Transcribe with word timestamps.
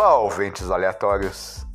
Olá, 0.00 0.16
ouvintes 0.16 0.70
aleatórios. 0.70 1.66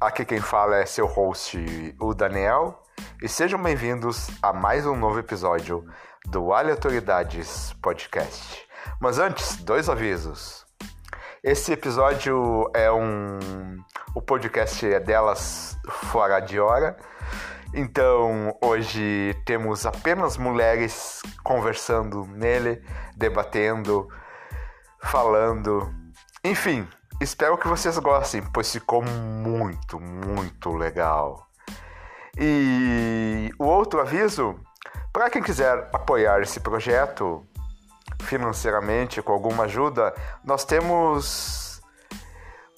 Aqui 0.00 0.24
quem 0.24 0.40
fala 0.40 0.78
é 0.78 0.86
seu 0.86 1.04
host, 1.06 1.94
o 2.00 2.14
Daniel, 2.14 2.82
e 3.22 3.28
sejam 3.28 3.62
bem-vindos 3.62 4.30
a 4.40 4.54
mais 4.54 4.86
um 4.86 4.96
novo 4.96 5.18
episódio 5.18 5.84
do 6.24 6.54
Aleatoridades 6.54 7.74
Podcast. 7.82 8.66
Mas 8.98 9.18
antes, 9.18 9.56
dois 9.56 9.90
avisos. 9.90 10.64
Esse 11.42 11.74
episódio 11.74 12.70
é 12.74 12.90
um. 12.90 13.38
O 14.14 14.22
podcast 14.22 14.90
é 14.90 14.98
delas 14.98 15.76
fora 16.10 16.40
de 16.40 16.58
hora. 16.58 16.96
Então, 17.74 18.56
hoje 18.62 19.36
temos 19.44 19.84
apenas 19.84 20.38
mulheres 20.38 21.20
conversando 21.42 22.24
nele, 22.28 22.82
debatendo, 23.14 24.08
falando. 25.02 25.94
Enfim, 26.42 26.88
espero 27.20 27.56
que 27.56 27.68
vocês 27.68 27.98
gostem, 27.98 28.42
pois 28.52 28.70
ficou 28.72 29.02
muito, 29.02 30.00
muito 30.00 30.70
legal. 30.72 31.46
E 32.36 33.52
o 33.58 33.64
outro 33.64 34.00
aviso, 34.00 34.58
para 35.12 35.30
quem 35.30 35.42
quiser 35.42 35.88
apoiar 35.92 36.40
esse 36.40 36.58
projeto 36.60 37.46
financeiramente 38.22 39.22
com 39.22 39.32
alguma 39.32 39.64
ajuda, 39.64 40.14
nós 40.44 40.64
temos 40.64 41.80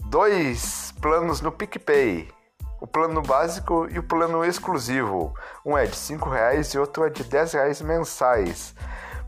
dois 0.01 0.93
planos 1.01 1.41
no 1.41 1.51
PicPay. 1.51 2.31
O 2.79 2.87
plano 2.87 3.23
básico 3.23 3.89
e 3.91 3.99
o 3.99 4.03
plano 4.03 4.45
exclusivo. 4.45 5.35
Um 5.65 5.79
é 5.79 5.87
de 5.87 5.97
R$ 5.97 6.31
reais 6.31 6.75
e 6.75 6.79
outro 6.79 7.07
é 7.07 7.11
de 7.11 7.23
R$ 7.23 7.45
reais 7.53 7.81
mensais 7.81 8.75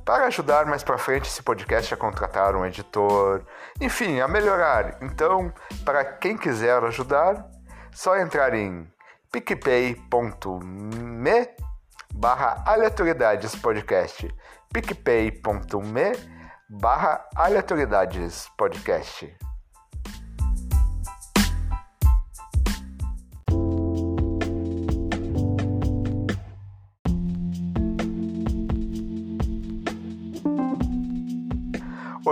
para 0.09 0.25
ajudar 0.29 0.65
mais 0.65 0.83
para 0.83 0.97
frente 0.97 1.29
esse 1.29 1.43
podcast 1.43 1.93
a 1.93 1.97
contratar 1.99 2.57
um 2.57 2.65
editor, 2.65 3.45
enfim, 3.79 4.21
a 4.21 4.27
melhorar. 4.27 4.97
Então, 5.03 5.53
para 5.85 6.03
quem 6.03 6.35
quiser 6.35 6.83
ajudar, 6.83 7.47
só 7.93 8.17
entrar 8.17 8.55
em 8.55 8.91
picpay.me 9.31 9.99
barra 12.15 12.65
aleatoriedades 12.67 13.55
podcast 13.57 14.35
picpay.me 14.73 16.13
barra 16.71 17.29
aleatoriedades 17.37 18.49
podcast 18.57 19.37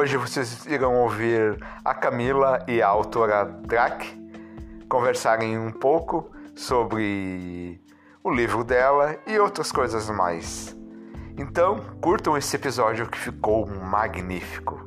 Hoje 0.07 0.19
vocês 0.19 0.65
irão 0.67 1.03
ouvir 1.03 1.59
a 1.85 1.93
Camila 1.93 2.65
e 2.69 2.81
a 2.81 2.87
autora 2.87 3.45
Drac 3.45 4.07
conversarem 4.89 5.59
um 5.59 5.73
pouco 5.73 6.31
sobre 6.55 7.81
o 8.23 8.31
livro 8.31 8.63
dela 8.63 9.19
e 9.27 9.37
outras 9.37 9.73
coisas 9.73 10.09
mais. 10.09 10.77
Então, 11.37 11.81
curtam 12.01 12.37
esse 12.37 12.55
episódio 12.55 13.09
que 13.09 13.19
ficou 13.19 13.67
magnífico. 13.67 14.86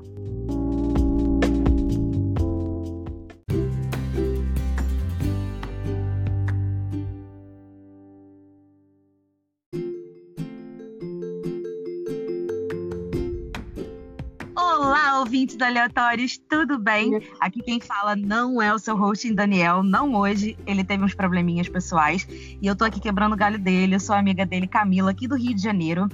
Ouvintes 15.49 15.61
aleatórios, 15.61 16.37
tudo 16.37 16.77
bem? 16.77 17.19
Aqui 17.39 17.61
quem 17.61 17.79
fala 17.79 18.15
não 18.15 18.61
é 18.61 18.73
o 18.73 18.77
seu 18.77 18.95
host 18.95 19.31
Daniel, 19.33 19.81
não 19.81 20.13
hoje. 20.13 20.55
Ele 20.65 20.83
teve 20.83 21.03
uns 21.03 21.15
probleminhas 21.15 21.67
pessoais 21.67 22.27
e 22.29 22.67
eu 22.67 22.75
tô 22.75 22.85
aqui 22.85 22.99
quebrando 22.99 23.33
o 23.33 23.37
galho 23.37 23.57
dele. 23.57 23.95
Eu 23.95 23.99
sou 23.99 24.15
amiga 24.15 24.45
dele, 24.45 24.67
Camila, 24.67 25.11
aqui 25.11 25.27
do 25.27 25.35
Rio 25.35 25.55
de 25.55 25.61
Janeiro. 25.61 26.07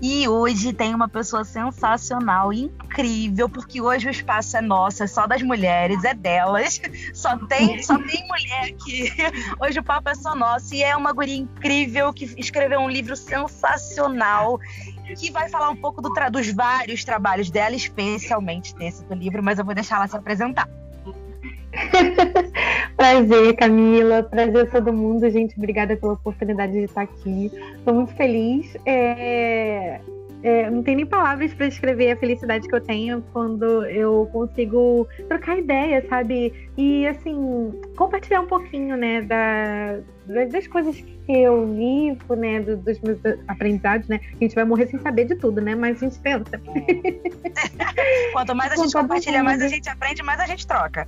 E 0.00 0.26
hoje 0.26 0.72
tem 0.72 0.92
uma 0.92 1.08
pessoa 1.08 1.44
sensacional, 1.44 2.52
incrível, 2.52 3.48
porque 3.48 3.80
hoje 3.80 4.08
o 4.08 4.10
espaço 4.10 4.56
é 4.56 4.60
nosso, 4.60 5.04
é 5.04 5.06
só 5.06 5.28
das 5.28 5.42
mulheres, 5.42 6.02
é 6.02 6.12
delas. 6.12 6.80
Só 7.14 7.36
tem, 7.36 7.80
só 7.82 7.96
tem 7.98 8.26
mulher 8.26 8.70
aqui. 8.70 9.12
Hoje 9.60 9.78
o 9.78 9.82
papo 9.82 10.08
é 10.08 10.14
só 10.14 10.34
nosso. 10.34 10.74
E 10.74 10.82
é 10.82 10.96
uma 10.96 11.12
guria 11.12 11.36
incrível 11.36 12.12
que 12.12 12.24
escreveu 12.36 12.80
um 12.80 12.88
livro 12.88 13.14
sensacional 13.14 14.58
que 15.16 15.30
vai 15.30 15.48
falar 15.48 15.70
um 15.70 15.76
pouco 15.76 16.00
do 16.00 16.12
dos 16.30 16.52
vários 16.52 17.04
trabalhos 17.04 17.50
dela, 17.50 17.74
especialmente 17.74 18.74
desse 18.76 19.04
do 19.04 19.14
livro, 19.14 19.42
mas 19.42 19.58
eu 19.58 19.64
vou 19.64 19.74
deixar 19.74 19.96
ela 19.96 20.06
se 20.06 20.16
apresentar. 20.16 20.68
Prazer, 22.96 23.56
Camila. 23.56 24.22
Prazer 24.22 24.68
a 24.68 24.70
todo 24.70 24.92
mundo, 24.92 25.28
gente. 25.30 25.56
Obrigada 25.56 25.96
pela 25.96 26.12
oportunidade 26.12 26.72
de 26.72 26.84
estar 26.84 27.02
aqui. 27.02 27.50
Estou 27.76 27.94
muito 27.94 28.14
feliz. 28.14 28.76
É... 28.84 30.00
É, 30.42 30.68
não 30.68 30.82
tem 30.82 30.96
nem 30.96 31.06
palavras 31.06 31.54
para 31.54 31.68
descrever 31.68 32.10
a 32.10 32.16
felicidade 32.16 32.66
que 32.66 32.74
eu 32.74 32.80
tenho 32.80 33.22
quando 33.32 33.84
eu 33.86 34.28
consigo 34.32 35.06
trocar 35.28 35.58
ideias, 35.58 36.06
sabe? 36.08 36.52
E, 36.76 37.06
assim, 37.06 37.72
compartilhar 37.96 38.40
um 38.40 38.46
pouquinho, 38.46 38.96
né, 38.96 39.22
da, 39.22 40.00
das 40.46 40.66
coisas 40.66 40.96
que 41.00 41.32
eu 41.32 41.66
vivo, 41.68 42.34
né, 42.34 42.60
dos 42.60 42.98
meus 43.00 43.20
aprendizados, 43.46 44.08
né? 44.08 44.20
A 44.34 44.38
gente 44.38 44.54
vai 44.54 44.64
morrer 44.64 44.88
sem 44.88 44.98
saber 44.98 45.26
de 45.26 45.36
tudo, 45.36 45.60
né? 45.60 45.76
Mas 45.76 46.02
a 46.02 46.06
gente 46.06 46.18
pensa. 46.18 46.60
Quanto 48.32 48.54
mais 48.56 48.72
a 48.72 48.76
gente 48.76 48.92
compartilha, 48.92 49.44
mais 49.44 49.62
a 49.62 49.68
gente 49.68 49.88
aprende, 49.88 50.22
mais 50.22 50.40
a 50.40 50.46
gente 50.46 50.66
troca. 50.66 51.06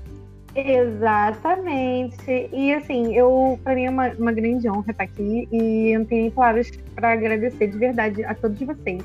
Exatamente. 0.55 2.49
E 2.53 2.73
assim, 2.73 3.15
eu 3.15 3.59
para 3.65 3.75
mim 3.75 3.87
é 3.87 3.91
uma, 3.91 4.09
uma 4.13 4.33
grande 4.33 4.69
honra 4.69 4.93
estar 4.93 5.05
aqui 5.05 5.49
e 5.51 5.93
eu 5.93 6.01
não 6.01 6.07
tenho 6.07 6.23
nem 6.23 6.31
palavras 6.31 6.71
para 6.95 7.13
agradecer 7.13 7.67
de 7.67 7.77
verdade 7.77 8.25
a 8.25 8.35
todos 8.35 8.61
vocês. 8.61 9.03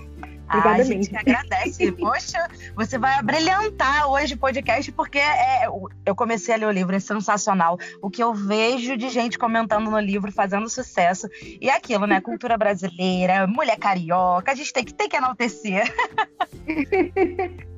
Obrigada 0.50 0.82
a 0.82 0.84
gente 0.84 1.10
que 1.10 1.16
agradece. 1.16 1.92
Poxa, 1.94 2.48
você 2.76 2.98
vai 2.98 3.22
brilhantar 3.22 4.10
hoje 4.10 4.34
o 4.34 4.38
podcast, 4.38 4.92
porque 4.92 5.20
é, 5.20 5.68
eu 6.06 6.16
comecei 6.16 6.56
a 6.56 6.58
ler 6.58 6.66
o 6.66 6.72
livro, 6.72 6.96
é 6.96 7.00
sensacional. 7.00 7.78
O 8.02 8.10
que 8.10 8.24
eu 8.24 8.34
vejo 8.34 8.98
de 8.98 9.10
gente 9.10 9.38
comentando 9.38 9.92
no 9.92 10.00
livro, 10.00 10.32
fazendo 10.32 10.68
sucesso. 10.68 11.30
E 11.62 11.70
é 11.70 11.76
aquilo, 11.76 12.08
né? 12.08 12.20
Cultura 12.20 12.58
brasileira, 12.58 13.46
mulher 13.46 13.78
carioca, 13.78 14.52
a 14.52 14.56
gente 14.56 14.74
tem 14.74 14.84
que, 14.84 14.94
tem 14.94 15.08
que 15.08 15.16
enaltecer. 15.16 15.94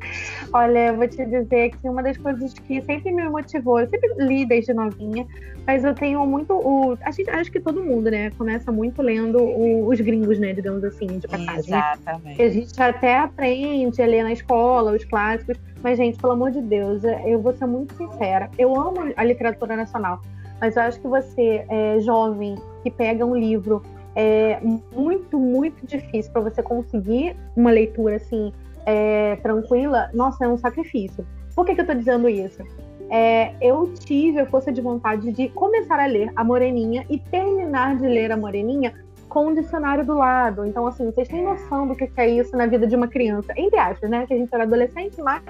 Olha, 0.53 0.87
eu 0.87 0.95
vou 0.95 1.07
te 1.07 1.23
dizer 1.25 1.71
que 1.71 1.87
uma 1.87 2.01
das 2.01 2.17
coisas 2.17 2.53
que 2.53 2.81
sempre 2.81 3.11
me 3.11 3.29
motivou, 3.29 3.79
eu 3.79 3.87
sempre 3.87 4.13
li 4.17 4.45
desde 4.45 4.73
novinha, 4.73 5.25
mas 5.65 5.83
eu 5.83 5.93
tenho 5.93 6.25
muito 6.25 6.53
o. 6.53 6.97
A 7.01 7.11
gente, 7.11 7.29
acho 7.29 7.51
que 7.51 7.59
todo 7.59 7.83
mundo, 7.83 8.09
né, 8.09 8.31
começa 8.31 8.71
muito 8.71 9.01
lendo 9.01 9.39
o, 9.39 9.87
os 9.87 10.01
gringos, 10.01 10.39
né, 10.39 10.53
digamos 10.53 10.83
assim, 10.83 11.19
de 11.19 11.27
passagem. 11.27 11.59
Exatamente. 11.59 12.35
Que 12.35 12.41
a 12.41 12.49
gente 12.61 12.81
até 12.81 13.19
aprende 13.19 14.01
a 14.01 14.05
ler 14.05 14.23
na 14.23 14.31
escola, 14.31 14.93
os 14.93 15.03
clássicos, 15.05 15.57
mas, 15.83 15.97
gente, 15.97 16.17
pelo 16.17 16.33
amor 16.33 16.51
de 16.51 16.61
Deus, 16.61 17.03
eu 17.25 17.41
vou 17.41 17.53
ser 17.53 17.65
muito 17.65 17.93
sincera. 17.95 18.49
Eu 18.57 18.79
amo 18.79 19.11
a 19.15 19.23
literatura 19.23 19.75
nacional, 19.75 20.21
mas 20.59 20.75
eu 20.75 20.83
acho 20.83 20.99
que 20.99 21.07
você, 21.07 21.65
é, 21.67 21.99
jovem, 21.99 22.55
que 22.83 22.91
pega 22.91 23.25
um 23.25 23.35
livro 23.35 23.81
é 24.15 24.59
muito, 24.93 25.39
muito 25.39 25.85
difícil 25.85 26.31
para 26.31 26.41
você 26.41 26.61
conseguir 26.61 27.35
uma 27.55 27.71
leitura 27.71 28.17
assim 28.17 28.51
é, 28.85 29.37
tranquila, 29.37 30.09
nossa, 30.13 30.45
é 30.45 30.47
um 30.47 30.57
sacrifício. 30.57 31.25
Por 31.55 31.65
que, 31.65 31.73
que 31.73 31.81
eu 31.81 31.83
estou 31.83 31.95
dizendo 31.95 32.27
isso? 32.27 32.61
É, 33.09 33.53
eu 33.61 33.93
tive 33.93 34.39
a 34.39 34.45
força 34.45 34.71
de 34.71 34.81
vontade 34.81 35.31
de 35.31 35.49
começar 35.49 35.99
a 35.99 36.05
ler 36.05 36.31
a 36.35 36.43
Moreninha 36.43 37.05
e 37.09 37.19
terminar 37.19 37.97
de 37.97 38.07
ler 38.07 38.31
a 38.31 38.37
Moreninha 38.37 38.93
com 39.31 39.47
o 39.47 39.55
dicionário 39.55 40.05
do 40.05 40.13
lado. 40.13 40.65
Então, 40.65 40.85
assim, 40.85 41.05
vocês 41.05 41.25
têm 41.25 41.41
noção 41.41 41.87
do 41.87 41.95
que 41.95 42.11
é 42.17 42.29
isso 42.29 42.55
na 42.55 42.67
vida 42.67 42.85
de 42.85 42.97
uma 42.97 43.07
criança, 43.07 43.53
entre 43.55 43.79
aspas, 43.79 44.09
né? 44.09 44.27
Que 44.27 44.33
a 44.33 44.37
gente 44.37 44.53
era 44.53 44.63
adolescente, 44.63 45.21
mas, 45.21 45.41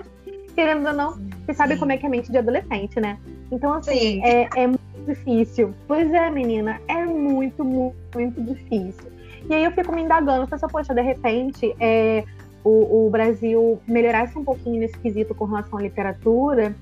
querendo 0.53 0.85
ou 0.85 0.94
não, 0.94 1.19
você 1.44 1.53
sabe 1.56 1.75
como 1.77 1.91
é 1.91 1.97
que 1.97 2.06
é 2.06 2.07
a 2.07 2.11
mente 2.11 2.31
de 2.31 2.38
adolescente, 2.38 3.00
né? 3.00 3.17
Então, 3.51 3.73
assim, 3.73 4.23
é, 4.23 4.47
é, 4.56 4.67
muito 4.67 4.79
difícil. 5.07 5.73
Pois 5.88 6.13
é, 6.13 6.29
menina, 6.29 6.79
é 6.88 7.03
muito, 7.03 7.65
muito, 7.65 7.97
muito 8.13 8.39
difícil. 8.44 9.11
E 9.50 9.56
aí 9.56 9.63
eu 9.63 9.71
fico 9.71 9.91
me 9.95 10.03
indagando, 10.03 10.47
pensando, 10.47 10.69
poxa, 10.69 10.94
de 10.94 11.01
repente, 11.01 11.75
é, 11.79 12.23
o, 12.63 13.07
o 13.07 13.09
Brasil 13.09 13.81
melhorasse 13.88 14.38
um 14.38 14.44
pouquinho 14.44 14.79
nesse 14.79 14.97
quesito 15.00 15.33
com 15.33 15.45
relação 15.45 15.79
à 15.79 15.81
literatura, 15.81 16.75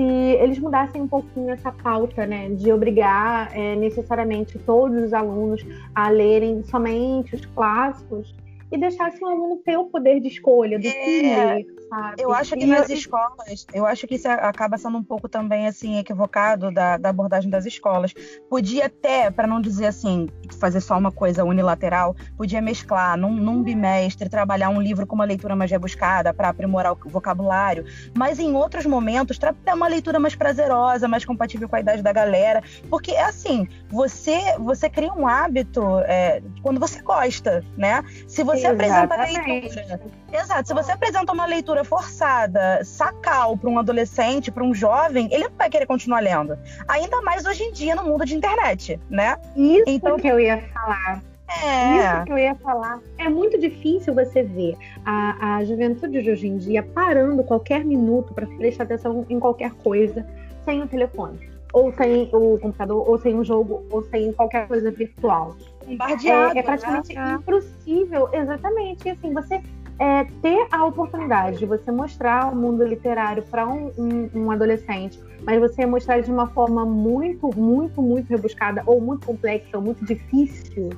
se 0.00 0.02
eles 0.02 0.58
mudassem 0.58 1.02
um 1.02 1.06
pouquinho 1.06 1.50
essa 1.50 1.70
pauta, 1.70 2.24
né, 2.24 2.48
de 2.48 2.72
obrigar 2.72 3.54
é, 3.54 3.76
necessariamente 3.76 4.58
todos 4.60 5.04
os 5.04 5.12
alunos 5.12 5.62
a 5.94 6.08
lerem 6.08 6.62
somente 6.62 7.34
os 7.34 7.44
clássicos, 7.44 8.34
e 8.72 8.78
deixasse 8.78 9.22
o 9.22 9.26
aluno 9.26 9.56
ter 9.58 9.76
o 9.76 9.86
poder 9.86 10.20
de 10.20 10.28
escolha 10.28 10.78
do 10.78 10.86
é, 10.86 10.90
que 10.90 11.22
ler, 11.22 11.66
sabe? 11.90 12.22
Eu 12.22 12.32
acho 12.32 12.54
que 12.54 12.64
e 12.64 12.66
nas 12.66 12.88
eu... 12.88 12.96
escolas, 12.96 13.66
eu 13.74 13.84
acho 13.84 14.06
que 14.06 14.14
isso 14.14 14.28
acaba 14.28 14.78
sendo 14.78 14.96
um 14.96 15.02
pouco 15.02 15.28
também 15.28 15.66
assim 15.66 15.98
equivocado 15.98 16.70
da, 16.70 16.96
da 16.96 17.10
abordagem 17.10 17.50
das 17.50 17.66
escolas. 17.66 18.14
Podia 18.48 18.86
até, 18.86 19.30
para 19.30 19.46
não 19.46 19.60
dizer 19.60 19.86
assim, 19.86 20.28
fazer 20.58 20.80
só 20.80 20.96
uma 20.96 21.10
coisa 21.10 21.44
unilateral, 21.44 22.14
podia 22.36 22.62
mesclar 22.62 23.16
num, 23.16 23.34
num 23.34 23.62
bimestre, 23.62 24.28
trabalhar 24.28 24.70
um 24.70 24.80
livro 24.80 25.06
com 25.06 25.16
uma 25.16 25.24
leitura 25.24 25.56
mais 25.56 25.70
rebuscada 25.70 26.32
para 26.32 26.48
aprimorar 26.48 26.92
o 26.92 26.98
vocabulário, 27.08 27.84
mas 28.16 28.38
em 28.38 28.54
outros 28.54 28.86
momentos 28.86 29.36
trabalhar 29.36 29.74
uma 29.74 29.88
leitura 29.88 30.20
mais 30.20 30.34
prazerosa, 30.34 31.08
mais 31.08 31.24
compatível 31.24 31.68
com 31.68 31.76
a 31.76 31.80
idade 31.80 32.02
da 32.02 32.12
galera, 32.12 32.62
porque 32.88 33.10
é 33.10 33.24
assim, 33.24 33.68
você 33.88 34.56
você 34.58 34.88
cria 34.88 35.12
um 35.12 35.26
hábito 35.26 35.82
é, 36.00 36.40
quando 36.62 36.78
você 36.78 37.02
gosta, 37.02 37.64
né? 37.76 38.04
Se 38.28 38.44
você 38.44 38.68
Exatamente. 38.68 38.92
apresenta 38.92 39.16
leitura. 39.16 40.00
Exato. 40.32 40.68
Se 40.68 40.74
você 40.74 40.92
apresenta 40.92 41.32
uma 41.32 41.46
leitura 41.46 41.84
forçada, 41.84 42.82
sacal 42.84 43.56
para 43.56 43.68
um 43.68 43.78
adolescente, 43.78 44.50
para 44.50 44.64
um 44.64 44.74
jovem, 44.74 45.28
ele 45.32 45.44
não 45.44 45.56
vai 45.56 45.68
querer 45.68 45.86
continuar 45.86 46.20
lendo. 46.20 46.56
Ainda 46.88 47.20
mais 47.22 47.44
hoje 47.44 47.64
em 47.64 47.72
dia 47.72 47.94
no 47.94 48.04
mundo 48.04 48.24
de 48.24 48.34
internet, 48.34 49.00
né? 49.08 49.38
Isso 49.56 49.84
então, 49.86 50.16
que 50.18 50.28
eu 50.28 50.38
ia 50.38 50.62
falar. 50.72 51.22
É. 51.64 51.96
Isso 51.96 52.24
que 52.26 52.32
eu 52.32 52.38
ia 52.38 52.54
falar. 52.56 53.00
É 53.18 53.28
muito 53.28 53.58
difícil 53.58 54.14
você 54.14 54.42
ver 54.42 54.76
a, 55.04 55.56
a 55.56 55.64
juventude 55.64 56.22
de 56.22 56.30
hoje 56.30 56.46
em 56.46 56.56
dia 56.56 56.82
parando 56.82 57.42
qualquer 57.42 57.84
minuto 57.84 58.32
para 58.32 58.46
prestar 58.46 58.84
atenção 58.84 59.26
em 59.28 59.40
qualquer 59.40 59.72
coisa 59.72 60.24
sem 60.64 60.82
o 60.82 60.86
telefone, 60.86 61.50
ou 61.72 61.92
sem 61.92 62.30
o 62.32 62.58
computador, 62.58 63.08
ou 63.08 63.18
sem 63.18 63.34
um 63.34 63.44
jogo, 63.44 63.84
ou 63.90 64.02
sem 64.04 64.32
qualquer 64.32 64.68
coisa 64.68 64.90
virtual. 64.90 65.56
É, 65.88 66.58
é 66.58 66.62
praticamente 66.62 67.14
né? 67.14 67.38
impossível, 67.40 68.28
exatamente. 68.32 69.08
E 69.08 69.10
assim, 69.10 69.32
você 69.32 69.60
é, 70.00 70.24
ter 70.40 70.66
a 70.70 70.86
oportunidade 70.86 71.58
de 71.58 71.66
você 71.66 71.92
mostrar 71.92 72.50
o 72.50 72.56
mundo 72.56 72.82
literário 72.82 73.42
para 73.42 73.68
um, 73.68 73.92
um, 73.98 74.30
um, 74.34 74.50
adolescente, 74.50 75.20
mas 75.44 75.60
você 75.60 75.84
mostrar 75.84 76.20
de 76.20 76.30
uma 76.30 76.46
forma 76.46 76.86
muito, 76.86 77.50
muito, 77.54 78.00
muito 78.00 78.30
rebuscada, 78.30 78.82
ou 78.86 78.98
muito 78.98 79.26
complexa, 79.26 79.76
ou 79.76 79.82
muito 79.82 80.02
difícil, 80.02 80.88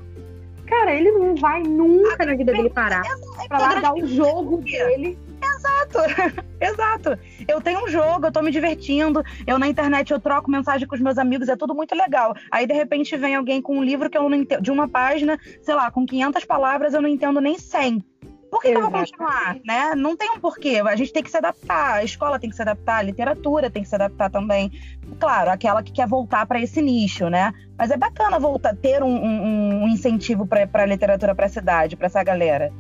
cara, 0.67 0.95
ele 0.95 1.11
não 1.11 1.35
vai 1.35 1.65
nunca 1.65 2.25
na 2.25 2.37
vida 2.37 2.53
dele 2.53 2.71
parar 2.71 3.03
para 3.49 3.59
largar 3.59 3.95
o 3.95 4.07
jogo 4.07 4.59
dele 4.59 5.19
Exato, 5.63 5.99
exato. 6.61 7.19
Eu 7.47 7.61
tenho 7.61 7.85
um 7.85 7.89
jogo, 7.89 8.27
eu 8.27 8.33
tô 8.33 8.43
me 8.43 8.51
divertindo, 8.51 9.23
eu 9.47 9.59
na 9.59 9.69
internet 9.69 10.11
eu 10.11 10.21
troco 10.21 10.51
mensagem 10.51 10.87
com 10.87 10.95
os 10.95 11.01
meus 11.01 11.19
amigos, 11.19 11.49
é 11.49 11.57
tudo 11.57 11.75
muito 11.75 11.95
legal. 11.95 12.35
Aí 12.51 12.67
de 12.67 12.75
repente 12.75 13.17
vem 13.17 13.35
alguém 13.35 13.61
com 13.61 13.79
um 13.79 13.83
livro 13.83 14.09
que 14.09 14.17
eu 14.19 14.29
não 14.29 14.37
entendo, 14.37 14.63
de 14.63 14.71
uma 14.71 14.89
página, 14.89 15.39
sei 15.63 15.75
lá, 15.75 15.91
com 15.91 16.07
500 16.07 16.45
palavras, 16.45 16.95
eu 16.95 17.03
não 17.03 17.09
entendo 17.09 17.41
nem 17.41 17.59
100. 17.59 18.05
Por 18.53 18.61
que, 18.61 18.71
que 18.71 18.77
eu 18.77 18.83
vou 18.83 18.91
continuar, 18.91 19.57
né? 19.65 19.95
Não 19.95 20.15
tem 20.15 20.31
um 20.31 20.39
porquê. 20.39 20.83
A 20.87 20.95
gente 20.95 21.11
tem 21.11 21.23
que 21.23 21.31
se 21.31 21.39
adaptar, 21.39 21.95
a 21.95 22.05
escola 22.05 22.39
tem 22.39 22.51
que 22.51 22.55
se 22.55 22.61
adaptar, 22.61 22.99
a 22.99 23.03
literatura 23.03 23.71
tem 23.71 23.83
que 23.83 23.89
se 23.89 23.95
adaptar 23.95 24.29
também. 24.29 24.71
Claro, 25.19 25.51
aquela 25.51 25.83
que 25.83 25.91
quer 25.91 26.07
voltar 26.07 26.45
para 26.45 26.61
esse 26.61 26.83
nicho, 26.83 27.31
né? 27.31 27.55
Mas 27.79 27.91
é 27.91 27.97
bacana 27.97 28.39
voltar, 28.39 28.77
ter 28.77 29.03
um, 29.03 29.09
um, 29.09 29.85
um 29.85 29.89
incentivo 29.89 30.47
para 30.47 30.69
a 30.71 30.85
literatura 30.85 31.35
para 31.35 31.47
essa 31.47 31.61
idade, 31.61 31.97
para 31.97 32.09
essa 32.09 32.23
galera. 32.23 32.71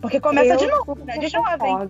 Porque 0.00 0.18
começa 0.18 0.54
eu 0.54 0.56
de 0.56 0.66
novo, 0.66 0.98
né? 1.04 1.16
De 1.16 1.28
jovem. 1.28 1.88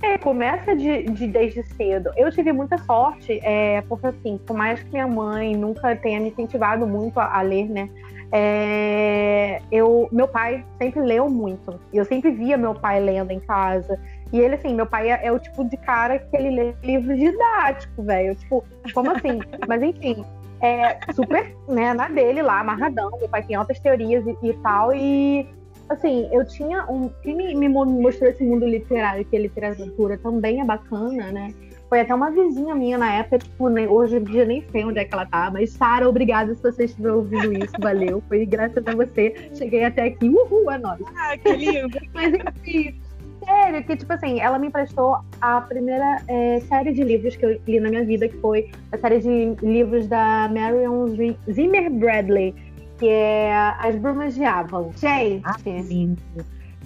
É, 0.00 0.16
começa 0.16 0.76
de, 0.76 1.02
de, 1.02 1.26
desde 1.26 1.64
cedo. 1.74 2.12
Eu 2.16 2.30
tive 2.30 2.52
muita 2.52 2.78
sorte, 2.78 3.40
é, 3.42 3.82
porque 3.88 4.06
assim, 4.06 4.38
por 4.38 4.56
mais 4.56 4.80
que 4.80 4.90
minha 4.90 5.08
mãe 5.08 5.56
nunca 5.56 5.96
tenha 5.96 6.20
me 6.20 6.28
incentivado 6.28 6.86
muito 6.86 7.18
a, 7.18 7.36
a 7.36 7.42
ler, 7.42 7.68
né? 7.68 7.90
É, 8.34 9.60
eu, 9.70 10.08
meu 10.10 10.26
pai 10.26 10.64
sempre 10.78 11.02
leu 11.02 11.28
muito. 11.28 11.78
E 11.92 11.98
eu 11.98 12.04
sempre 12.04 12.30
via 12.30 12.56
meu 12.56 12.74
pai 12.74 12.98
lendo 12.98 13.30
em 13.30 13.40
casa. 13.40 14.00
E 14.32 14.40
ele, 14.40 14.54
assim, 14.54 14.74
meu 14.74 14.86
pai 14.86 15.10
é, 15.10 15.26
é 15.26 15.30
o 15.30 15.38
tipo 15.38 15.62
de 15.68 15.76
cara 15.76 16.18
que 16.18 16.34
ele 16.34 16.50
lê 16.50 16.74
livro 16.82 17.14
didático, 17.14 18.02
velho. 18.02 18.34
Tipo, 18.34 18.64
como 18.94 19.10
assim? 19.10 19.38
Mas 19.68 19.82
enfim, 19.82 20.24
é 20.62 20.98
super, 21.12 21.54
né, 21.68 21.92
na 21.92 22.08
dele 22.08 22.40
lá, 22.40 22.60
amarradão. 22.60 23.10
Meu 23.18 23.28
pai 23.28 23.42
tem 23.42 23.54
altas 23.54 23.78
teorias 23.78 24.24
e, 24.26 24.36
e 24.42 24.54
tal. 24.54 24.94
E 24.94 25.46
assim, 25.90 26.28
eu 26.32 26.46
tinha 26.46 26.86
um. 26.90 27.10
Quem 27.22 27.36
me, 27.36 27.54
me 27.54 27.68
mostrou 27.68 28.30
esse 28.30 28.42
mundo 28.42 28.66
literário, 28.66 29.26
que 29.26 29.36
a 29.36 29.40
literatura 29.40 30.16
também 30.16 30.62
é 30.62 30.64
bacana, 30.64 31.30
né? 31.30 31.52
Foi 31.92 32.00
até 32.00 32.14
uma 32.14 32.30
vizinha 32.30 32.74
minha 32.74 32.96
na 32.96 33.16
época, 33.16 33.40
tipo, 33.40 33.68
né, 33.68 33.86
hoje 33.86 34.16
em 34.16 34.24
dia 34.24 34.46
nem 34.46 34.64
sei 34.72 34.82
onde 34.82 34.98
é 34.98 35.04
que 35.04 35.12
ela 35.12 35.26
tá, 35.26 35.50
mas 35.52 35.72
Sara, 35.72 36.08
obrigada 36.08 36.54
se 36.54 36.62
você 36.62 36.84
estiver 36.84 37.12
ouvindo 37.12 37.52
isso, 37.52 37.74
valeu. 37.78 38.22
Foi 38.30 38.46
graças 38.46 38.82
a 38.86 38.94
você. 38.94 39.50
Cheguei 39.54 39.84
até 39.84 40.04
aqui, 40.04 40.26
uhul, 40.26 40.70
é 40.70 40.78
nóis. 40.78 41.02
Ah, 41.14 41.36
que 41.36 41.52
lindo. 41.52 41.98
mas 42.14 42.32
enfim, 42.32 42.98
sério, 43.44 43.84
que 43.84 43.94
tipo 43.94 44.10
assim, 44.10 44.40
ela 44.40 44.58
me 44.58 44.68
emprestou 44.68 45.18
a 45.42 45.60
primeira 45.60 46.22
é, 46.28 46.60
série 46.60 46.94
de 46.94 47.04
livros 47.04 47.36
que 47.36 47.44
eu 47.44 47.60
li 47.66 47.78
na 47.78 47.90
minha 47.90 48.06
vida, 48.06 48.26
que 48.26 48.38
foi 48.38 48.70
a 48.90 48.96
série 48.96 49.18
de 49.18 49.54
livros 49.62 50.06
da 50.06 50.48
Marion 50.50 51.08
Zimmer 51.50 51.90
Bradley 51.90 52.54
que 52.98 53.06
é 53.06 53.52
As 53.80 53.96
Brumas 53.96 54.34
de 54.34 54.44
Avalon. 54.44 54.92
Gente, 54.96 55.42
ah, 55.44 55.56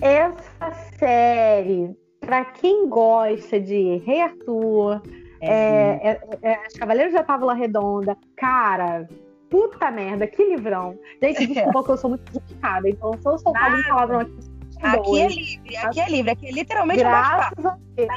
essa 0.00 0.72
série, 0.98 1.94
para 2.26 2.44
quem 2.44 2.88
gosta 2.88 3.60
de 3.60 3.98
Rei 4.04 4.20
Arthur, 4.20 5.00
é, 5.40 5.48
é, 5.48 6.20
é, 6.42 6.52
é, 6.52 6.66
Os 6.66 6.74
Cavaleiros 6.74 7.14
da 7.14 7.22
Távola 7.22 7.54
Redonda, 7.54 8.16
cara, 8.36 9.08
puta 9.48 9.90
merda, 9.92 10.26
que 10.26 10.44
livrão. 10.44 10.98
Gente, 11.22 11.46
desculpa 11.54 11.84
que 11.84 11.90
eu 11.92 11.96
sou 11.96 12.10
muito 12.10 12.32
complicada, 12.32 12.88
então 12.88 13.12
se 13.12 13.28
eu 13.28 13.38
soltar 13.38 13.74
um 13.74 13.82
palavrão 13.84 14.20
aqui. 14.20 14.56
Aqui 14.82 15.20
é 15.22 15.28
livre, 15.28 15.76
aqui 15.78 16.00
é 16.00 16.08
livre, 16.10 16.30
aqui 16.32 16.46
é 16.48 16.50
literalmente 16.50 17.00
Graças 17.00 17.64
a 17.64 17.78
Deus, 17.94 18.08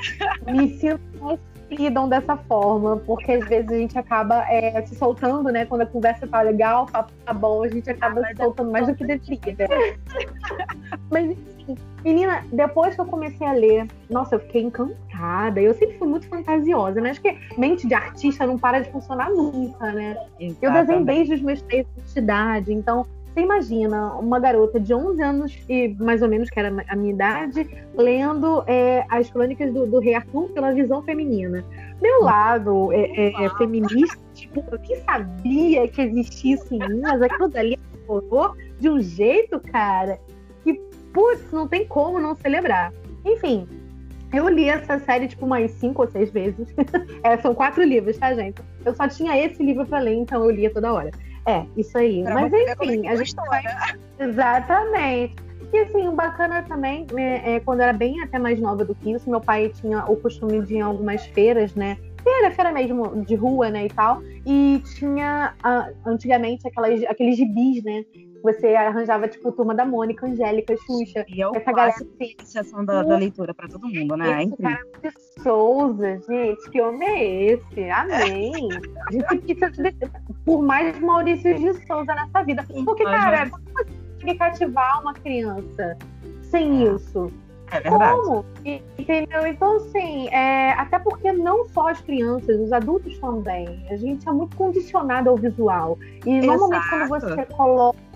me 0.48 0.78
sinto 0.78 1.02
mais 1.22 1.40
lidam 1.70 2.10
dessa 2.10 2.36
forma, 2.36 2.98
porque 2.98 3.32
às 3.32 3.48
vezes 3.48 3.72
a 3.72 3.76
gente 3.76 3.98
acaba 3.98 4.46
é, 4.50 4.82
se 4.86 4.96
soltando, 4.96 5.50
né? 5.52 5.66
Quando 5.66 5.82
a 5.82 5.86
conversa 5.86 6.28
tá 6.28 6.42
legal, 6.42 6.86
tá, 6.88 7.08
tá 7.26 7.34
bom, 7.34 7.64
a 7.64 7.68
gente 7.68 7.90
acaba 7.90 8.22
ah, 8.22 8.28
se 8.28 8.36
soltando 8.38 8.72
mais 8.72 8.88
do 8.88 8.96
que 8.96 9.06
deveria. 9.06 9.68
Mas 11.10 11.26
enfim, 11.32 11.78
menina, 12.04 12.44
depois 12.52 12.96
que 12.96 13.02
eu 13.02 13.06
comecei 13.06 13.46
a 13.46 13.54
ler, 13.54 13.88
nossa, 14.10 14.36
eu 14.36 14.40
fiquei 14.40 14.64
encantada. 14.64 15.62
Eu 15.62 15.74
sempre 15.74 15.98
fui 15.98 16.08
muito 16.08 16.28
fantasiosa, 16.28 17.00
né? 17.00 17.12
Acho 17.12 17.22
que 17.22 17.38
mente 17.58 17.88
de 17.88 17.94
artista 17.94 18.46
não 18.46 18.58
para 18.58 18.80
de 18.80 18.92
funcionar 18.92 19.30
nunca, 19.30 19.92
né? 19.92 20.18
Exatamente. 20.40 20.58
Eu 20.62 20.72
desenho 20.72 21.06
desde 21.06 21.34
os 21.36 21.42
meus 21.42 21.62
três 21.62 21.86
de 22.14 22.20
idade, 22.20 22.74
então 22.74 23.06
você 23.34 23.42
imagina 23.42 24.14
uma 24.16 24.40
garota 24.40 24.80
de 24.80 24.94
11 24.94 25.22
anos, 25.22 25.58
e 25.70 25.96
mais 26.00 26.22
ou 26.22 26.28
menos, 26.28 26.50
que 26.50 26.60
era 26.60 26.84
a 26.88 26.96
minha 26.96 27.14
idade, 27.14 27.70
lendo 27.96 28.64
é, 28.66 29.06
as 29.10 29.30
crônicas 29.30 29.72
do, 29.74 29.86
do, 29.86 30.00
Rei 30.00 30.16
Arthur 30.16 30.50
pela 30.50 30.74
visão 30.74 31.02
feminina. 31.04 31.64
Meu 32.02 32.24
lado 32.24 32.92
é, 32.92 33.02
é, 33.02 33.46
é 33.46 33.50
feminista, 33.58 34.18
tipo, 34.34 34.64
eu 34.72 34.80
nem 34.80 34.96
sabia 35.04 35.88
que 35.88 36.02
existia 36.02 36.56
isso 36.56 36.74
em 36.74 36.80
mim, 36.80 37.02
mas 37.02 37.22
aquilo 37.22 37.50
dali 37.50 37.78
falou 38.08 38.56
de 38.80 38.90
um 38.90 39.00
jeito, 39.00 39.60
cara, 39.60 40.20
que, 40.64 40.74
putz, 41.14 41.52
não 41.52 41.68
tem 41.68 41.86
como 41.86 42.20
não 42.20 42.36
celebrar. 42.36 42.92
Enfim, 43.24 43.68
eu 44.32 44.48
li 44.48 44.70
essa 44.70 45.00
série, 45.00 45.28
tipo, 45.28 45.46
umas 45.46 45.72
cinco 45.72 46.04
ou 46.04 46.08
seis 46.08 46.30
vezes. 46.32 46.68
é, 47.24 47.38
são 47.38 47.56
quatro 47.56 47.84
livros, 47.84 48.18
tá, 48.18 48.34
gente? 48.34 48.62
Eu 48.86 48.96
só 48.96 49.08
tinha 49.08 49.38
esse 49.38 49.62
livro 49.64 49.86
pra 49.86 50.00
ler, 50.00 50.16
então 50.16 50.44
eu 50.44 50.52
lia 50.52 50.72
toda 50.72 50.94
hora. 50.94 51.12
É, 51.46 51.66
isso 51.76 51.98
aí. 51.98 52.24
Pra 52.24 52.36
Mas 52.36 52.54
enfim, 52.54 53.08
a 53.08 53.16
gente 53.16 53.36
vai. 53.36 53.64
Exatamente. 54.20 55.36
E 55.72 55.78
assim, 55.80 56.08
o 56.08 56.14
bacana 56.14 56.64
também, 56.64 57.06
né, 57.14 57.42
é, 57.46 57.60
quando 57.60 57.80
eu 57.80 57.84
era 57.84 57.94
bem 57.94 58.22
até 58.22 58.40
mais 58.40 58.60
nova 58.60 58.84
do 58.84 58.96
que 58.96 59.12
isso, 59.12 59.30
meu 59.30 59.40
pai 59.40 59.70
tinha 59.70 60.04
o 60.06 60.16
costume 60.16 60.62
de 60.64 60.76
ir 60.76 60.78
em 60.78 60.82
algumas 60.82 61.26
feiras, 61.28 61.76
né? 61.76 61.98
Feira, 62.24 62.52
feira 62.52 62.72
mesmo 62.72 63.24
de 63.24 63.36
rua, 63.36 63.70
né, 63.70 63.86
e 63.86 63.90
tal. 63.90 64.22
E 64.46 64.82
tinha 64.96 65.54
uh, 65.64 66.10
antigamente 66.10 66.68
aquelas, 66.68 67.04
aqueles 67.04 67.38
gibis, 67.38 67.84
né? 67.84 68.04
Você 68.44 68.68
arranjava, 68.76 69.28
tipo, 69.28 69.52
Turma 69.52 69.76
da 69.76 69.86
Mônica, 69.86 70.26
Angélica, 70.26 70.76
Xuxa. 70.78 71.26
E 71.28 71.40
eu 71.40 71.52
essa 71.56 71.72
galera 71.72 71.96
iniciação 72.20 72.86
da, 72.86 73.04
da 73.04 73.18
leitura 73.18 73.54
para 73.54 73.68
todo 73.68 73.88
mundo, 73.88 74.16
né? 74.16 74.44
Esse 74.44 74.58
cara 74.58 74.84
de 75.02 75.42
Souza, 75.44 76.20
gente, 76.28 76.70
que 76.70 76.82
homem 76.82 77.10
é 77.10 77.46
esse? 77.54 77.90
Amém. 77.90 78.70
a 79.08 79.34
gente 79.34 79.56
precisa, 79.56 80.12
por 80.46 80.62
mais 80.62 81.00
Maurício 81.00 81.56
de 81.56 81.74
Souza 81.86 82.14
nessa 82.16 82.44
vida. 82.44 82.66
Porque, 82.86 83.04
cara, 83.04 83.50
como 83.50 83.64
você 83.64 83.86
consegue 84.20 84.38
cativar 84.38 85.02
uma 85.02 85.14
criança 85.14 85.98
sem 86.44 86.88
é. 86.88 86.94
isso? 86.94 87.32
É 87.72 87.80
verdade. 87.82 88.20
Como? 88.20 88.46
Entendeu? 88.98 89.46
Então, 89.46 89.76
assim, 89.78 90.28
é, 90.30 90.72
até 90.72 90.98
porque 91.00 91.32
não 91.32 91.66
só 91.66 91.90
as 91.90 92.02
crianças, 92.02 92.60
os 92.60 92.72
adultos 92.74 93.18
também. 93.20 93.86
A 93.90 93.96
gente 93.96 94.28
é 94.28 94.32
muito 94.32 94.56
condicionado 94.56 95.30
ao 95.30 95.36
visual. 95.36 95.98
E 96.26 96.38
Exato. 96.38 96.48
normalmente 96.48 96.90
quando 96.90 97.10
você 97.10 97.46
coloca 97.46 98.09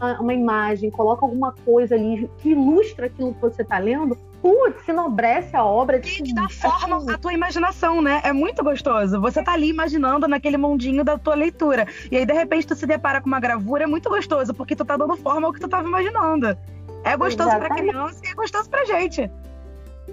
uma, 0.00 0.20
uma, 0.20 0.34
imagem, 0.34 0.90
coloca 0.90 1.24
alguma 1.24 1.52
coisa 1.64 1.94
ali 1.94 2.30
que 2.38 2.50
ilustra 2.50 3.06
aquilo 3.06 3.34
que 3.34 3.40
você 3.40 3.62
está 3.62 3.78
lendo, 3.78 4.16
putz, 4.42 4.84
se 4.84 4.90
enobrece 4.90 5.56
a 5.56 5.64
obra. 5.64 5.98
E 5.98 6.00
te 6.00 6.34
dá 6.34 6.48
forma 6.48 6.96
assim. 6.96 7.10
à 7.10 7.18
tua 7.18 7.32
imaginação, 7.32 8.02
né? 8.02 8.20
É 8.24 8.32
muito 8.32 8.62
gostoso. 8.62 9.20
Você 9.20 9.42
tá 9.42 9.52
ali 9.52 9.68
imaginando 9.68 10.28
naquele 10.28 10.56
mundinho 10.56 11.04
da 11.04 11.18
tua 11.18 11.34
leitura. 11.34 11.86
E 12.10 12.16
aí, 12.16 12.26
de 12.26 12.32
repente, 12.32 12.66
tu 12.66 12.74
se 12.74 12.86
depara 12.86 13.20
com 13.20 13.26
uma 13.26 13.40
gravura, 13.40 13.84
é 13.84 13.86
muito 13.86 14.08
gostoso, 14.08 14.52
porque 14.54 14.76
tu 14.76 14.84
tá 14.84 14.96
dando 14.96 15.16
forma 15.16 15.46
ao 15.46 15.52
que 15.52 15.60
tu 15.60 15.68
tava 15.68 15.86
imaginando. 15.86 16.56
É 17.04 17.16
gostoso 17.16 17.50
para 17.50 17.74
criança 17.74 18.20
e 18.24 18.28
é 18.28 18.34
gostoso 18.34 18.68
pra 18.68 18.84
gente. 18.84 19.30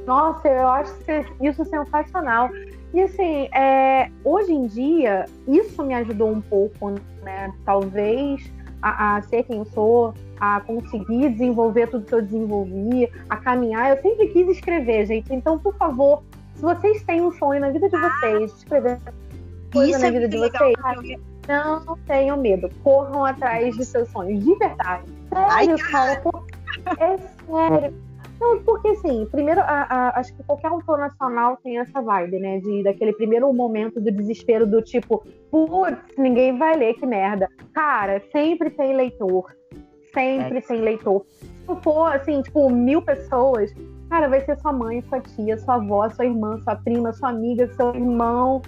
Nossa, 0.06 0.48
eu 0.48 0.68
acho 0.68 0.94
isso 1.42 1.65
sensacional. 1.65 2.50
E 2.94 3.01
assim, 3.01 3.50
é, 3.54 4.10
hoje 4.24 4.54
em 4.54 4.68
dia, 4.68 5.25
isso 5.48 5.84
me 5.84 5.94
ajudou 5.96 6.32
um 6.32 6.42
pouco, 6.42 6.92
né? 7.24 7.54
Talvez 7.65 8.50
a, 8.86 9.15
a, 9.15 9.22
ser 9.24 9.44
quem 9.44 9.58
eu 9.58 9.65
sou, 9.65 10.13
a 10.39 10.60
conseguir 10.62 11.30
desenvolver 11.30 11.88
tudo 11.88 12.06
que 12.06 12.13
eu 12.13 12.22
desenvolvi, 12.22 13.10
a 13.27 13.38
caminhar. 13.38 13.89
Eu 13.89 14.01
sempre 14.01 14.27
quis 14.27 14.48
escrever, 14.48 15.08
gente. 15.08 15.34
Então, 15.34 15.58
por 15.58 15.75
favor, 15.75 16.22
se 16.54 16.62
vocês 16.62 17.01
têm 17.04 17.20
um 17.22 17.32
sonho 17.32 17.60
na 17.62 17.72
vida 17.72 17.89
de 17.89 17.96
ah, 17.96 18.10
vocês, 18.10 18.54
escrever 18.54 19.00
coisa 19.74 19.98
na 19.98 20.08
é 20.08 20.12
vida 20.12 20.30
de 20.30 20.38
vocês, 20.38 20.75
não 21.48 21.98
tenham 22.06 22.38
medo. 22.38 22.70
Corram 22.84 23.25
atrás 23.25 23.75
de 23.75 23.84
seus 23.84 24.08
sonhos, 24.10 24.44
de 24.44 24.56
verdade. 24.56 25.04
Sério, 25.34 25.50
Ai, 25.50 25.68
cara. 25.92 26.24
É 27.00 27.18
sério. 27.18 28.05
Não, 28.39 28.62
porque 28.63 28.89
assim, 28.89 29.25
primeiro, 29.32 29.62
a, 29.62 29.88
a, 29.89 30.20
acho 30.20 30.36
que 30.36 30.44
qualquer 30.44 30.68
autor 30.68 30.98
nacional 30.98 31.58
tem 31.63 31.80
essa 31.80 32.01
vibe, 32.01 32.39
né? 32.39 32.60
De 32.60 32.84
daquele 32.84 33.13
primeiro 33.13 33.51
momento 33.54 34.00
do 34.01 34.12
desespero 34.12 34.68
do 34.68 34.82
tipo, 34.82 35.25
putz, 35.50 35.98
ninguém 36.18 36.58
vai 36.58 36.75
ler, 36.75 36.96
que 36.96 37.06
merda. 37.06 37.48
Cara, 37.74 38.22
sempre 38.32 38.70
tem 38.70 38.96
leitor. 38.96 39.56
Sempre 40.13 40.58
é. 40.58 40.62
tem 40.62 40.82
leitor. 40.82 41.25
Se 41.30 41.75
for 41.82 42.13
assim, 42.13 42.42
tipo, 42.42 42.70
mil 42.70 43.01
pessoas, 43.01 43.74
cara, 44.10 44.27
vai 44.27 44.42
ser 44.42 44.58
sua 44.60 44.72
mãe, 44.72 45.01
sua 45.04 45.20
tia, 45.22 45.58
sua 45.58 45.75
avó, 45.75 46.08
sua 46.10 46.25
irmã, 46.25 46.60
sua 46.63 46.75
prima, 46.75 47.12
sua 47.13 47.30
amiga, 47.30 47.68
seu 47.74 47.96
irmão 47.96 48.62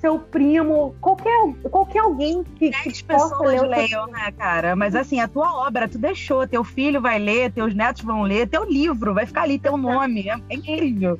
seu 0.00 0.18
primo, 0.18 0.94
qualquer, 1.00 1.54
qualquer 1.70 2.00
alguém 2.00 2.42
que, 2.56 2.70
que 2.70 3.04
possa 3.04 3.36
ler. 3.38 3.62
leiam, 3.62 4.06
né, 4.06 4.32
cara? 4.36 4.76
Mas 4.76 4.94
assim, 4.94 5.20
a 5.20 5.28
tua 5.28 5.66
obra, 5.66 5.88
tu 5.88 5.98
deixou, 5.98 6.46
teu 6.46 6.62
filho 6.62 7.00
vai 7.00 7.18
ler, 7.18 7.52
teus 7.52 7.74
netos 7.74 8.02
vão 8.02 8.22
ler, 8.22 8.48
teu 8.48 8.64
livro 8.64 9.14
vai 9.14 9.26
ficar 9.26 9.42
ali, 9.42 9.58
teu 9.58 9.76
nome. 9.76 10.28
É, 10.28 10.36
é 10.48 10.54
incrível. 10.54 11.18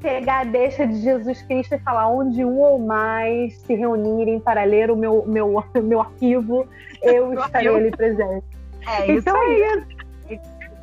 Pegar 0.00 0.40
a 0.40 0.44
deixa 0.44 0.86
de 0.86 1.00
Jesus 1.00 1.42
Cristo 1.42 1.74
e 1.74 1.78
falar 1.78 2.08
onde 2.08 2.44
um 2.44 2.58
ou 2.58 2.78
mais 2.78 3.56
se 3.60 3.74
reunirem 3.74 4.38
para 4.38 4.62
ler 4.64 4.90
o 4.90 4.96
meu, 4.96 5.24
meu, 5.26 5.64
meu 5.82 6.00
arquivo, 6.00 6.68
eu 7.02 7.32
estarei 7.40 7.74
ali 7.74 7.90
presente. 7.90 8.44
É 8.86 9.10
isso 9.10 9.18
então 9.20 9.40
aí. 9.40 9.62
é 9.62 9.78
isso 9.78 9.95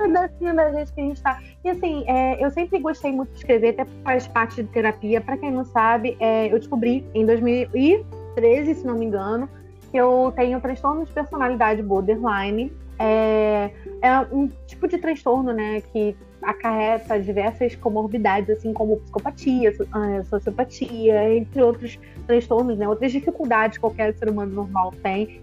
pedacinho 0.03 0.55
da 0.55 0.71
gente 0.71 0.93
que 0.93 1.01
a 1.01 1.03
gente 1.03 1.21
tá. 1.21 1.39
E 1.63 1.69
assim, 1.69 2.03
é, 2.07 2.43
eu 2.43 2.51
sempre 2.51 2.79
gostei 2.79 3.11
muito 3.11 3.31
de 3.31 3.37
escrever, 3.37 3.69
até 3.69 3.85
faz 4.03 4.27
parte 4.27 4.61
de 4.61 4.69
terapia. 4.69 5.21
Para 5.21 5.37
quem 5.37 5.51
não 5.51 5.65
sabe, 5.65 6.17
é, 6.19 6.47
eu 6.47 6.59
descobri 6.59 7.05
em 7.13 7.25
2013, 7.25 8.75
se 8.75 8.85
não 8.85 8.95
me 8.95 9.05
engano, 9.05 9.47
que 9.91 9.97
eu 9.97 10.33
tenho 10.35 10.59
transtorno 10.59 11.05
de 11.05 11.11
personalidade 11.11 11.81
borderline. 11.81 12.71
É, 12.99 13.71
é 14.01 14.19
um 14.31 14.49
tipo 14.67 14.87
de 14.87 14.97
transtorno, 14.97 15.51
né, 15.51 15.81
que 15.91 16.15
acarreta 16.41 17.19
diversas 17.19 17.75
comorbidades, 17.75 18.49
assim 18.49 18.73
como 18.73 18.97
psicopatia, 18.97 19.73
ah, 19.93 20.23
sociopatia, 20.25 21.35
entre 21.35 21.63
outros 21.63 21.97
transtornos, 22.27 22.77
né, 22.77 22.87
outras 22.87 23.11
dificuldades 23.11 23.77
que 23.77 23.81
qualquer 23.81 24.13
ser 24.13 24.29
humano 24.29 24.53
normal 24.53 24.93
tem, 25.01 25.41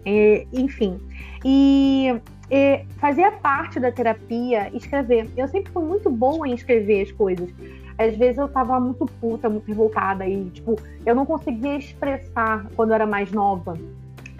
enfim. 0.53 1.01
E 1.45 2.21
e 2.51 2.85
fazia 2.99 3.31
parte 3.31 3.79
da 3.79 3.93
terapia 3.93 4.71
escrever. 4.75 5.29
Eu 5.37 5.47
sempre 5.49 5.73
fui 5.73 5.85
muito 5.85 6.11
boa 6.11 6.49
em 6.49 6.55
escrever 6.55 7.03
as 7.03 7.13
coisas. 7.13 7.49
Às 7.97 8.17
vezes 8.17 8.39
eu 8.39 8.49
tava 8.49 8.81
muito 8.81 9.07
puta, 9.21 9.49
muito 9.49 9.67
revoltada 9.67 10.27
e, 10.27 10.49
tipo, 10.51 10.77
eu 11.05 11.15
não 11.15 11.27
conseguia 11.27 11.77
expressar 11.77 12.67
quando 12.75 12.91
eu 12.91 12.95
era 12.95 13.07
mais 13.07 13.31
nova 13.31 13.79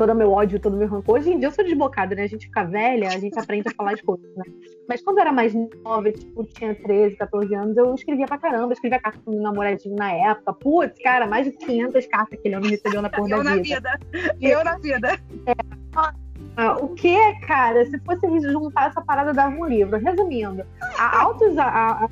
todo 0.01 0.13
o 0.13 0.15
meu 0.15 0.33
ódio, 0.33 0.59
todo 0.59 0.73
o 0.73 0.77
meu 0.79 0.89
rancor. 0.89 1.17
Hoje 1.17 1.31
em 1.31 1.39
dia 1.39 1.49
eu 1.49 1.53
sou 1.53 1.63
desbocada, 1.63 2.15
né? 2.15 2.23
A 2.23 2.27
gente 2.27 2.47
fica 2.47 2.65
velha, 2.65 3.09
a 3.09 3.19
gente 3.19 3.39
aprende 3.39 3.69
a 3.69 3.75
falar 3.75 3.93
as 3.93 4.01
coisas, 4.01 4.35
né? 4.35 4.45
Mas 4.89 5.03
quando 5.03 5.19
eu 5.19 5.23
era 5.23 5.33
mais 5.33 5.53
nova, 5.85 6.11
tipo, 6.11 6.43
tinha 6.45 6.75
13, 6.75 7.17
14 7.17 7.55
anos, 7.55 7.77
eu 7.77 7.95
escrevia 7.95 8.25
pra 8.25 8.39
caramba, 8.39 8.73
escrevia 8.73 8.99
carta 8.99 9.19
pro 9.23 9.35
meu 9.35 9.43
namoradinho 9.43 9.95
na 9.97 10.11
época. 10.11 10.55
Putz, 10.55 10.99
cara, 11.03 11.27
mais 11.27 11.45
de 11.45 11.53
500 11.53 12.07
cartas 12.07 12.41
que 12.41 12.49
ele 12.49 12.59
me 12.61 12.71
recebeu 12.71 13.03
na 13.03 13.11
porra 13.11 13.45
da 13.45 13.57
vida. 13.57 13.99
vida. 14.11 14.37
Eu 14.41 14.65
na 14.65 14.79
vida. 14.79 15.21
É. 15.47 16.20
Ah, 16.57 16.77
o 16.77 16.89
que, 16.89 17.17
cara, 17.47 17.85
se 17.87 17.99
fosse 18.01 18.27
juntar 18.41 18.89
essa 18.89 19.01
parada, 19.01 19.33
dava 19.33 19.55
um 19.55 19.67
livro. 19.67 19.97
Resumindo, 19.99 20.65
há 20.99 21.23
altos, 21.23 21.57
há, 21.57 22.09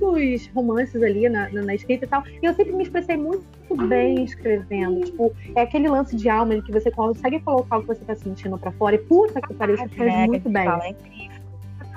altos 0.00 0.46
romances 0.54 1.02
ali 1.02 1.28
na, 1.28 1.48
na, 1.50 1.62
na, 1.62 1.74
escrita 1.74 2.04
e 2.04 2.08
tal, 2.08 2.22
e 2.26 2.46
eu 2.46 2.54
sempre 2.54 2.72
me 2.72 2.82
expressei 2.82 3.16
muito 3.16 3.44
bem 3.86 4.24
escrevendo. 4.24 5.04
Tipo, 5.04 5.32
é 5.54 5.62
aquele 5.62 5.88
lance 5.88 6.16
de 6.16 6.28
alma 6.28 6.54
em 6.54 6.62
que 6.62 6.72
você 6.72 6.90
consegue 6.90 7.40
colocar 7.40 7.78
o 7.78 7.80
que 7.82 7.88
você 7.88 8.04
tá 8.04 8.14
sentindo 8.14 8.58
pra 8.58 8.72
fora 8.72 8.94
e 8.96 8.98
puta 8.98 9.40
que 9.40 9.54
pariu, 9.54 9.74
isso 9.74 9.88
faz 9.90 10.26
muito 10.26 10.48
bem. 10.48 10.64
Fala, 10.64 10.84
é 10.86 10.94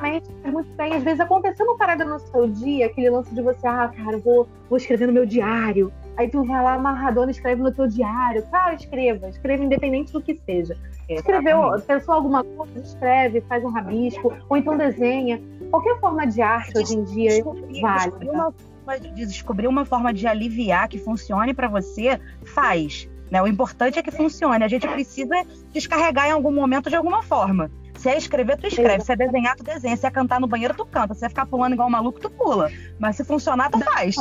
Exatamente, 0.02 0.30
faz 0.42 0.54
muito 0.54 0.76
bem. 0.76 0.94
Às 0.94 1.04
vezes 1.04 1.20
aconteceu 1.20 1.66
uma 1.66 1.78
parada 1.78 2.04
no 2.04 2.20
seu 2.20 2.48
dia, 2.48 2.88
aquele 2.88 3.10
lance 3.10 3.34
de 3.34 3.42
você, 3.42 3.68
ah, 3.68 3.92
cara, 3.96 4.18
vou, 4.18 4.48
vou 4.70 4.78
escrever 4.78 5.08
no 5.08 5.14
meu 5.14 5.26
diário. 5.26 5.92
Aí 6.22 6.30
tu 6.30 6.44
vai 6.44 6.62
lá 6.62 6.76
amarradona, 6.76 7.32
escreve 7.32 7.64
no 7.64 7.72
teu 7.72 7.88
diário. 7.88 8.46
Cara, 8.52 8.76
escreva, 8.76 9.28
escreva 9.28 9.64
independente 9.64 10.14
do 10.14 10.22
que 10.22 10.40
seja. 10.46 10.78
Escreveu, 11.10 11.82
pensou 11.82 12.14
alguma 12.14 12.44
coisa, 12.44 12.78
escreve, 12.80 13.42
faz 13.42 13.64
um 13.64 13.70
rabisco, 13.70 14.32
ou 14.48 14.56
então 14.56 14.78
desenha. 14.78 15.42
Qualquer 15.72 16.00
forma 16.00 16.28
de 16.28 16.40
arte 16.40 16.78
hoje 16.78 16.96
em 16.96 17.04
dia 17.06 17.44
vale. 17.82 18.12
Descobrir 18.12 18.30
uma, 18.30 18.54
de 19.00 19.26
descobrir 19.26 19.68
uma 19.68 19.84
forma 19.84 20.14
de 20.14 20.28
aliviar 20.28 20.88
que 20.88 21.00
funcione 21.00 21.56
para 21.56 21.68
você, 21.68 22.22
faz. 22.54 23.10
Né? 23.32 23.42
O 23.42 23.48
importante 23.48 23.98
é 23.98 24.04
que 24.04 24.12
funcione. 24.12 24.64
A 24.64 24.68
gente 24.68 24.88
precisa 24.88 25.44
descarregar 25.74 26.28
em 26.28 26.32
algum 26.32 26.52
momento 26.52 26.88
de 26.88 26.96
alguma 26.96 27.24
forma. 27.24 27.72
Se 27.96 28.10
é 28.10 28.18
escrever, 28.18 28.58
tu 28.58 28.68
escreve. 28.68 29.04
Se 29.04 29.12
é 29.12 29.16
desenhar, 29.16 29.56
tu 29.56 29.64
desenha. 29.64 29.98
Se 29.98 30.06
é 30.06 30.12
cantar 30.12 30.40
no 30.40 30.46
banheiro, 30.46 30.76
tu 30.76 30.86
canta. 30.86 31.16
Se 31.16 31.26
é 31.26 31.30
ficar 31.30 31.48
pulando 31.48 31.74
igual 31.74 31.88
um 31.88 31.92
maluco, 31.92 32.20
tu 32.20 32.30
pula. 32.30 32.70
Mas 33.00 33.16
se 33.16 33.24
funcionar, 33.24 33.72
tu 33.72 33.80
faz. 33.80 34.16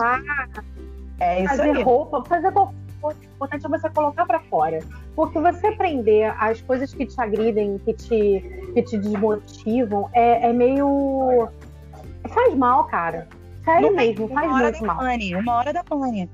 É 1.21 1.45
isso 1.45 1.57
fazer 1.57 1.77
aí. 1.77 1.83
roupa, 1.83 2.25
fazer 2.25 2.50
qualquer 2.53 2.75
coisa. 3.00 3.21
O 3.21 3.35
importante 3.35 3.67
é 3.67 3.69
você 3.69 3.91
colocar 3.91 4.27
para 4.27 4.41
fora. 4.41 4.81
Porque 5.15 5.39
você 5.39 5.67
aprender 5.69 6.35
as 6.39 6.61
coisas 6.62 6.93
que 6.93 7.07
te 7.07 7.21
agridem, 7.21 7.79
que 7.79 7.93
te, 7.93 8.71
que 8.75 8.83
te 8.83 8.99
desmotivam, 8.99 10.09
é, 10.12 10.49
é 10.49 10.53
meio. 10.53 11.49
Faz 12.29 12.55
mal, 12.55 12.85
cara. 12.85 13.29
Sério 13.65 13.95
mesmo, 13.95 14.29
faz 14.29 14.50
muito 14.50 14.87
mal. 14.87 14.97
Pane, 14.97 15.35
uma 15.37 15.57
hora 15.57 15.73
da 15.73 15.85
pane. 15.85 16.31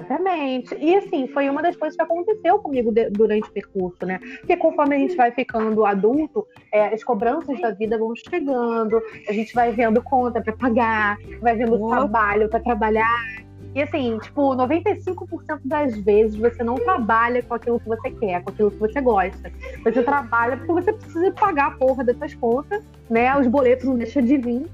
Exatamente. 0.00 0.74
E 0.80 0.96
assim, 0.96 1.28
foi 1.28 1.48
uma 1.48 1.62
das 1.62 1.76
coisas 1.76 1.96
que 1.96 2.02
aconteceu 2.02 2.58
comigo 2.58 2.90
de, 2.90 3.10
durante 3.10 3.48
o 3.48 3.52
percurso, 3.52 4.06
né? 4.06 4.18
Porque 4.40 4.56
conforme 4.56 4.96
a 4.96 4.98
gente 4.98 5.14
vai 5.14 5.30
ficando 5.30 5.84
adulto, 5.84 6.46
é, 6.72 6.86
as 6.86 7.04
cobranças 7.04 7.60
da 7.60 7.70
vida 7.70 7.98
vão 7.98 8.14
chegando, 8.16 9.00
a 9.28 9.32
gente 9.32 9.54
vai 9.54 9.70
vendo 9.72 10.02
conta 10.02 10.40
para 10.40 10.52
pagar, 10.54 11.18
vai 11.40 11.54
vendo 11.56 11.78
trabalho 11.88 12.48
para 12.48 12.60
trabalhar. 12.60 13.26
E 13.72 13.82
assim, 13.82 14.18
tipo, 14.18 14.56
95% 14.56 15.60
das 15.64 15.96
vezes 15.98 16.34
você 16.34 16.64
não 16.64 16.74
trabalha 16.74 17.40
com 17.42 17.54
aquilo 17.54 17.78
que 17.78 17.88
você 17.88 18.10
quer, 18.10 18.42
com 18.42 18.50
aquilo 18.50 18.70
que 18.70 18.78
você 18.78 19.00
gosta. 19.00 19.52
Você 19.84 20.02
trabalha 20.02 20.56
porque 20.56 20.72
você 20.72 20.92
precisa 20.92 21.30
pagar 21.32 21.68
a 21.68 21.70
porra 21.72 22.02
dessas 22.02 22.34
contas, 22.34 22.82
né? 23.08 23.36
Os 23.38 23.46
boletos 23.46 23.84
não 23.84 23.96
deixam 23.96 24.22
de 24.22 24.36
vir 24.38 24.66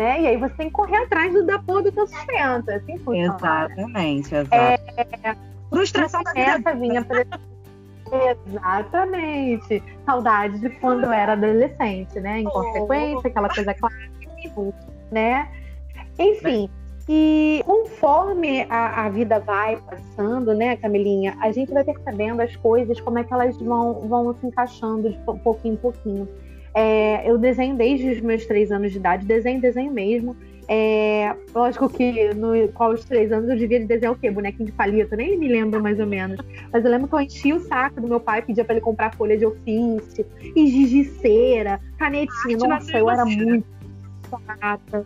né? 0.00 0.22
E 0.22 0.26
aí 0.28 0.36
você 0.38 0.54
tem 0.54 0.66
que 0.68 0.72
correr 0.72 0.96
atrás 0.96 1.32
do, 1.32 1.44
da 1.44 1.58
porra 1.58 1.82
do 1.82 1.92
teu 1.92 2.06
sustento. 2.06 2.70
Assim 2.70 2.98
funciona. 2.98 3.36
Exatamente, 3.36 4.34
exato. 4.34 4.54
É, 4.54 5.36
Frustração 5.68 6.22
da 6.22 6.32
essa 6.34 6.74
vinha 6.74 7.04
pra... 7.04 7.24
Exatamente. 8.46 9.82
Saudade 10.06 10.58
de 10.58 10.70
quando 10.70 11.04
eu 11.04 11.12
era 11.12 11.34
adolescente, 11.34 12.18
né? 12.18 12.40
Em 12.40 12.46
oh. 12.46 12.50
consequência, 12.50 13.28
aquela 13.28 13.48
coisa 13.48 13.74
clássica, 13.74 14.74
né? 15.12 15.48
Enfim. 16.18 16.68
E 17.08 17.62
conforme 17.66 18.66
a, 18.70 19.06
a, 19.06 19.08
vida 19.08 19.40
vai 19.40 19.76
passando, 19.76 20.54
né, 20.54 20.76
Camilinha, 20.76 21.36
a 21.40 21.50
gente 21.50 21.72
vai 21.72 21.82
percebendo 21.82 22.40
as 22.40 22.54
coisas, 22.56 23.00
como 23.00 23.18
é 23.18 23.24
que 23.24 23.32
elas 23.32 23.56
vão, 23.56 23.94
vão 24.08 24.32
se 24.34 24.46
encaixando 24.46 25.10
de 25.10 25.18
pouquinho 25.42 25.74
em 25.74 25.76
pouquinho. 25.76 26.28
É, 26.74 27.28
eu 27.28 27.36
desenho 27.36 27.76
desde 27.76 28.10
os 28.10 28.20
meus 28.20 28.46
três 28.46 28.70
anos 28.70 28.92
de 28.92 28.98
idade, 28.98 29.26
desenho, 29.26 29.60
desenho 29.60 29.92
mesmo. 29.92 30.36
É, 30.72 31.34
lógico 31.52 31.88
que 31.88 32.32
no, 32.34 32.68
com 32.68 32.90
os 32.90 33.04
três 33.04 33.32
anos 33.32 33.50
eu 33.50 33.56
devia 33.56 33.84
desenhar 33.84 34.12
o 34.12 34.16
quê? 34.16 34.30
Bonequinho 34.30 34.66
de 34.66 34.72
palito, 34.72 35.16
nem 35.16 35.36
me 35.36 35.48
lembro 35.48 35.82
mais 35.82 35.98
ou 35.98 36.06
menos. 36.06 36.38
Mas 36.72 36.84
eu 36.84 36.90
lembro 36.92 37.08
que 37.08 37.14
eu 37.14 37.20
enchi 37.20 37.52
o 37.52 37.58
saco 37.58 38.00
do 38.00 38.06
meu 38.06 38.20
pai, 38.20 38.40
pedia 38.40 38.64
para 38.64 38.74
ele 38.74 38.80
comprar 38.80 39.12
folha 39.16 39.36
de 39.36 39.44
ofício, 39.44 40.24
e 40.54 40.66
gigiceira, 40.68 41.80
canetinha. 41.98 42.68
Nossa, 42.68 42.96
eu 42.96 43.10
era 43.10 43.24
muito 43.24 43.66
chata. 44.60 45.04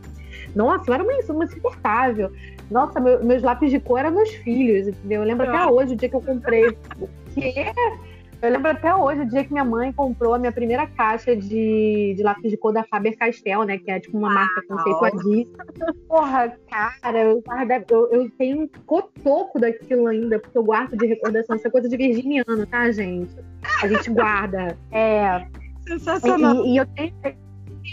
Nossa, 0.54 0.90
eu 0.90 0.94
era 0.94 1.02
uma, 1.02 1.12
uma 1.30 1.44
insuportável. 1.44 2.30
Nossa, 2.70 3.00
meu, 3.00 3.24
meus 3.24 3.42
lápis 3.42 3.70
de 3.70 3.80
cor 3.80 4.00
eram 4.00 4.10
meus 4.10 4.30
filhos, 4.30 4.88
entendeu? 4.88 5.22
Eu 5.22 5.26
lembro 5.26 5.48
até 5.48 5.66
hoje 5.66 5.94
o 5.94 5.96
dia 5.96 6.08
que 6.10 6.16
eu 6.16 6.22
comprei. 6.22 6.76
Que 7.34 7.52
eu 8.44 8.52
lembro 8.52 8.70
até 8.70 8.94
hoje 8.94 9.22
o 9.22 9.28
dia 9.28 9.44
que 9.44 9.52
minha 9.52 9.64
mãe 9.64 9.92
comprou 9.92 10.34
a 10.34 10.38
minha 10.38 10.52
primeira 10.52 10.86
caixa 10.86 11.34
de, 11.34 12.14
de 12.16 12.22
lápis 12.22 12.50
de 12.50 12.56
cor 12.56 12.72
da 12.72 12.84
Faber-Castell, 12.84 13.64
né? 13.64 13.78
Que 13.78 13.90
é 13.90 14.00
tipo 14.00 14.18
uma 14.18 14.30
ah, 14.30 14.34
marca 14.34 14.62
conceituadíssima. 14.68 15.64
Porra, 16.08 16.56
cara, 16.68 17.22
eu, 17.22 17.42
eu, 17.90 18.10
eu 18.12 18.30
tenho 18.30 18.62
um 18.62 18.68
cotoco 18.84 19.58
daquilo 19.58 20.06
ainda, 20.06 20.38
porque 20.38 20.58
eu 20.58 20.64
guardo 20.64 20.96
de 20.96 21.06
recordação. 21.06 21.56
Isso 21.56 21.66
é 21.66 21.70
coisa 21.70 21.88
de 21.88 21.96
virginiano, 21.96 22.66
tá, 22.66 22.90
gente? 22.90 23.34
A 23.82 23.88
gente 23.88 24.10
guarda. 24.10 24.76
É. 24.92 25.46
Sensacional. 25.86 26.64
E, 26.66 26.74
e 26.74 26.76
eu 26.76 26.86
tenho 26.86 27.14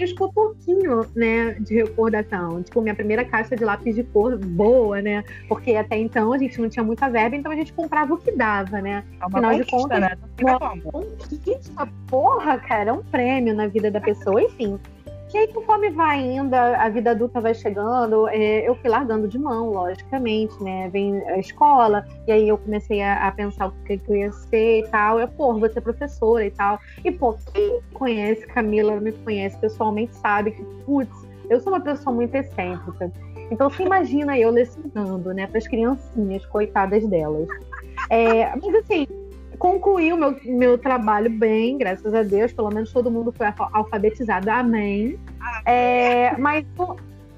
os 0.04 0.14
cotoquinhos, 0.14 1.08
né, 1.16 1.54
de 1.60 1.76
recordação. 1.76 2.62
Tipo, 2.64 2.82
minha 2.82 2.96
primeira 2.96 3.26
caixa 3.26 3.56
de 3.56 3.64
lápis 3.64 3.96
de 3.96 4.04
cor 4.04 4.38
boa, 4.38 5.02
né? 5.02 5.24
Porque 5.48 5.76
até 5.76 5.98
então 5.98 6.34
a 6.34 6.38
gente 6.38 6.60
não 6.60 6.70
tinha 6.70 6.84
muita 6.84 7.10
verba, 7.10 7.36
então 7.36 7.52
a 7.52 7.56
gente 7.56 7.74
comprava 7.74 8.14
o 8.14 8.18
que 8.18 8.32
dava, 8.32 8.82
né? 8.82 9.04
É 9.20 9.26
uma 9.26 9.40
Afinal 9.40 9.56
de 9.56 9.66
contas, 9.66 10.00
né? 10.00 10.18
Uma 10.42 10.60
conquista, 10.82 11.88
porra, 12.08 12.58
cara, 12.58 12.90
é 12.90 12.94
um 12.94 13.04
prêmio 13.04 13.54
na 13.54 13.68
vida 13.68 13.90
da 13.92 14.02
pessoa, 14.02 14.42
enfim. 14.42 14.80
E 15.34 15.38
aí, 15.38 15.48
conforme 15.48 15.90
vai 15.92 16.20
indo, 16.20 16.54
a 16.54 16.90
vida 16.90 17.12
adulta 17.12 17.40
vai 17.40 17.54
chegando, 17.54 18.28
é, 18.28 18.68
eu 18.68 18.76
fui 18.76 18.90
largando 18.90 19.30
de 19.30 19.40
mão, 19.40 19.70
logicamente, 19.70 20.62
né? 20.62 20.90
Vem 20.90 21.26
a 21.30 21.40
escola, 21.40 22.06
e 22.28 22.32
aí 22.34 22.50
eu 22.50 22.58
comecei 22.58 23.02
a, 23.02 23.28
a 23.28 23.32
pensar 23.32 23.68
o 23.68 23.72
que, 23.86 23.98
que 23.98 24.12
eu 24.12 24.16
ia 24.18 24.32
ser 24.32 24.80
e 24.80 24.88
tal. 24.90 25.20
Eu, 25.20 25.30
pô, 25.30 25.54
vou 25.58 25.70
ser 25.70 25.80
professora 25.80 26.46
e 26.46 26.52
tal. 26.52 26.80
E, 27.06 27.12
pô, 27.12 27.34
quem 27.54 27.80
conhece 27.94 28.46
Camila, 28.48 29.00
me 29.00 29.14
conhece 29.14 29.58
pessoalmente, 29.58 30.14
sabe 30.16 30.52
que, 30.52 30.64
putz, 30.86 31.28
eu 31.50 31.62
sou 31.62 31.72
uma 31.72 31.82
pessoa 31.82 32.14
muito 32.14 32.36
excêntrica. 32.36 33.10
Então, 33.50 33.70
você 33.70 33.84
imagina 33.84 34.38
eu 34.38 34.50
lecionando, 34.50 35.34
né, 35.34 35.48
para 35.48 35.60
as 35.60 35.68
criancinhas, 35.68 36.46
coitadas 36.48 37.08
delas. 37.08 37.48
É, 38.10 38.54
mas, 38.56 38.76
assim, 38.76 39.08
concluí 39.62 40.12
o 40.12 40.18
meu, 40.18 40.36
meu 40.44 40.76
trabalho 40.76 41.30
bem, 41.30 41.78
graças 41.78 42.12
a 42.16 42.24
Deus. 42.24 42.52
Pelo 42.52 42.70
menos 42.70 42.92
todo 42.92 43.12
mundo 43.12 43.32
foi 43.32 43.46
alfabetizado. 43.74 44.50
Amém. 44.50 45.20
É, 45.68 46.36
mas, 46.38 46.66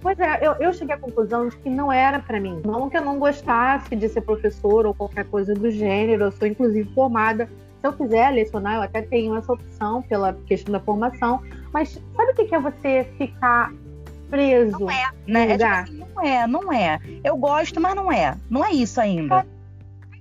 pois 0.01 0.17
é, 0.17 0.39
eu, 0.41 0.53
eu 0.53 0.71
cheguei 0.71 0.95
à 0.95 0.97
conclusão 0.97 1.49
de 1.49 1.57
que 1.57 1.69
não 1.69 1.91
era 1.91 2.19
para 2.19 2.39
mim. 2.39 2.61
Não 2.65 2.89
que 2.89 2.97
eu 2.97 3.03
não 3.03 3.19
gostasse 3.19 3.93
de 3.93 4.07
ser 4.07 4.21
professor 4.21 4.85
ou 4.85 4.93
qualquer 4.93 5.25
coisa 5.25 5.53
do 5.53 5.69
gênero. 5.69 6.23
Eu 6.23 6.31
sou, 6.31 6.47
inclusive, 6.47 6.89
formada. 6.93 7.49
Se 7.81 7.87
eu 7.87 7.91
quiser 7.91 8.31
lecionar, 8.31 8.75
eu 8.75 8.83
até 8.83 9.01
tenho 9.01 9.35
essa 9.35 9.51
opção 9.51 10.01
pela 10.03 10.31
questão 10.47 10.71
da 10.71 10.79
formação. 10.79 11.41
Mas 11.73 12.01
sabe 12.15 12.31
o 12.31 12.35
que 12.35 12.55
é 12.55 12.59
você 12.59 13.05
ficar 13.17 13.73
preso? 14.29 14.79
Não 14.79 14.89
é, 14.89 15.11
né? 15.27 15.51
É, 15.51 15.57
tipo 15.57 15.65
assim, 15.65 15.97
não 15.97 16.23
é, 16.23 16.47
não 16.47 16.71
é. 16.71 16.99
Eu 17.21 17.35
gosto, 17.35 17.81
mas 17.81 17.93
não 17.93 18.09
é. 18.09 18.37
Não 18.49 18.63
é 18.63 18.71
isso 18.71 19.01
ainda. 19.01 19.45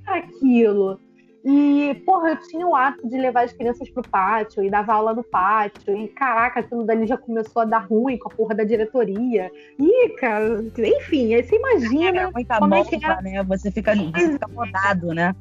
É 0.08 0.18
aquilo. 0.18 0.98
E, 1.44 1.94
porra, 2.06 2.30
eu 2.30 2.36
tinha 2.36 2.66
o 2.66 2.74
hábito 2.74 3.08
de 3.08 3.18
levar 3.18 3.44
as 3.44 3.52
crianças 3.52 3.90
pro 3.90 4.02
pátio 4.08 4.62
e 4.62 4.70
dava 4.70 4.94
aula 4.94 5.12
no 5.12 5.24
pátio. 5.24 5.96
E, 5.96 6.08
caraca, 6.08 6.60
aquilo 6.60 6.84
dali 6.84 7.06
já 7.06 7.16
começou 7.16 7.62
a 7.62 7.64
dar 7.64 7.78
ruim 7.78 8.16
com 8.16 8.28
a 8.28 8.34
porra 8.34 8.54
da 8.54 8.64
diretoria. 8.64 9.50
E, 9.78 10.08
cara, 10.10 10.64
enfim, 10.78 11.34
aí 11.34 11.42
você 11.42 11.56
imagina. 11.56 12.20
É 12.20 12.30
muita 12.30 12.58
como 12.58 12.74
é 12.74 12.80
é. 12.80 13.22
né? 13.22 13.42
Você 13.42 13.70
fica, 13.72 13.94
você 13.94 14.32
fica 14.32 14.46
rodado, 14.54 15.08
né? 15.08 15.34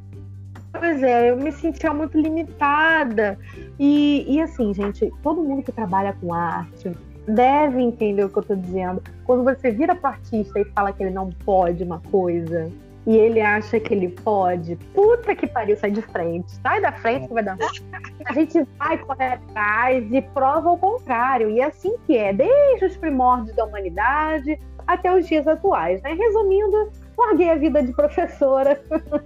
Pois 0.73 1.03
é, 1.03 1.29
eu 1.29 1.37
me 1.37 1.51
sentia 1.51 1.93
muito 1.93 2.17
limitada. 2.19 3.37
E, 3.77 4.25
e 4.27 4.41
assim, 4.41 4.73
gente, 4.73 5.11
todo 5.21 5.43
mundo 5.43 5.61
que 5.63 5.71
trabalha 5.71 6.13
com 6.13 6.33
arte 6.33 6.91
deve 7.27 7.81
entender 7.81 8.23
o 8.23 8.29
que 8.29 8.39
eu 8.39 8.43
tô 8.43 8.55
dizendo. 8.55 9.03
Quando 9.25 9.43
você 9.43 9.69
vira 9.69 9.93
pro 9.93 10.07
artista 10.07 10.59
e 10.59 10.65
fala 10.65 10.91
que 10.91 11.03
ele 11.03 11.11
não 11.11 11.29
pode 11.29 11.83
uma 11.83 11.99
coisa, 11.99 12.71
e 13.05 13.17
ele 13.17 13.41
acha 13.41 13.79
que 13.79 13.93
ele 13.93 14.09
pode, 14.09 14.75
puta 14.93 15.35
que 15.35 15.47
pariu, 15.47 15.75
sai 15.75 15.91
de 15.91 16.01
frente. 16.01 16.51
Sai 16.61 16.81
da 16.81 16.91
frente 16.91 17.27
que 17.27 17.33
vai 17.33 17.43
dar 17.43 17.57
A 18.25 18.33
gente 18.33 18.63
vai 18.77 18.97
correr 18.99 19.33
atrás 19.33 20.05
e 20.11 20.21
prova 20.21 20.71
o 20.71 20.77
contrário. 20.77 21.49
E 21.49 21.59
é 21.59 21.65
assim 21.65 21.95
que 22.05 22.15
é, 22.15 22.31
desde 22.31 22.85
os 22.85 22.97
primórdios 22.97 23.55
da 23.55 23.65
humanidade 23.65 24.59
até 24.85 25.15
os 25.15 25.27
dias 25.27 25.47
atuais. 25.47 25.99
Né? 26.03 26.13
Resumindo, 26.13 26.91
larguei 27.17 27.49
a 27.49 27.55
vida 27.55 27.81
de 27.81 27.91
professora, 27.93 28.79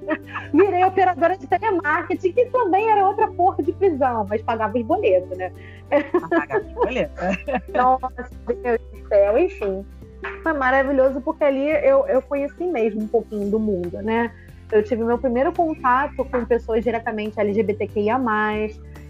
virei 0.53 0.83
operadora 0.85 1.37
de 1.37 1.45
telemarketing, 1.45 2.31
que 2.31 2.45
também 2.45 2.89
era 2.89 3.05
outra 3.05 3.27
porra 3.27 3.61
de 3.61 3.73
prisão, 3.73 4.25
mas 4.29 4.41
pagava 4.41 4.77
os 4.77 4.83
boletos, 4.85 5.37
né? 5.37 5.51
Pagava 6.29 6.65
os 6.65 6.73
boletos. 6.73 7.23
Nossa, 7.73 8.29
Deus 8.61 8.79
do 8.93 9.07
céu, 9.09 9.37
enfim 9.37 9.85
foi 10.41 10.53
maravilhoso 10.53 11.21
porque 11.21 11.43
ali 11.43 11.67
eu, 11.67 12.05
eu 12.07 12.21
conheci 12.21 12.63
mesmo 12.65 13.03
um 13.03 13.07
pouquinho 13.07 13.49
do 13.49 13.59
mundo, 13.59 14.01
né? 14.01 14.31
Eu 14.71 14.83
tive 14.83 15.03
meu 15.03 15.17
primeiro 15.17 15.51
contato 15.51 16.25
com 16.25 16.45
pessoas 16.45 16.83
diretamente 16.83 17.39
LGBTQIA. 17.39 18.19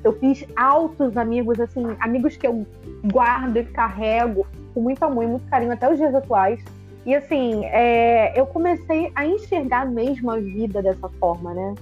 Eu 0.03 0.13
fiz 0.19 0.45
altos 0.55 1.17
amigos, 1.17 1.59
assim, 1.59 1.83
amigos 1.99 2.37
que 2.37 2.45
eu 2.45 2.65
guardo 3.11 3.57
e 3.57 3.63
carrego 3.63 4.45
com 4.73 4.81
muito 4.81 5.03
amor 5.03 5.23
e 5.23 5.27
muito 5.27 5.49
carinho 5.49 5.71
até 5.71 5.89
os 5.91 5.97
dias 5.97 6.13
atuais. 6.13 6.63
E 7.05 7.13
assim, 7.13 7.63
é, 7.65 8.39
eu 8.39 8.45
comecei 8.47 9.11
a 9.15 9.25
enxergar 9.25 9.85
mesmo 9.85 10.31
a 10.31 10.37
vida 10.37 10.81
dessa 10.81 11.07
forma, 11.07 11.53
né? 11.53 11.75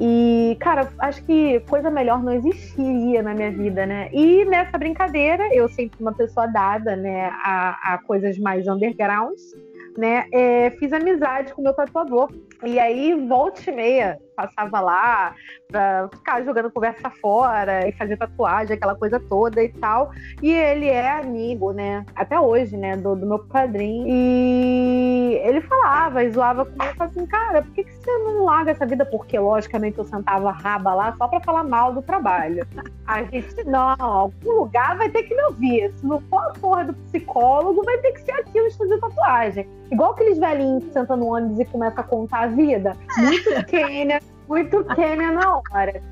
E, 0.00 0.56
cara, 0.58 0.88
acho 0.98 1.22
que 1.24 1.60
coisa 1.68 1.90
melhor 1.90 2.22
não 2.22 2.32
existiria 2.32 3.22
na 3.22 3.34
minha 3.34 3.50
vida, 3.50 3.84
né? 3.84 4.08
E 4.12 4.46
nessa 4.46 4.78
brincadeira, 4.78 5.54
eu 5.54 5.68
sempre 5.68 6.00
uma 6.00 6.14
pessoa 6.14 6.46
dada, 6.46 6.96
né, 6.96 7.30
a, 7.44 7.94
a 7.94 7.98
coisas 7.98 8.38
mais 8.38 8.66
undergrounds, 8.66 9.54
né? 9.98 10.24
É, 10.32 10.70
fiz 10.78 10.90
amizade 10.92 11.52
com 11.52 11.60
o 11.60 11.64
meu 11.64 11.74
tatuador. 11.74 12.32
E 12.62 12.78
aí, 12.78 13.14
volta 13.26 13.70
e 13.70 13.74
meia, 13.74 14.18
passava 14.36 14.80
lá 14.80 15.34
pra 15.68 16.08
ficar 16.12 16.42
jogando 16.42 16.70
conversa 16.70 17.08
fora 17.20 17.88
e 17.88 17.92
fazer 17.92 18.16
tatuagem, 18.16 18.76
aquela 18.76 18.94
coisa 18.94 19.18
toda 19.18 19.62
e 19.62 19.68
tal. 19.68 20.10
E 20.42 20.52
ele 20.52 20.86
é 20.86 21.10
amigo, 21.10 21.72
né? 21.72 22.04
Até 22.14 22.38
hoje, 22.38 22.76
né? 22.76 22.96
Do, 22.96 23.16
do 23.16 23.26
meu 23.26 23.38
padrinho. 23.38 24.06
E 24.06 25.40
ele 25.42 25.60
falava 25.62 26.22
e 26.22 26.30
zoava 26.30 26.66
comigo, 26.66 27.02
assim, 27.02 27.26
cara, 27.26 27.62
por 27.62 27.72
que, 27.72 27.84
que 27.84 27.92
você 27.92 28.18
não 28.18 28.44
larga 28.44 28.72
essa 28.72 28.84
vida? 28.84 29.06
Porque, 29.06 29.38
logicamente, 29.38 29.98
eu 29.98 30.04
sentava 30.04 30.50
raba 30.50 30.94
lá 30.94 31.14
só 31.16 31.28
pra 31.28 31.40
falar 31.40 31.64
mal 31.64 31.94
do 31.94 32.02
trabalho. 32.02 32.66
A 33.06 33.22
gente, 33.24 33.64
não, 33.64 33.96
algum 33.98 34.52
lugar 34.52 34.98
vai 34.98 35.08
ter 35.08 35.22
que 35.22 35.34
me 35.34 35.42
ouvir. 35.44 35.92
Se 35.96 36.06
não 36.06 36.20
for 36.22 36.42
a 36.42 36.52
porra 36.60 36.84
do 36.84 36.94
psicólogo, 36.94 37.82
vai 37.84 37.96
ter 37.98 38.12
que 38.12 38.22
ser 38.22 38.32
aqui 38.32 38.60
no 38.60 38.66
estúdio 38.66 38.96
de 38.96 39.00
tatuagem. 39.00 39.68
Igual 39.90 40.12
aqueles 40.12 40.38
velhinhos 40.38 40.84
que 40.84 40.92
sentam 40.92 41.16
no 41.16 41.34
ônibus 41.34 41.58
e 41.58 41.64
começam 41.64 42.00
a 42.00 42.06
contar 42.06 42.49
vida. 42.50 42.96
Muito 43.18 43.54
pequena 43.54 44.20
muito 44.50 44.84
Kenya 44.96 45.30
na 45.30 45.58
hora. 45.58 46.02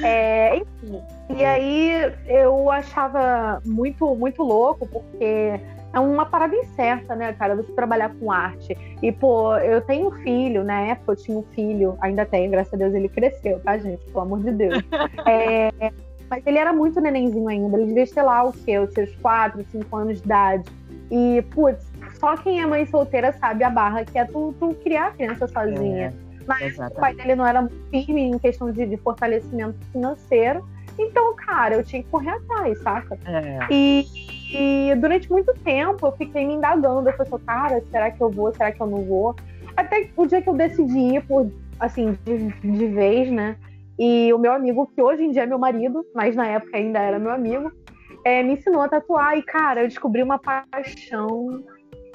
É, 0.00 0.56
enfim. 0.56 1.02
E 1.36 1.44
aí 1.44 2.12
eu 2.26 2.70
achava 2.70 3.60
muito, 3.66 4.14
muito 4.14 4.40
louco, 4.44 4.86
porque 4.86 5.60
é 5.92 5.98
uma 5.98 6.24
parada 6.24 6.54
incerta, 6.54 7.16
né, 7.16 7.32
cara? 7.32 7.56
Você 7.56 7.72
trabalhar 7.72 8.14
com 8.14 8.30
arte. 8.30 8.78
E, 9.02 9.10
pô, 9.10 9.56
eu 9.56 9.80
tenho 9.80 10.08
um 10.08 10.10
filho, 10.22 10.62
na 10.62 10.80
época 10.82 11.12
eu 11.12 11.16
tinha 11.16 11.38
um 11.38 11.42
filho, 11.54 11.98
ainda 12.00 12.24
tenho, 12.24 12.50
graças 12.52 12.72
a 12.72 12.76
Deus 12.76 12.94
ele 12.94 13.08
cresceu, 13.08 13.58
tá, 13.60 13.76
gente? 13.76 14.04
Pelo 14.04 14.20
amor 14.20 14.40
de 14.40 14.52
Deus. 14.52 14.78
É, 15.26 15.90
mas 16.30 16.46
ele 16.46 16.58
era 16.58 16.72
muito 16.72 17.00
nenenzinho 17.00 17.48
ainda, 17.48 17.76
ele 17.76 17.86
devia 17.86 18.06
ter 18.06 18.22
lá 18.22 18.44
o 18.44 18.52
quê? 18.52 18.78
Os 18.78 18.92
seus 18.92 19.14
4, 19.16 19.64
5 19.72 19.96
anos 19.96 20.18
de 20.18 20.24
idade. 20.24 20.70
E, 21.10 21.42
putz, 21.50 21.87
só 22.18 22.36
quem 22.36 22.60
é 22.60 22.66
mãe 22.66 22.86
solteira 22.86 23.32
sabe 23.32 23.64
a 23.64 23.70
barra 23.70 24.04
que 24.04 24.18
é 24.18 24.24
tu, 24.24 24.54
tu 24.58 24.74
criar 24.82 25.08
a 25.08 25.10
criança 25.12 25.46
sozinha. 25.46 26.12
É. 26.24 26.28
Mas 26.46 26.78
o 26.78 26.90
pai 26.94 27.14
dele 27.14 27.34
não 27.34 27.46
era 27.46 27.60
muito 27.60 27.90
firme 27.90 28.22
em 28.22 28.38
questão 28.38 28.72
de, 28.72 28.86
de, 28.86 28.96
fortalecimento 28.96 29.78
financeiro. 29.92 30.66
Então, 30.98 31.36
cara, 31.36 31.76
eu 31.76 31.84
tinha 31.84 32.02
que 32.02 32.08
correr 32.08 32.30
atrás, 32.30 32.80
saca? 32.82 33.18
É. 33.26 33.58
E, 33.70 34.06
e, 34.50 34.94
durante 34.96 35.30
muito 35.30 35.52
tempo 35.62 36.06
eu 36.06 36.12
fiquei 36.12 36.46
me 36.46 36.54
indagando. 36.54 37.08
Eu 37.08 37.12
falei, 37.16 37.44
cara, 37.46 37.82
será 37.90 38.10
que 38.10 38.20
eu 38.20 38.30
vou? 38.30 38.52
Será 38.52 38.72
que 38.72 38.80
eu 38.80 38.86
não 38.86 39.04
vou? 39.04 39.36
Até 39.76 40.08
o 40.16 40.26
dia 40.26 40.40
que 40.40 40.48
eu 40.48 40.54
decidi 40.54 40.98
ir 41.16 41.26
por, 41.26 41.52
assim, 41.78 42.18
de, 42.24 42.48
de 42.48 42.86
vez, 42.86 43.30
né? 43.30 43.56
E 43.98 44.32
o 44.32 44.38
meu 44.38 44.52
amigo, 44.52 44.90
que 44.94 45.02
hoje 45.02 45.22
em 45.22 45.30
dia 45.30 45.42
é 45.42 45.46
meu 45.46 45.58
marido, 45.58 46.04
mas 46.14 46.34
na 46.34 46.46
época 46.46 46.76
ainda 46.76 46.98
era 46.98 47.18
meu 47.18 47.30
amigo, 47.30 47.70
é, 48.24 48.42
me 48.42 48.54
ensinou 48.54 48.80
a 48.80 48.88
tatuar. 48.88 49.36
E, 49.36 49.42
cara, 49.42 49.82
eu 49.82 49.88
descobri 49.88 50.22
uma 50.22 50.38
paixão 50.38 51.62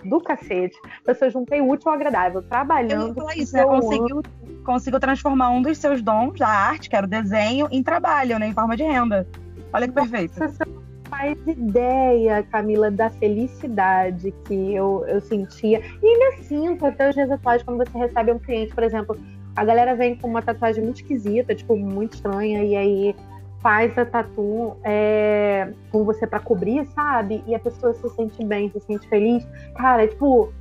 do 0.06 0.20
cacete. 0.22 0.78
Eu 1.06 1.32
juntei 1.32 1.62
útil 1.62 1.90
ao 1.90 1.96
agradável, 1.96 2.42
trabalhando. 2.44 3.22
Eu 3.22 3.30
isso, 3.42 3.56
né? 3.56 3.64
Conseguiu, 3.64 4.22
conseguiu 4.66 5.00
transformar 5.00 5.50
um 5.50 5.62
dos 5.62 5.78
seus 5.78 6.02
dons, 6.02 6.42
a 6.42 6.48
arte, 6.48 6.90
que 6.90 6.96
era 6.96 7.06
o 7.06 7.10
desenho, 7.10 7.68
em 7.72 7.84
trabalho, 7.84 8.40
né? 8.40 8.48
Em 8.48 8.54
forma 8.54 8.76
de 8.76 8.84
renda. 8.84 9.28
Olha 9.72 9.88
que 9.88 9.94
perfeito. 9.94 10.34
Você 10.34 10.66
não 10.66 10.84
faz 11.10 11.38
ideia, 11.48 12.44
Camila, 12.44 12.90
da 12.90 13.10
felicidade 13.10 14.34
que 14.46 14.76
eu, 14.76 15.06
eu 15.08 15.22
sentia. 15.22 15.82
E 16.02 16.08
ainda 16.08 16.44
sinto 16.44 16.86
até 16.86 17.10
os 17.10 17.16
dias 17.16 17.30
atuais, 17.32 17.64
quando 17.64 17.78
você 17.78 17.98
recebe 17.98 18.32
um 18.32 18.40
cliente, 18.40 18.74
por 18.74 18.84
exemplo, 18.84 19.18
a 19.56 19.64
galera 19.64 19.96
vem 19.96 20.16
com 20.16 20.28
uma 20.28 20.42
tatuagem 20.42 20.84
muito 20.84 20.98
esquisita, 20.98 21.54
tipo, 21.54 21.78
muito 21.78 22.16
estranha, 22.16 22.64
e 22.64 22.76
aí 22.76 23.16
faz 23.64 23.98
a 23.98 24.06
tatu 24.06 24.76
é, 24.84 25.72
com 25.90 26.04
você 26.04 26.28
para 26.28 26.40
cobrir, 26.40 26.86
sabe? 26.88 27.42
E 27.48 27.56
a 27.56 27.60
pessoa 27.60 27.94
se 27.94 28.10
sente 28.10 28.46
bem, 28.46 28.70
se 28.70 28.80
sente 28.82 29.08
feliz. 29.08 29.48
Cara, 29.76 30.04
é 30.04 30.08
tipo, 30.08 30.54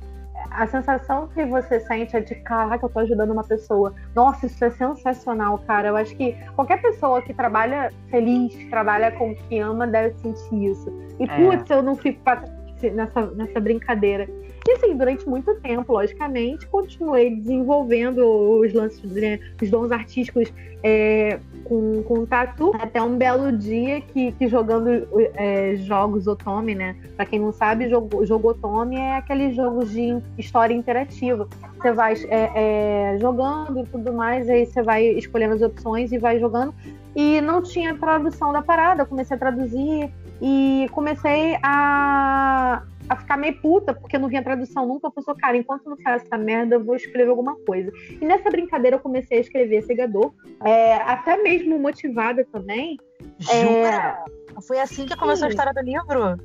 a 0.49 0.65
sensação 0.67 1.27
que 1.27 1.43
você 1.45 1.81
sente 1.81 2.15
é 2.15 2.21
de 2.21 2.35
caraca, 2.35 2.85
eu 2.85 2.89
tô 2.89 2.99
ajudando 2.99 3.31
uma 3.31 3.43
pessoa. 3.43 3.93
Nossa, 4.15 4.45
isso 4.45 4.63
é 4.63 4.69
sensacional, 4.71 5.57
cara. 5.59 5.89
Eu 5.89 5.97
acho 5.97 6.15
que 6.15 6.33
qualquer 6.55 6.81
pessoa 6.81 7.21
que 7.21 7.33
trabalha 7.33 7.91
feliz, 8.09 8.55
que 8.55 8.69
trabalha 8.69 9.11
com 9.11 9.31
o 9.31 9.35
que 9.35 9.59
ama, 9.59 9.85
deve 9.85 10.17
sentir 10.19 10.71
isso. 10.71 10.89
E, 11.19 11.25
é. 11.25 11.27
putz, 11.27 11.69
eu 11.69 11.83
não 11.83 11.95
fico 11.95 12.21
nesse, 12.83 12.89
nessa, 12.91 13.25
nessa 13.27 13.59
brincadeira. 13.59 14.27
E 14.67 14.71
assim, 14.71 14.95
durante 14.95 15.27
muito 15.27 15.53
tempo, 15.55 15.93
logicamente, 15.93 16.65
continuei 16.67 17.35
desenvolvendo 17.35 18.19
os 18.59 18.73
lances, 18.73 19.11
né, 19.11 19.39
os 19.61 19.69
dons 19.69 19.91
artísticos 19.91 20.53
é, 20.81 21.39
com, 21.65 22.01
com 22.03 22.25
tatu, 22.25 22.71
até 22.75 23.01
um 23.01 23.17
belo 23.17 23.51
dia 23.51 24.01
que, 24.01 24.31
que 24.33 24.47
jogando 24.47 25.07
é, 25.35 25.75
jogos 25.77 26.27
Otome, 26.27 26.75
né? 26.75 26.95
Pra 27.15 27.25
quem 27.25 27.39
não 27.39 27.51
sabe, 27.51 27.89
jogo, 27.89 28.25
jogo 28.25 28.49
Otome 28.49 28.95
é 28.95 29.17
aqueles 29.17 29.55
jogos 29.55 29.91
de 29.91 30.17
história 30.37 30.73
interativa. 30.73 31.47
Você 31.77 31.91
vai 31.91 32.13
é, 32.29 32.51
é, 33.15 33.17
jogando 33.19 33.79
e 33.79 33.85
tudo 33.85 34.13
mais, 34.13 34.49
aí 34.49 34.65
você 34.65 34.81
vai 34.81 35.05
escolhendo 35.07 35.55
as 35.55 35.61
opções 35.61 36.11
e 36.11 36.17
vai 36.17 36.39
jogando. 36.39 36.73
E 37.15 37.41
não 37.41 37.61
tinha 37.61 37.95
tradução 37.95 38.51
da 38.51 38.61
parada, 38.61 39.05
comecei 39.05 39.35
a 39.35 39.39
traduzir 39.39 40.09
e 40.41 40.87
comecei 40.91 41.57
a, 41.63 42.83
a 43.07 43.15
ficar 43.15 43.37
meio 43.37 43.59
puta, 43.61 43.93
porque 43.93 44.15
eu 44.15 44.19
não 44.19 44.27
vinha 44.27 44.43
tradução 44.43 44.85
nunca. 44.85 45.07
Eu 45.07 45.11
falei, 45.23 45.41
cara, 45.41 45.57
enquanto 45.57 45.89
não 45.89 45.97
sai 45.97 46.15
essa 46.15 46.37
merda, 46.37 46.75
eu 46.75 46.83
vou 46.83 46.95
escrever 46.95 47.29
alguma 47.29 47.55
coisa. 47.65 47.91
E 48.09 48.25
nessa 48.25 48.49
brincadeira 48.49 48.97
eu 48.97 48.99
comecei 48.99 49.37
a 49.37 49.41
escrever 49.41 49.83
Segador, 49.83 50.33
é, 50.63 50.95
até 50.95 51.41
mesmo 51.41 51.79
motivada 51.79 52.45
também. 52.51 52.97
Jura? 53.39 54.23
É... 54.57 54.61
Foi 54.61 54.79
assim 54.79 55.05
que 55.05 55.15
começou 55.15 55.43
Sim. 55.43 55.45
a 55.45 55.49
história 55.49 55.73
do 55.73 55.81
livro? 55.81 56.37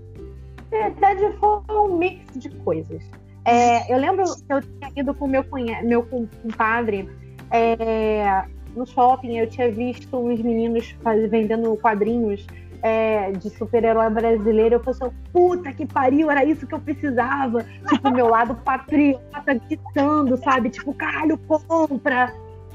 Na 0.70 0.78
verdade, 0.88 1.36
foi 1.38 1.76
um 1.76 1.96
mix 1.96 2.38
de 2.38 2.50
coisas. 2.50 3.02
É, 3.44 3.92
eu 3.92 3.98
lembro 3.98 4.24
que 4.24 4.52
eu 4.52 4.60
tinha 4.60 4.92
ido 4.96 5.14
com 5.14 5.26
meu, 5.26 5.42
cunha, 5.44 5.82
meu 5.82 6.02
compadre 6.02 7.08
é, 7.50 8.44
no 8.76 8.86
shopping, 8.86 9.38
eu 9.38 9.48
tinha 9.48 9.70
visto 9.70 10.16
uns 10.16 10.40
meninos 10.40 10.90
faz, 11.02 11.30
vendendo 11.30 11.74
quadrinhos 11.78 12.46
é, 12.82 13.32
de 13.32 13.50
super-herói 13.50 14.10
brasileiro, 14.10 14.76
eu 14.76 14.80
falei 14.80 15.00
assim, 15.00 15.16
puta 15.32 15.72
que 15.72 15.86
pariu, 15.86 16.30
era 16.30 16.44
isso 16.44 16.66
que 16.66 16.74
eu 16.74 16.80
precisava. 16.80 17.64
Tipo, 17.88 18.10
meu 18.10 18.28
lado 18.28 18.54
patriota 18.56 19.54
gritando, 19.66 20.36
sabe? 20.38 20.70
Tipo, 20.70 20.94
caralho, 20.94 21.38
compra! 21.38 22.32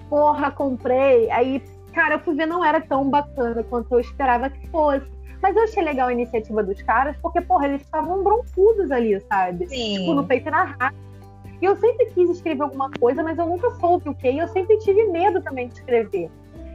Porra, 0.09 0.51
comprei. 0.51 1.29
Aí, 1.31 1.61
cara, 1.93 2.15
eu 2.15 2.19
fui 2.19 2.35
ver, 2.35 2.45
não 2.45 2.63
era 2.63 2.81
tão 2.81 3.09
bacana 3.09 3.63
quanto 3.63 3.93
eu 3.93 3.99
esperava 3.99 4.49
que 4.49 4.67
fosse. 4.67 5.07
Mas 5.41 5.55
eu 5.55 5.63
achei 5.63 5.83
legal 5.83 6.07
a 6.07 6.13
iniciativa 6.13 6.63
dos 6.63 6.81
caras, 6.83 7.17
porque, 7.21 7.41
porra, 7.41 7.67
eles 7.67 7.81
estavam 7.81 8.23
broncudos 8.23 8.91
ali, 8.91 9.19
sabe? 9.21 9.67
Sim. 9.67 9.99
Tipo, 9.99 10.13
no 10.13 10.25
peito 10.25 10.47
e 10.47 10.51
na 10.51 10.63
raça. 10.63 10.95
E 11.61 11.65
eu 11.65 11.75
sempre 11.77 12.05
quis 12.07 12.29
escrever 12.29 12.63
alguma 12.63 12.89
coisa, 12.91 13.23
mas 13.23 13.37
eu 13.37 13.45
nunca 13.45 13.69
soube 13.75 14.09
o 14.09 14.13
que. 14.13 14.29
E 14.29 14.39
eu 14.39 14.47
sempre 14.49 14.77
tive 14.79 15.05
medo 15.05 15.41
também 15.41 15.67
de 15.67 15.75
escrever. 15.75 16.29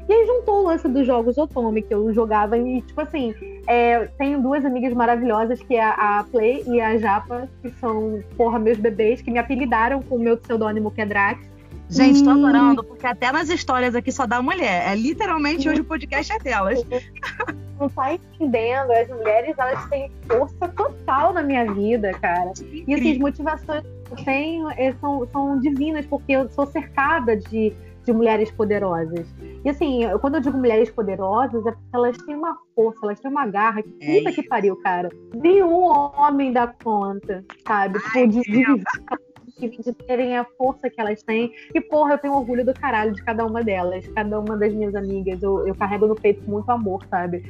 E 0.09 0.12
aí 0.12 0.27
juntou 0.27 0.61
o 0.61 0.62
lance 0.64 0.88
dos 0.88 1.07
jogos 1.07 1.37
Otome, 1.37 1.83
que 1.83 1.92
eu 1.92 2.12
jogava, 2.14 2.57
e 2.57 2.81
tipo 2.81 3.01
assim, 3.01 3.35
é, 3.66 4.07
tenho 4.16 4.40
duas 4.40 4.64
amigas 4.64 4.94
maravilhosas, 4.94 5.61
que 5.61 5.77
é 5.77 5.85
a 5.85 6.25
Play 6.31 6.64
e 6.66 6.81
a 6.81 6.97
Japa, 6.97 7.47
que 7.61 7.68
são, 7.79 8.23
porra, 8.37 8.59
meus 8.59 8.79
bebês, 8.79 9.21
que 9.21 9.31
me 9.31 9.38
apelidaram 9.38 10.03
com 10.03 10.16
o 10.16 10.18
meu 10.18 10.38
pseudônimo, 10.38 10.90
que 10.90 11.03
é 11.03 11.07
Drax. 11.07 11.47
Gente, 11.90 12.23
tô 12.23 12.31
adorando, 12.31 12.85
porque 12.85 13.07
até 13.07 13.33
nas 13.33 13.49
histórias 13.49 13.94
aqui 13.94 14.12
só 14.12 14.27
dá 14.27 14.42
mulher. 14.42 14.92
É 14.92 14.94
literalmente 14.94 15.68
hoje 15.68 15.81
o 15.81 15.85
podcast 15.85 16.33
é 16.33 16.38
delas. 16.38 16.85
Não 17.81 17.88
tá 17.88 18.12
entendendo. 18.12 18.90
As 18.90 19.09
mulheres, 19.09 19.55
elas 19.57 19.88
têm 19.88 20.11
força 20.27 20.68
total 20.68 21.33
na 21.33 21.42
minha 21.42 21.73
vida, 21.73 22.12
cara. 22.21 22.53
E 22.61 22.94
assim, 22.94 23.12
as 23.12 23.18
motivações 23.18 23.83
que 23.83 24.12
eu 24.12 24.25
tenho 24.25 24.71
eh, 24.73 24.94
são, 25.01 25.27
são 25.33 25.59
divinas, 25.61 26.05
porque 26.05 26.33
eu 26.33 26.49
sou 26.51 26.66
cercada 26.66 27.37
de 27.37 27.73
de 28.09 28.12
mulheres 28.14 28.51
poderosas. 28.51 29.27
E 29.62 29.68
assim, 29.68 30.01
quando 30.21 30.37
eu 30.37 30.40
digo 30.40 30.57
mulheres 30.57 30.90
poderosas, 30.90 31.64
é 31.66 31.71
porque 31.73 31.88
elas 31.92 32.16
têm 32.16 32.35
uma 32.35 32.57
força, 32.75 33.01
elas 33.03 33.21
têm 33.21 33.31
uma 33.31 33.47
garra. 33.47 33.83
Que 33.83 33.97
é 34.01 34.18
puta 34.18 34.33
que 34.33 34.42
pariu, 34.44 34.77
cara. 34.77 35.11
Nenhum 35.35 35.85
homem 35.85 36.53
dá 36.53 36.66
conta, 36.66 37.44
sabe? 37.66 37.99
Ai, 38.14 38.27
tipo, 38.27 38.51
de, 38.51 39.68
de, 39.68 39.83
de 39.83 39.92
terem 39.92 40.38
a 40.38 40.44
força 40.57 40.88
que 40.88 40.99
elas 40.99 41.23
têm. 41.23 41.53
E, 41.75 41.81
porra, 41.83 42.14
eu 42.14 42.18
tenho 42.18 42.35
orgulho 42.35 42.64
do 42.64 42.73
caralho 42.73 43.12
de 43.12 43.23
cada 43.23 43.44
uma 43.44 43.62
delas. 43.62 44.07
Cada 44.09 44.40
uma 44.40 44.57
das 44.57 44.73
minhas 44.73 44.94
amigas. 44.94 45.42
Eu, 45.42 45.66
eu 45.66 45.75
carrego 45.75 46.07
no 46.07 46.14
peito 46.14 46.42
com 46.44 46.53
muito 46.53 46.71
amor, 46.71 47.05
sabe? 47.11 47.44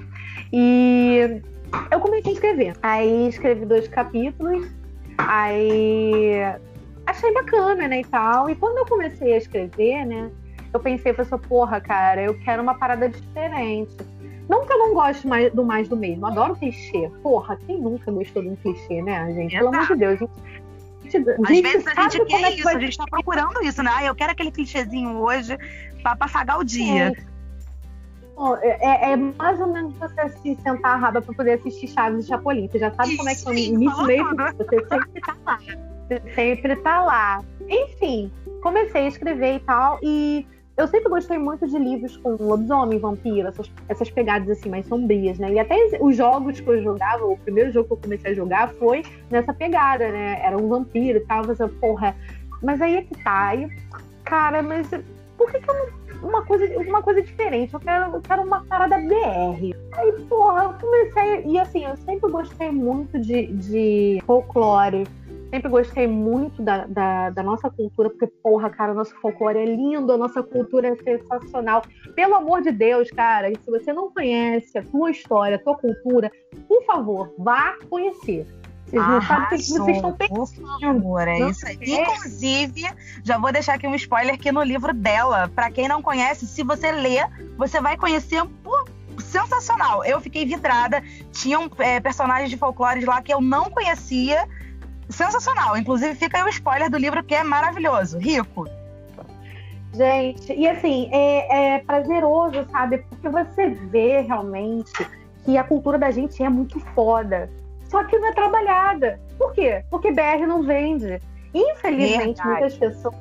E 0.53 1.41
eu 1.91 2.01
comecei 2.01 2.33
a 2.33 2.35
escrever. 2.35 2.73
Aí 2.83 3.29
escrevi 3.29 3.65
dois 3.65 3.87
capítulos. 3.87 4.67
Aí 5.19 6.33
achei 7.07 7.33
bacana, 7.33 7.87
né, 7.87 8.01
e 8.01 8.05
tal. 8.05 8.51
E 8.51 8.57
quando 8.57 8.79
eu 8.79 8.87
comecei 8.87 9.35
a 9.35 9.39
escrever, 9.39 10.05
né, 10.05 10.31
eu 10.73 10.81
pensei, 10.81 11.13
pessoa, 11.13 11.39
porra, 11.39 11.81
cara, 11.81 12.23
eu 12.23 12.39
quero 12.41 12.63
uma 12.63 12.75
parada 12.75 13.09
diferente. 13.09 13.97
Não 14.49 14.65
que 14.65 14.73
eu 14.73 14.79
não 14.79 14.95
goste 14.95 15.27
mais 15.27 15.53
do 15.53 15.63
mais 15.63 15.89
do 15.89 15.97
mesmo, 15.97 16.27
adoro 16.27 16.57
clichê. 16.57 17.11
Porra, 17.23 17.59
quem 17.67 17.79
nunca 17.79 18.11
gostou 18.11 18.43
de 18.43 18.49
um 18.49 18.57
clichê, 18.57 19.03
né, 19.03 19.33
gente? 19.35 19.57
Pelo 19.57 19.69
amor 19.69 19.87
de 19.87 19.97
Deus, 19.97 20.19
gente. 20.19 20.31
Às 21.09 21.15
gente 21.49 21.63
vezes 21.63 21.87
a 21.87 22.09
gente 22.09 22.25
quer 22.27 22.43
é 22.43 22.55
isso, 22.55 22.69
a 22.69 22.79
gente 22.79 22.97
tá 22.97 23.05
procurando 23.11 23.63
isso, 23.63 23.83
né? 23.83 23.91
Ah, 23.95 24.05
eu 24.05 24.15
quero 24.15 24.33
aquele 24.33 24.51
clichêzinho 24.51 25.19
hoje 25.19 25.57
pra, 26.03 26.17
pra 26.17 26.29
pagar 26.29 26.59
o 26.59 26.65
dia. 26.65 27.13
É. 27.13 27.39
É, 28.63 29.13
é, 29.13 29.17
mais 29.17 29.61
ou 29.61 29.67
menos 29.67 29.95
você 29.99 30.29
se 30.29 30.57
sentar 30.63 30.95
a 30.95 30.97
raba 30.97 31.21
pra 31.21 31.35
poder 31.35 31.55
assistir 31.55 31.89
Chaves 31.89 32.25
e 32.25 32.29
Chapolin. 32.29 32.69
Você 32.69 32.79
já 32.79 32.93
sabe 32.93 33.17
como 33.17 33.29
é 33.29 33.35
que 33.35 33.49
é 33.49 33.51
o 33.51 33.55
início 33.55 34.05
meio. 34.05 34.25
Você 34.57 34.87
sempre 34.87 35.21
tá 35.21 35.37
lá. 35.45 35.59
Você 36.09 36.35
sempre 36.35 36.77
tá 36.77 37.03
lá. 37.03 37.45
Enfim, 37.69 38.31
comecei 38.63 39.07
a 39.07 39.09
escrever 39.09 39.57
e 39.57 39.61
tal. 39.61 39.99
E 40.03 40.47
eu 40.79 40.87
sempre 40.87 41.11
gostei 41.11 41.39
muito 41.39 41.67
de 41.67 41.77
livros 41.77 42.17
com 42.19 42.37
lobisomem, 42.37 43.01
vampiro, 43.01 43.49
essas, 43.49 43.71
essas 43.89 44.09
pegadas 44.11 44.49
assim 44.49 44.71
mais 44.71 44.87
sombrias, 44.87 45.37
né? 45.39 45.53
E 45.53 45.59
até 45.59 45.77
os 46.01 46.17
jogos 46.17 46.61
que 46.61 46.69
eu 46.69 46.81
jogava, 46.81 47.27
o 47.27 47.37
primeiro 47.37 47.73
jogo 47.73 47.89
que 47.89 47.93
eu 47.95 47.97
comecei 47.97 48.31
a 48.31 48.35
jogar 48.35 48.69
foi 48.75 49.03
nessa 49.29 49.53
pegada, 49.53 50.09
né? 50.09 50.41
Era 50.41 50.57
um 50.57 50.69
vampiro 50.69 51.19
e 51.19 51.27
tal, 51.27 51.43
você, 51.43 51.67
porra. 51.67 52.15
Mas 52.63 52.81
aí 52.81 52.97
é 52.97 53.03
que 53.03 53.23
tá. 53.25 53.53
Cara, 54.25 54.63
mas 54.63 54.89
por 55.37 55.51
que, 55.51 55.59
que 55.59 55.69
eu 55.69 55.75
não 55.75 55.99
uma 56.23 56.45
coisa, 56.45 56.67
uma 56.81 57.03
coisa 57.03 57.23
diferente. 57.23 57.73
Eu 57.75 57.81
quero, 57.81 58.15
eu 58.15 58.21
quero 58.21 58.43
uma 58.43 58.65
parada 58.65 58.99
BR. 58.99 59.75
Aí, 59.93 60.13
porra, 60.29 60.65
eu 60.65 60.75
comecei. 60.75 61.45
E 61.47 61.59
assim, 61.59 61.85
eu 61.85 61.97
sempre 61.99 62.31
gostei 62.31 62.71
muito 62.71 63.19
de, 63.19 63.47
de 63.47 64.23
folclore. 64.27 65.07
Sempre 65.51 65.71
gostei 65.71 66.07
muito 66.07 66.63
da, 66.63 66.85
da, 66.87 67.31
da, 67.31 67.43
nossa 67.43 67.71
cultura, 67.71 68.11
porque, 68.11 68.27
porra, 68.27 68.69
cara, 68.69 68.93
nosso 68.93 69.15
folclore 69.21 69.59
é 69.59 69.65
lindo, 69.65 70.13
a 70.13 70.17
nossa 70.17 70.43
cultura 70.43 70.89
é 70.89 70.97
sensacional. 70.97 71.83
Pelo 72.15 72.35
amor 72.35 72.61
de 72.61 72.71
Deus, 72.71 73.11
cara, 73.11 73.51
e 73.51 73.57
se 73.57 73.71
você 73.71 73.93
não 73.93 74.11
conhece 74.13 74.77
a 74.77 74.83
tua 74.83 75.11
história, 75.11 75.57
a 75.57 75.59
tua 75.59 75.77
cultura, 75.77 76.31
por 76.69 76.85
favor, 76.85 77.35
vá 77.39 77.77
conhecer. 77.89 78.47
Vocês 78.89 79.07
não 79.07 79.23
sabem 79.23 79.45
o 79.45 79.49
que 79.49 79.69
vocês 79.69 79.97
estão 79.97 80.13
pensando. 80.15 80.85
Amor, 80.85 81.29
é 81.29 81.41
isso 81.41 81.67
aí. 81.67 81.79
Inclusive, 81.81 82.83
já 83.23 83.39
vou 83.39 83.53
deixar 83.53 83.75
aqui 83.75 83.87
um 83.87 83.95
spoiler 83.95 84.35
aqui 84.35 84.51
no 84.51 84.63
livro 84.63 84.95
dela. 84.95 85.51
Para 85.55 85.71
quem 85.71 85.89
não 85.89 86.01
conhece, 86.01 86.47
se 86.47 86.63
você 86.63 86.91
ler, 86.91 87.27
você 87.57 87.81
vai 87.81 87.97
conhecer 87.97 88.43
um 88.43 88.49
sensacional. 89.21 90.05
Eu 90.05 90.21
fiquei 90.21 90.47
vidrada. 90.47 91.03
Tinham 91.33 91.71
é, 91.79 92.01
personagens 92.01 92.49
de 92.49 92.57
folclore 92.57 93.05
lá 93.05 93.21
que 93.21 93.33
eu 93.33 93.41
não 93.41 93.71
conhecia 93.71 94.49
sensacional. 95.09 95.77
Inclusive, 95.77 96.15
fica 96.15 96.39
aí 96.39 96.45
o 96.45 96.49
spoiler 96.49 96.91
do 96.91 96.99
livro 96.99 97.23
que 97.23 97.35
é 97.35 97.43
maravilhoso. 97.43 98.19
Rico. 98.19 98.69
Gente, 99.95 100.53
e 100.53 100.69
assim, 100.69 101.09
é, 101.13 101.77
é 101.77 101.79
prazeroso, 101.81 102.67
sabe? 102.71 102.99
Porque 102.99 103.29
você 103.29 103.71
vê 103.71 104.21
realmente 104.21 105.07
que 105.45 105.57
a 105.57 105.65
cultura 105.65 105.99
da 105.99 106.11
gente 106.11 106.43
é 106.43 106.49
muito 106.49 106.79
foda. 106.95 107.51
Só 107.89 108.05
que 108.05 108.19
não 108.19 108.29
é 108.29 108.33
trabalhada. 108.33 109.19
Por 109.39 109.53
quê? 109.55 109.83
Porque 109.91 110.13
BR 110.13 110.47
não 110.47 110.63
vende. 110.63 111.21
Infelizmente, 111.55 112.43
Verdade. 112.43 112.49
muitas 112.49 112.77
pessoas 112.77 113.15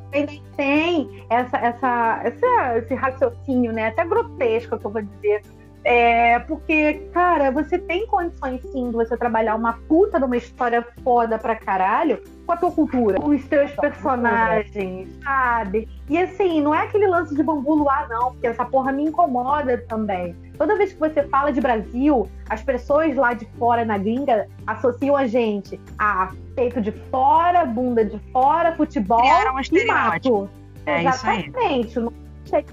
têm 0.57 1.25
essa, 1.29 1.57
essa, 1.57 2.21
essa, 2.23 2.77
esse 2.77 2.93
raciocínio, 2.93 3.71
né? 3.71 3.87
Até 3.87 4.03
grotesco, 4.03 4.77
que 4.77 4.85
eu 4.85 4.91
vou 4.91 5.01
dizer, 5.01 5.41
é, 5.87 6.39
porque, 6.39 6.95
cara, 7.13 7.49
você 7.49 7.79
tem 7.79 8.05
condições 8.07 8.61
sim 8.73 8.89
de 8.89 8.91
você 8.91 9.15
trabalhar 9.15 9.55
uma 9.55 9.71
puta 9.87 10.19
de 10.19 10.25
uma 10.25 10.35
história 10.35 10.85
foda 11.01 11.39
pra 11.39 11.55
caralho 11.55 12.21
com 12.45 12.51
a 12.51 12.57
tua 12.57 12.71
cultura, 12.71 13.17
com 13.17 13.29
os 13.29 13.45
teus 13.45 13.71
personagens, 13.71 15.07
sabe? 15.23 15.87
E 16.09 16.17
assim, 16.17 16.59
não 16.59 16.75
é 16.75 16.83
aquele 16.83 17.07
lance 17.07 17.33
de 17.33 17.41
bambu 17.41 17.75
luar, 17.75 18.09
não, 18.09 18.33
porque 18.33 18.47
essa 18.47 18.65
porra 18.65 18.91
me 18.91 19.05
incomoda 19.05 19.77
também. 19.87 20.35
Toda 20.57 20.75
vez 20.75 20.91
que 20.91 20.99
você 20.99 21.23
fala 21.23 21.53
de 21.53 21.61
Brasil, 21.61 22.27
as 22.49 22.61
pessoas 22.61 23.15
lá 23.15 23.31
de 23.31 23.45
fora 23.57 23.85
na 23.85 23.97
gringa 23.97 24.45
associam 24.67 25.15
a 25.15 25.25
gente 25.25 25.79
a 25.97 26.31
peito 26.53 26.81
de 26.81 26.91
fora, 27.09 27.63
bunda 27.63 28.03
de 28.03 28.19
fora, 28.33 28.75
futebol 28.75 29.23
um 29.53 29.61
e 29.77 29.85
mato. 29.85 30.49
É 30.85 31.05
Exatamente. 31.05 31.97
Isso 32.43 32.55
aí. 32.57 32.65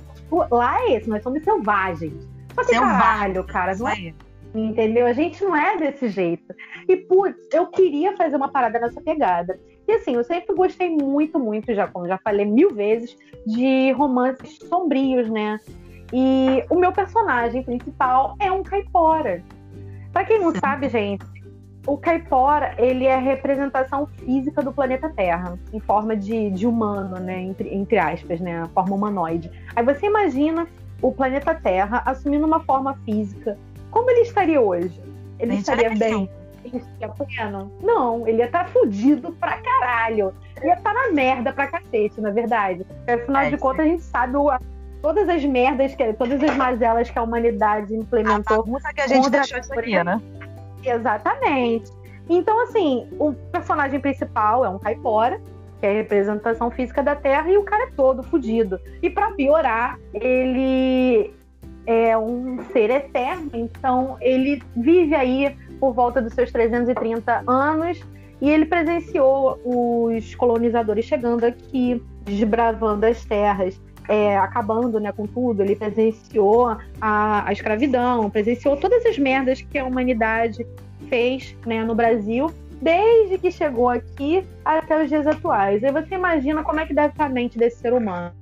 Lá 0.50 0.81
é 0.81 0.94
esse, 0.94 1.09
nós 1.09 1.22
somos 1.22 1.44
selvagens. 1.44 2.34
Mas 2.57 2.67
caralho, 2.69 3.45
cara, 3.45 3.75
não 3.77 3.88
é, 3.88 4.14
entendeu? 4.55 5.07
A 5.07 5.12
gente 5.12 5.43
não 5.43 5.57
é 5.57 5.77
desse 5.77 6.09
jeito. 6.09 6.55
E, 6.88 6.97
putz, 6.97 7.37
eu 7.53 7.67
queria 7.67 8.17
fazer 8.17 8.37
uma 8.37 8.49
parada 8.49 8.79
nessa 8.79 9.01
pegada. 9.01 9.59
E 9.87 9.93
assim, 9.93 10.14
eu 10.14 10.25
sempre 10.25 10.55
gostei 10.55 10.90
muito, 10.90 11.38
muito, 11.38 11.75
já, 11.75 11.87
como 11.87 12.09
já 12.09 12.19
falei 12.19 12.47
mil 12.47 12.71
vezes, 12.71 13.17
de 13.47 13.93
romances 13.93 14.59
sombrios, 14.69 15.29
né? 15.29 15.59
E 16.12 16.64
o 16.71 16.79
meu 16.79 16.93
personagem 16.93 17.62
principal 17.62 18.37
é 18.38 18.51
um 18.51 18.62
caipora. 18.62 19.43
Pra 20.12 20.25
quem 20.25 20.40
não 20.40 20.55
sabe, 20.55 20.88
gente, 20.88 21.25
o 21.87 21.99
caipora, 21.99 22.75
ele 22.79 23.05
é 23.05 23.14
a 23.14 23.19
representação 23.19 24.07
física 24.07 24.62
do 24.62 24.73
planeta 24.73 25.11
Terra, 25.11 25.59
em 25.73 25.81
forma 25.81 26.17
de, 26.17 26.51
de 26.51 26.67
humano, 26.67 27.19
né? 27.19 27.43
Entre, 27.43 27.75
entre 27.75 27.99
aspas, 27.99 28.40
né? 28.40 28.62
A 28.62 28.69
forma 28.69 28.95
humanoide. 28.95 29.51
Aí 29.77 29.85
você 29.85 30.07
imagina 30.07 30.67
o 31.02 31.12
planeta 31.12 31.54
Terra 31.54 32.02
assumindo 32.04 32.46
uma 32.46 32.61
forma 32.61 32.94
física. 33.04 33.59
Como 33.90 34.11
ele 34.11 34.20
estaria 34.20 34.61
hoje? 34.61 35.00
Ele 35.38 35.54
estaria 35.57 35.90
bem? 35.94 36.28
Ele 36.64 36.78
estaria 36.78 37.09
pleno? 37.09 37.70
Não, 37.83 38.26
ele 38.26 38.38
ia 38.38 38.46
estar 38.46 38.64
tá 38.64 38.70
fudido 38.70 39.33
pra 39.33 39.59
caralho. 39.59 40.35
Ele 40.57 40.66
ia 40.66 40.74
estar 40.74 40.94
tá 40.94 41.02
na 41.02 41.12
merda 41.12 41.52
pra 41.52 41.66
cacete, 41.66 42.20
na 42.20 42.30
verdade. 42.30 42.87
Afinal 43.07 43.42
é, 43.42 43.50
de 43.50 43.59
contas, 43.59 43.87
a 43.87 43.88
gente 43.88 44.02
sabe 44.02 44.37
o, 44.37 44.50
todas 45.02 45.28
as 45.28 45.44
merdas, 45.44 45.94
que, 45.94 46.12
todas 46.14 46.42
as 46.42 46.57
mazelas 46.57 47.11
que 47.11 47.18
a 47.18 47.22
humanidade 47.22 47.94
implementou. 47.94 48.64
A 48.85 48.92
que 48.92 49.00
a 49.02 49.07
gente 49.07 49.28
deixou 49.28 49.59
isso 49.59 49.78
aqui, 49.78 50.02
né? 50.02 50.20
Exatamente. 50.83 51.90
Então, 52.28 52.62
assim, 52.62 53.07
o 53.18 53.35
personagem 53.52 54.00
principal 54.00 54.64
é 54.64 54.68
um 54.68 54.78
caipora, 54.78 55.40
que 55.85 55.88
é 55.88 55.90
a 55.90 55.94
representação 55.97 56.70
física 56.70 57.03
da 57.03 57.14
Terra, 57.14 57.51
e 57.51 57.59
o 57.59 57.62
cara 57.62 57.85
é 57.85 57.90
todo 57.94 58.23
fodido. 58.23 58.81
E 59.03 59.11
para 59.11 59.33
piorar, 59.33 59.99
ele 60.14 61.31
é 61.87 62.16
um 62.16 62.64
ser 62.73 62.88
eterno, 62.88 63.51
então 63.53 64.16
ele 64.18 64.62
vive 64.75 65.14
aí 65.14 65.55
por 65.79 65.92
volta 65.92 66.23
dos 66.23 66.33
seus 66.33 66.51
330 66.51 67.44
anos 67.47 68.03
e 68.40 68.49
ele 68.49 68.64
presenciou 68.64 69.61
os 69.62 70.35
colonizadores 70.35 71.05
chegando 71.05 71.44
aqui, 71.44 72.03
desbravando 72.25 73.05
as 73.05 73.23
terras, 73.27 73.79
é, 74.09 74.38
acabando 74.38 74.99
né, 74.99 75.12
com 75.12 75.27
tudo. 75.27 75.62
Ele 75.62 75.77
presenciou 75.77 76.79
a, 76.99 77.47
a 77.47 77.53
escravidão, 77.53 78.31
presenciou 78.31 78.79
todas 78.79 79.05
as 79.05 79.18
merdas 79.18 79.61
que 79.61 79.79
a 79.79 79.85
humanidade 79.85 80.66
fez 81.11 81.55
né, 81.66 81.85
no 81.85 81.94
Brasil, 81.94 82.51
desde 82.85 83.38
que 83.38 83.51
chegou 83.51 83.88
aqui 83.88 84.47
até 84.62 85.03
os 85.03 85.09
dias 85.09 85.27
atuais. 85.27 85.83
Aí 85.83 85.90
você 85.90 86.14
imagina 86.14 86.62
como 86.62 86.81
é 86.81 86.87
que 86.87 86.92
deve 86.92 87.09
estar 87.09 87.25
a 87.25 87.29
mente 87.31 87.57
desse 87.57 87.79
ser 87.79 87.94
humano. 87.94 88.35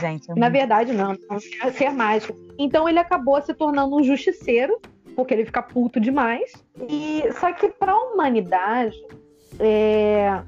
Gente, 0.00 0.30
é 0.30 0.34
Na 0.34 0.48
verdade, 0.48 0.92
não, 0.92 1.16
não 1.30 1.36
é 1.62 1.70
ser 1.70 1.90
mágico. 1.90 2.36
Então 2.58 2.88
ele 2.88 2.98
acabou 2.98 3.40
se 3.40 3.54
tornando 3.54 3.96
um 3.96 4.02
justiceiro, 4.02 4.80
porque 5.14 5.32
ele 5.32 5.44
fica 5.44 5.62
puto 5.62 6.00
demais. 6.00 6.52
E 6.88 7.22
só 7.38 7.52
que 7.52 7.68
para 7.68 7.92
a 7.92 7.96
humanidade, 7.96 8.96
é, 9.60 10.42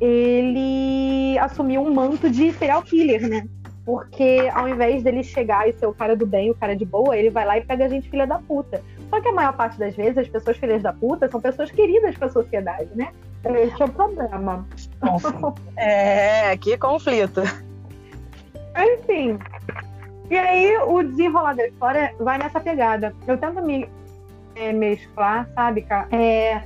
ele 0.00 1.36
assumiu 1.40 1.82
um 1.82 1.92
manto 1.92 2.30
de 2.30 2.52
serial 2.52 2.82
killer, 2.84 3.28
né? 3.28 3.48
Porque 3.84 4.48
ao 4.54 4.68
invés 4.68 5.02
dele 5.02 5.24
chegar 5.24 5.68
e 5.68 5.72
ser 5.72 5.86
o 5.86 5.94
cara 5.94 6.14
do 6.14 6.24
bem, 6.24 6.50
o 6.50 6.54
cara 6.54 6.76
de 6.76 6.84
boa, 6.84 7.16
ele 7.16 7.30
vai 7.30 7.44
lá 7.44 7.58
e 7.58 7.64
pega 7.64 7.86
a 7.86 7.88
gente 7.88 8.08
filha 8.08 8.28
da 8.28 8.38
puta. 8.38 8.80
Só 9.10 9.20
que 9.20 9.28
a 9.28 9.32
maior 9.32 9.52
parte 9.54 9.78
das 9.78 9.94
vezes, 9.96 10.18
as 10.18 10.28
pessoas 10.28 10.56
filhas 10.56 10.82
da 10.82 10.92
puta 10.92 11.28
são 11.28 11.40
pessoas 11.40 11.70
queridas 11.70 12.16
pra 12.16 12.28
sociedade, 12.28 12.88
né? 12.94 13.08
Esse 13.44 13.82
é 13.82 13.84
o 13.84 13.88
problema. 13.88 14.66
é, 15.76 16.56
que 16.56 16.78
conflito. 16.78 17.42
Enfim. 18.76 19.38
E 20.30 20.38
aí, 20.38 20.76
o 20.78 21.02
desenrolar 21.02 21.54
da 21.54 21.66
história 21.66 22.14
vai 22.20 22.38
nessa 22.38 22.60
pegada. 22.60 23.12
Eu 23.26 23.36
tento 23.36 23.60
me 23.62 23.88
é, 24.54 24.72
mesclar, 24.72 25.48
sabe, 25.54 25.82
cara? 25.82 26.06
É, 26.12 26.62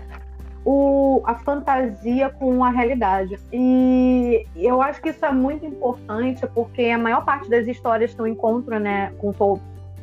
o, 0.65 1.23
a 1.25 1.35
fantasia 1.37 2.29
com 2.29 2.63
a 2.63 2.71
realidade. 2.71 3.39
E 3.53 4.47
eu 4.55 4.83
acho 4.83 5.01
que 5.01 5.11
isso 5.11 5.25
é 5.25 5.33
muito 5.33 5.65
importante, 5.65 6.47
porque 6.49 6.83
a 6.87 6.99
maior 6.99 7.25
parte 7.25 7.49
das 7.49 7.67
histórias 7.67 8.13
que 8.13 8.21
eu 8.21 8.27
encontro, 8.27 8.79
né, 8.79 9.13
com 9.19 9.33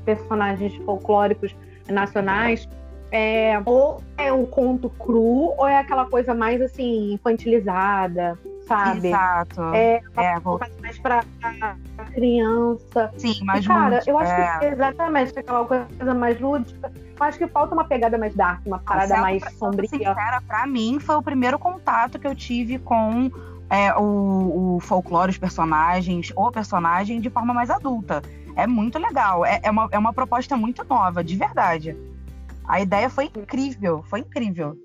personagens 0.06 0.76
folclóricos 0.78 1.56
nacionais, 1.92 2.68
é, 3.12 3.62
ou 3.66 4.02
é 4.18 4.32
um 4.32 4.46
conto 4.46 4.90
cru, 4.90 5.54
ou 5.58 5.68
é 5.68 5.78
aquela 5.80 6.06
coisa 6.06 6.34
mais 6.34 6.62
assim, 6.62 7.14
infantilizada, 7.14 8.38
sabe? 8.68 9.10
Exato. 9.10 9.62
É, 9.74 10.02
é 10.18 10.36
mais 10.82 10.98
pra 11.00 11.22
criança. 12.14 13.12
Sim, 13.18 13.44
mais 13.44 13.64
e, 13.64 13.68
Cara, 13.68 13.96
lúdica, 13.96 14.12
eu 14.12 14.18
acho 14.18 14.32
é. 14.32 14.60
que 14.60 14.66
exatamente 14.66 15.40
aquela 15.40 15.66
coisa 15.66 16.14
mais 16.16 16.40
lúdica. 16.40 16.92
Eu 17.20 17.26
acho 17.26 17.38
que 17.38 17.48
falta 17.48 17.74
uma 17.76 17.84
pegada 17.84 18.18
mais 18.18 18.34
dark, 18.34 18.66
uma 18.66 18.80
parada 18.80 19.08
Sendo 19.08 19.22
mais 19.22 19.42
pra- 19.42 19.52
sombria. 19.52 19.90
Sincera, 19.90 20.42
pra 20.48 20.66
mim, 20.66 21.00
foi 21.00 21.16
o 21.16 21.22
primeiro 21.22 21.60
contato 21.60 22.18
que 22.18 22.28
eu 22.28 22.36
tive 22.36 22.80
com 22.80 23.30
é, 23.70 23.94
o, 23.96 24.76
o 24.76 24.80
folclore, 24.82 25.32
os 25.32 25.38
personagens, 25.38 26.32
o 26.36 26.52
personagem 26.52 27.22
de 27.22 27.30
forma 27.30 27.54
mais 27.54 27.70
adulta. 27.70 28.22
É 28.56 28.68
muito 28.68 29.00
legal. 29.00 29.46
É, 29.46 29.60
é, 29.64 29.72
uma, 29.72 29.88
é 29.92 29.98
uma 29.98 30.14
proposta 30.14 30.56
muito 30.58 30.84
nova, 30.84 31.24
de 31.24 31.36
verdade. 31.36 31.96
A 32.68 32.80
ideia 32.80 33.10
foi 33.10 33.26
incrível, 33.26 34.04
foi 34.04 34.20
incrível. 34.20 34.78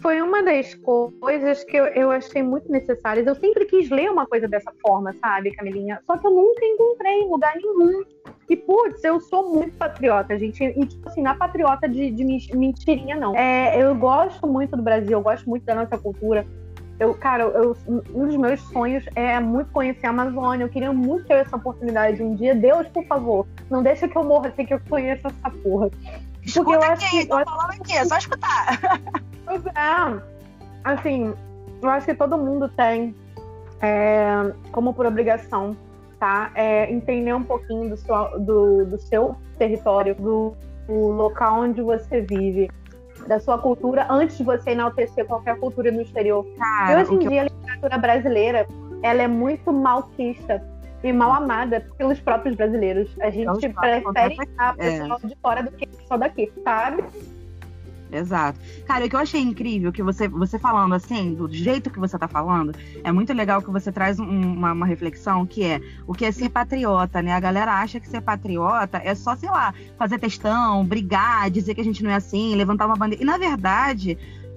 Foi 0.00 0.20
uma 0.20 0.42
das 0.42 0.74
coisas 0.74 1.62
que 1.64 1.76
eu, 1.76 1.84
eu 1.86 2.10
achei 2.10 2.42
muito 2.42 2.70
necessárias. 2.70 3.26
Eu 3.26 3.34
sempre 3.36 3.64
quis 3.64 3.88
ler 3.90 4.10
uma 4.10 4.26
coisa 4.26 4.48
dessa 4.48 4.72
forma, 4.82 5.12
sabe, 5.14 5.52
Camilinha? 5.52 6.00
Só 6.04 6.16
que 6.16 6.26
eu 6.26 6.32
nunca 6.32 6.64
encontrei 6.64 7.20
em 7.20 7.28
lugar 7.28 7.54
nenhum. 7.54 8.02
E, 8.50 8.56
putz, 8.56 9.02
eu 9.04 9.20
sou 9.20 9.54
muito 9.54 9.76
patriota, 9.76 10.36
gente. 10.38 10.62
E, 10.64 10.86
tipo 10.86 11.08
assim, 11.08 11.22
não 11.22 11.30
é 11.30 11.34
patriota 11.34 11.88
de, 11.88 12.10
de 12.10 12.24
men- 12.24 12.48
mentirinha, 12.54 13.16
não. 13.16 13.36
É, 13.36 13.80
eu 13.80 13.94
gosto 13.94 14.46
muito 14.48 14.76
do 14.76 14.82
Brasil, 14.82 15.12
eu 15.12 15.22
gosto 15.22 15.48
muito 15.48 15.64
da 15.64 15.74
nossa 15.76 15.96
cultura. 15.96 16.44
Eu, 16.98 17.12
cara, 17.14 17.42
eu, 17.44 17.76
um 17.88 18.26
dos 18.26 18.36
meus 18.36 18.60
sonhos 18.60 19.04
é 19.16 19.40
muito 19.40 19.70
conhecer 19.72 20.06
a 20.06 20.10
Amazônia. 20.10 20.64
Eu 20.64 20.68
queria 20.68 20.92
muito 20.92 21.26
ter 21.26 21.34
essa 21.34 21.56
oportunidade 21.56 22.22
um 22.22 22.34
dia. 22.34 22.54
Deus, 22.54 22.86
por 22.88 23.04
favor, 23.06 23.46
não 23.68 23.82
deixa 23.82 24.06
que 24.06 24.16
eu 24.16 24.22
morra 24.24 24.52
sem 24.54 24.64
que 24.64 24.74
eu 24.74 24.80
conheça 24.88 25.28
essa 25.28 25.50
porra. 25.58 25.90
Escuta 26.44 26.72
eu 26.72 26.82
acho 26.82 27.04
aqui, 27.04 27.20
que- 27.20 27.26
tô 27.26 27.44
falando 27.44 27.70
aqui, 27.72 27.92
é 27.96 28.04
só 28.04 28.16
escutar. 28.16 28.78
Pois 29.46 29.66
é. 29.66 30.22
Assim, 30.84 31.34
eu 31.82 31.88
acho 31.90 32.06
que 32.06 32.14
todo 32.14 32.38
mundo 32.38 32.66
tem 32.70 33.14
é, 33.82 34.52
como 34.72 34.94
por 34.94 35.04
obrigação, 35.04 35.76
tá? 36.18 36.50
É, 36.54 36.90
entender 36.90 37.34
um 37.34 37.42
pouquinho 37.42 37.90
do 37.90 37.96
seu, 37.98 38.40
do, 38.40 38.86
do 38.86 38.98
seu 38.98 39.36
território, 39.58 40.14
do, 40.14 40.54
do 40.86 40.94
local 41.08 41.60
onde 41.60 41.82
você 41.82 42.22
vive, 42.22 42.70
da 43.26 43.40
sua 43.40 43.58
cultura, 43.58 44.06
antes 44.10 44.36
de 44.38 44.44
você 44.44 44.70
enaltecer 44.70 45.24
qualquer 45.26 45.58
cultura 45.58 45.90
no 45.90 46.00
exterior. 46.02 46.44
E 46.54 46.58
Cara, 46.58 47.00
hoje 47.00 47.10
o 47.10 47.14
em 47.14 47.18
que 47.18 47.24
eu- 47.26 47.30
dia 47.30 47.40
a 47.42 47.44
literatura 47.44 47.98
brasileira 47.98 48.66
ela 49.02 49.22
é 49.22 49.28
muito 49.28 49.72
malquista 49.72 50.62
e 51.02 51.12
mal 51.12 51.30
amada 51.32 51.86
pelos 51.98 52.18
próprios 52.20 52.56
brasileiros. 52.56 53.14
A 53.20 53.28
gente 53.28 53.44
Pelos 53.44 53.74
próprios 53.74 54.12
prefere 54.14 54.50
a 54.56 54.74
é. 54.78 54.98
pessoa 55.00 55.20
de 55.22 55.36
fora 55.42 55.62
do 55.62 55.70
que 55.72 55.88
só 56.08 56.16
daqui, 56.16 56.50
sabe? 56.64 57.04
Exato. 58.10 58.60
Cara, 58.86 59.06
o 59.06 59.08
que 59.08 59.16
eu 59.16 59.20
achei 59.20 59.40
incrível, 59.40 59.90
que 59.92 60.02
você, 60.02 60.28
você 60.28 60.58
falando 60.58 60.94
assim, 60.94 61.34
do 61.34 61.50
jeito 61.52 61.90
que 61.90 61.98
você 61.98 62.18
tá 62.18 62.28
falando, 62.28 62.72
é 63.02 63.10
muito 63.10 63.32
legal 63.32 63.62
que 63.62 63.70
você 63.70 63.90
traz 63.90 64.20
um- 64.20 64.24
uma, 64.24 64.72
uma 64.72 64.86
reflexão 64.86 65.44
que 65.46 65.64
é 65.64 65.80
o 66.06 66.14
que 66.14 66.24
é 66.24 66.30
ser 66.30 66.48
patriota, 66.50 67.20
né? 67.22 67.32
A 67.32 67.40
galera 67.40 67.72
acha 67.72 67.98
que 67.98 68.08
ser 68.08 68.20
patriota 68.20 69.00
é 69.02 69.14
só, 69.14 69.34
sei 69.34 69.48
lá, 69.50 69.74
fazer 69.98 70.18
textão, 70.18 70.84
brigar, 70.84 71.50
dizer 71.50 71.74
que 71.74 71.80
a 71.80 71.84
gente 71.84 72.04
não 72.04 72.10
é 72.10 72.14
assim, 72.14 72.54
levantar 72.54 72.86
uma 72.86 72.96
bandeira. 72.96 73.22
E 73.22 73.26
na 73.26 73.38
verdade. 73.38 74.16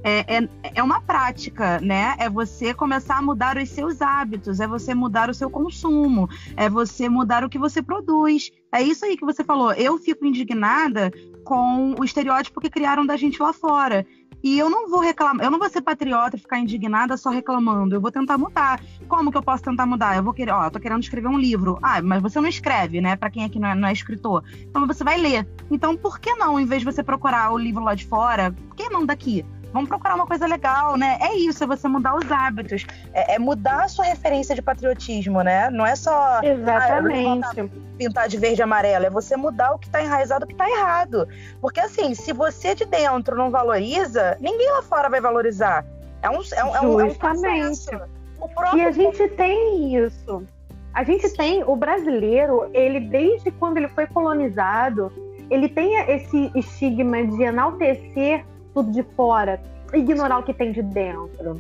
É, 0.10 0.38
é, 0.38 0.50
é 0.76 0.82
uma 0.82 1.02
prática, 1.02 1.82
né? 1.82 2.16
É 2.18 2.30
você 2.30 2.74
começar 2.74 3.18
a 3.18 3.22
mudar 3.22 3.58
os 3.58 3.68
seus 3.68 4.02
hábitos, 4.02 4.62
é 4.62 4.66
você 4.66 4.96
mudar 4.96 5.30
o 5.30 5.34
seu 5.34 5.50
consumo, 5.50 6.30
é 6.56 6.70
você 6.70 7.10
mudar 7.10 7.44
o 7.44 7.50
que 7.50 7.60
você 7.60 7.82
produz. 7.82 8.50
É 8.72 8.82
isso 8.82 9.04
aí 9.04 9.18
que 9.18 9.26
você 9.26 9.44
falou. 9.44 9.74
Eu 9.74 9.98
fico 9.98 10.26
indignada 10.26 11.12
com 11.44 11.94
o 12.00 12.06
estereótipo 12.06 12.62
que 12.62 12.70
criaram 12.70 13.06
da 13.06 13.18
gente 13.18 13.42
lá 13.42 13.52
fora. 13.52 14.08
E 14.42 14.58
eu 14.58 14.70
não 14.70 14.90
vou 14.90 15.02
reclamar, 15.02 15.44
eu 15.44 15.52
não 15.52 15.60
vou 15.60 15.70
ser 15.70 15.82
patriota 15.82 16.38
e 16.38 16.40
ficar 16.40 16.60
indignada 16.60 17.18
só 17.18 17.30
reclamando. 17.30 17.94
Eu 17.94 18.00
vou 18.00 18.12
tentar 18.12 18.38
mudar. 18.38 18.82
Como 19.10 19.30
que 19.30 19.38
eu 19.38 19.44
posso 19.44 19.64
tentar 19.64 19.86
mudar? 19.86 20.16
Eu 20.16 20.24
vou 20.24 20.34
querer, 20.34 20.52
ó, 20.52 20.70
tô 20.70 20.80
querendo 20.80 21.04
escrever 21.04 21.28
um 21.28 21.38
livro. 21.38 21.78
Ah, 21.82 22.02
mas 22.02 22.22
você 22.22 22.40
não 22.40 22.48
escreve, 22.48 23.02
né? 23.02 23.18
Pra 23.18 23.30
quem 23.30 23.44
aqui 23.44 23.60
não 23.60 23.68
é, 23.68 23.76
não 23.76 23.90
é 23.90 23.92
escritor. 23.92 24.42
Então 24.62 24.88
você 24.88 25.04
vai 25.04 25.18
ler. 25.18 25.46
Então 25.70 25.98
por 25.98 26.18
que 26.18 26.34
não, 26.36 26.58
em 26.58 26.66
vez 26.66 26.82
de 26.82 26.86
você 26.86 27.04
procurar 27.04 27.52
o 27.52 27.58
livro 27.58 27.84
lá 27.84 27.94
de 27.94 28.06
fora, 28.06 28.54
por 28.70 28.76
que 28.78 28.88
não 28.90 29.06
daqui? 29.06 29.44
Vamos 29.78 29.90
procurar 29.90 30.16
uma 30.16 30.26
coisa 30.26 30.48
legal, 30.48 30.98
né? 30.98 31.20
É 31.22 31.36
isso, 31.36 31.64
é 31.64 31.68
você 31.68 31.88
mudar 31.88 32.16
os 32.16 32.32
hábitos. 32.32 32.84
É, 33.14 33.36
é 33.36 33.40
mudar 33.40 33.84
a 33.84 33.88
sua 33.88 34.06
referência 34.06 34.56
de 34.56 34.62
patriotismo, 34.62 35.44
né? 35.44 35.70
Não 35.70 35.86
é 35.86 35.96
só 35.96 36.42
Exatamente. 36.42 37.70
pintar 37.96 38.28
de 38.28 38.38
verde 38.38 38.60
e 38.60 38.64
amarelo, 38.64 39.06
é 39.06 39.10
você 39.12 39.38
mudar 39.38 39.74
o 39.74 39.78
que 39.78 39.88
tá 39.88 40.02
enraizado, 40.02 40.46
o 40.46 40.48
que 40.48 40.56
tá 40.56 40.68
errado. 40.68 41.28
Porque 41.62 41.80
assim, 41.80 42.16
se 42.16 42.34
você 42.34 42.74
de 42.74 42.86
dentro 42.86 43.36
não 43.36 43.52
valoriza, 43.52 44.36
ninguém 44.42 44.68
lá 44.72 44.82
fora 44.82 45.12
vai 45.12 45.22
valorizar. 45.22 45.86
É 46.24 46.30
um, 46.32 46.42
é 46.56 46.64
um, 46.64 46.76
é 46.76 46.82
um, 46.82 47.00
é 47.00 47.04
um 47.04 47.10
Justamente. 47.10 47.96
O 48.42 48.50
próprio 48.50 48.80
E 48.80 48.82
a 48.82 48.90
gente 48.90 49.28
tem 49.30 49.96
isso. 49.96 50.44
A 50.92 51.04
gente 51.04 51.30
tem 51.38 51.64
o 51.64 51.76
brasileiro, 51.76 52.68
ele 52.74 53.00
desde 53.00 53.52
quando 53.52 53.78
ele 53.78 53.90
foi 53.90 54.08
colonizado, 54.08 55.12
ele 55.52 55.70
tem 55.70 56.00
esse 56.10 56.52
estigma 56.56 57.24
de 57.28 57.44
enaltecer 57.44 58.44
tudo 58.78 58.92
de 58.92 59.04
fora, 59.16 59.60
ignorar 59.92 60.40
o 60.40 60.44
que 60.44 60.54
tem 60.54 60.72
de 60.72 60.84
dentro. 60.84 61.60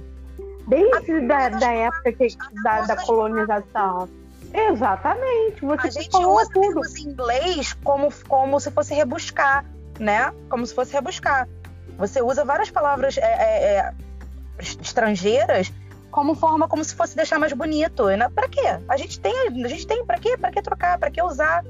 Desde 0.67 1.21
da, 1.21 1.49
da 1.49 1.71
época 1.71 2.13
que, 2.13 2.27
da, 2.61 2.81
da 2.81 2.95
colonização. 2.97 4.07
Exatamente, 4.53 5.65
a 5.65 5.67
você 5.67 5.91
gente 5.91 6.11
falou 6.11 6.35
usa 6.35 6.49
tudo. 6.53 6.61
termos 6.61 6.95
em 6.95 7.09
inglês 7.09 7.73
como, 7.83 8.09
como 8.27 8.59
se 8.59 8.69
fosse 8.69 8.93
rebuscar, 8.93 9.65
né? 9.99 10.31
Como 10.49 10.65
se 10.65 10.75
fosse 10.75 10.93
rebuscar. 10.93 11.47
Você 11.97 12.21
usa 12.21 12.45
várias 12.45 12.69
palavras 12.69 13.17
é, 13.17 13.21
é, 13.21 13.77
é 13.77 13.93
estrangeiras 14.59 15.73
como 16.11 16.35
forma 16.35 16.67
como 16.67 16.83
se 16.83 16.95
fosse 16.95 17.15
deixar 17.15 17.39
mais 17.39 17.53
bonito. 17.53 18.05
Né? 18.05 18.29
Para 18.29 18.47
quê? 18.47 18.79
A 18.87 18.95
gente 18.95 19.19
tem, 19.19 19.33
a 19.47 19.67
gente 19.67 19.87
tem 19.87 20.05
para 20.05 20.19
quê? 20.19 20.37
Para 20.37 20.51
que 20.51 20.61
trocar? 20.61 20.97
Para 20.99 21.09
que 21.09 21.21
usar? 21.21 21.63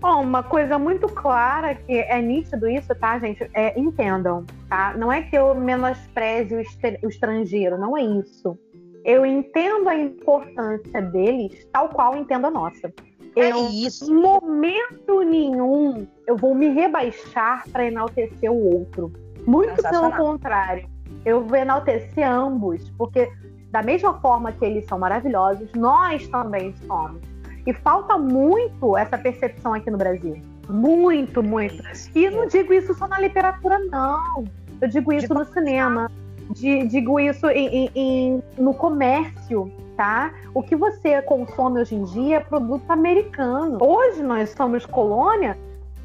Bom, 0.00 0.22
uma 0.22 0.44
coisa 0.44 0.78
muito 0.78 1.08
clara 1.08 1.74
que 1.74 1.92
é 1.92 2.22
nítido 2.22 2.68
isso, 2.68 2.94
tá, 2.94 3.18
gente? 3.18 3.50
É, 3.52 3.78
entendam, 3.78 4.44
tá? 4.68 4.94
Não 4.96 5.12
é 5.12 5.22
que 5.22 5.36
eu 5.36 5.54
menospreze 5.56 6.54
o, 6.54 7.08
estrangeiro, 7.08 7.76
não 7.76 7.96
é 7.96 8.02
isso. 8.02 8.56
Eu 9.04 9.26
entendo 9.26 9.88
a 9.88 9.96
importância 9.96 11.02
deles, 11.02 11.66
tal 11.72 11.88
qual 11.88 12.16
entendo 12.16 12.46
a 12.46 12.50
nossa. 12.50 12.92
É 13.34 13.50
eu, 13.50 13.68
isso. 13.70 14.10
Em 14.10 14.14
momento 14.14 15.22
nenhum, 15.22 16.06
eu 16.26 16.36
vou 16.36 16.54
me 16.54 16.68
rebaixar 16.68 17.64
para 17.70 17.86
enaltecer 17.86 18.50
o 18.50 18.78
outro. 18.78 19.12
Muito 19.46 19.82
pelo 19.82 20.12
contrário. 20.12 20.88
Eu 21.24 21.44
vou 21.44 21.56
enaltecer 21.56 22.28
ambos, 22.28 22.88
porque 22.90 23.28
da 23.70 23.82
mesma 23.82 24.20
forma 24.20 24.52
que 24.52 24.64
eles 24.64 24.86
são 24.86 24.98
maravilhosos, 24.98 25.72
nós 25.72 26.26
também 26.28 26.74
somos. 26.86 27.20
E 27.68 27.72
falta 27.74 28.16
muito 28.16 28.96
essa 28.96 29.18
percepção 29.18 29.74
aqui 29.74 29.90
no 29.90 29.98
Brasil. 29.98 30.40
Muito, 30.70 31.42
muito. 31.42 31.82
E 32.14 32.30
não 32.30 32.46
digo 32.46 32.72
isso 32.72 32.94
só 32.94 33.06
na 33.06 33.20
literatura, 33.20 33.78
não. 33.90 34.46
Eu 34.80 34.88
digo 34.88 35.12
isso 35.12 35.34
no 35.34 35.44
cinema. 35.44 36.10
digo 36.54 37.20
isso 37.20 37.46
em, 37.50 37.90
em, 37.94 38.42
no 38.56 38.72
comércio, 38.72 39.70
tá? 39.98 40.32
O 40.54 40.62
que 40.62 40.74
você 40.74 41.20
consome 41.20 41.82
hoje 41.82 41.94
em 41.94 42.04
dia 42.04 42.36
é 42.38 42.40
produto 42.40 42.90
americano. 42.90 43.76
Hoje 43.82 44.22
nós 44.22 44.48
somos 44.56 44.86
colônia 44.86 45.54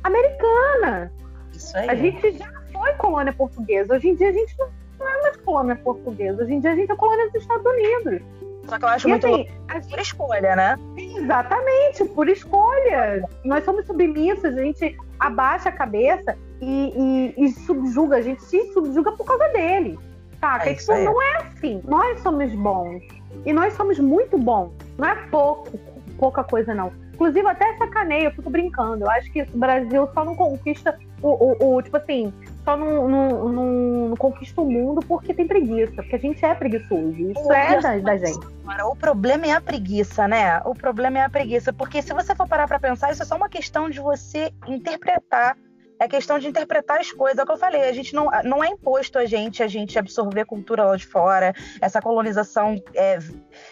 americana. 0.03 1.13
Isso 1.53 1.77
aí. 1.77 1.89
A 1.89 1.95
gente 1.95 2.39
já 2.39 2.51
foi 2.73 2.91
colônia 2.95 3.31
portuguesa. 3.31 3.95
Hoje 3.95 4.09
em 4.09 4.15
dia 4.15 4.27
a 4.27 4.33
gente 4.33 4.53
não 4.99 5.07
é 5.07 5.21
mais 5.21 5.37
colônia 5.37 5.77
portuguesa. 5.77 6.43
Hoje 6.43 6.55
em 6.55 6.59
dia 6.59 6.73
a 6.73 6.75
gente 6.75 6.91
é 6.91 6.95
colônia 6.97 7.25
dos 7.31 7.41
Estados 7.41 7.65
Unidos. 7.65 8.21
Só 8.67 8.77
que 8.77 8.85
eu 8.85 8.89
acho 8.89 9.07
e 9.07 9.11
muito 9.11 9.27
assim, 9.27 9.47
gente... 9.71 9.89
por 9.89 9.99
escolha, 9.99 10.55
né? 10.55 10.79
Exatamente, 10.97 12.05
por 12.15 12.29
escolha. 12.29 13.27
Nós 13.43 13.63
somos 13.65 13.85
submissos, 13.85 14.45
a 14.45 14.51
gente 14.51 14.97
abaixa 15.19 15.69
a 15.69 15.71
cabeça 15.71 16.37
e, 16.61 17.33
e, 17.37 17.45
e 17.45 17.51
subjuga, 17.51 18.17
a 18.17 18.21
gente 18.21 18.41
se 18.43 18.71
subjuga 18.73 19.11
por 19.11 19.25
causa 19.25 19.47
dele. 19.49 19.99
Tá? 20.39 20.61
É 20.65 20.73
isso 20.73 20.91
não 20.91 21.21
é 21.21 21.37
assim. 21.37 21.81
Nós 21.85 22.19
somos 22.21 22.53
bons. 22.53 23.01
E 23.45 23.53
nós 23.53 23.73
somos 23.73 23.99
muito 23.99 24.37
bons. 24.37 24.71
Não 24.97 25.07
é 25.07 25.15
pouco, 25.29 25.77
pouca 26.17 26.43
coisa, 26.43 26.73
não. 26.73 26.91
Inclusive, 27.13 27.47
até 27.47 27.77
sacaneio, 27.77 28.25
eu 28.25 28.31
fico 28.31 28.49
brincando. 28.49 29.05
Eu 29.05 29.11
acho 29.11 29.31
que 29.31 29.43
o 29.43 29.57
Brasil 29.57 30.09
só 30.13 30.25
não 30.25 30.35
conquista 30.35 30.97
o, 31.21 31.29
o, 31.29 31.75
o 31.75 31.81
tipo 31.81 31.95
assim, 31.95 32.33
só 32.63 32.77
não, 32.77 33.07
não, 33.07 33.49
não, 33.49 34.09
não, 34.09 34.15
conquista 34.15 34.61
o 34.61 34.69
mundo 34.69 35.01
porque 35.05 35.33
tem 35.33 35.47
preguiça, 35.47 35.93
porque 35.95 36.15
a 36.15 36.19
gente 36.19 36.43
é 36.43 36.55
preguiçoso. 36.55 37.13
Isso 37.13 37.51
é 37.51 37.79
da, 37.81 37.97
da 37.97 38.17
gente. 38.17 38.45
O 38.85 38.95
problema 38.95 39.47
é 39.47 39.51
a 39.51 39.61
preguiça, 39.61 40.27
né? 40.27 40.61
O 40.65 40.73
problema 40.73 41.19
é 41.19 41.21
a 41.23 41.29
preguiça, 41.29 41.73
porque 41.73 42.01
se 42.01 42.13
você 42.13 42.33
for 42.33 42.47
parar 42.47 42.67
para 42.67 42.79
pensar, 42.79 43.11
isso 43.11 43.21
é 43.21 43.25
só 43.25 43.35
uma 43.35 43.49
questão 43.49 43.89
de 43.89 43.99
você 43.99 44.51
interpretar. 44.67 45.57
É 45.99 46.07
questão 46.07 46.39
de 46.39 46.47
interpretar 46.47 46.99
as 46.99 47.11
coisas. 47.11 47.37
É 47.37 47.43
o 47.43 47.45
que 47.45 47.51
eu 47.51 47.57
falei, 47.57 47.83
a 47.83 47.93
gente 47.93 48.13
não, 48.13 48.29
não 48.43 48.63
é 48.63 48.67
imposto 48.67 49.17
a 49.17 49.25
gente 49.25 49.61
a 49.61 49.67
gente 49.67 49.97
absorver 49.99 50.45
cultura 50.45 50.83
lá 50.83 50.95
de 50.95 51.05
fora, 51.05 51.53
essa 51.79 52.01
colonização 52.01 52.81
é 52.95 53.19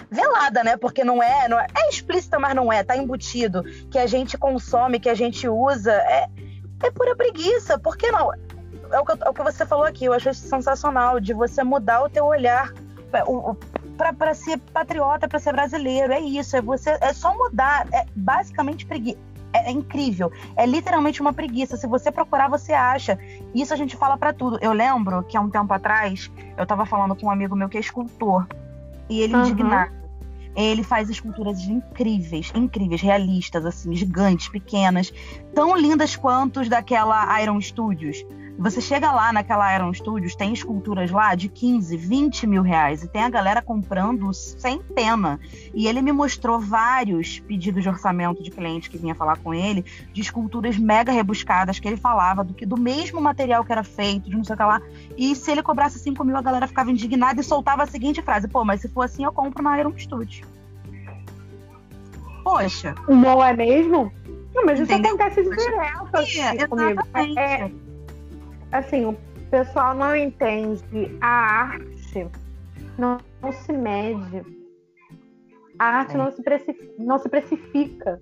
velada, 0.10 0.64
né? 0.64 0.78
Porque 0.78 1.04
não 1.04 1.22
é, 1.22 1.48
não 1.48 1.60
é, 1.60 1.66
é 1.76 1.90
explícita, 1.90 2.40
mas 2.40 2.56
não 2.56 2.72
é, 2.72 2.84
tá 2.84 2.96
embutido 2.96 3.64
que 3.90 3.98
a 3.98 4.06
gente 4.06 4.38
consome, 4.38 5.00
que 5.00 5.10
a 5.10 5.16
gente 5.16 5.48
usa, 5.48 5.94
é 5.94 6.28
é 6.84 6.92
pura 6.92 7.16
preguiça. 7.16 7.80
Por 7.80 7.98
que 7.98 8.12
não? 8.12 8.32
É 8.92 9.00
o, 9.00 9.06
que, 9.06 9.12
é 9.12 9.30
o 9.30 9.34
que 9.34 9.44
você 9.44 9.66
falou 9.66 9.86
aqui, 9.86 10.06
eu 10.06 10.14
acho 10.14 10.34
sensacional, 10.34 11.20
de 11.20 11.34
você 11.34 11.64
mudar 11.64 12.04
o 12.04 12.10
teu 12.10 12.26
olhar 12.26 12.74
para 14.18 14.34
ser 14.34 14.58
patriota, 14.58 15.28
para 15.28 15.40
ser 15.40 15.54
brasileiro. 15.54 16.14
É 16.14 16.20
isso, 16.20 16.56
é 16.56 16.62
você 16.62 16.98
é 17.02 17.14
só 17.14 17.36
mudar. 17.38 17.88
É 17.92 18.06
basicamente 18.16 18.86
preguiça. 18.86 19.20
É, 19.54 19.70
é, 19.70 19.72
incrível. 19.72 20.32
É 20.56 20.66
literalmente 20.66 21.22
uma 21.22 21.34
preguiça. 21.34 21.76
Se 21.76 21.86
você 21.86 22.10
procurar, 22.12 22.50
você 22.50 22.72
acha. 22.72 23.20
Isso 23.54 23.74
a 23.74 23.78
gente 23.78 23.98
fala 23.98 24.18
para 24.18 24.32
tudo. 24.32 24.58
Eu 24.62 24.72
lembro 24.72 25.24
que 25.24 25.36
há 25.36 25.42
um 25.42 25.50
tempo 25.50 25.74
atrás 25.74 26.32
eu 26.58 26.64
estava 26.64 26.86
falando 26.86 27.16
com 27.16 27.26
um 27.26 27.30
amigo 27.30 27.56
meu 27.56 27.68
que 27.68 27.78
é 27.78 27.82
escultor. 27.82 28.48
E 29.10 29.20
ele 29.20 29.36
uhum. 29.36 29.44
indignado. 29.44 29.92
Ele 30.56 30.84
faz 30.84 31.10
esculturas 31.10 31.62
incríveis, 31.62 32.52
incríveis, 32.54 33.02
realistas, 33.02 33.66
assim, 33.66 33.96
gigantes, 33.96 34.50
pequenas, 34.50 35.14
tão 35.56 35.78
lindas 35.78 36.16
quanto 36.16 36.60
os 36.60 36.68
daquela 36.68 37.42
Iron 37.42 37.60
Studios. 37.62 38.26
Você 38.62 38.80
chega 38.80 39.12
lá 39.12 39.34
naquela 39.34 39.76
Iron 39.76 39.91
Studios, 39.91 40.36
tem 40.36 40.54
esculturas 40.54 41.10
lá 41.10 41.34
de 41.34 41.50
15, 41.50 41.97
20 41.97 42.45
mil 42.45 42.62
reais. 42.62 43.02
E 43.02 43.08
tem 43.08 43.24
a 43.24 43.30
galera 43.30 43.60
comprando 43.60 44.32
centena. 44.36 45.39
E 45.74 45.88
ele 45.88 46.00
me 46.00 46.12
mostrou 46.12 46.60
vários 46.60 47.39
pedidos 47.39 47.82
de 47.82 47.89
orçamento 47.89 48.43
de 48.43 48.52
cliente 48.52 48.88
que 48.88 49.00
vinha 49.00 49.15
falar 49.15 49.39
com 49.39 49.52
ele, 49.52 49.84
de 50.13 50.21
esculturas 50.21 50.78
mega 50.78 51.12
rebuscadas, 51.12 51.80
que 51.80 51.88
ele 51.88 51.97
falava 51.97 52.43
do, 52.43 52.54
que, 52.54 52.63
do 52.63 52.80
mesmo 52.80 53.19
material 53.19 53.65
que 53.65 53.71
era 53.71 53.84
feito, 53.84 54.30
de 54.30 54.38
não 54.38 54.43
sei 54.43 54.54
o 54.54 54.58
que 54.58 54.63
lá. 54.63 54.80
E 55.17 55.36
se 55.36 55.50
ele 55.50 55.63
cobrasse 55.63 55.97
5 55.97 56.24
mil, 56.24 56.38
a 56.38 56.41
galera 56.43 56.67
ficava 56.67 56.91
indignada 56.91 57.41
e 57.41 57.43
soltava 57.43 57.82
a 57.82 57.88
seguinte 57.88 58.21
frase: 58.21 58.47
pô, 58.47 58.63
mas 58.63 58.82
se 58.82 58.88
for 58.89 59.02
assim, 59.02 59.24
eu 59.24 59.34
compro 59.34 59.63
na 59.63 59.80
Iron 59.80 59.97
Studios. 59.97 60.47
Poxa. 62.43 62.93
Não 63.08 63.43
é 63.43 63.54
mesmo? 63.54 64.12
Não, 64.54 64.65
mas 64.65 64.80
isso 64.80 64.91
Entendeu? 64.91 65.15
acontece 65.15 65.41
direto. 65.41 66.10
Assim, 66.13 66.39
é, 66.39 66.56
exatamente. 66.56 67.39
É, 67.39 67.71
assim, 68.72 69.06
o 69.06 69.18
pessoal 69.50 69.94
não 69.96 70.16
entende 70.16 71.18
a 71.22 71.28
arte 71.28 72.30
não, 72.98 73.18
não 73.42 73.52
se 73.52 73.74
mede. 73.74 74.44
A 75.80 75.86
arte 75.86 76.14
é. 76.14 76.18
não, 76.18 76.32
se 76.32 76.42
não 77.00 77.18
se 77.18 77.30
precifica. 77.30 78.22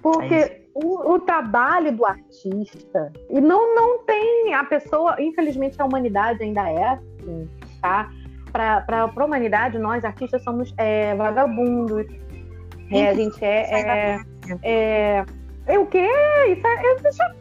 Porque 0.00 0.34
é 0.34 0.64
o, 0.74 1.14
o, 1.14 1.20
trabalho 1.20 1.92
do 1.92 2.04
artista, 2.04 3.12
e 3.30 3.40
não, 3.40 3.74
não 3.74 4.04
tem 4.04 4.52
a 4.54 4.64
pessoa, 4.64 5.16
infelizmente 5.20 5.80
a 5.80 5.84
humanidade 5.84 6.42
ainda 6.42 6.68
é 6.68 6.84
assim, 6.84 7.48
tá? 7.80 8.10
Para 8.52 8.84
a 8.88 9.24
humanidade, 9.24 9.78
nós 9.78 10.04
artistas 10.04 10.42
somos 10.42 10.74
é, 10.76 11.14
vagabundos. 11.14 12.06
É, 12.90 13.08
a 13.08 13.14
gente 13.14 13.42
é, 13.42 13.70
é, 13.72 14.20
é, 14.62 15.24
é, 15.66 15.78
o 15.78 15.86
quê? 15.86 16.06
Isso 16.48 16.66
é, 16.66 17.08
isso 17.08 17.22
é 17.22 17.34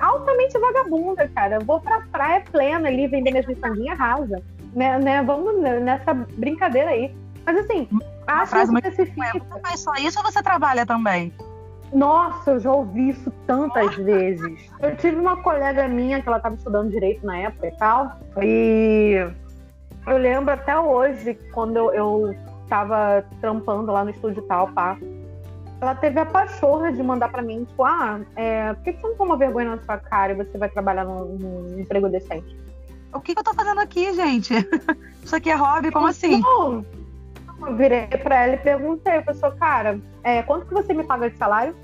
altamente 0.00 0.58
vagabunda, 0.58 1.28
cara. 1.28 1.56
Eu 1.56 1.64
vou 1.64 1.80
pra 1.80 2.02
praia 2.10 2.42
plena 2.50 2.88
ali 2.88 3.06
vender 3.06 3.30
minhas 3.30 3.46
miçanguinhas 3.46 3.98
rasa. 3.98 4.42
Né, 4.74 4.98
né? 4.98 5.22
Vamos 5.22 5.60
nessa 5.60 6.14
brincadeira 6.14 6.90
aí. 6.90 7.14
Mas 7.44 7.58
assim, 7.58 7.88
acho 8.26 8.52
que 8.52 8.78
especifica. 8.78 9.38
Você 9.38 9.60
faz 9.60 9.80
só 9.80 9.94
isso 9.94 10.18
ou 10.18 10.24
você 10.24 10.42
trabalha 10.42 10.86
também? 10.86 11.32
Nossa, 11.92 12.52
eu 12.52 12.60
já 12.60 12.72
ouvi 12.72 13.10
isso 13.10 13.30
tantas 13.46 13.94
vezes. 13.96 14.70
Eu 14.80 14.96
tive 14.96 15.16
uma 15.16 15.36
colega 15.42 15.86
minha 15.86 16.22
que 16.22 16.28
ela 16.28 16.38
estava 16.38 16.54
estudando 16.54 16.90
direito 16.90 17.24
na 17.26 17.36
época 17.36 17.66
e 17.66 17.76
tal. 17.76 18.18
E 18.40 19.30
eu 20.06 20.16
lembro 20.16 20.52
até 20.52 20.78
hoje, 20.78 21.38
quando 21.52 21.76
eu, 21.76 21.92
eu 21.92 22.34
tava 22.68 23.24
trampando 23.40 23.92
lá 23.92 24.04
no 24.04 24.10
estúdio 24.10 24.42
tal, 24.42 24.68
pá 24.68 24.96
ela 25.82 25.96
teve 25.96 26.20
a 26.20 26.24
pachorra 26.24 26.92
de 26.92 27.02
mandar 27.02 27.28
para 27.28 27.42
mim, 27.42 27.64
tipo, 27.64 27.84
ah, 27.84 28.20
é, 28.36 28.72
por 28.72 28.84
que, 28.84 28.92
você 28.92 29.02
não 29.02 29.16
toma 29.16 29.36
vergonha 29.36 29.74
na 29.74 29.82
sua 29.82 29.98
cara 29.98 30.32
e 30.32 30.36
você 30.36 30.56
vai 30.56 30.68
trabalhar 30.68 31.04
num, 31.04 31.36
num 31.36 31.80
emprego 31.80 32.08
decente? 32.08 32.56
O 33.12 33.20
que, 33.20 33.34
que, 33.34 33.40
eu 33.40 33.44
tô 33.44 33.52
fazendo 33.52 33.80
aqui, 33.80 34.14
gente? 34.14 34.54
Isso 35.22 35.34
aqui 35.34 35.50
é 35.50 35.56
hobby? 35.56 35.90
Como 35.90 36.06
assim? 36.06 36.40
Não. 36.40 36.86
Eu 37.66 37.76
virei 37.76 38.06
pra 38.06 38.44
ela 38.44 38.54
e 38.54 38.58
perguntei, 38.58 39.18
eu 39.18 39.22
falei, 39.34 39.58
cara, 39.58 40.00
é, 40.22 40.42
quanto 40.44 40.66
que 40.66 40.72
você 40.72 40.94
me 40.94 41.02
paga 41.02 41.28
de 41.28 41.36
salário? 41.36 41.74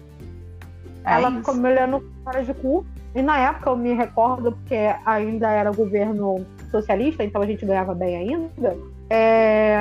É 1.04 1.14
ela 1.14 1.28
isso. 1.30 1.38
ficou 1.38 1.54
me 1.54 1.68
olhando 1.68 2.00
com 2.00 2.24
cara 2.24 2.44
de 2.44 2.54
cu. 2.54 2.86
E 3.14 3.22
na 3.22 3.38
época 3.38 3.70
eu 3.70 3.76
me 3.76 3.94
recordo, 3.94 4.52
porque 4.52 4.76
ainda 5.04 5.50
era 5.50 5.72
governo 5.72 6.46
socialista, 6.70 7.24
então 7.24 7.42
a 7.42 7.46
gente 7.46 7.66
ganhava 7.66 7.94
bem 7.94 8.16
ainda. 8.16 8.76
É 9.10 9.76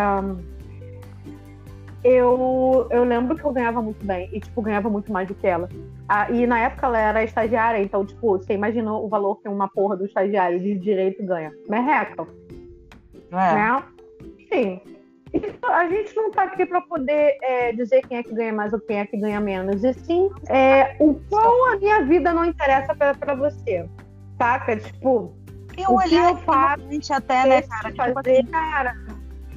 eu, 2.04 2.88
eu 2.92 3.04
lembro 3.04 3.36
que 3.36 3.44
eu 3.44 3.52
ganhava 3.52 3.82
muito 3.82 4.06
bem 4.06 4.30
e, 4.32 4.40
tipo, 4.40 4.62
ganhava 4.62 4.90
muito 4.90 5.12
mais 5.12 5.28
do 5.28 5.36
que 5.36 5.48
ela. 5.48 5.68
Ah, 6.08 6.30
e 6.32 6.46
na 6.46 6.60
época 6.60 6.88
ela 6.88 7.00
era 7.00 7.24
estagiária, 7.24 7.82
então, 7.82 8.06
tipo, 8.06 8.38
você 8.38 8.54
imaginou 8.54 9.06
o 9.06 9.10
valor 9.10 9.42
que 9.42 9.48
uma 9.48 9.68
porra 9.68 9.98
do 9.98 10.06
estagiário 10.06 10.60
de 10.60 10.76
direito 10.76 11.26
ganha. 11.26 11.52
Merreca. 11.70 12.28
É. 13.32 13.54
Né? 13.54 13.84
Sim. 14.52 14.82
Então, 15.34 15.74
a 15.74 15.88
gente 15.90 16.16
não 16.16 16.32
tá 16.32 16.44
aqui 16.44 16.66
para 16.66 16.82
poder 16.82 17.38
é, 17.42 17.74
dizer 17.74 18.02
quem 18.08 18.18
é 18.18 18.24
que 18.24 18.34
ganha 18.34 18.54
mais 18.54 18.72
ou 18.72 18.80
quem 18.80 19.00
é 19.00 19.06
que 19.06 19.18
ganha 19.18 19.40
menos. 19.40 19.84
E 19.84 19.94
sim, 19.94 20.30
é, 20.50 20.96
o 21.00 21.16
qual 21.30 21.74
a 21.74 21.76
minha 21.78 22.04
vida 22.04 22.34
não 22.34 22.46
interessa 22.46 22.96
para 22.96 23.36
você. 23.36 23.88
Saca? 24.38 24.78
Tipo, 24.78 25.36
eu 25.78 25.96
o 25.96 26.00
que 26.00 26.16
eu 26.16 26.36
faço 26.38 27.14
até, 27.14 27.46
né, 27.46 27.62
cara? 27.64 27.92
Tipo 27.92 28.14
fazer, 28.14 28.32
assim, 28.32 28.46
cara, 28.46 28.96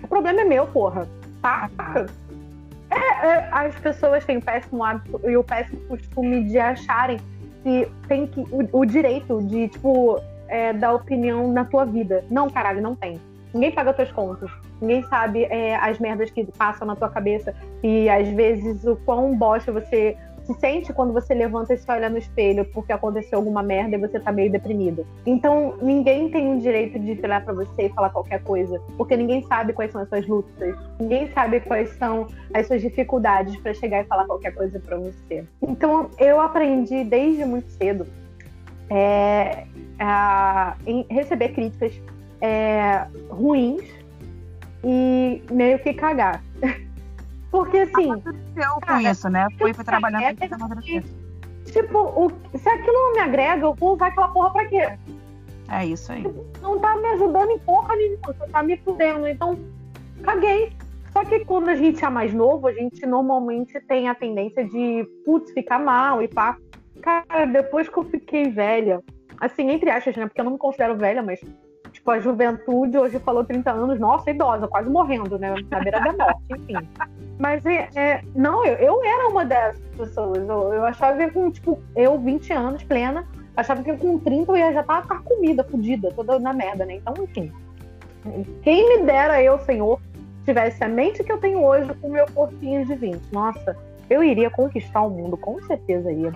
o 0.02 0.08
problema 0.08 0.40
é 0.40 0.44
meu, 0.44 0.66
porra. 0.66 1.08
Saca? 1.40 2.06
É, 2.90 3.26
é, 3.26 3.48
as 3.52 3.74
pessoas 3.76 4.24
têm 4.24 4.38
o 4.38 4.42
péssimo 4.42 4.82
hábito 4.82 5.20
e 5.28 5.36
o 5.36 5.44
péssimo 5.44 5.80
costume 5.82 6.44
de 6.44 6.58
acharem 6.58 7.18
que 7.62 7.88
tem 8.08 8.26
que, 8.26 8.40
o, 8.40 8.80
o 8.80 8.84
direito 8.84 9.40
de, 9.42 9.68
tipo, 9.68 10.20
é, 10.48 10.72
dar 10.72 10.94
opinião 10.94 11.52
na 11.52 11.64
tua 11.64 11.84
vida. 11.84 12.24
Não, 12.30 12.50
caralho, 12.50 12.82
não 12.82 12.94
tem. 12.96 13.20
Ninguém 13.54 13.72
paga 13.72 13.92
tuas 13.92 14.10
contas. 14.12 14.50
Ninguém 14.80 15.02
sabe 15.04 15.44
é, 15.44 15.76
as 15.76 15.98
merdas 15.98 16.30
que 16.30 16.44
passam 16.52 16.86
na 16.86 16.96
tua 16.96 17.08
cabeça. 17.08 17.54
E 17.82 18.08
às 18.08 18.28
vezes 18.28 18.84
o 18.84 18.96
quão 18.96 19.36
bosta 19.36 19.72
você 19.72 20.16
se 20.44 20.54
sente 20.54 20.92
quando 20.92 21.12
você 21.12 21.34
levanta 21.34 21.74
e 21.74 21.78
se 21.78 21.90
olha 21.90 22.08
no 22.08 22.18
espelho 22.18 22.64
porque 22.66 22.92
aconteceu 22.92 23.38
alguma 23.38 23.62
merda 23.62 23.96
e 23.96 24.00
você 24.00 24.18
tá 24.18 24.32
meio 24.32 24.50
deprimido. 24.50 25.06
Então, 25.24 25.74
ninguém 25.80 26.30
tem 26.30 26.54
o 26.54 26.60
direito 26.60 26.98
de 26.98 27.14
virar 27.14 27.44
para 27.44 27.54
você 27.54 27.86
e 27.86 27.88
falar 27.90 28.10
qualquer 28.10 28.42
coisa, 28.42 28.80
porque 28.96 29.16
ninguém 29.16 29.42
sabe 29.42 29.72
quais 29.72 29.92
são 29.92 30.00
as 30.00 30.08
suas 30.08 30.26
lutas, 30.26 30.74
ninguém 30.98 31.30
sabe 31.32 31.60
quais 31.60 31.90
são 31.96 32.26
as 32.52 32.66
suas 32.66 32.80
dificuldades 32.80 33.56
para 33.56 33.74
chegar 33.74 34.02
e 34.02 34.04
falar 34.04 34.26
qualquer 34.26 34.54
coisa 34.54 34.78
para 34.80 34.96
você. 34.96 35.44
Então, 35.62 36.10
eu 36.18 36.40
aprendi 36.40 37.04
desde 37.04 37.44
muito 37.44 37.70
cedo 37.70 38.06
é, 38.90 39.66
a, 39.98 40.76
receber 41.08 41.50
críticas 41.50 41.92
é, 42.40 43.06
ruins 43.28 43.82
e 44.84 45.42
meio 45.50 45.78
que 45.78 45.92
cagar. 45.94 46.42
Porque 47.50 47.78
assim. 47.78 48.12
Aconteceu 48.12 48.74
com 48.74 48.80
cara, 48.80 49.02
isso, 49.02 49.28
né? 49.28 49.46
Foi, 49.58 49.74
foi 49.74 49.84
trabalhando 49.84 50.22
é, 50.22 50.34
que, 50.34 51.02
Tipo, 51.72 51.98
o, 51.98 52.30
se 52.56 52.68
aquilo 52.68 52.92
não 52.92 53.12
me 53.14 53.20
agrega, 53.20 53.64
eu 53.64 53.74
vou 53.74 53.94
usar 53.94 54.08
aquela 54.08 54.28
porra 54.28 54.52
pra 54.52 54.64
quê? 54.66 54.88
É 55.70 55.86
isso 55.86 56.12
aí. 56.12 56.24
Não 56.60 56.78
tá 56.80 56.96
me 56.96 57.06
ajudando 57.08 57.50
em 57.50 57.58
porra 57.60 57.94
nenhuma, 57.94 58.34
só 58.34 58.46
tá 58.48 58.62
me 58.62 58.76
fudendo. 58.78 59.26
Então, 59.28 59.58
caguei. 60.22 60.72
Só 61.12 61.24
que 61.24 61.44
quando 61.44 61.68
a 61.68 61.74
gente 61.74 62.04
é 62.04 62.08
mais 62.08 62.32
novo, 62.32 62.66
a 62.66 62.72
gente 62.72 63.04
normalmente 63.04 63.80
tem 63.82 64.08
a 64.08 64.14
tendência 64.14 64.64
de, 64.64 65.04
putz, 65.24 65.52
ficar 65.52 65.78
mal 65.78 66.22
e 66.22 66.28
pá. 66.28 66.56
Cara, 67.02 67.46
depois 67.46 67.88
que 67.88 67.96
eu 67.96 68.04
fiquei 68.04 68.50
velha, 68.50 69.00
assim, 69.40 69.70
entre 69.70 69.90
aspas, 69.90 70.16
né? 70.16 70.26
Porque 70.26 70.40
eu 70.40 70.44
não 70.44 70.52
me 70.52 70.58
considero 70.58 70.96
velha, 70.96 71.22
mas 71.22 71.40
Tipo, 72.00 72.12
a 72.12 72.18
juventude 72.18 72.96
hoje 72.96 73.18
falou 73.18 73.44
30 73.44 73.70
anos, 73.70 74.00
nossa, 74.00 74.30
idosa, 74.30 74.66
quase 74.66 74.88
morrendo, 74.88 75.38
né? 75.38 75.54
Na 75.70 75.80
beira 75.80 76.00
da 76.00 76.12
morte, 76.12 76.42
enfim. 76.50 76.88
Mas 77.38 77.64
é, 77.66 77.88
é 77.94 78.24
não, 78.34 78.64
eu, 78.64 78.74
eu 78.76 79.04
era 79.04 79.28
uma 79.28 79.44
dessas 79.44 79.80
pessoas. 79.96 80.38
Eu, 80.38 80.72
eu 80.72 80.84
achava 80.84 81.18
que 81.18 81.30
com, 81.30 81.50
tipo, 81.50 81.78
eu, 81.94 82.18
20 82.18 82.52
anos, 82.54 82.82
plena, 82.82 83.26
achava 83.54 83.82
que 83.82 83.94
com 83.98 84.18
30 84.18 84.50
eu 84.50 84.56
ia 84.56 84.72
já 84.72 84.80
estar 84.80 85.06
com 85.06 85.22
comida, 85.22 85.62
fodida, 85.62 86.10
toda 86.12 86.38
na 86.38 86.54
merda, 86.54 86.86
né? 86.86 86.94
Então, 86.94 87.12
enfim. 87.22 87.52
Quem 88.62 88.88
me 88.88 89.04
dera 89.04 89.42
eu, 89.42 89.58
Senhor, 89.60 90.00
tivesse 90.46 90.82
a 90.82 90.88
mente 90.88 91.22
que 91.22 91.30
eu 91.30 91.38
tenho 91.38 91.62
hoje 91.62 91.92
com 92.00 92.08
meu 92.08 92.24
corpinho 92.32 92.84
de 92.86 92.94
20. 92.94 93.20
Nossa, 93.30 93.76
eu 94.08 94.24
iria 94.24 94.48
conquistar 94.48 95.02
o 95.02 95.10
mundo, 95.10 95.36
com 95.36 95.60
certeza 95.64 96.10
iria. 96.10 96.32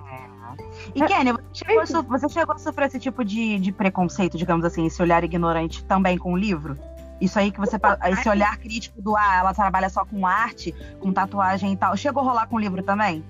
E 0.94 1.02
é, 1.02 1.06
Kenny, 1.06 1.32
você 1.32 1.64
chegou, 1.64 1.82
a, 1.82 2.02
você 2.02 2.28
chegou 2.28 2.54
a 2.54 2.58
sofrer 2.58 2.86
esse 2.86 3.00
tipo 3.00 3.24
de, 3.24 3.58
de 3.58 3.72
preconceito, 3.72 4.38
digamos 4.38 4.64
assim, 4.64 4.86
esse 4.86 5.02
olhar 5.02 5.24
ignorante 5.24 5.84
também 5.84 6.16
com 6.16 6.32
o 6.32 6.36
livro? 6.36 6.78
Isso 7.20 7.38
aí 7.38 7.50
que 7.50 7.58
você. 7.58 7.76
Esse 8.10 8.28
olhar 8.28 8.56
crítico 8.58 9.00
do 9.00 9.16
ah, 9.16 9.36
ela 9.38 9.54
trabalha 9.54 9.88
só 9.88 10.04
com 10.04 10.26
arte, 10.26 10.74
com 11.00 11.12
tatuagem 11.12 11.72
e 11.72 11.76
tal. 11.76 11.96
Chegou 11.96 12.22
a 12.22 12.26
rolar 12.26 12.46
com 12.46 12.56
o 12.56 12.58
livro 12.58 12.82
também? 12.82 13.24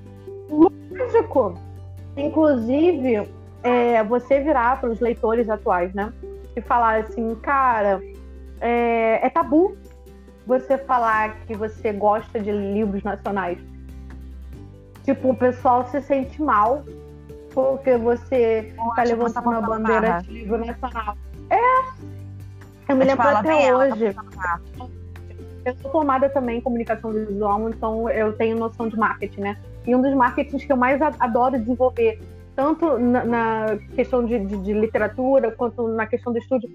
Lógico. 0.50 1.58
Inclusive, 2.16 3.28
é, 3.62 4.02
você 4.04 4.40
virar 4.40 4.80
para 4.80 4.90
os 4.90 5.00
leitores 5.00 5.48
atuais, 5.48 5.92
né? 5.94 6.12
E 6.56 6.60
falar 6.60 7.00
assim, 7.00 7.34
cara, 7.36 8.00
é, 8.60 9.26
é 9.26 9.30
tabu 9.30 9.76
você 10.46 10.76
falar 10.78 11.40
que 11.46 11.56
você 11.56 11.92
gosta 11.92 12.38
de 12.38 12.52
livros 12.52 13.02
nacionais. 13.02 13.58
Tipo, 15.04 15.30
o 15.30 15.36
pessoal 15.36 15.86
se 15.86 16.00
sente 16.02 16.40
mal 16.40 16.84
porque 17.54 17.96
você 17.96 18.74
está 18.76 19.04
levantando 19.04 19.50
a 19.50 19.60
bandeira 19.60 20.22
de 20.22 20.32
livro 20.32 20.58
nacional. 20.58 21.16
É, 21.48 22.92
eu 22.92 22.96
me 22.96 23.04
lembro 23.04 23.28
até 23.28 23.74
hoje. 23.74 24.14
Eu 25.64 25.74
sou 25.76 25.90
formada 25.90 26.28
também 26.28 26.58
em 26.58 26.60
comunicação 26.60 27.10
visual, 27.10 27.70
então 27.70 28.10
eu 28.10 28.36
tenho 28.36 28.58
noção 28.58 28.88
de 28.88 28.98
marketing, 28.98 29.40
né? 29.40 29.56
E 29.86 29.94
um 29.94 30.02
dos 30.02 30.12
marketings 30.12 30.64
que 30.64 30.72
eu 30.72 30.76
mais 30.76 31.00
adoro 31.00 31.58
desenvolver, 31.58 32.20
tanto 32.54 32.98
na, 32.98 33.24
na 33.24 33.78
questão 33.94 34.26
de, 34.26 34.38
de, 34.40 34.56
de, 34.58 34.72
literatura, 34.74 35.50
quanto 35.52 35.88
na 35.88 36.06
questão 36.06 36.32
do 36.32 36.38
estúdio, 36.38 36.68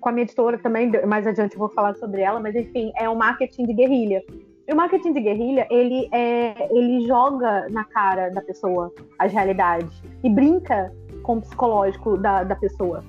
com 0.00 0.08
a 0.08 0.12
minha 0.12 0.24
editora 0.24 0.58
também, 0.58 0.90
mais 1.06 1.26
adiante 1.26 1.52
eu 1.52 1.60
vou 1.60 1.68
falar 1.68 1.94
sobre 1.94 2.22
ela, 2.22 2.40
mas 2.40 2.56
enfim, 2.56 2.90
é 2.96 3.08
o 3.08 3.14
marketing 3.14 3.66
de 3.66 3.74
guerrilha. 3.74 4.24
E 4.68 4.72
o 4.72 4.76
marketing 4.76 5.14
de 5.14 5.20
guerrilha, 5.22 5.66
ele, 5.70 6.10
é, 6.12 6.68
ele 6.70 7.06
joga 7.06 7.66
na 7.70 7.84
cara 7.84 8.28
da 8.28 8.42
pessoa 8.42 8.92
as 9.18 9.32
realidades 9.32 10.02
e 10.22 10.28
brinca 10.28 10.92
com 11.22 11.38
o 11.38 11.40
psicológico 11.40 12.18
da, 12.18 12.44
da 12.44 12.54
pessoa, 12.54 13.02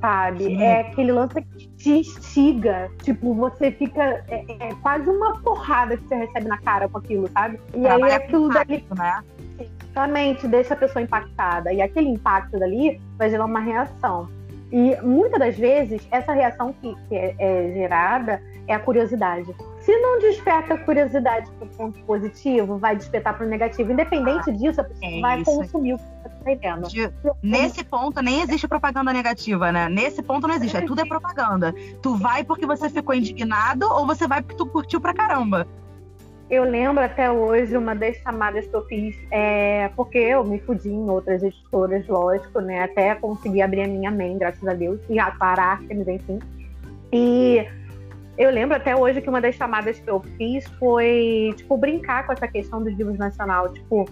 sabe? 0.00 0.44
Sim. 0.46 0.60
É 0.60 0.80
aquele 0.80 1.12
lance 1.12 1.40
que 1.40 1.68
te 1.76 1.90
instiga, 2.00 2.90
tipo, 3.04 3.32
você 3.34 3.70
fica. 3.70 4.24
É, 4.28 4.44
é, 4.58 4.74
quase 4.82 5.08
uma 5.08 5.40
porrada 5.42 5.96
que 5.96 6.08
você 6.08 6.16
recebe 6.16 6.48
na 6.48 6.58
cara 6.58 6.88
com 6.88 6.98
aquilo, 6.98 7.28
sabe? 7.28 7.60
E 7.72 7.86
aí 7.86 8.02
aquilo 8.12 8.48
dali. 8.48 8.84
Né? 8.98 9.22
Exatamente, 9.60 10.48
deixa 10.48 10.74
a 10.74 10.76
pessoa 10.76 11.04
impactada. 11.04 11.72
E 11.72 11.80
aquele 11.80 12.08
impacto 12.08 12.58
dali 12.58 13.00
vai 13.16 13.30
gerar 13.30 13.44
uma 13.44 13.60
reação. 13.60 14.28
E 14.72 14.96
muitas 15.02 15.38
das 15.38 15.56
vezes, 15.56 16.04
essa 16.10 16.32
reação 16.32 16.72
que, 16.72 16.96
que 17.08 17.14
é, 17.14 17.36
é 17.38 17.72
gerada 17.72 18.42
é 18.66 18.74
a 18.74 18.80
curiosidade. 18.80 19.54
Se 19.86 19.96
não 20.00 20.18
desperta 20.18 20.76
curiosidade 20.78 21.48
para 21.52 21.64
o 21.68 21.70
ponto 21.70 22.00
positivo, 22.00 22.76
vai 22.76 22.96
despertar 22.96 23.36
para 23.36 23.46
o 23.46 23.48
negativo. 23.48 23.92
Independente 23.92 24.50
ah, 24.50 24.52
disso, 24.52 24.80
a 24.80 24.84
pessoa 24.84 25.12
é 25.12 25.20
vai 25.20 25.44
consumir 25.44 25.94
o 25.94 25.98
que 25.98 26.02
você 26.02 26.26
está 26.26 26.52
entendendo. 26.52 26.88
De, 26.88 27.12
nesse 27.40 27.84
ponto, 27.84 28.20
nem 28.20 28.40
existe 28.40 28.66
propaganda 28.66 29.12
negativa, 29.12 29.70
né? 29.70 29.88
Nesse 29.88 30.24
ponto 30.24 30.48
não 30.48 30.56
existe. 30.56 30.76
É, 30.76 30.80
tudo 30.80 31.02
é 31.02 31.04
propaganda. 31.04 31.72
Tu 32.02 32.16
vai 32.16 32.42
porque 32.42 32.66
você 32.66 32.90
ficou 32.90 33.14
indignado 33.14 33.86
ou 33.88 34.04
você 34.04 34.26
vai 34.26 34.42
porque 34.42 34.56
tu 34.56 34.66
curtiu 34.66 35.00
pra 35.00 35.14
caramba. 35.14 35.68
Eu 36.50 36.64
lembro 36.64 37.04
até 37.04 37.30
hoje 37.30 37.76
uma 37.76 37.94
das 37.94 38.16
chamadas 38.16 38.66
que 38.66 38.74
eu 38.74 38.84
fiz, 38.86 39.16
é, 39.30 39.88
porque 39.94 40.18
eu 40.18 40.42
me 40.44 40.58
fudi 40.58 40.90
em 40.90 41.08
outras 41.08 41.44
editoras, 41.44 42.04
lógico, 42.08 42.60
né? 42.60 42.82
Até 42.82 43.14
conseguir 43.14 43.62
abrir 43.62 43.82
a 43.82 43.86
minha 43.86 44.10
mente, 44.10 44.40
graças 44.40 44.66
a 44.66 44.74
Deus, 44.74 44.98
e 45.08 45.16
parar, 45.38 45.80
enfim. 45.84 46.40
E 47.12 47.64
eu 48.38 48.50
lembro 48.50 48.76
até 48.76 48.94
hoje 48.94 49.20
que 49.20 49.28
uma 49.28 49.40
das 49.40 49.54
chamadas 49.54 49.98
que 49.98 50.08
eu 50.08 50.20
fiz 50.36 50.66
foi, 50.78 51.54
tipo, 51.56 51.76
brincar 51.76 52.26
com 52.26 52.32
essa 52.32 52.46
questão 52.46 52.82
dos 52.82 52.94
livros 52.94 53.18
nacional. 53.18 53.72
Tipo, 53.72 54.04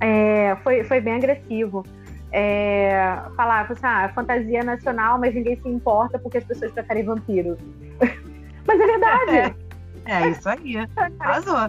é, 0.00 0.56
foi, 0.62 0.84
foi 0.84 1.00
bem 1.00 1.14
agressivo. 1.14 1.84
É, 2.32 3.20
falar, 3.36 3.70
assim, 3.70 3.80
ah, 3.82 4.10
fantasia 4.14 4.62
nacional, 4.62 5.18
mas 5.18 5.34
ninguém 5.34 5.60
se 5.60 5.68
importa 5.68 6.18
porque 6.18 6.38
as 6.38 6.44
pessoas 6.44 6.70
preferem 6.72 7.04
vampiro. 7.04 7.56
mas 8.66 8.80
é 8.80 8.86
verdade. 8.86 9.56
É, 10.04 10.22
é 10.22 10.28
isso 10.28 10.48
aí. 10.48 10.76
Arrasou. 11.18 11.68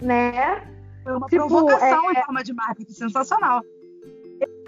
Né? 0.00 0.62
Foi 1.02 1.16
uma 1.16 1.26
tipo, 1.26 1.46
provocação 1.46 2.10
é... 2.10 2.12
em 2.12 2.24
forma 2.24 2.42
de 2.42 2.52
marketing 2.54 2.92
sensacional. 2.92 3.62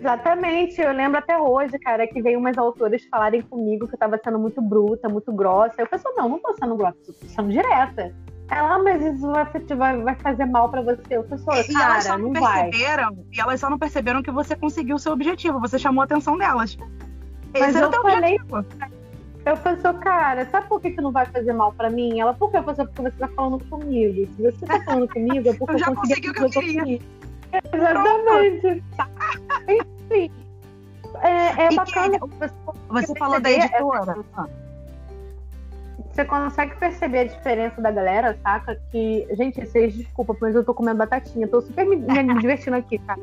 Exatamente, 0.02 0.80
eu 0.80 0.92
lembro 0.92 1.18
até 1.18 1.38
hoje, 1.38 1.78
cara, 1.78 2.04
que 2.08 2.20
veio 2.20 2.40
umas 2.40 2.58
autoras 2.58 3.04
falarem 3.04 3.40
comigo 3.40 3.86
que 3.86 3.94
eu 3.94 3.98
tava 3.98 4.18
sendo 4.22 4.36
muito 4.36 4.60
bruta, 4.60 5.08
muito 5.08 5.32
grossa. 5.32 5.74
Eu 5.78 5.86
pensei, 5.86 6.10
não, 6.16 6.28
não 6.28 6.40
tô 6.40 6.52
sendo 6.56 6.74
grossa, 6.74 6.96
tô 7.06 7.12
sendo 7.12 7.52
direta. 7.52 8.12
Ela, 8.50 8.74
ah, 8.74 8.78
mas 8.82 9.00
isso 9.00 9.32
vai, 9.76 10.02
vai 10.02 10.14
fazer 10.16 10.44
mal 10.46 10.68
para 10.68 10.82
você. 10.82 11.02
Eu 11.10 11.24
falei, 11.28 11.64
cara, 11.72 11.92
elas 11.92 12.04
só 12.04 12.18
não, 12.18 12.32
não 12.32 12.32
perceberam, 12.32 13.14
vai. 13.14 13.24
E 13.32 13.40
elas 13.40 13.60
só 13.60 13.70
não 13.70 13.78
perceberam 13.78 14.22
que 14.24 14.32
você 14.32 14.56
conseguiu 14.56 14.96
o 14.96 14.98
seu 14.98 15.12
objetivo, 15.12 15.60
você 15.60 15.78
chamou 15.78 16.02
a 16.02 16.04
atenção 16.04 16.36
delas. 16.36 16.76
Esse 17.54 17.60
mas 17.60 17.76
eu 17.76 17.92
falei, 17.92 18.40
objetivo. 18.40 18.66
Eu 19.46 19.56
pensei, 19.56 19.92
cara, 20.00 20.48
sabe 20.50 20.66
por 20.66 20.80
que, 20.80 20.90
que 20.90 21.00
não 21.00 21.12
vai 21.12 21.26
fazer 21.26 21.52
mal 21.52 21.72
pra 21.74 21.88
mim? 21.88 22.18
Ela, 22.18 22.34
por 22.34 22.50
que? 22.50 22.56
Eu 22.56 22.64
falei, 22.64 22.86
porque 22.86 23.02
você 23.02 23.16
tá 23.18 23.28
falando 23.28 23.64
comigo. 23.66 24.28
Se 24.34 24.42
você 24.42 24.66
tá 24.66 24.82
falando 24.82 25.08
comigo, 25.08 25.48
é 25.48 25.54
porque 25.54 25.74
eu 25.74 25.78
já 25.78 25.86
eu 25.86 25.94
consegui 25.94 26.30
o 26.30 26.34
que 26.34 26.42
eu 26.42 26.50
queria. 26.50 27.00
Exatamente. 27.72 28.82
Enfim. 29.68 30.30
É, 31.20 31.64
é 31.64 31.74
bacana. 31.74 32.18
você 32.88 33.14
falou 33.18 33.40
da 33.40 33.50
editora. 33.50 34.16
Você 36.10 36.24
consegue 36.26 36.76
perceber 36.76 37.20
a 37.20 37.24
diferença 37.24 37.80
da 37.80 37.90
galera, 37.90 38.38
saca? 38.42 38.78
Que, 38.90 39.26
gente, 39.32 39.64
vocês 39.64 39.94
desculpa, 39.94 40.36
mas 40.40 40.54
eu 40.54 40.62
tô 40.62 40.74
comendo 40.74 40.98
batatinha. 40.98 41.48
Tô 41.48 41.62
super 41.62 41.86
me, 41.86 41.96
me 41.96 42.38
divertindo 42.38 42.76
aqui, 42.76 42.98
tá? 42.98 43.16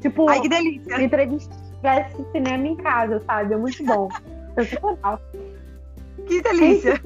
Tipo, 0.00 0.28
Ai, 0.30 0.40
que 0.40 0.48
delícia. 0.48 1.02
entrevista 1.02 1.54
tivesse 1.76 2.24
cinema 2.32 2.66
em 2.66 2.76
casa, 2.76 3.22
sabe? 3.26 3.52
É 3.52 3.56
muito 3.56 3.84
bom. 3.84 4.08
Sensacional. 4.56 5.20
Que 6.26 6.42
delícia. 6.42 7.02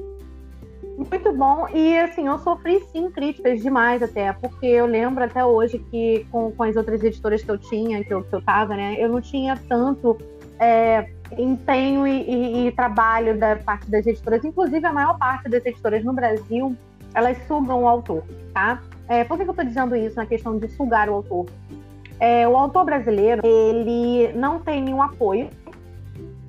Muito 0.97 1.31
bom. 1.31 1.67
E 1.73 1.97
assim, 1.99 2.27
eu 2.27 2.39
sofri 2.39 2.83
sim 2.91 3.11
críticas 3.11 3.61
demais 3.61 4.01
até, 4.01 4.33
porque 4.33 4.65
eu 4.65 4.87
lembro 4.87 5.23
até 5.23 5.45
hoje 5.45 5.77
que 5.77 6.25
com, 6.31 6.51
com 6.51 6.63
as 6.63 6.75
outras 6.75 7.03
editoras 7.03 7.43
que 7.43 7.51
eu 7.51 7.57
tinha, 7.57 8.03
que 8.03 8.11
eu, 8.11 8.23
que 8.23 8.33
eu 8.33 8.41
tava, 8.41 8.75
né, 8.75 8.95
eu 8.97 9.07
não 9.07 9.21
tinha 9.21 9.55
tanto 9.69 10.17
é, 10.59 11.07
empenho 11.37 12.07
e, 12.07 12.23
e, 12.23 12.67
e, 12.67 12.71
trabalho 12.71 13.37
da 13.37 13.55
parte 13.57 13.89
das 13.91 14.07
editoras. 14.07 14.43
Inclusive, 14.43 14.83
a 14.87 14.91
maior 14.91 15.17
parte 15.19 15.47
das 15.47 15.63
editoras 15.63 16.03
no 16.03 16.13
Brasil, 16.13 16.75
elas 17.13 17.37
sugam 17.47 17.83
o 17.83 17.87
autor, 17.87 18.23
tá? 18.51 18.81
É, 19.07 19.23
por 19.23 19.37
que, 19.37 19.43
que 19.43 19.49
eu 19.51 19.53
tô 19.53 19.63
dizendo 19.63 19.95
isso 19.95 20.15
na 20.15 20.25
questão 20.25 20.57
de 20.57 20.67
sugar 20.69 21.09
o 21.09 21.13
autor? 21.13 21.45
É, 22.19 22.47
o 22.47 22.57
autor 22.57 22.83
brasileiro, 22.85 23.41
ele 23.45 24.33
não 24.33 24.59
tem 24.59 24.81
nenhum 24.81 25.01
apoio 25.01 25.47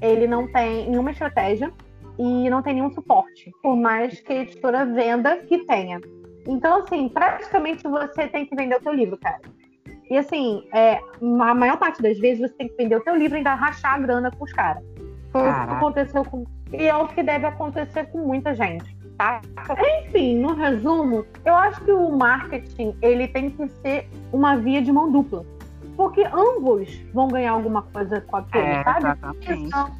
ele 0.00 0.26
não 0.26 0.46
tem 0.46 0.88
nenhuma 0.88 1.10
estratégia 1.10 1.72
e 2.18 2.50
não 2.50 2.62
tem 2.62 2.74
nenhum 2.74 2.90
suporte, 2.90 3.52
por 3.62 3.76
mais 3.76 4.20
que 4.20 4.32
a 4.32 4.42
editora 4.42 4.84
venda 4.84 5.36
que 5.38 5.58
tenha. 5.66 6.00
Então, 6.46 6.82
assim, 6.82 7.08
praticamente 7.08 7.82
você 7.84 8.26
tem 8.26 8.46
que 8.46 8.56
vender 8.56 8.76
o 8.76 8.82
seu 8.82 8.92
livro, 8.92 9.18
cara. 9.18 9.40
E 10.10 10.16
assim, 10.16 10.66
é, 10.72 10.98
a 11.20 11.54
maior 11.54 11.76
parte 11.76 12.00
das 12.02 12.18
vezes 12.18 12.40
você 12.40 12.54
tem 12.54 12.68
que 12.68 12.76
vender 12.76 12.96
o 12.96 13.02
seu 13.02 13.14
livro 13.14 13.36
e 13.36 13.38
ainda 13.38 13.54
rachar 13.54 13.94
a 13.94 13.98
grana 13.98 14.30
com 14.30 14.44
os 14.44 14.52
caras. 14.52 14.82
Foi 15.30 15.42
o 15.42 15.44
que 15.44 15.70
aconteceu 15.72 16.24
com. 16.24 16.44
E 16.72 16.86
é 16.86 16.96
o 16.96 17.06
que 17.08 17.22
deve 17.22 17.46
acontecer 17.46 18.06
com 18.06 18.18
muita 18.18 18.54
gente. 18.54 18.96
Tá? 19.18 19.42
Enfim, 20.06 20.38
no 20.38 20.54
resumo, 20.54 21.26
eu 21.44 21.54
acho 21.54 21.84
que 21.84 21.90
o 21.90 22.10
marketing 22.16 22.96
ele 23.02 23.28
tem 23.28 23.50
que 23.50 23.68
ser 23.68 24.08
uma 24.32 24.56
via 24.56 24.80
de 24.80 24.92
mão 24.92 25.10
dupla. 25.10 25.44
Porque 25.98 26.22
ambos 26.32 26.88
vão 27.12 27.26
ganhar 27.26 27.50
alguma 27.50 27.82
coisa 27.82 28.20
com 28.20 28.36
aquilo, 28.36 28.62
é, 28.62 28.84
sabe? 28.84 29.18
Então, 29.48 29.90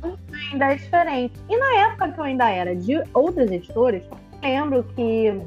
ainda 0.53 0.73
é 0.73 0.77
diferente. 0.77 1.35
E 1.49 1.57
na 1.57 1.75
época 1.89 2.13
que 2.13 2.21
eu 2.21 2.25
ainda 2.25 2.49
era 2.49 2.77
de 2.77 3.03
outras 3.13 3.51
editoras, 3.51 4.05
lembro 4.41 4.85
que 4.95 5.43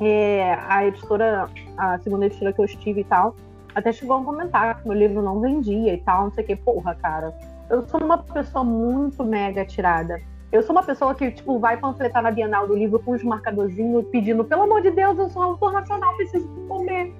é, 0.00 0.58
a 0.66 0.86
editora, 0.86 1.46
a 1.76 1.98
segunda 1.98 2.24
editora 2.24 2.54
que 2.54 2.60
eu 2.62 2.64
estive 2.64 3.02
e 3.02 3.04
tal, 3.04 3.36
até 3.74 3.92
chegou 3.92 4.16
a 4.16 4.24
comentar 4.24 4.80
que 4.80 4.88
meu 4.88 4.96
livro 4.96 5.20
não 5.20 5.42
vendia 5.42 5.92
e 5.92 5.98
tal, 5.98 6.24
não 6.24 6.32
sei 6.32 6.44
o 6.44 6.46
que. 6.46 6.56
Porra, 6.56 6.94
cara, 6.94 7.34
eu 7.68 7.86
sou 7.86 8.02
uma 8.02 8.16
pessoa 8.16 8.64
muito 8.64 9.22
mega 9.22 9.62
tirada. 9.66 10.22
Eu 10.50 10.62
sou 10.62 10.74
uma 10.74 10.82
pessoa 10.82 11.14
que, 11.14 11.30
tipo, 11.32 11.58
vai 11.58 11.76
panfletar 11.76 12.22
na 12.22 12.30
Bienal 12.30 12.66
do 12.66 12.74
livro 12.74 12.98
com 12.98 13.10
os 13.10 13.22
marcadorzinhos 13.22 14.06
pedindo, 14.06 14.42
pelo 14.42 14.62
amor 14.62 14.80
de 14.80 14.90
Deus, 14.90 15.18
eu 15.18 15.28
sou 15.28 15.42
um 15.42 15.44
autor 15.46 15.70
nacional, 15.74 16.16
preciso 16.16 16.48
comer. 16.66 17.12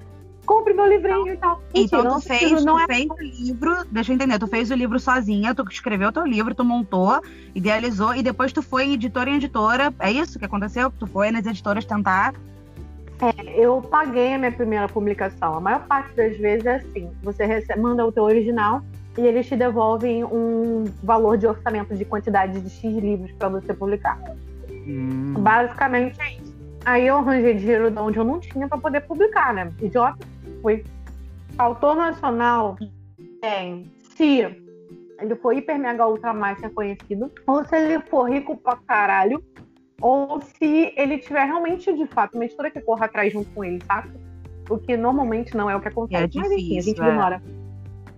Compre 0.45 0.74
meu 0.74 0.86
livrinho 0.86 1.28
e 1.28 1.36
tal. 1.36 1.62
Então, 1.72 2.18
tu 2.18 2.20
fez, 2.20 2.64
não 2.64 2.76
tu 2.76 2.82
é... 2.82 2.86
fez 2.86 3.07
o 3.09 3.16
livro, 3.22 3.84
deixa 3.90 4.11
eu 4.12 4.16
entender, 4.16 4.38
tu 4.38 4.47
fez 4.47 4.70
o 4.70 4.74
livro 4.74 4.99
sozinha, 4.99 5.55
tu 5.55 5.64
escreveu 5.70 6.09
o 6.09 6.12
teu 6.12 6.26
livro, 6.26 6.55
tu 6.55 6.64
montou, 6.64 7.20
idealizou, 7.55 8.14
e 8.14 8.22
depois 8.22 8.53
tu 8.53 8.61
foi 8.61 8.93
editora 8.93 9.30
em 9.30 9.36
editora. 9.36 9.95
É 10.01 10.11
isso 10.11 10.38
que 10.38 10.45
aconteceu? 10.45 10.90
Tu 10.99 11.07
foi 11.07 11.30
nas 11.30 11.47
editoras 11.47 11.84
tentar 11.84 12.34
é, 13.22 13.64
eu 13.64 13.80
paguei 13.80 14.34
a 14.34 14.38
minha 14.38 14.51
primeira 14.51 14.88
publicação. 14.88 15.55
A 15.55 15.61
maior 15.61 15.86
parte 15.86 16.12
das 16.16 16.36
vezes 16.36 16.66
é 16.66 16.76
assim: 16.76 17.09
você 17.22 17.47
recebe, 17.47 17.80
manda 17.80 18.05
o 18.05 18.11
teu 18.11 18.24
original 18.24 18.82
e 19.16 19.20
eles 19.20 19.47
te 19.47 19.55
devolvem 19.55 20.24
um 20.24 20.84
valor 21.05 21.38
de 21.38 21.47
orçamento 21.47 21.95
de 21.95 22.05
quantidade 22.05 22.61
de 22.61 22.68
X 22.68 22.97
livros 22.97 23.30
para 23.32 23.49
você 23.49 23.72
publicar. 23.72 24.18
Hum. 24.68 25.34
Basicamente 25.38 26.20
é 26.20 26.32
isso. 26.32 26.41
Aí 26.85 27.07
eu 27.07 27.16
arranjei 27.16 27.55
dinheiro 27.55 27.91
de 27.91 27.99
onde 27.99 28.18
eu 28.18 28.24
não 28.24 28.41
tinha 28.41 28.68
para 28.68 28.78
poder 28.78 29.01
publicar, 29.03 29.55
né? 29.55 29.72
Idiota. 29.80 30.26
Fui. 30.61 30.85
Autor 31.59 31.97
nacional 31.97 32.76
tem. 33.41 33.91
Se 34.16 34.41
ele 35.20 35.37
for 35.37 35.55
hiper 35.55 35.78
mega 35.78 36.07
ultra 36.07 36.33
mais 36.33 36.61
reconhecido, 36.61 37.30
ou 37.47 37.64
se 37.64 37.76
ele 37.76 38.01
for 38.09 38.30
rico 38.30 38.57
pra 38.57 38.76
caralho, 38.76 39.43
ou 40.01 40.41
se 40.41 40.93
ele 40.97 41.18
tiver 41.18 41.45
realmente, 41.45 41.93
de 41.93 42.07
fato, 42.07 42.35
uma 42.35 42.45
editora 42.45 42.70
que 42.70 42.80
corra 42.80 43.07
atrás 43.07 43.33
junto 43.33 43.51
com 43.51 43.64
ele, 43.64 43.80
saca? 43.85 44.11
O 44.70 44.78
que 44.78 44.97
normalmente 44.97 45.57
não 45.57 45.68
é 45.68 45.76
o 45.76 45.80
que 45.80 45.89
acontece. 45.89 46.24
É 46.24 46.26
difícil, 46.26 46.51
Mas 46.51 46.62
enfim, 46.62 46.78
a 46.78 46.83
gente 46.83 47.01
é. 47.01 47.05
demora. 47.05 47.43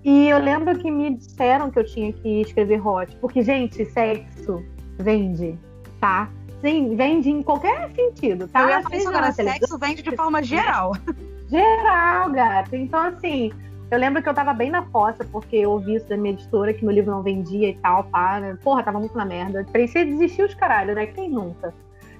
E 0.04 0.28
eu 0.28 0.38
lembro 0.38 0.78
que 0.78 0.90
me 0.90 1.14
disseram 1.14 1.70
que 1.70 1.78
eu 1.78 1.84
tinha 1.84 2.12
que 2.12 2.42
escrever 2.42 2.86
hot, 2.86 3.16
porque, 3.16 3.42
gente, 3.42 3.84
sexo 3.86 4.62
vende, 4.98 5.58
tá? 5.98 6.30
Sim, 6.64 6.96
vende 6.96 7.28
em 7.28 7.42
qualquer 7.42 7.90
sentido, 7.90 8.48
tá? 8.48 8.62
Eu 8.62 8.68
ia 8.70 8.82
falar 8.82 8.96
isso 8.96 9.08
agora, 9.10 9.32
sexo 9.32 9.78
vende 9.78 10.02
de 10.02 10.10
forma 10.16 10.42
geral. 10.42 10.92
Geral, 11.46 12.30
gata. 12.30 12.74
Então, 12.74 13.00
assim, 13.00 13.52
eu 13.90 13.98
lembro 13.98 14.22
que 14.22 14.28
eu 14.30 14.32
tava 14.32 14.54
bem 14.54 14.70
na 14.70 14.82
fossa, 14.86 15.26
porque 15.26 15.56
eu 15.56 15.72
ouvi 15.72 15.96
isso 15.96 16.08
da 16.08 16.16
minha 16.16 16.32
editora, 16.32 16.72
que 16.72 16.82
meu 16.82 16.94
livro 16.94 17.10
não 17.10 17.22
vendia 17.22 17.68
e 17.68 17.74
tal, 17.74 18.04
pá. 18.04 18.40
Né? 18.40 18.56
Porra, 18.64 18.82
tava 18.82 18.98
muito 18.98 19.14
na 19.14 19.26
merda. 19.26 19.66
Parecia 19.70 20.06
desistir 20.06 20.42
os 20.42 20.54
caralho, 20.54 20.94
né? 20.94 21.04
Quem 21.04 21.28
nunca? 21.28 21.74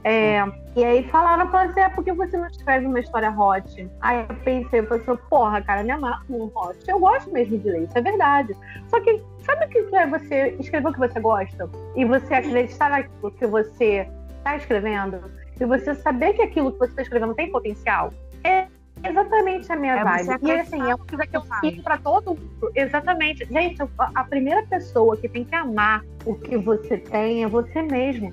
É, 0.07 0.45
e 0.77 0.85
aí 0.85 1.03
falaram 1.05 1.49
pra 1.49 1.67
você, 1.67 1.81
é 1.81 1.89
porque 1.89 2.13
você 2.13 2.37
não 2.37 2.47
escreve 2.47 2.85
uma 2.85 3.01
história 3.01 3.31
hot. 3.31 3.91
Aí 4.03 4.27
eu 4.29 4.37
pensei, 4.45 4.81
eu 4.81 4.87
pensei, 4.87 5.17
porra, 5.31 5.63
cara, 5.63 5.83
me 5.83 5.91
amarro 5.91 6.23
no 6.29 6.53
hot. 6.55 6.77
Eu 6.87 6.99
gosto 6.99 7.33
mesmo 7.33 7.57
de 7.57 7.71
ler, 7.71 7.85
isso 7.85 7.97
é 7.97 8.03
verdade. 8.03 8.55
Só 8.89 9.01
que 9.01 9.23
sabe 9.39 9.65
o 9.65 9.69
que 9.71 9.97
é 9.97 10.07
você 10.07 10.55
escrever 10.61 10.89
o 10.89 10.93
que 10.93 10.99
você 10.99 11.19
gosta? 11.19 11.71
E 11.97 12.05
você 12.05 12.35
acreditar 12.35 12.91
naquilo 12.91 13.31
que 13.31 13.47
você 13.47 14.07
está 14.45 14.57
escrevendo? 14.57 15.21
E 15.59 15.65
você 15.65 15.95
saber 15.95 16.35
que 16.35 16.43
aquilo 16.43 16.73
que 16.73 16.79
você 16.79 16.91
está 16.91 17.03
escrevendo 17.03 17.35
tem 17.35 17.51
potencial? 17.51 18.13
É 18.45 18.67
exatamente 19.03 19.73
a 19.73 19.77
minha 19.77 19.95
é 19.95 20.05
vibe. 20.05 20.47
E 20.47 20.53
assim, 20.53 20.81
é 20.81 20.95
uma 20.95 21.07
coisa 21.07 21.27
que 21.27 21.37
eu 21.37 21.43
fico 21.61 21.83
para 21.83 21.99
todo 21.99 22.31
mundo. 22.31 22.73
Exatamente. 22.75 23.47
Gente, 23.47 23.83
a 23.99 24.25
primeira 24.25 24.63
pessoa 24.67 25.17
que 25.17 25.29
tem 25.29 25.45
que 25.45 25.55
amar 25.55 26.05
o 26.27 26.35
que 26.35 26.57
você 26.59 26.99
tem 26.99 27.43
é 27.43 27.49
você 27.49 27.83
mesmo. 27.83 28.33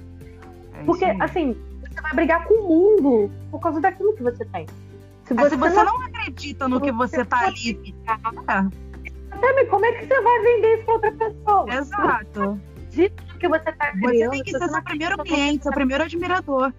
É 0.74 0.84
Porque, 0.84 1.06
assim, 1.06 1.56
você 1.82 2.02
vai 2.02 2.14
brigar 2.14 2.46
com 2.46 2.54
o 2.56 2.68
mundo 2.68 3.32
por 3.50 3.60
causa 3.60 3.80
daquilo 3.80 4.14
que 4.14 4.24
você 4.24 4.44
tem. 4.46 4.66
Se 5.26 5.34
você, 5.34 5.52
se 5.52 5.56
você 5.56 5.76
não... 5.76 5.86
não... 5.86 6.06
acredita 6.06 6.68
no 6.68 6.82
que 6.82 6.92
você 6.92 7.24
tá 7.24 7.48
ali, 7.48 7.96
Sabe, 9.40 9.66
como 9.66 9.86
é 9.86 9.92
que 9.94 10.06
você 10.06 10.22
vai 10.22 10.40
vender 10.42 10.76
isso 10.76 10.86
pra 10.86 10.94
outra 10.94 11.12
pessoa? 11.14 11.74
Exato. 11.74 12.60
Dito 12.90 13.31
que 13.42 13.48
você 13.48 13.72
tá 13.72 13.92
criando. 13.92 14.30
Você 14.30 14.30
tem 14.30 14.44
que 14.44 14.52
ser 14.52 14.70
seu 14.70 14.84
primeiro 14.84 15.18
cliente, 15.18 15.64
seu 15.64 15.72
primeiro 15.72 16.04
admirador. 16.04 16.72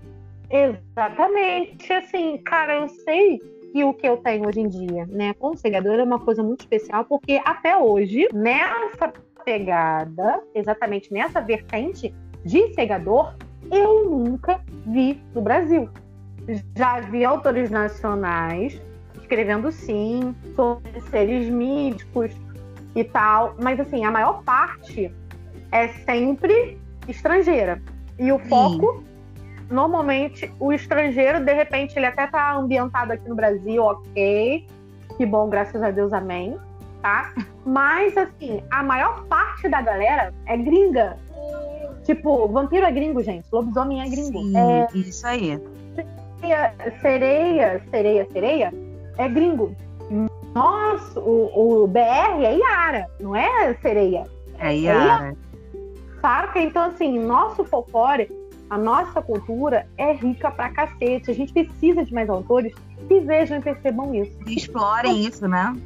Exatamente. 0.49 1.93
Assim, 1.93 2.39
cara, 2.39 2.77
eu 2.77 2.89
sei 2.89 3.41
que 3.73 3.83
o 3.85 3.93
que 3.93 4.07
eu 4.07 4.19
tenho 4.19 4.47
hoje 4.47 4.61
em 4.61 4.69
dia, 4.69 5.07
né, 5.07 5.35
com 5.35 5.51
o 5.51 5.55
é 5.65 6.03
uma 6.05 6.21
coisa 6.21 6.43
muito 6.43 6.61
especial, 6.61 7.05
porque 7.07 7.41
até 7.45 7.77
hoje, 7.77 8.29
nessa 8.33 9.13
pegada, 9.45 10.43
exatamente 10.55 11.13
nessa 11.13 11.41
vertente 11.41 12.15
de 12.45 12.73
segador, 12.75 13.35
eu 13.71 14.11
nunca 14.11 14.61
vi 14.87 15.21
no 15.35 15.41
Brasil. 15.41 15.89
Já 16.77 17.01
vi 17.01 17.25
autores 17.25 17.71
nacionais 17.71 18.81
escrevendo 19.21 19.73
sim 19.73 20.35
sobre 20.55 21.01
seres 21.11 21.49
míticos 21.49 22.31
e 22.95 23.03
tal, 23.03 23.57
mas 23.61 23.81
assim, 23.81 24.05
a 24.05 24.11
maior 24.11 24.43
parte 24.43 25.11
é 25.73 25.89
sempre 25.89 26.79
estrangeira. 27.09 27.83
E 28.19 28.31
o 28.31 28.39
foco 28.39 29.03
normalmente 29.73 30.53
o 30.61 30.73
estrangeiro, 30.73 31.41
de 31.41 31.53
repente, 31.53 31.97
ele 31.97 32.07
até 32.07 32.27
tá 32.27 32.55
ambientado 32.55 33.13
aqui 33.13 33.29
no 33.29 33.35
Brasil, 33.35 33.83
ok. 33.83 34.67
Que 35.17 35.27
bom, 35.27 35.49
graças 35.49 35.83
a 35.83 35.91
Deus, 35.91 36.13
amém. 36.13 36.57
Tá? 37.01 37.33
Mas, 37.65 38.17
assim, 38.17 38.63
a 38.71 38.83
maior 38.83 39.25
parte 39.25 39.69
da 39.69 39.81
galera 39.81 40.33
é 40.47 40.57
gringa. 40.57 41.17
Tipo, 42.05 42.47
vampiro 42.49 42.85
é 42.85 42.93
gringo, 42.93 43.23
gente. 43.23 43.47
Lobisomem 43.51 44.03
é 44.03 44.09
gringo. 44.09 44.43
Sim, 44.43 44.57
é... 44.57 44.89
isso 44.95 45.27
aí. 45.27 45.61
Sereia, 46.41 46.75
sereia, 47.01 47.83
sereia, 47.91 48.29
sereia 48.31 48.75
é 49.19 49.29
gringo. 49.29 49.75
Nossa, 50.55 51.19
o, 51.19 51.83
o 51.85 51.87
BR 51.87 52.45
é 52.45 52.57
Iara, 52.57 53.07
não 53.21 53.35
é 53.35 53.75
sereia. 53.81 54.25
É 54.59 54.77
Iara. 54.77 55.29
É 55.31 55.52
Saca? 56.23 56.59
Então, 56.59 56.85
assim, 56.85 57.19
nosso 57.19 57.65
folclore 57.65 58.31
a 58.73 58.79
nossa 58.79 59.21
cultura 59.21 59.87
é 59.99 60.15
rica 60.15 60.51
pra 60.51 60.71
cacete. 60.71 61.31
A 61.31 61.35
gente 61.35 61.53
precisa 61.53 62.03
de 62.07 62.15
mais 62.15 62.31
autores 62.31 62.75
que 63.07 63.21
vejam 63.21 63.59
e 63.59 63.61
percebam 63.61 64.15
isso. 64.15 64.33
E 64.47 64.57
explorem 64.57 65.27
isso, 65.27 65.47
né? 65.47 65.77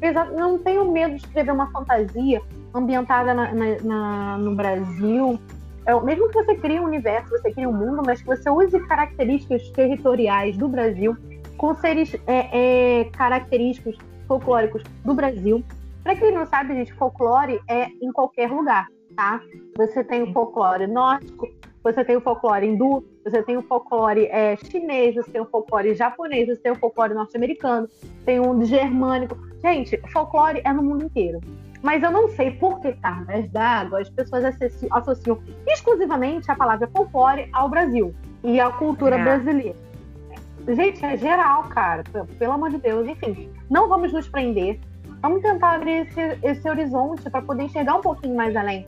Exato. 0.00 0.32
Não 0.32 0.56
tenho 0.56 0.90
medo 0.90 1.16
de 1.16 1.20
escrever 1.20 1.52
uma 1.52 1.70
fantasia 1.70 2.40
ambientada 2.74 3.34
na, 3.34 3.52
na, 3.52 3.66
na, 3.82 4.38
no 4.38 4.54
Brasil. 4.54 5.38
É, 5.84 6.00
mesmo 6.00 6.30
que 6.30 6.42
você 6.42 6.54
crie 6.54 6.80
um 6.80 6.84
universo, 6.84 7.28
você 7.28 7.52
crie 7.52 7.66
um 7.66 7.74
mundo, 7.74 8.02
mas 8.06 8.22
que 8.22 8.26
você 8.26 8.48
use 8.48 8.80
características 8.86 9.68
territoriais 9.72 10.56
do 10.56 10.66
Brasil, 10.66 11.14
com 11.58 11.74
seres 11.74 12.16
é, 12.26 13.00
é, 13.00 13.04
característicos 13.10 13.98
folclóricos 14.26 14.82
do 15.04 15.12
Brasil. 15.12 15.62
Para 16.02 16.16
quem 16.16 16.32
não 16.32 16.46
sabe, 16.46 16.74
gente, 16.74 16.94
folclore 16.94 17.60
é 17.68 17.88
em 18.00 18.10
qualquer 18.12 18.50
lugar, 18.50 18.86
tá? 19.18 19.40
Você 19.76 20.04
tem 20.04 20.22
o 20.22 20.32
folclore 20.32 20.86
nórdico, 20.86 21.48
você 21.82 22.04
tem 22.04 22.16
o 22.16 22.20
folclore 22.20 22.64
hindu, 22.64 23.04
você 23.24 23.42
tem 23.42 23.56
o 23.56 23.62
folclore 23.62 24.26
é, 24.26 24.56
chinês, 24.56 25.16
você 25.16 25.28
tem 25.32 25.40
o 25.40 25.46
folclore 25.46 25.92
japonês, 25.92 26.46
você 26.46 26.62
tem 26.62 26.70
o 26.70 26.76
folclore 26.76 27.14
norte-americano, 27.14 27.88
tem 28.24 28.38
um 28.38 28.64
germânico. 28.64 29.36
Gente, 29.60 30.00
folclore 30.12 30.62
é 30.64 30.72
no 30.72 30.84
mundo 30.84 31.04
inteiro. 31.06 31.40
Mas 31.82 32.00
eu 32.00 32.12
não 32.12 32.28
sei 32.28 32.52
por 32.52 32.80
que 32.80 32.92
cargas 32.92 33.48
d'água 33.50 34.00
as 34.00 34.08
pessoas 34.08 34.44
associam 34.92 35.40
exclusivamente 35.66 36.48
a 36.50 36.54
palavra 36.54 36.86
folclore 36.86 37.48
ao 37.52 37.68
Brasil 37.68 38.14
e 38.44 38.60
à 38.60 38.70
cultura 38.70 39.16
é. 39.16 39.22
brasileira. 39.22 39.76
Gente, 40.68 41.04
é 41.04 41.16
geral, 41.16 41.64
cara. 41.64 42.04
Pelo 42.38 42.52
amor 42.52 42.70
de 42.70 42.78
Deus. 42.78 43.08
Enfim, 43.08 43.50
não 43.70 43.88
vamos 43.88 44.12
nos 44.12 44.28
prender. 44.28 44.78
Vamos 45.22 45.42
tentar 45.42 45.72
abrir 45.72 46.06
esse, 46.06 46.38
esse 46.42 46.68
horizonte 46.68 47.28
para 47.28 47.42
poder 47.42 47.64
enxergar 47.64 47.96
um 47.96 48.00
pouquinho 48.00 48.36
mais 48.36 48.54
além. 48.54 48.86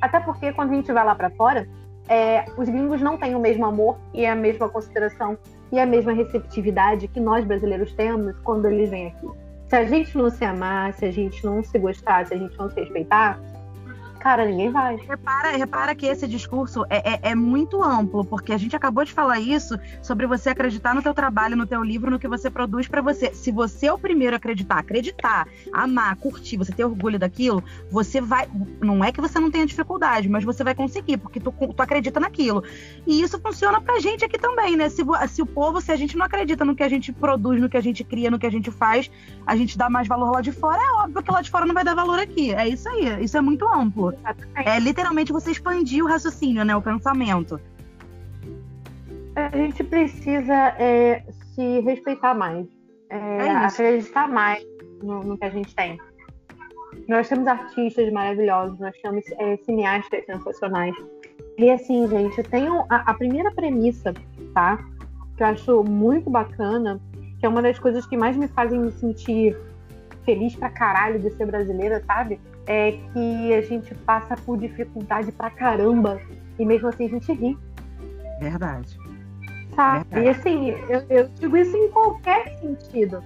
Até 0.00 0.20
porque 0.20 0.52
quando 0.52 0.70
a 0.70 0.74
gente 0.74 0.92
vai 0.92 1.04
lá 1.04 1.14
para 1.14 1.30
fora, 1.30 1.68
é, 2.08 2.44
os 2.56 2.68
gringos 2.68 3.00
não 3.00 3.16
têm 3.16 3.34
o 3.34 3.40
mesmo 3.40 3.64
amor 3.66 3.96
e 4.12 4.26
a 4.26 4.34
mesma 4.34 4.68
consideração 4.68 5.38
e 5.70 5.78
a 5.78 5.86
mesma 5.86 6.12
receptividade 6.12 7.06
que 7.06 7.20
nós 7.20 7.44
brasileiros 7.44 7.92
temos 7.94 8.36
quando 8.40 8.66
eles 8.66 8.90
vêm 8.90 9.08
aqui. 9.08 9.28
Se 9.68 9.76
a 9.76 9.84
gente 9.84 10.18
não 10.18 10.28
se 10.30 10.44
amar, 10.44 10.92
se 10.94 11.04
a 11.04 11.12
gente 11.12 11.44
não 11.44 11.62
se 11.62 11.78
gostar, 11.78 12.26
se 12.26 12.34
a 12.34 12.36
gente 12.36 12.58
não 12.58 12.68
se 12.68 12.80
respeitar, 12.80 13.40
cara, 14.20 14.44
ninguém 14.44 14.70
vai. 14.70 14.96
Repara, 14.96 15.56
repara 15.56 15.94
que 15.94 16.06
esse 16.06 16.28
discurso 16.28 16.84
é, 16.90 17.14
é, 17.14 17.20
é, 17.30 17.34
muito 17.34 17.82
amplo, 17.82 18.24
porque 18.24 18.52
a 18.52 18.58
gente 18.58 18.76
acabou 18.76 19.04
de 19.04 19.12
falar 19.12 19.40
isso 19.40 19.78
sobre 20.02 20.26
você 20.26 20.50
acreditar 20.50 20.94
no 20.94 21.02
teu 21.02 21.14
trabalho, 21.14 21.56
no 21.56 21.66
teu 21.66 21.82
livro, 21.82 22.10
no 22.10 22.18
que 22.18 22.28
você 22.28 22.50
produz 22.50 22.86
para 22.86 23.00
você. 23.00 23.34
Se 23.34 23.50
você 23.50 23.86
é 23.86 23.92
o 23.92 23.98
primeiro 23.98 24.34
a 24.34 24.38
acreditar, 24.38 24.78
acreditar, 24.78 25.48
amar, 25.72 26.14
curtir, 26.16 26.58
você 26.58 26.72
ter 26.72 26.84
orgulho 26.84 27.18
daquilo, 27.18 27.64
você 27.90 28.20
vai. 28.20 28.46
Não 28.80 29.02
é 29.02 29.10
que 29.10 29.20
você 29.20 29.40
não 29.40 29.50
tenha 29.50 29.66
dificuldade, 29.66 30.28
mas 30.28 30.44
você 30.44 30.62
vai 30.62 30.74
conseguir, 30.74 31.16
porque 31.16 31.40
tu, 31.40 31.50
tu 31.50 31.82
acredita 31.82 32.20
naquilo. 32.20 32.62
E 33.06 33.22
isso 33.22 33.40
funciona 33.40 33.80
pra 33.80 33.98
gente 34.00 34.24
aqui 34.24 34.38
também, 34.38 34.76
né? 34.76 34.90
Se, 34.90 35.02
se 35.28 35.42
o 35.42 35.46
povo, 35.46 35.80
se 35.80 35.90
a 35.90 35.96
gente 35.96 36.16
não 36.16 36.26
acredita 36.26 36.64
no 36.64 36.76
que 36.76 36.82
a 36.82 36.88
gente 36.88 37.10
produz, 37.12 37.60
no 37.60 37.70
que 37.70 37.76
a 37.76 37.82
gente 37.82 38.04
cria, 38.04 38.30
no 38.30 38.38
que 38.38 38.46
a 38.46 38.50
gente 38.50 38.70
faz, 38.70 39.10
a 39.46 39.56
gente 39.56 39.78
dá 39.78 39.88
mais 39.88 40.06
valor 40.06 40.30
lá 40.30 40.42
de 40.42 40.52
fora, 40.52 40.78
é 40.78 40.92
óbvio 41.04 41.22
que 41.22 41.30
lá 41.30 41.40
de 41.40 41.50
fora 41.50 41.64
não 41.64 41.74
vai 41.74 41.84
dar 41.84 41.94
valor 41.94 42.18
aqui. 42.18 42.52
É 42.52 42.68
isso 42.68 42.88
aí. 42.88 43.24
Isso 43.24 43.36
é 43.36 43.40
muito 43.40 43.66
amplo. 43.66 44.09
É 44.56 44.78
literalmente 44.78 45.32
você 45.32 45.50
expandir 45.50 46.04
o 46.04 46.08
raciocínio, 46.08 46.64
né? 46.64 46.74
O 46.74 46.82
pensamento. 46.82 47.60
A 49.34 49.56
gente 49.56 49.82
precisa 49.84 50.54
é, 50.78 51.24
se 51.54 51.80
respeitar 51.80 52.34
mais. 52.34 52.66
É, 53.08 53.46
é 53.46 53.50
acreditar 53.50 54.28
mais 54.28 54.64
no, 55.02 55.22
no, 55.22 55.38
que 55.38 55.44
a 55.44 55.50
gente 55.50 55.74
tem. 55.74 55.98
Nós 57.08 57.28
temos 57.28 57.46
artistas 57.46 58.12
maravilhosos, 58.12 58.78
nós 58.78 58.96
temos 59.02 59.24
é, 59.38 59.56
cineastas 59.58 60.24
sensacionais. 60.26 60.94
E 61.58 61.70
assim, 61.70 62.06
gente, 62.08 62.38
eu 62.38 62.44
tenho 62.44 62.84
a, 62.88 63.10
a 63.10 63.14
primeira 63.14 63.50
premissa, 63.52 64.14
tá? 64.54 64.78
Que 65.36 65.42
eu 65.42 65.46
acho 65.46 65.84
muito 65.84 66.30
bacana, 66.30 67.00
que 67.38 67.46
é 67.46 67.48
uma 67.48 67.62
das 67.62 67.78
coisas 67.78 68.06
que 68.06 68.16
mais 68.16 68.36
me 68.36 68.48
fazem 68.48 68.78
me 68.78 68.92
sentir 68.92 69.56
feliz 70.24 70.54
pra 70.54 70.70
caralho 70.70 71.18
de 71.18 71.30
ser 71.30 71.46
brasileira, 71.46 72.02
sabe? 72.06 72.40
É 72.72 72.92
que 73.12 73.54
a 73.54 73.62
gente 73.62 73.92
passa 73.96 74.36
por 74.36 74.56
dificuldade 74.56 75.32
pra 75.32 75.50
caramba 75.50 76.20
e 76.56 76.64
mesmo 76.64 76.86
assim 76.86 77.06
a 77.06 77.08
gente 77.08 77.32
ri. 77.32 77.58
Verdade. 78.38 78.96
Sabe? 79.74 80.06
Verdade. 80.08 80.26
E 80.26 80.28
assim, 80.28 80.68
eu, 80.88 81.02
eu 81.10 81.28
digo 81.40 81.56
isso 81.56 81.76
em 81.76 81.90
qualquer 81.90 82.56
sentido. 82.60 83.20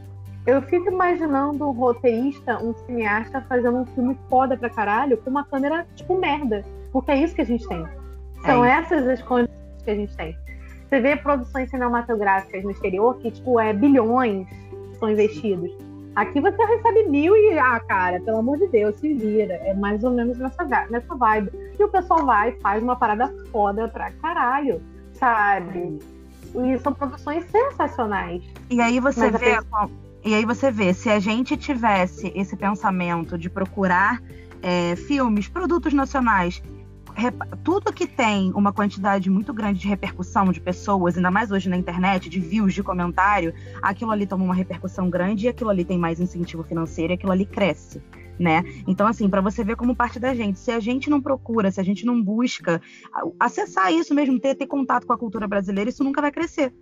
Eu 0.46 0.62
fico 0.62 0.90
imaginando 0.90 1.68
um 1.68 1.72
roteirista, 1.72 2.58
um 2.62 2.72
cineasta 2.86 3.42
fazendo 3.42 3.78
um 3.78 3.86
filme 3.86 4.16
foda 4.30 4.56
pra 4.56 4.70
caralho 4.70 5.18
com 5.18 5.28
uma 5.28 5.44
câmera 5.44 5.86
tipo 5.94 6.18
merda. 6.18 6.64
Porque 6.90 7.10
é 7.10 7.18
isso 7.18 7.34
que 7.34 7.42
a 7.42 7.46
gente 7.46 7.68
tem. 7.68 7.86
São 8.46 8.64
é 8.64 8.70
essas 8.70 9.06
as 9.06 9.20
condições 9.20 9.82
que 9.84 9.90
a 9.90 9.94
gente 9.94 10.16
tem. 10.16 10.36
Você 10.88 11.00
vê 11.00 11.16
produções 11.16 11.68
cinematográficas 11.68 12.64
no 12.64 12.70
exterior 12.70 13.18
que, 13.18 13.30
tipo, 13.30 13.60
é 13.60 13.74
bilhões 13.74 14.46
são 14.98 15.10
investidos. 15.10 15.70
Aqui 16.14 16.40
você 16.40 16.64
recebe 16.64 17.08
mil 17.08 17.36
e, 17.36 17.58
ah, 17.58 17.80
cara, 17.80 18.20
pelo 18.20 18.38
amor 18.38 18.58
de 18.58 18.68
Deus, 18.68 18.94
se 18.96 19.12
vira. 19.14 19.54
É 19.54 19.74
mais 19.74 20.04
ou 20.04 20.12
menos 20.12 20.38
nessa, 20.38 20.64
nessa 20.88 21.14
vibe. 21.16 21.50
E 21.78 21.82
o 21.82 21.88
pessoal 21.88 22.24
vai 22.24 22.50
e 22.50 22.60
faz 22.60 22.82
uma 22.82 22.94
parada 22.94 23.34
foda 23.50 23.88
pra 23.88 24.12
caralho, 24.12 24.80
sabe? 25.14 25.98
E 26.54 26.78
são 26.78 26.92
produções 26.92 27.44
sensacionais. 27.50 28.44
E 28.70 28.80
aí 28.80 29.00
você 29.00 29.30
Mas 29.30 29.40
vê. 29.40 29.58
E 30.24 30.34
aí 30.34 30.44
você 30.44 30.70
vê, 30.70 30.94
se 30.94 31.10
a 31.10 31.18
gente 31.18 31.56
tivesse 31.56 32.32
esse 32.34 32.56
pensamento 32.56 33.36
de 33.36 33.50
procurar 33.50 34.22
é, 34.62 34.96
filmes, 34.96 35.48
produtos 35.48 35.92
nacionais 35.92 36.62
tudo 37.62 37.92
que 37.92 38.06
tem 38.06 38.52
uma 38.52 38.72
quantidade 38.72 39.30
muito 39.30 39.52
grande 39.52 39.80
de 39.80 39.88
repercussão 39.88 40.50
de 40.50 40.60
pessoas, 40.60 41.16
ainda 41.16 41.30
mais 41.30 41.50
hoje 41.50 41.68
na 41.68 41.76
internet, 41.76 42.28
de 42.28 42.40
views, 42.40 42.74
de 42.74 42.82
comentário, 42.82 43.54
aquilo 43.80 44.10
ali 44.10 44.26
toma 44.26 44.44
uma 44.44 44.54
repercussão 44.54 45.08
grande 45.08 45.46
e 45.46 45.48
aquilo 45.48 45.70
ali 45.70 45.84
tem 45.84 45.98
mais 45.98 46.20
incentivo 46.20 46.62
financeiro 46.62 47.12
e 47.12 47.14
aquilo 47.14 47.32
ali 47.32 47.46
cresce. 47.46 48.02
Né? 48.38 48.64
Então, 48.86 49.06
assim, 49.06 49.28
para 49.28 49.40
você 49.40 49.62
ver 49.62 49.76
como 49.76 49.94
parte 49.94 50.18
da 50.18 50.34
gente, 50.34 50.58
se 50.58 50.72
a 50.72 50.80
gente 50.80 51.08
não 51.08 51.20
procura, 51.20 51.70
se 51.70 51.80
a 51.80 51.84
gente 51.84 52.04
não 52.04 52.20
busca 52.20 52.82
acessar 53.38 53.92
isso 53.92 54.12
mesmo, 54.12 54.40
ter, 54.40 54.56
ter 54.56 54.66
contato 54.66 55.06
com 55.06 55.12
a 55.12 55.18
cultura 55.18 55.46
brasileira, 55.46 55.88
isso 55.88 56.02
nunca 56.02 56.20
vai 56.20 56.32
crescer 56.32 56.74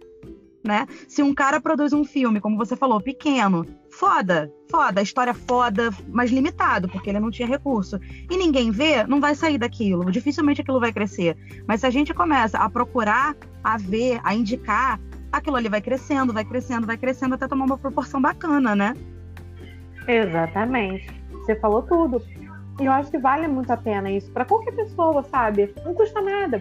né? 0.65 0.87
Se 1.09 1.23
um 1.23 1.35
cara 1.35 1.61
produz 1.61 1.93
um 1.93 2.05
filme, 2.05 2.41
como 2.41 2.57
você 2.57 2.77
falou, 2.77 3.01
pequeno, 3.01 3.67
foda, 4.03 4.53
foda, 4.69 5.01
história 5.01 5.33
foda, 5.33 5.91
mas 6.09 6.33
limitado, 6.33 6.89
porque 6.89 7.09
ele 7.09 7.21
não 7.21 7.31
tinha 7.31 7.47
recurso, 7.47 8.01
e 8.29 8.37
ninguém 8.37 8.73
vê, 8.73 9.05
não 9.05 9.21
vai 9.21 9.33
sair 9.33 9.59
daquilo, 9.59 10.11
dificilmente 10.11 10.61
aquilo 10.61 10.81
vai 10.81 10.93
crescer. 10.93 11.37
Mas 11.69 11.83
se 11.83 11.87
a 11.87 11.91
gente 11.91 12.13
começa 12.13 12.59
a 12.59 12.69
procurar, 12.69 13.37
a 13.63 13.79
ver, 13.79 14.21
a 14.25 14.35
indicar, 14.35 14.99
aquilo 15.31 15.55
ali 15.55 15.69
vai 15.69 15.81
crescendo, 15.81 16.33
vai 16.33 16.45
crescendo, 16.45 16.85
vai 16.85 16.97
crescendo 16.97 17.37
até 17.37 17.47
tomar 17.47 17.65
uma 17.65 17.79
proporção 17.79 18.21
bacana, 18.21 18.75
né? 18.75 18.93
Exatamente. 20.09 21.09
Você 21.35 21.55
falou 21.55 21.83
tudo. 21.83 22.21
E 22.81 22.85
eu 22.85 22.91
acho 22.91 23.09
que 23.09 23.19
vale 23.19 23.47
muito 23.47 23.71
a 23.71 23.77
pena 23.77 24.11
isso 24.11 24.33
para 24.33 24.45
qualquer 24.45 24.73
pessoa, 24.73 25.23
sabe? 25.23 25.73
Não 25.85 25.95
custa 25.95 26.21
nada. 26.21 26.61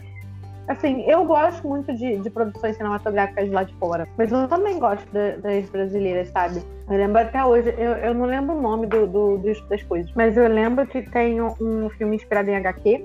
Assim, 0.68 1.02
eu 1.02 1.26
gosto 1.26 1.68
muito 1.68 1.94
de, 1.94 2.18
de 2.18 2.30
produções 2.30 2.78
cinematográficas 2.78 3.46
de 3.46 3.52
lá 3.52 3.64
de 3.64 3.74
fora, 3.76 4.08
mas 4.18 4.32
eu 4.32 4.48
também 4.48 4.80
gosto 4.80 5.06
de, 5.12 5.38
das 5.38 5.70
brasileiras, 5.70 6.30
sabe? 6.30 6.62
Eu 6.90 6.98
lembro 6.98 7.22
até 7.22 7.44
hoje, 7.44 7.74
eu, 7.78 7.92
eu 7.94 8.14
não 8.14 8.26
lembro 8.26 8.56
o 8.56 8.62
nome 8.62 8.88
do, 8.88 9.08
do, 9.08 9.38
das 9.70 9.84
coisas, 9.84 10.12
mas 10.16 10.38
eu 10.38 10.48
lembro 10.48 10.86
que 10.86 11.02
tem 11.02 11.42
um 11.42 11.90
filme 11.98 12.16
inspirado 12.16 12.50
em 12.50 12.56
HQ, 12.56 13.04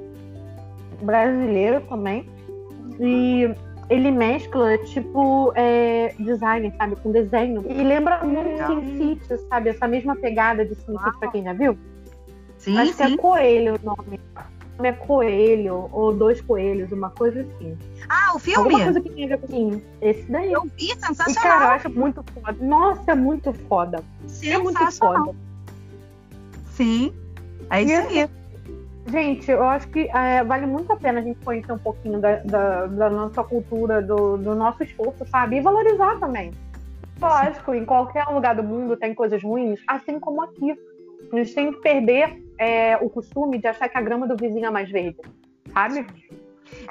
brasileiro 1.02 1.80
também, 1.82 2.28
e 3.00 3.50
ele 3.88 4.10
mescla, 4.10 4.76
tipo, 4.78 5.52
é, 5.54 6.14
design, 6.18 6.72
sabe? 6.76 6.96
Com 6.96 7.12
desenho. 7.12 7.64
E 7.68 7.82
lembra 7.82 8.24
muito 8.24 8.66
Sin 8.66 8.98
City, 8.98 9.38
sabe? 9.48 9.70
Essa 9.70 9.86
mesma 9.86 10.16
pegada 10.16 10.64
de 10.64 10.74
Sin 10.74 10.98
City, 10.98 11.18
pra 11.18 11.30
quem 11.30 11.44
já 11.44 11.52
viu. 11.52 11.78
Sim, 12.58 12.78
Acho 12.78 12.92
sim. 12.92 13.06
que 13.06 13.14
é 13.14 13.16
Coelho 13.16 13.74
o 13.80 13.86
nome 13.86 14.20
é 14.84 14.92
coelho 14.92 15.88
ou 15.92 16.12
dois 16.12 16.40
coelhos, 16.40 16.92
uma 16.92 17.10
coisa 17.10 17.40
assim. 17.40 17.76
Ah, 18.08 18.32
o 18.34 18.38
filme? 18.38 18.58
Alguma 18.58 18.84
coisa 18.84 19.00
que 19.00 19.10
tem 19.10 19.24
a 19.24 19.36
ver 19.36 19.38
com 19.38 19.80
Esse 20.00 20.30
daí. 20.30 20.52
Eu 20.52 20.68
vi, 20.76 20.88
sensacional. 20.88 21.30
E, 21.30 21.34
cara, 21.34 21.64
eu 21.64 21.70
acho 21.70 21.90
muito 21.90 22.24
foda. 22.34 22.56
Nossa, 22.60 23.12
é 23.12 23.14
muito 23.14 23.52
foda. 23.52 24.04
É 24.42 24.58
muito 24.58 24.92
foda. 24.92 25.34
Sim, 26.72 27.14
é 27.70 27.82
isso 27.82 27.94
aí. 27.94 28.28
Gente, 29.08 29.50
eu 29.50 29.62
acho 29.62 29.88
que 29.88 30.10
é, 30.12 30.42
vale 30.42 30.66
muito 30.66 30.92
a 30.92 30.96
pena 30.96 31.20
a 31.20 31.22
gente 31.22 31.38
conhecer 31.44 31.72
um 31.72 31.78
pouquinho 31.78 32.20
da, 32.20 32.36
da, 32.38 32.86
da 32.86 33.08
nossa 33.08 33.42
cultura, 33.44 34.02
do, 34.02 34.36
do, 34.36 34.54
nosso 34.54 34.82
esforço, 34.82 35.24
sabe? 35.28 35.56
E 35.56 35.60
valorizar 35.60 36.18
também. 36.18 36.50
Lógico, 37.20 37.72
em 37.72 37.84
qualquer 37.84 38.24
lugar 38.24 38.56
do 38.56 38.64
mundo 38.64 38.96
tem 38.96 39.14
coisas 39.14 39.42
ruins, 39.42 39.80
assim 39.86 40.18
como 40.18 40.42
aqui. 40.42 40.76
A 41.32 41.36
gente 41.36 41.54
tem 41.54 41.72
que 41.72 41.80
perder 41.80 42.45
é, 42.58 42.96
o 42.96 43.08
costume 43.10 43.58
de 43.58 43.66
achar 43.66 43.88
que 43.88 43.98
a 43.98 44.02
grama 44.02 44.26
do 44.26 44.36
vizinho 44.36 44.66
é 44.66 44.70
mais 44.70 44.90
verde, 44.90 45.18
sabe? 45.72 46.06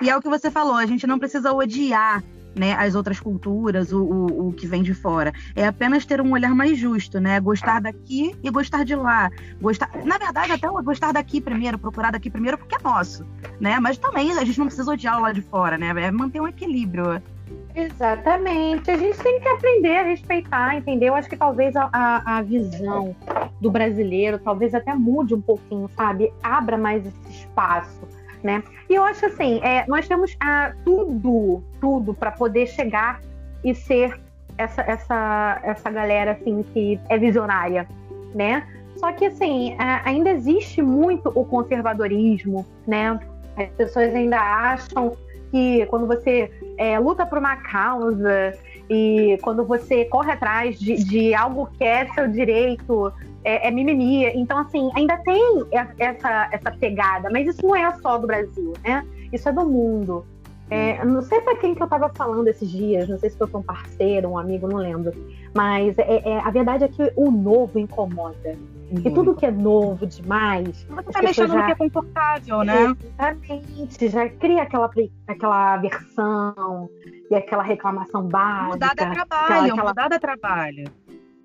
E 0.01 0.09
é 0.09 0.15
o 0.15 0.21
que 0.21 0.29
você 0.29 0.49
falou, 0.49 0.75
a 0.75 0.85
gente 0.85 1.05
não 1.05 1.19
precisa 1.19 1.51
odiar 1.51 2.23
né, 2.57 2.73
as 2.73 2.95
outras 2.95 3.19
culturas, 3.19 3.91
o, 3.91 4.01
o, 4.01 4.47
o, 4.47 4.53
que 4.53 4.65
vem 4.65 4.81
de 4.81 4.93
fora. 4.93 5.33
É 5.55 5.67
apenas 5.67 6.05
ter 6.05 6.21
um 6.21 6.31
olhar 6.31 6.55
mais 6.55 6.77
justo, 6.77 7.19
né? 7.19 7.39
Gostar 7.39 7.81
daqui 7.81 8.33
e 8.41 8.49
gostar 8.49 8.85
de 8.85 8.95
lá. 8.95 9.29
Gostar, 9.61 9.91
na 10.05 10.17
verdade, 10.17 10.53
até 10.53 10.67
gostar 10.67 11.11
daqui 11.11 11.41
primeiro, 11.41 11.77
procurar 11.77 12.11
daqui 12.11 12.29
primeiro, 12.29 12.57
porque 12.57 12.75
é 12.75 12.79
nosso, 12.81 13.25
né? 13.59 13.77
Mas 13.79 13.97
também 13.97 14.31
a 14.31 14.45
gente 14.45 14.57
não 14.57 14.67
precisa 14.67 14.91
odiar 14.91 15.17
o 15.19 15.21
lá 15.21 15.33
de 15.33 15.41
fora, 15.41 15.77
né? 15.77 15.89
É 15.89 16.11
manter 16.11 16.39
um 16.39 16.47
equilíbrio. 16.47 17.21
Exatamente. 17.75 18.89
A 18.89 18.97
gente 18.97 19.17
tem 19.19 19.39
que 19.39 19.47
aprender 19.49 19.97
a 19.97 20.03
respeitar, 20.03 20.77
entendeu? 20.77 21.13
Acho 21.13 21.29
que 21.29 21.35
talvez 21.35 21.75
a, 21.75 21.89
a, 21.91 22.37
a, 22.37 22.41
visão 22.41 23.13
do 23.59 23.69
brasileiro 23.69 24.39
talvez 24.39 24.73
até 24.73 24.93
mude 24.93 25.35
um 25.35 25.41
pouquinho, 25.41 25.89
sabe? 25.89 26.31
Abra 26.41 26.77
mais 26.77 27.05
esse 27.05 27.41
espaço, 27.41 28.07
né? 28.41 28.63
E 28.89 28.95
eu 28.95 29.03
acho 29.03 29.25
assim, 29.25 29.59
é, 29.61 29.85
nós 29.87 30.07
temos 30.07 30.37
ah, 30.39 30.73
tudo, 30.85 31.61
tudo 31.81 32.13
para 32.13 32.31
poder 32.31 32.67
chegar 32.67 33.19
e 33.63 33.75
ser 33.75 34.17
essa, 34.57 34.81
essa, 34.83 35.59
essa 35.61 35.89
galera 35.91 36.31
assim 36.31 36.63
que 36.73 36.97
é 37.09 37.17
visionária, 37.17 37.85
né? 38.33 38.65
Só 38.95 39.11
que 39.11 39.25
assim, 39.25 39.75
ainda 40.05 40.29
existe 40.29 40.81
muito 40.81 41.29
o 41.35 41.43
conservadorismo, 41.43 42.65
né? 42.87 43.19
As 43.57 43.69
pessoas 43.71 44.15
ainda 44.15 44.39
acham 44.39 45.17
que 45.51 45.85
quando 45.87 46.07
você 46.07 46.51
é, 46.77 46.97
luta 46.99 47.25
por 47.25 47.37
uma 47.37 47.55
causa 47.55 48.53
e 48.89 49.37
quando 49.41 49.65
você 49.65 50.05
corre 50.05 50.31
atrás 50.31 50.79
de, 50.79 51.03
de 51.03 51.33
algo 51.33 51.69
que 51.77 51.83
é 51.83 52.07
seu 52.13 52.27
direito, 52.27 53.11
é, 53.43 53.67
é, 53.67 53.71
mimimi. 53.71 54.25
Então, 54.35 54.57
assim, 54.57 54.89
ainda 54.95 55.17
tem 55.17 55.65
essa, 55.99 56.49
essa 56.51 56.71
pegada, 56.71 57.29
mas 57.29 57.47
isso 57.47 57.65
não 57.65 57.75
é 57.75 57.91
só 58.01 58.17
do 58.17 58.27
Brasil, 58.27 58.73
né? 58.83 59.05
Isso 59.31 59.47
é 59.47 59.51
do 59.51 59.65
mundo. 59.65 60.25
É, 60.69 61.05
não 61.05 61.21
sei 61.21 61.41
para 61.41 61.55
quem 61.57 61.75
que 61.75 61.81
eu 61.81 61.85
estava 61.85 62.09
falando 62.09 62.47
esses 62.47 62.69
dias, 62.69 63.07
não 63.07 63.19
sei 63.19 63.29
se 63.29 63.37
foi 63.37 63.47
com 63.47 63.59
um 63.59 63.63
parceiro, 63.63 64.29
um 64.29 64.37
amigo, 64.37 64.67
não 64.67 64.77
lembro. 64.77 65.13
Mas 65.53 65.97
é, 65.99 66.21
é, 66.27 66.39
a 66.39 66.49
verdade 66.49 66.83
é 66.83 66.87
que 66.87 67.13
o 67.15 67.29
novo 67.29 67.77
incomoda. 67.77 68.57
Muito. 68.91 69.07
E 69.07 69.13
tudo 69.13 69.35
que 69.35 69.45
é 69.45 69.51
novo 69.51 70.05
demais. 70.05 70.85
Você 70.89 71.11
tá 71.11 71.21
mexendo 71.21 71.53
já... 71.53 71.59
no 71.59 71.65
que 71.65 71.71
é 71.71 71.75
confortável, 71.75 72.63
né? 72.63 72.95
Exatamente. 73.03 74.09
Já 74.09 74.29
cria 74.29 74.61
aquela, 74.63 74.89
aquela 75.27 75.73
aversão 75.73 76.89
e 77.29 77.35
aquela 77.35 77.63
reclamação 77.63 78.27
básica. 78.27 78.73
Mudar 78.73 78.95
dá 78.95 79.09
trabalho, 79.09 79.73
aquela... 79.73 79.89
mudar 79.89 80.07
dá 80.07 80.19
trabalho. 80.19 80.85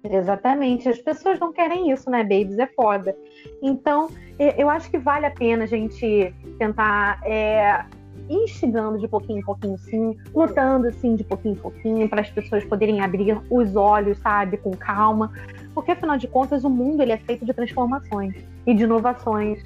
Exatamente. 0.04 0.88
As 0.88 0.98
pessoas 0.98 1.38
não 1.38 1.52
querem 1.52 1.90
isso, 1.90 2.10
né, 2.10 2.22
babies? 2.22 2.58
É 2.58 2.66
foda. 2.66 3.16
Então, 3.62 4.08
eu 4.38 4.68
acho 4.70 4.90
que 4.90 4.98
vale 4.98 5.26
a 5.26 5.30
pena 5.30 5.64
a 5.64 5.66
gente 5.66 6.34
tentar 6.58 7.20
é, 7.24 7.84
instigando 8.28 8.98
de 8.98 9.08
pouquinho 9.08 9.40
em 9.40 9.42
pouquinho, 9.42 9.76
sim, 9.78 10.16
lutando, 10.34 10.86
assim, 10.86 11.16
de 11.16 11.24
pouquinho 11.24 11.54
em 11.54 11.58
pouquinho, 11.58 12.08
para 12.08 12.20
as 12.20 12.30
pessoas 12.30 12.64
poderem 12.64 13.00
abrir 13.00 13.40
os 13.50 13.74
olhos, 13.74 14.18
sabe, 14.18 14.56
com 14.56 14.70
calma. 14.70 15.32
Porque, 15.74 15.90
afinal 15.90 16.16
de 16.16 16.28
contas, 16.28 16.64
o 16.64 16.70
mundo 16.70 17.02
ele 17.02 17.12
é 17.12 17.18
feito 17.18 17.44
de 17.44 17.52
transformações 17.52 18.34
e 18.66 18.74
de 18.74 18.84
inovações. 18.84 19.62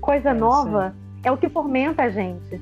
Coisa 0.00 0.30
é, 0.30 0.34
nova 0.34 0.90
sim. 0.90 1.20
é 1.24 1.32
o 1.32 1.36
que 1.36 1.48
fomenta 1.48 2.04
a 2.04 2.08
gente. 2.08 2.60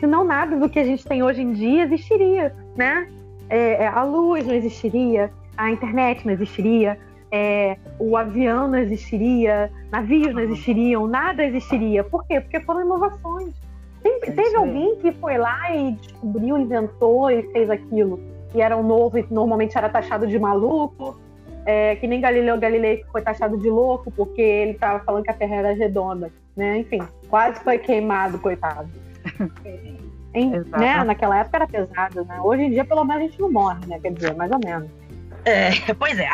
Senão, 0.00 0.24
nada 0.24 0.56
do 0.56 0.68
que 0.68 0.78
a 0.78 0.84
gente 0.84 1.04
tem 1.04 1.22
hoje 1.22 1.40
em 1.40 1.52
dia 1.52 1.84
existiria, 1.84 2.54
né? 2.76 3.08
É, 3.48 3.84
é 3.84 3.86
a 3.86 4.02
luz 4.02 4.46
não 4.46 4.54
existiria, 4.54 5.30
a 5.56 5.70
internet 5.70 6.26
não 6.26 6.32
existiria, 6.32 6.98
é, 7.30 7.76
o 7.98 8.16
avião 8.16 8.68
não 8.68 8.78
existiria, 8.78 9.70
navios 9.90 10.34
não 10.34 10.42
existiriam, 10.42 11.06
nada 11.06 11.44
existiria. 11.44 12.04
Por 12.04 12.24
quê? 12.26 12.40
Porque 12.40 12.60
foram 12.60 12.82
inovações. 12.82 13.63
É 14.04 14.30
teve 14.30 14.56
alguém 14.56 14.96
que 14.96 15.12
foi 15.12 15.38
lá 15.38 15.74
e 15.74 15.92
descobriu, 15.92 16.58
inventou 16.58 17.30
e 17.30 17.42
fez 17.52 17.70
aquilo. 17.70 18.20
E 18.54 18.60
era 18.60 18.76
um 18.76 18.82
novo 18.82 19.18
e 19.18 19.26
normalmente 19.30 19.76
era 19.76 19.88
taxado 19.88 20.26
de 20.26 20.38
maluco. 20.38 21.18
É, 21.66 21.96
que 21.96 22.06
nem 22.06 22.20
Galileu 22.20 22.60
Galilei 22.60 22.98
que 22.98 23.10
foi 23.10 23.22
taxado 23.22 23.56
de 23.56 23.70
louco 23.70 24.10
porque 24.10 24.42
ele 24.42 24.72
estava 24.72 25.02
falando 25.02 25.24
que 25.24 25.30
a 25.30 25.34
Terra 25.34 25.56
era 25.56 25.72
redonda, 25.72 26.30
né? 26.54 26.78
Enfim, 26.78 27.02
quase 27.30 27.58
foi 27.64 27.78
queimado, 27.78 28.38
coitado. 28.38 28.88
em, 30.34 30.50
né? 30.50 31.02
Naquela 31.04 31.38
época 31.38 31.56
era 31.56 31.66
pesado, 31.66 32.24
né? 32.26 32.38
Hoje 32.42 32.64
em 32.64 32.70
dia, 32.70 32.84
pelo 32.84 33.02
menos, 33.04 33.22
a 33.22 33.26
gente 33.26 33.40
não 33.40 33.50
morre, 33.50 33.86
né? 33.86 33.98
Quer 33.98 34.12
dizer, 34.12 34.34
mais 34.34 34.50
ou 34.50 34.60
menos. 34.62 34.90
É, 35.46 35.70
pois 35.98 36.18
é. 36.18 36.28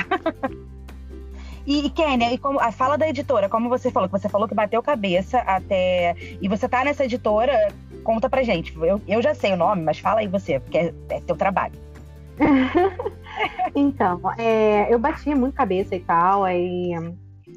E, 1.70 1.86
e 1.86 1.90
Kênia, 1.90 2.32
e 2.32 2.36
como, 2.36 2.58
a 2.58 2.72
fala 2.72 2.98
da 2.98 3.08
editora, 3.08 3.48
como 3.48 3.68
você 3.68 3.92
falou, 3.92 4.08
que 4.08 4.18
você 4.18 4.28
falou 4.28 4.48
que 4.48 4.54
bateu 4.56 4.82
cabeça 4.82 5.38
até. 5.38 6.16
E 6.42 6.48
você 6.48 6.68
tá 6.68 6.82
nessa 6.82 7.04
editora, 7.04 7.72
conta 8.02 8.28
pra 8.28 8.42
gente. 8.42 8.76
Eu, 8.76 9.00
eu 9.06 9.22
já 9.22 9.36
sei 9.36 9.52
o 9.52 9.56
nome, 9.56 9.80
mas 9.80 10.00
fala 10.00 10.18
aí 10.18 10.26
você, 10.26 10.58
porque 10.58 10.78
é, 10.78 10.94
é 11.10 11.20
teu 11.20 11.36
trabalho. 11.36 11.74
então, 13.72 14.20
é, 14.36 14.92
eu 14.92 14.98
batia 14.98 15.36
muito 15.36 15.54
cabeça 15.54 15.94
e 15.94 16.00
tal, 16.00 16.42
aí 16.42 16.90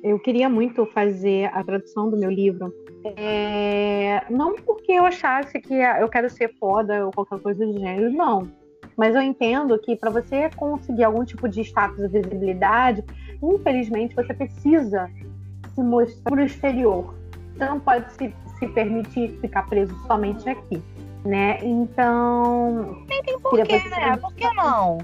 eu 0.04 0.20
queria 0.20 0.48
muito 0.48 0.86
fazer 0.86 1.50
a 1.52 1.64
tradução 1.64 2.08
do 2.08 2.16
meu 2.16 2.30
livro. 2.30 2.72
É, 3.18 4.22
não 4.30 4.54
porque 4.58 4.92
eu 4.92 5.08
achasse 5.08 5.60
que 5.60 5.74
eu 5.74 6.08
quero 6.08 6.30
ser 6.30 6.54
foda 6.60 7.04
ou 7.04 7.12
qualquer 7.12 7.40
coisa 7.40 7.66
do 7.66 7.80
gênero, 7.80 8.12
não. 8.12 8.48
Mas 8.98 9.16
eu 9.16 9.22
entendo 9.22 9.78
que 9.80 9.96
para 9.96 10.10
você 10.10 10.50
conseguir 10.56 11.04
algum 11.04 11.24
tipo 11.24 11.48
de 11.48 11.62
status 11.62 12.00
e 12.00 12.08
visibilidade, 12.08 13.04
infelizmente 13.42 14.16
você 14.16 14.34
precisa 14.34 15.10
se 15.74 15.82
mostrar 15.82 16.32
para 16.32 16.42
o 16.42 16.46
exterior. 16.46 17.16
Você 17.54 17.66
não 17.66 17.80
pode 17.80 18.12
se, 18.14 18.34
se 18.60 18.68
permitir 18.68 19.38
ficar 19.40 19.64
preso 19.68 19.96
somente 20.08 20.50
aqui, 20.50 20.82
né? 21.26 21.60
Então. 21.62 23.04
Nem 23.08 23.24
tem 23.24 23.40
porquê, 23.40 23.90
né? 23.90 24.18
Por 24.18 24.34
que 24.34 24.54
não? 24.54 25.00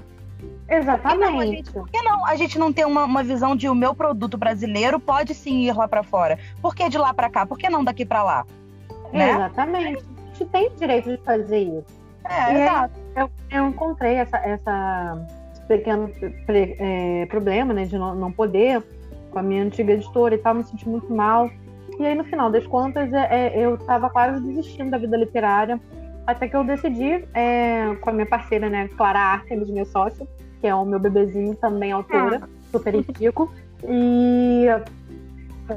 Exatamente. 0.68 1.72
Por 1.72 1.88
que, 1.88 2.00
não, 2.02 2.24
a 2.24 2.36
gente 2.36 2.58
não 2.58 2.72
tem 2.72 2.84
uma, 2.84 3.04
uma 3.04 3.22
visão 3.22 3.56
de 3.56 3.68
o 3.68 3.74
meu 3.74 3.94
produto 3.94 4.38
brasileiro 4.38 5.00
pode 5.00 5.34
sim 5.34 5.64
ir 5.64 5.76
lá 5.76 5.88
para 5.88 6.02
fora? 6.02 6.38
Por 6.62 6.74
que 6.74 6.88
de 6.88 6.96
lá 6.96 7.12
para 7.12 7.28
cá? 7.28 7.44
Por 7.44 7.58
que 7.58 7.68
não 7.68 7.82
daqui 7.82 8.06
para 8.06 8.22
lá? 8.22 8.46
Né? 9.12 9.30
Exatamente. 9.30 10.04
A 10.04 10.38
gente 10.38 10.50
tem 10.50 10.68
o 10.68 10.76
direito 10.76 11.10
de 11.10 11.16
fazer 11.18 11.58
isso. 11.58 11.99
É, 12.24 12.52
e 12.52 12.62
exato. 12.62 12.94
Eu, 13.16 13.30
eu 13.50 13.68
encontrei 13.68 14.14
essa, 14.14 14.36
essa 14.38 15.26
pequeno 15.66 16.10
é, 16.48 17.26
problema, 17.26 17.72
né, 17.72 17.84
de 17.84 17.96
não, 17.96 18.14
não 18.14 18.32
poder 18.32 18.82
com 19.30 19.38
a 19.38 19.42
minha 19.42 19.62
antiga 19.62 19.92
editora 19.92 20.34
e 20.34 20.38
tal, 20.38 20.54
me 20.54 20.64
senti 20.64 20.88
muito 20.88 21.12
mal. 21.12 21.50
E 21.98 22.06
aí, 22.06 22.14
no 22.14 22.24
final 22.24 22.50
das 22.50 22.66
contas, 22.66 23.12
é, 23.12 23.28
é, 23.30 23.64
eu 23.64 23.74
estava 23.74 24.10
quase 24.10 24.40
desistindo 24.44 24.90
da 24.90 24.98
vida 24.98 25.16
literária, 25.16 25.80
até 26.26 26.48
que 26.48 26.56
eu 26.56 26.64
decidi, 26.64 27.24
é, 27.34 27.94
com 28.00 28.10
a 28.10 28.12
minha 28.12 28.26
parceira, 28.26 28.68
né, 28.68 28.88
Clara 28.96 29.18
Artemis, 29.18 29.70
meu 29.70 29.84
sócio, 29.84 30.26
que 30.60 30.66
é 30.66 30.74
o 30.74 30.84
meu 30.84 30.98
bebezinho, 30.98 31.54
também 31.54 31.92
autora, 31.92 32.40
ah. 32.42 32.48
super 32.70 32.94
indico, 32.94 33.52
e 33.84 34.66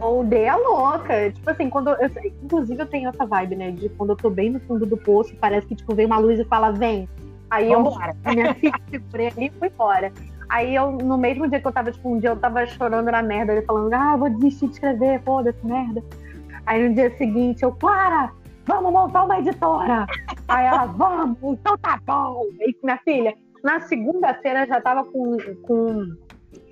eu 0.01 0.23
dei 0.23 0.47
a 0.47 0.55
louca. 0.55 1.31
Tipo 1.31 1.49
assim, 1.49 1.69
quando 1.69 1.89
eu, 1.89 1.97
inclusive 2.43 2.81
eu 2.81 2.87
tenho 2.87 3.09
essa 3.09 3.25
vibe, 3.25 3.55
né? 3.55 3.71
De 3.71 3.89
quando 3.89 4.11
eu 4.11 4.15
tô 4.15 4.29
bem 4.29 4.49
no 4.49 4.59
fundo 4.61 4.85
do 4.85 4.97
poço, 4.97 5.35
parece 5.39 5.67
que 5.67 5.75
tipo, 5.75 5.93
vem 5.95 6.05
uma 6.05 6.17
luz 6.17 6.39
e 6.39 6.45
fala, 6.45 6.71
vem. 6.71 7.07
Aí 7.49 7.69
Vamos 7.69 7.95
eu 7.95 7.99
minha 8.33 8.53
filha 8.55 8.73
segurei 8.89 9.27
ali 9.27 9.45
e 9.47 9.59
fui 9.59 9.69
fora. 9.69 10.11
Aí 10.49 10.75
eu, 10.75 10.91
no 10.91 11.17
mesmo 11.17 11.47
dia 11.47 11.59
que 11.59 11.67
eu 11.67 11.71
tava, 11.71 11.91
tipo, 11.91 12.09
um 12.09 12.19
dia 12.19 12.29
eu 12.29 12.35
tava 12.35 12.65
chorando 12.65 13.11
na 13.11 13.21
merda, 13.21 13.53
ele 13.53 13.65
falando, 13.65 13.93
ah, 13.93 14.15
vou 14.17 14.29
desistir 14.29 14.67
de 14.67 14.73
escrever, 14.73 15.21
foda-se, 15.23 15.65
merda. 15.65 16.03
Aí 16.65 16.87
no 16.87 16.95
dia 16.95 17.15
seguinte 17.17 17.63
eu, 17.63 17.71
Clara, 17.71 18.31
vamos 18.65 18.91
montar 18.91 19.23
uma 19.23 19.39
editora. 19.39 20.05
Aí 20.47 20.65
ela, 20.65 20.85
vamos, 20.85 21.37
então 21.43 21.77
tá 21.77 21.99
bom. 22.05 22.43
Aí 22.61 22.75
minha 22.83 22.97
filha, 22.97 23.35
na 23.63 23.79
segunda-feira 23.81 24.65
já 24.65 24.81
tava 24.81 25.03
com, 25.05 25.37
com 25.63 26.15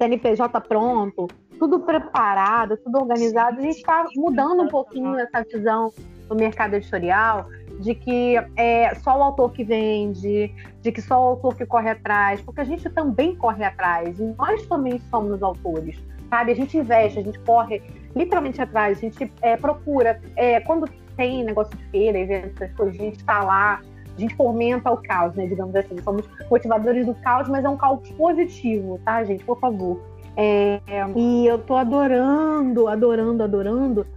CNPJ 0.01 0.59
pronto, 0.61 1.27
tudo 1.59 1.79
preparado, 1.81 2.75
tudo 2.77 2.97
organizado. 2.97 3.59
A 3.59 3.61
gente 3.61 3.77
está 3.77 4.07
mudando 4.15 4.63
um 4.63 4.67
pouquinho 4.67 5.15
essa 5.19 5.43
visão 5.43 5.93
do 6.27 6.35
mercado 6.35 6.73
editorial 6.73 7.47
de 7.79 7.93
que 7.93 8.35
é 8.55 8.95
só 8.95 9.17
o 9.19 9.23
autor 9.23 9.51
que 9.51 9.63
vende, 9.63 10.53
de 10.81 10.91
que 10.91 11.01
só 11.01 11.19
o 11.19 11.27
autor 11.29 11.55
que 11.55 11.65
corre 11.65 11.89
atrás, 11.89 12.41
porque 12.41 12.61
a 12.61 12.63
gente 12.63 12.89
também 12.89 13.35
corre 13.35 13.63
atrás, 13.63 14.19
e 14.19 14.23
nós 14.37 14.65
também 14.67 14.99
somos 15.09 15.41
autores, 15.41 15.99
sabe? 16.29 16.51
A 16.51 16.55
gente 16.55 16.77
investe, 16.77 17.19
a 17.19 17.23
gente 17.23 17.39
corre 17.39 17.81
literalmente 18.15 18.61
atrás, 18.61 18.97
a 18.97 19.01
gente 19.01 19.31
é, 19.41 19.57
procura. 19.57 20.21
É, 20.35 20.59
quando 20.61 20.87
tem 21.17 21.43
negócio 21.43 21.75
de 21.75 21.83
feira, 21.85 22.17
eventos, 22.17 22.61
essas 22.61 22.75
coisas, 22.75 22.99
a 22.99 23.03
gente 23.03 23.17
está 23.17 23.43
lá, 23.43 23.81
a 24.15 24.19
gente 24.19 24.35
fomenta 24.35 24.91
o 24.91 24.97
caos, 24.97 25.35
né? 25.35 25.47
Digamos 25.47 25.75
assim, 25.75 25.97
somos 26.01 26.27
motivadores 26.49 27.05
do 27.05 27.15
caos, 27.15 27.47
mas 27.47 27.63
é 27.63 27.69
um 27.69 27.77
caos 27.77 28.07
positivo, 28.11 28.99
tá, 29.03 29.23
gente? 29.23 29.43
Por 29.43 29.59
favor. 29.59 29.99
É, 30.37 30.79
e 31.15 31.45
eu 31.45 31.57
tô 31.59 31.75
adorando, 31.75 32.87
adorando, 32.87 33.43
adorando, 33.43 34.07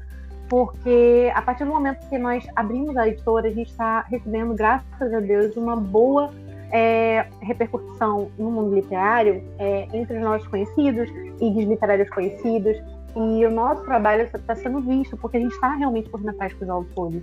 porque 0.49 1.33
a 1.35 1.43
partir 1.43 1.65
do 1.65 1.71
momento 1.71 2.09
que 2.09 2.19
nós 2.19 2.47
abrimos 2.55 2.97
a 2.97 3.09
editora, 3.09 3.49
a 3.49 3.51
gente 3.51 3.71
está 3.71 4.03
recebendo, 4.03 4.55
graças 4.55 5.13
a 5.13 5.21
Deus, 5.21 5.57
uma 5.57 5.75
boa 5.75 6.31
é, 6.71 7.27
repercussão 7.41 8.31
no 8.39 8.51
mundo 8.51 8.75
literário 8.75 9.43
é, 9.59 9.89
entre 9.93 10.17
os 10.17 10.23
nossos 10.23 10.47
conhecidos, 10.49 11.09
e 11.41 11.65
literários 11.65 12.09
conhecidos, 12.11 12.77
e 13.17 13.45
o 13.47 13.51
nosso 13.51 13.85
trabalho 13.85 14.23
está 14.23 14.55
sendo 14.55 14.81
visto, 14.81 15.17
porque 15.17 15.37
a 15.37 15.41
gente 15.41 15.53
está 15.53 15.75
realmente 15.75 16.09
correndo 16.09 16.31
atrás 16.31 16.55
dos 16.55 16.69
autores, 16.69 17.23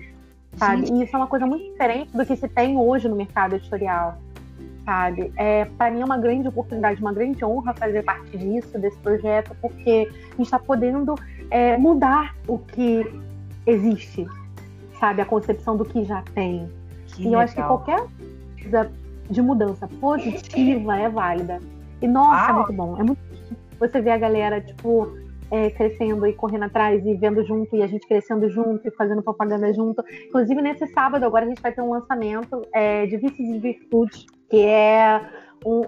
sabe? 0.57 0.87
Sim. 0.87 0.99
E 0.99 1.03
isso 1.03 1.15
é 1.15 1.19
uma 1.19 1.27
coisa 1.27 1.45
muito 1.45 1.71
diferente 1.71 2.15
do 2.15 2.25
que 2.25 2.35
se 2.35 2.47
tem 2.47 2.77
hoje 2.77 3.07
no 3.07 3.15
mercado 3.15 3.55
editorial 3.55 4.17
sabe? 4.85 5.31
É, 5.35 5.65
para 5.65 5.91
mim 5.91 6.01
é 6.01 6.05
uma 6.05 6.17
grande 6.17 6.47
oportunidade, 6.47 6.99
uma 7.01 7.13
grande 7.13 7.43
honra 7.45 7.73
fazer 7.73 8.03
parte 8.03 8.37
disso, 8.37 8.77
desse 8.79 8.97
projeto, 8.97 9.55
porque 9.61 10.09
a 10.11 10.35
gente 10.35 10.41
está 10.41 10.59
podendo 10.59 11.15
é, 11.49 11.77
mudar 11.77 12.35
o 12.47 12.57
que 12.57 13.05
existe, 13.65 14.27
sabe? 14.99 15.21
A 15.21 15.25
concepção 15.25 15.77
do 15.77 15.85
que 15.85 16.03
já 16.03 16.23
tem. 16.33 16.69
Que 17.07 17.21
e 17.21 17.25
legal. 17.25 17.33
eu 17.33 17.39
acho 17.39 17.55
que 17.55 17.61
qualquer 17.61 18.05
coisa 18.61 18.91
de 19.29 19.41
mudança 19.41 19.87
positiva 19.99 20.97
é 20.97 21.09
válida. 21.09 21.59
E 22.01 22.07
nossa, 22.07 22.41
é 22.41 22.47
ah. 22.47 22.49
é 22.49 22.53
muito 22.53 22.73
bom. 22.73 22.99
É 22.99 23.03
muito 23.03 23.31
você 23.79 23.99
vê 23.99 24.11
a 24.11 24.17
galera, 24.17 24.61
tipo, 24.61 25.11
é, 25.51 25.69
crescendo 25.69 26.25
e 26.25 26.33
correndo 26.33 26.63
atrás 26.63 27.05
e 27.05 27.13
vendo 27.13 27.43
junto, 27.43 27.75
e 27.75 27.83
a 27.83 27.87
gente 27.87 28.07
crescendo 28.07 28.49
junto 28.49 28.87
e 28.87 28.91
fazendo 28.91 29.21
propaganda 29.21 29.71
junto. 29.73 30.03
Inclusive, 30.27 30.61
nesse 30.61 30.87
sábado, 30.87 31.25
agora 31.25 31.45
a 31.45 31.49
gente 31.49 31.61
vai 31.61 31.73
ter 31.73 31.81
um 31.81 31.91
lançamento 31.91 32.65
é, 32.73 33.05
de 33.05 33.17
Vícios 33.17 33.47
e 33.49 33.59
Virtudes, 33.59 34.25
que 34.49 34.65
é 34.65 35.21
um, 35.65 35.83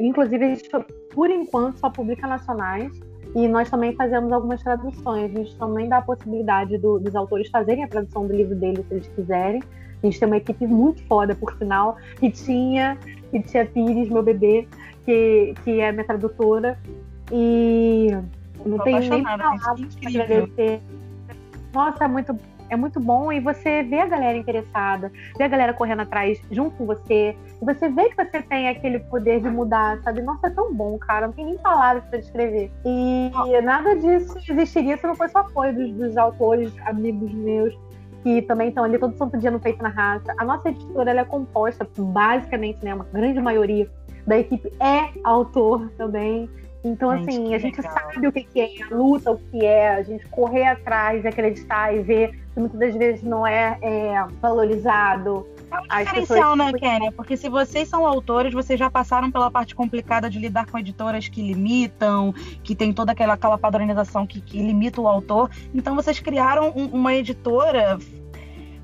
inclusive 0.00 0.44
a 0.44 0.48
gente 0.48 0.68
por 1.12 1.30
enquanto 1.30 1.78
só 1.78 1.90
publica 1.90 2.26
nacionais 2.26 2.92
e 3.34 3.48
nós 3.48 3.68
também 3.68 3.94
fazemos 3.94 4.32
algumas 4.32 4.62
traduções. 4.62 5.34
A 5.34 5.38
gente 5.38 5.56
também 5.56 5.88
dá 5.88 5.98
a 5.98 6.02
possibilidade 6.02 6.78
do, 6.78 6.98
dos 6.98 7.14
autores 7.16 7.48
fazerem 7.50 7.84
a 7.84 7.88
tradução 7.88 8.26
do 8.26 8.34
livro 8.34 8.54
deles 8.54 8.86
se 8.86 8.94
eles 8.94 9.08
quiserem. 9.08 9.62
A 10.02 10.06
gente 10.06 10.18
tem 10.18 10.26
uma 10.26 10.36
equipe 10.36 10.66
muito 10.66 11.02
foda, 11.06 11.34
por 11.34 11.56
sinal, 11.58 11.96
que 12.20 12.30
tinha, 12.30 12.96
que 13.30 13.40
tinha 13.42 13.66
Pires, 13.66 14.08
meu 14.08 14.22
bebê, 14.22 14.68
que, 15.04 15.54
que 15.64 15.80
é 15.80 15.90
minha 15.90 16.04
tradutora. 16.04 16.78
E 17.32 18.16
não 18.64 18.78
tenho 18.78 19.00
nem 19.00 19.22
palavras 19.22 19.94
para 19.96 20.08
agradecer. 20.08 20.80
Nossa, 21.72 22.04
é 22.04 22.08
muito 22.08 22.36
é 22.70 22.76
muito 22.76 23.00
bom 23.00 23.32
e 23.32 23.40
você 23.40 23.82
vê 23.82 24.00
a 24.00 24.06
galera 24.06 24.36
interessada, 24.36 25.10
vê 25.36 25.44
a 25.44 25.48
galera 25.48 25.72
correndo 25.72 26.00
atrás 26.00 26.40
junto 26.50 26.76
com 26.76 26.86
você, 26.86 27.34
e 27.60 27.64
você 27.64 27.88
vê 27.88 28.10
que 28.10 28.16
você 28.16 28.42
tem 28.42 28.68
aquele 28.68 28.98
poder 29.00 29.40
de 29.40 29.48
mudar, 29.48 29.98
sabe? 30.02 30.22
Nossa, 30.22 30.48
é 30.48 30.50
tão 30.50 30.72
bom, 30.74 30.98
cara, 30.98 31.26
não 31.26 31.34
tem 31.34 31.46
nem 31.46 31.58
palavras 31.58 32.04
para 32.04 32.18
descrever. 32.18 32.70
E 32.84 33.30
nada 33.62 33.96
disso 33.96 34.38
existiria 34.48 34.96
se 34.96 35.06
não 35.06 35.14
fosse 35.14 35.34
o 35.34 35.38
apoio 35.38 35.74
dos, 35.74 35.92
dos 35.92 36.16
autores, 36.16 36.72
amigos 36.84 37.32
meus, 37.32 37.74
que 38.22 38.42
também 38.42 38.68
estão 38.68 38.84
ali 38.84 38.98
todo 38.98 39.16
santo 39.16 39.38
dia 39.38 39.50
no 39.50 39.60
Peito 39.60 39.82
na 39.82 39.88
Raça. 39.88 40.34
A 40.38 40.44
nossa 40.44 40.68
editora 40.68 41.12
é 41.12 41.24
composta, 41.24 41.88
basicamente, 41.96 42.84
né, 42.84 42.94
uma 42.94 43.06
grande 43.12 43.40
maioria 43.40 43.88
da 44.26 44.38
equipe 44.38 44.70
é 44.78 45.08
autor 45.24 45.90
também. 45.96 46.50
Então, 46.84 47.16
gente, 47.18 47.28
assim, 47.30 47.54
a 47.54 47.58
gente 47.58 47.80
legal. 47.80 47.92
sabe 47.92 48.28
o 48.28 48.32
que, 48.32 48.44
que 48.44 48.60
é 48.60 48.82
a 48.84 48.94
luta, 48.94 49.32
o 49.32 49.38
que 49.38 49.64
é 49.64 49.96
a 49.96 50.02
gente 50.02 50.26
correr 50.28 50.64
atrás, 50.64 51.24
acreditar 51.26 51.94
e 51.94 52.02
ver 52.02 52.30
que 52.54 52.60
muitas 52.60 52.78
das 52.78 52.94
vezes 52.94 53.22
não 53.22 53.46
é, 53.46 53.78
é 53.82 54.24
valorizado. 54.40 55.46
É 55.70 56.00
um 56.00 56.04
diferencial, 56.04 56.56
né, 56.56 56.72
Kênia? 56.72 57.12
Porque 57.12 57.36
se 57.36 57.48
vocês 57.48 57.88
são 57.88 58.06
autores, 58.06 58.54
vocês 58.54 58.78
já 58.78 58.90
passaram 58.90 59.30
pela 59.30 59.50
parte 59.50 59.74
complicada 59.74 60.30
de 60.30 60.38
lidar 60.38 60.66
com 60.66 60.78
editoras 60.78 61.28
que 61.28 61.42
limitam, 61.42 62.34
que 62.62 62.74
tem 62.74 62.92
toda 62.92 63.12
aquela, 63.12 63.34
aquela 63.34 63.58
padronização 63.58 64.26
que, 64.26 64.40
que 64.40 64.58
limita 64.58 65.00
o 65.00 65.08
autor. 65.08 65.50
Então 65.74 65.94
vocês 65.94 66.20
criaram 66.20 66.72
um, 66.74 66.86
uma 66.86 67.14
editora 67.14 67.98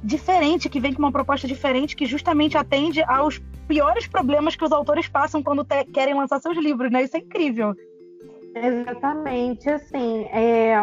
diferente, 0.04 0.68
que 0.68 0.78
vem 0.78 0.92
com 0.92 1.00
uma 1.00 1.10
proposta 1.10 1.48
diferente, 1.48 1.96
que 1.96 2.04
justamente 2.04 2.58
atende 2.58 3.02
aos 3.04 3.38
piores 3.66 4.06
problemas 4.06 4.54
que 4.54 4.64
os 4.64 4.70
autores 4.70 5.08
passam 5.08 5.42
quando 5.42 5.66
querem 5.92 6.14
lançar 6.14 6.40
seus 6.40 6.58
livros, 6.58 6.92
né? 6.92 7.02
Isso 7.02 7.16
é 7.16 7.20
incrível. 7.20 7.74
Exatamente. 8.54 9.68
Assim, 9.68 10.24
é, 10.24 10.76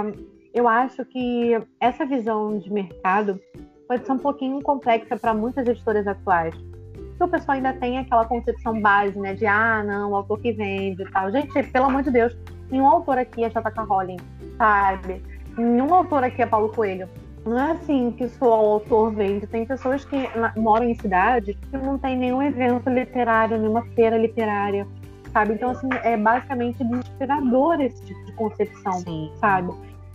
eu 0.54 0.68
acho 0.68 1.06
que 1.06 1.58
essa 1.80 2.06
visão 2.06 2.58
de 2.58 2.74
mercado 2.74 3.40
pode 3.88 4.06
ser 4.06 4.12
um 4.12 4.18
pouquinho 4.18 4.62
complexa 4.62 5.16
para 5.16 5.34
muitas 5.34 5.68
editoras 5.68 6.08
atuais. 6.08 6.56
Porque 6.96 7.24
o 7.24 7.28
pessoal 7.28 7.58
ainda 7.58 7.74
tem 7.74 8.00
aquela 8.00 8.26
concepção 8.26 8.82
base, 8.82 9.20
né? 9.20 9.36
De, 9.36 9.46
ah, 9.46 9.84
não, 9.84 10.12
o 10.12 10.16
autor 10.16 10.40
que 10.40 10.52
vende 10.52 11.04
e 11.04 11.12
tal. 11.12 11.32
Gente, 11.32 11.64
pelo 11.72 11.86
amor 11.86 12.02
de 12.02 12.10
Deus, 12.10 12.36
nenhum 12.72 12.88
autor 12.88 13.20
aqui 13.20 13.44
é 13.44 13.50
J.K. 13.50 13.84
Rowling, 13.84 14.18
sabe? 14.58 15.22
Nenhum 15.56 15.94
autor 15.94 16.24
aqui 16.24 16.42
é 16.42 16.46
Paulo 16.48 16.70
Coelho. 16.70 17.08
Não 17.46 17.58
é 17.58 17.72
assim 17.72 18.12
que 18.12 18.28
só 18.30 18.46
o 18.46 18.74
autor 18.74 19.14
vende. 19.14 19.48
Tem 19.48 19.66
pessoas 19.66 20.06
que 20.06 20.18
moram 20.58 20.86
em 20.88 20.96
cidade 20.96 21.54
que 21.54 21.78
não 21.78 21.98
tem 21.98 22.18
nenhum 22.18 22.42
evento 22.42 22.89
literário, 22.89 23.58
nenhuma 23.58 23.84
feira 23.96 24.18
literária, 24.18 24.88
sabe? 25.34 25.54
Então, 25.54 25.72
assim, 25.72 25.89
é 26.04 26.16
basicamente 26.16 26.84
inspirador 26.84 27.82
esse 27.82 28.04
tipo 28.04 28.26
de 28.26 28.32
concepção, 28.34 28.94
Sim. 29.00 29.32
sabe? 29.39 29.74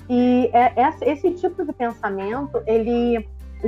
E 0.09 0.49
é, 0.53 0.73
é, 0.77 0.95
esse 1.03 1.33
tipo 1.33 1.65
de 1.65 1.73
pensamento, 1.73 2.63
ele 2.65 3.27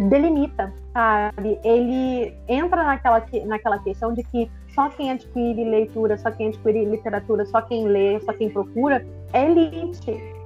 delimita, 0.09 0.73
sabe? 0.93 1.59
Ele 1.65 2.33
entra 2.47 2.85
naquela, 2.85 3.25
naquela 3.45 3.79
questão 3.81 4.15
de 4.15 4.23
que 4.23 4.49
só 4.73 4.89
quem 4.91 5.11
adquire 5.11 5.65
leitura, 5.65 6.17
só 6.17 6.31
quem 6.31 6.49
adquire 6.49 6.85
literatura, 6.85 7.45
só 7.47 7.61
quem 7.63 7.89
lê, 7.89 8.21
só 8.21 8.33
quem 8.33 8.49
procura 8.51 9.05
é 9.33 9.51
elite 9.51 10.38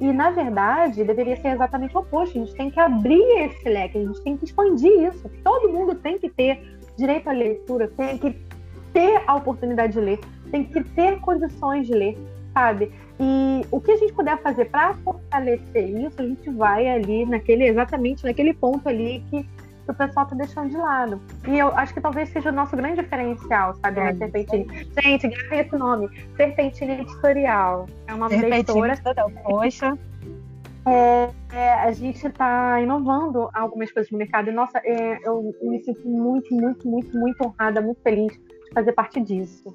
e, 0.00 0.12
na 0.12 0.30
verdade, 0.30 1.04
deveria 1.04 1.36
ser 1.36 1.48
exatamente 1.48 1.94
o 1.94 2.00
oposto. 2.00 2.38
A 2.38 2.40
gente 2.40 2.54
tem 2.54 2.70
que 2.70 2.80
abrir 2.80 3.22
esse 3.44 3.68
leque, 3.68 3.98
a 3.98 4.00
gente 4.02 4.20
tem 4.22 4.36
que 4.36 4.46
expandir 4.46 4.90
isso. 5.08 5.30
Todo 5.44 5.68
mundo 5.68 5.94
tem 5.94 6.18
que 6.18 6.30
ter 6.30 6.78
direito 6.96 7.28
à 7.28 7.32
leitura, 7.32 7.86
tem 7.88 8.16
que 8.16 8.34
ter 8.94 9.22
a 9.26 9.36
oportunidade 9.36 9.92
de 9.92 10.00
ler, 10.00 10.20
tem 10.50 10.64
que 10.64 10.82
ter 10.82 11.20
condições 11.20 11.86
de 11.86 11.92
ler, 11.92 12.18
sabe? 12.54 12.90
E 13.20 13.66
o 13.70 13.80
que 13.80 13.92
a 13.92 13.96
gente 13.96 14.12
puder 14.14 14.38
fazer 14.38 14.64
para 14.66 14.94
fortalecer 14.94 15.88
isso, 15.90 16.20
a 16.20 16.26
gente 16.26 16.48
vai 16.50 16.88
ali 16.88 17.26
naquele 17.26 17.64
exatamente 17.64 18.24
naquele 18.24 18.54
ponto 18.54 18.88
ali 18.88 19.22
que, 19.30 19.46
que 19.90 20.02
o 20.02 20.06
pessoal 20.06 20.24
está 20.24 20.36
deixando 20.36 20.70
de 20.70 20.76
lado. 20.76 21.20
E 21.48 21.58
eu 21.58 21.68
acho 21.76 21.92
que 21.92 22.00
talvez 22.00 22.28
seja 22.30 22.50
o 22.50 22.52
nosso 22.52 22.76
grande 22.76 23.02
diferencial, 23.02 23.74
sabe, 23.76 24.00
é, 24.00 24.14
Serpentine. 24.14 24.66
Gente, 25.02 25.28
grave 25.28 25.56
esse 25.56 25.76
nome, 25.76 26.08
Serpentine 26.36 26.92
Editorial. 26.92 27.86
É 28.06 28.14
uma 28.14 28.28
leitora. 28.28 28.94
Poxa. 29.44 29.98
É, 30.86 31.30
é, 31.52 31.74
a 31.74 31.92
gente 31.92 32.26
está 32.26 32.80
inovando 32.80 33.50
algumas 33.52 33.92
coisas 33.92 34.10
no 34.10 34.18
mercado. 34.18 34.48
E, 34.48 34.52
nossa, 34.52 34.78
é, 34.78 35.18
eu 35.26 35.52
me 35.62 35.82
sinto 35.82 36.08
muito, 36.08 36.54
muito, 36.54 36.88
muito, 36.88 37.18
muito 37.18 37.46
honrada, 37.46 37.80
muito 37.80 38.00
feliz 38.02 38.38
fazer 38.72 38.92
parte 38.92 39.20
disso. 39.20 39.74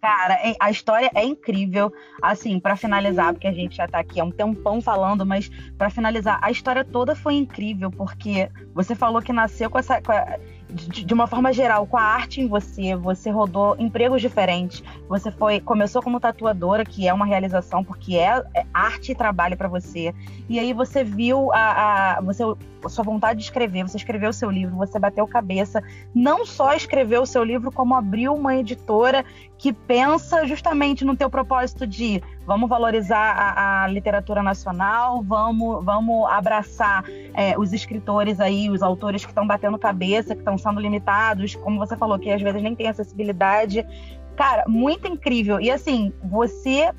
Cara, 0.00 0.38
a 0.58 0.70
história 0.70 1.10
é 1.14 1.24
incrível. 1.24 1.92
Assim, 2.22 2.58
para 2.60 2.76
finalizar, 2.76 3.32
porque 3.32 3.48
a 3.48 3.52
gente 3.52 3.76
já 3.76 3.86
tá 3.86 3.98
aqui 3.98 4.20
há 4.20 4.24
um 4.24 4.30
tempão 4.30 4.80
falando, 4.80 5.26
mas 5.26 5.50
para 5.76 5.90
finalizar, 5.90 6.38
a 6.42 6.50
história 6.50 6.84
toda 6.84 7.14
foi 7.14 7.34
incrível, 7.34 7.90
porque 7.90 8.50
você 8.74 8.94
falou 8.94 9.20
que 9.20 9.32
nasceu 9.32 9.68
com 9.68 9.78
essa. 9.78 10.00
Com 10.00 10.12
a, 10.12 10.38
de, 10.70 11.04
de, 11.04 11.14
uma 11.14 11.26
forma 11.26 11.52
geral, 11.52 11.86
com 11.86 11.96
a 11.96 12.02
arte 12.02 12.40
em 12.40 12.48
você, 12.48 12.94
você 12.96 13.30
rodou 13.30 13.76
empregos 13.78 14.20
diferentes. 14.20 14.82
Você 15.08 15.30
foi 15.30 15.60
começou 15.60 16.02
como 16.02 16.20
tatuadora, 16.20 16.84
que 16.84 17.06
é 17.06 17.12
uma 17.12 17.26
realização 17.26 17.84
porque 17.84 18.16
é, 18.16 18.42
é 18.54 18.64
arte 18.72 19.12
e 19.12 19.14
trabalho 19.14 19.56
para 19.56 19.68
você. 19.68 20.14
E 20.48 20.58
aí 20.58 20.72
você 20.72 21.04
viu 21.04 21.52
a, 21.52 22.18
a 22.18 22.20
você 22.20 22.44
a 22.84 22.88
sua 22.88 23.04
vontade 23.04 23.38
de 23.38 23.44
escrever, 23.44 23.82
você 23.82 23.96
escreveu 23.96 24.30
o 24.30 24.32
seu 24.32 24.50
livro, 24.50 24.76
você 24.76 24.98
bateu 24.98 25.26
cabeça, 25.26 25.82
não 26.14 26.46
só 26.46 26.72
escreveu 26.72 27.22
o 27.22 27.26
seu 27.26 27.44
livro, 27.44 27.70
como 27.70 27.94
abriu 27.94 28.34
uma 28.34 28.56
editora 28.56 29.24
que 29.58 29.72
pensa 29.72 30.46
justamente 30.46 31.04
no 31.04 31.16
teu 31.16 31.28
propósito 31.28 31.86
de 31.86 32.22
vamos 32.50 32.68
valorizar 32.68 33.16
a, 33.16 33.84
a 33.84 33.86
literatura 33.86 34.42
nacional, 34.42 35.22
vamos, 35.22 35.84
vamos 35.84 36.28
abraçar 36.28 37.04
é, 37.32 37.56
os 37.56 37.72
escritores 37.72 38.40
aí, 38.40 38.68
os 38.68 38.82
autores 38.82 39.24
que 39.24 39.30
estão 39.30 39.46
batendo 39.46 39.78
cabeça, 39.78 40.34
que 40.34 40.40
estão 40.40 40.58
sendo 40.58 40.80
limitados, 40.80 41.54
como 41.54 41.78
você 41.78 41.96
falou, 41.96 42.18
que 42.18 42.28
às 42.28 42.42
vezes 42.42 42.60
nem 42.60 42.74
tem 42.74 42.88
acessibilidade. 42.88 43.86
Cara, 44.34 44.64
muito 44.66 45.06
incrível. 45.06 45.60
E 45.60 45.70
assim, 45.70 46.12
você 46.24 46.92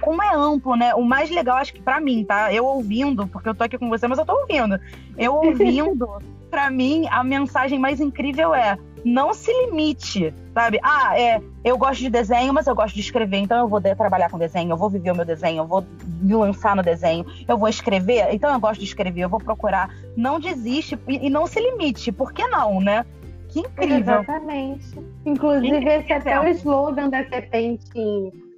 como 0.00 0.20
é 0.20 0.34
amplo, 0.34 0.74
né? 0.74 0.92
O 0.96 1.04
mais 1.04 1.30
legal, 1.30 1.58
acho 1.58 1.72
que 1.72 1.80
para 1.80 2.00
mim, 2.00 2.24
tá? 2.24 2.52
Eu 2.52 2.64
ouvindo, 2.64 3.28
porque 3.28 3.48
eu 3.48 3.54
tô 3.54 3.62
aqui 3.62 3.78
com 3.78 3.88
você, 3.88 4.08
mas 4.08 4.18
eu 4.18 4.26
tô 4.26 4.32
ouvindo. 4.32 4.80
Eu 5.16 5.36
ouvindo, 5.46 6.08
para 6.50 6.68
mim, 6.70 7.06
a 7.08 7.22
mensagem 7.22 7.78
mais 7.78 8.00
incrível 8.00 8.52
é: 8.52 8.76
não 9.04 9.34
se 9.34 9.52
limite, 9.64 10.32
sabe? 10.54 10.78
Ah, 10.82 11.18
é, 11.18 11.40
eu 11.64 11.76
gosto 11.76 12.00
de 12.00 12.10
desenho, 12.10 12.52
mas 12.52 12.66
eu 12.66 12.74
gosto 12.74 12.94
de 12.94 13.00
escrever, 13.00 13.38
então 13.38 13.58
eu 13.58 13.68
vou 13.68 13.80
trabalhar 13.80 14.30
com 14.30 14.38
desenho, 14.38 14.70
eu 14.70 14.76
vou 14.76 14.90
viver 14.90 15.10
o 15.10 15.16
meu 15.16 15.24
desenho, 15.24 15.62
eu 15.62 15.66
vou 15.66 15.84
me 16.20 16.34
lançar 16.34 16.76
no 16.76 16.82
desenho, 16.82 17.24
eu 17.46 17.58
vou 17.58 17.68
escrever, 17.68 18.32
então 18.32 18.52
eu 18.52 18.60
gosto 18.60 18.80
de 18.80 18.86
escrever, 18.86 19.22
eu 19.22 19.28
vou 19.28 19.40
procurar. 19.40 19.90
Não 20.16 20.38
desiste 20.38 20.98
e, 21.08 21.26
e 21.26 21.30
não 21.30 21.46
se 21.46 21.60
limite, 21.60 22.12
por 22.12 22.32
que 22.32 22.46
não, 22.46 22.80
né? 22.80 23.04
Que 23.48 23.60
incrível. 23.60 24.22
Exatamente. 24.22 24.98
Inclusive, 25.26 25.84
esse 25.84 26.12
é 26.12 26.16
até 26.16 26.40
o 26.40 26.48
slogan 26.48 27.10
da 27.10 27.24
Serpente 27.28 27.84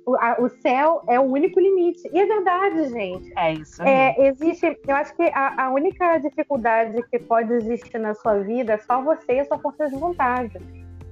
o, 0.07 0.17
a, 0.17 0.37
o, 0.39 0.49
céu 0.61 1.03
é 1.09 1.19
o 1.19 1.23
único 1.23 1.59
limite. 1.59 2.09
E 2.13 2.19
é 2.19 2.27
verdade, 2.27 2.89
gente. 2.91 3.33
É 3.37 3.53
isso. 3.55 3.83
É, 3.83 4.29
existe, 4.29 4.79
eu 4.87 4.97
acho 4.97 5.15
que 5.15 5.23
a, 5.23 5.65
a, 5.65 5.71
única 5.71 6.19
dificuldade 6.19 7.03
que 7.11 7.19
pode 7.19 7.53
existir 7.53 7.99
na 7.99 8.15
sua 8.15 8.39
vida 8.39 8.75
é 8.75 8.79
só 8.79 9.03
você 9.03 9.35
e 9.35 9.41
a 9.41 9.45
sua 9.45 9.59
força 9.59 9.89
de 9.89 9.97
vontade. 9.97 10.59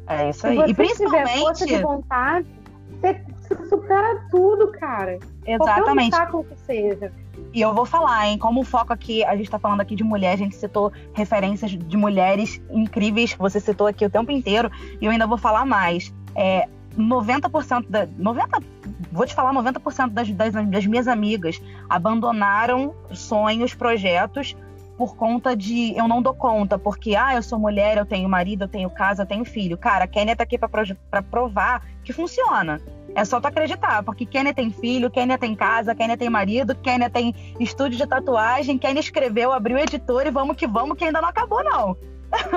É 0.08 0.30
isso 0.30 0.46
aí. 0.46 0.56
Se 0.56 0.62
você 0.62 0.70
e 0.70 0.74
principalmente... 0.74 1.28
tiver 1.28 1.40
força 1.40 1.66
de 1.66 1.78
vontade, 1.78 2.46
você 3.00 3.68
supera 3.68 4.26
tudo, 4.30 4.70
cara. 4.72 5.18
Exatamente. 5.46 6.10
Qualquer 6.10 6.36
um 6.36 6.44
que 6.44 6.60
seja. 6.60 7.12
E 7.52 7.60
eu 7.60 7.74
vou 7.74 7.84
falar, 7.84 8.28
hein? 8.28 8.38
Como 8.38 8.60
o 8.60 8.64
foco 8.64 8.92
aqui, 8.92 9.24
a 9.24 9.36
gente 9.36 9.50
tá 9.50 9.58
falando 9.58 9.80
aqui 9.80 9.94
de 9.94 10.04
mulher, 10.04 10.32
a 10.32 10.36
gente 10.36 10.54
citou 10.54 10.92
referências 11.12 11.70
de 11.70 11.96
mulheres 11.96 12.60
incríveis 12.70 13.32
que 13.34 13.38
você 13.38 13.60
citou 13.60 13.86
aqui 13.86 14.04
o 14.04 14.10
tempo 14.10 14.30
inteiro, 14.30 14.70
e 15.00 15.04
eu 15.04 15.10
ainda 15.10 15.26
vou 15.26 15.36
falar 15.36 15.66
mais. 15.66 16.12
É, 16.34 16.66
90% 16.96 17.86
da. 17.88 18.06
90, 18.18 18.62
vou 19.12 19.26
te 19.26 19.34
falar, 19.34 19.52
90% 19.52 20.10
das, 20.10 20.30
das, 20.30 20.52
das 20.52 20.86
minhas 20.86 21.06
amigas 21.06 21.60
abandonaram 21.88 22.94
sonhos, 23.12 23.74
projetos 23.74 24.56
por 24.96 25.16
conta 25.16 25.56
de 25.56 25.96
eu 25.96 26.06
não 26.06 26.22
dou 26.22 26.34
conta, 26.34 26.78
porque 26.78 27.16
ah, 27.16 27.34
eu 27.34 27.42
sou 27.42 27.58
mulher, 27.58 27.96
eu 27.96 28.06
tenho 28.06 28.28
marido, 28.28 28.64
eu 28.64 28.68
tenho 28.68 28.90
casa, 28.90 29.22
eu 29.22 29.26
tenho 29.26 29.44
filho. 29.44 29.76
Cara, 29.76 30.04
a 30.04 30.06
Kênia 30.06 30.36
tá 30.36 30.44
aqui 30.44 30.58
para 30.58 31.22
provar 31.22 31.82
que 32.04 32.12
funciona. 32.12 32.80
É 33.14 33.24
só 33.24 33.40
tu 33.40 33.46
acreditar, 33.46 34.02
porque 34.02 34.24
Kênia 34.24 34.54
tem 34.54 34.70
filho, 34.70 35.10
Kênia 35.10 35.36
tem 35.36 35.54
casa, 35.54 35.94
Kênia 35.94 36.16
tem 36.16 36.30
marido, 36.30 36.74
Kênia 36.76 37.10
tem 37.10 37.34
estúdio 37.58 37.98
de 37.98 38.06
tatuagem, 38.06 38.78
Kênia 38.78 39.00
escreveu, 39.00 39.52
abriu 39.52 39.78
editor 39.78 40.26
e 40.26 40.30
vamos 40.30 40.56
que 40.56 40.66
vamos, 40.66 40.96
que 40.96 41.04
ainda 41.04 41.20
não 41.20 41.28
acabou, 41.28 41.64
não. 41.64 41.96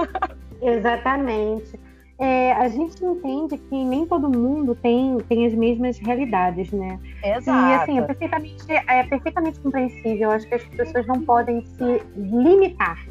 Exatamente 0.62 1.85
é, 2.18 2.54
a 2.54 2.68
gente 2.70 3.04
entende 3.04 3.58
que 3.58 3.84
nem 3.84 4.06
todo 4.06 4.30
mundo 4.30 4.74
tem, 4.76 5.18
tem 5.28 5.46
as 5.46 5.54
mesmas 5.54 5.98
realidades, 6.00 6.72
né? 6.72 6.98
Exato. 7.24 7.50
E 7.50 7.74
assim, 7.74 8.00
é 8.00 8.02
perfeitamente, 8.04 8.72
é 8.72 9.04
perfeitamente 9.04 9.60
compreensível. 9.60 10.32
Acho 10.32 10.48
que 10.48 10.56
as 10.56 10.64
pessoas 10.64 11.06
não 11.08 11.22
podem 11.22 11.66
se 11.66 12.02
limitar. 12.16 13.06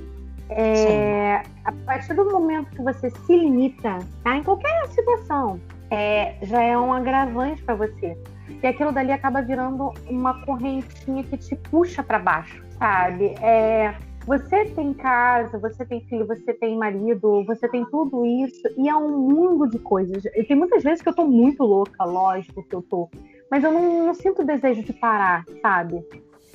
É, 0.50 1.42
a 1.64 1.72
partir 1.84 2.14
do 2.14 2.30
momento 2.30 2.70
que 2.70 2.82
você 2.82 3.10
se 3.10 3.36
limita, 3.36 3.98
tá? 4.22 4.36
Em 4.36 4.42
qualquer 4.42 4.86
situação, 4.88 5.60
é, 5.90 6.36
já 6.42 6.62
é 6.62 6.78
um 6.78 6.92
agravante 6.92 7.62
para 7.62 7.74
você. 7.74 8.16
E 8.62 8.66
aquilo 8.66 8.92
dali 8.92 9.12
acaba 9.12 9.42
virando 9.42 9.92
uma 10.08 10.44
correntinha 10.44 11.22
que 11.24 11.36
te 11.36 11.56
puxa 11.56 12.02
para 12.02 12.18
baixo, 12.18 12.62
sabe? 12.78 13.34
É, 13.40 13.94
você 14.26 14.64
tem 14.66 14.94
casa, 14.94 15.58
você 15.58 15.84
tem 15.84 16.00
filho, 16.02 16.26
você 16.26 16.52
tem 16.54 16.76
marido, 16.76 17.44
você 17.44 17.68
tem 17.68 17.84
tudo 17.86 18.24
isso, 18.24 18.62
e 18.76 18.88
é 18.88 18.96
um 18.96 19.18
mundo 19.18 19.68
de 19.68 19.78
coisas. 19.78 20.24
E 20.24 20.42
tem 20.44 20.56
muitas 20.56 20.82
vezes 20.82 21.02
que 21.02 21.08
eu 21.08 21.14
tô 21.14 21.24
muito 21.24 21.62
louca, 21.62 22.04
lógico 22.04 22.62
que 22.62 22.74
eu 22.74 22.82
tô, 22.82 23.08
mas 23.50 23.62
eu 23.62 23.70
não, 23.70 24.06
não 24.06 24.14
sinto 24.14 24.44
desejo 24.44 24.82
de 24.82 24.92
parar, 24.92 25.44
sabe? 25.60 26.02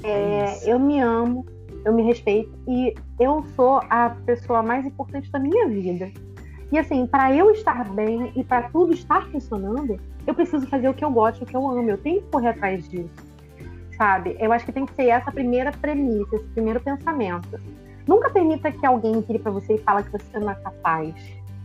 É, 0.04 0.72
eu 0.72 0.80
me 0.80 1.00
amo, 1.00 1.46
eu 1.86 1.94
me 1.94 2.02
respeito, 2.04 2.52
e 2.68 2.94
eu 3.20 3.44
sou 3.56 3.82
a 3.90 4.16
pessoa 4.26 4.64
mais 4.64 4.86
importante 4.86 5.32
da 5.32 5.40
minha 5.40 5.68
vida. 5.68 6.12
E 6.72 6.78
assim, 6.78 7.06
para 7.08 7.36
eu 7.36 7.52
estar 7.52 7.88
bem 7.90 8.32
e 8.36 8.44
para 8.44 8.70
tudo 8.70 8.94
estar 8.94 9.28
funcionando, 9.32 9.98
eu 10.26 10.34
preciso 10.34 10.68
fazer 10.68 10.88
o 10.88 10.94
que 10.94 11.04
eu 11.04 11.12
gosto, 11.12 11.44
o 11.44 11.46
que 11.46 11.56
eu 11.56 11.68
amo. 11.68 11.90
Eu 11.90 11.98
tenho 11.98 12.22
que 12.22 12.30
correr 12.30 12.50
atrás 12.50 12.88
disso. 12.88 13.29
Sabe? 14.00 14.36
Eu 14.40 14.52
acho 14.52 14.66
que 14.66 14.72
tem 14.72 14.86
que 14.86 14.96
ser 14.96 15.10
essa 15.10 15.32
primeira 15.32 15.72
premissa, 15.72 16.36
esse 16.36 16.48
primeiro 16.48 16.80
pensamento. 16.80 17.60
Nunca 18.08 18.32
permita 18.32 18.72
que 18.72 18.84
alguém 18.86 19.22
vire 19.22 19.38
para 19.38 19.52
você 19.52 19.76
e 19.76 19.78
fale 19.78 20.04
que 20.04 20.12
você 20.12 20.40
não 20.40 20.50
é 20.50 20.56
capaz. 20.56 21.14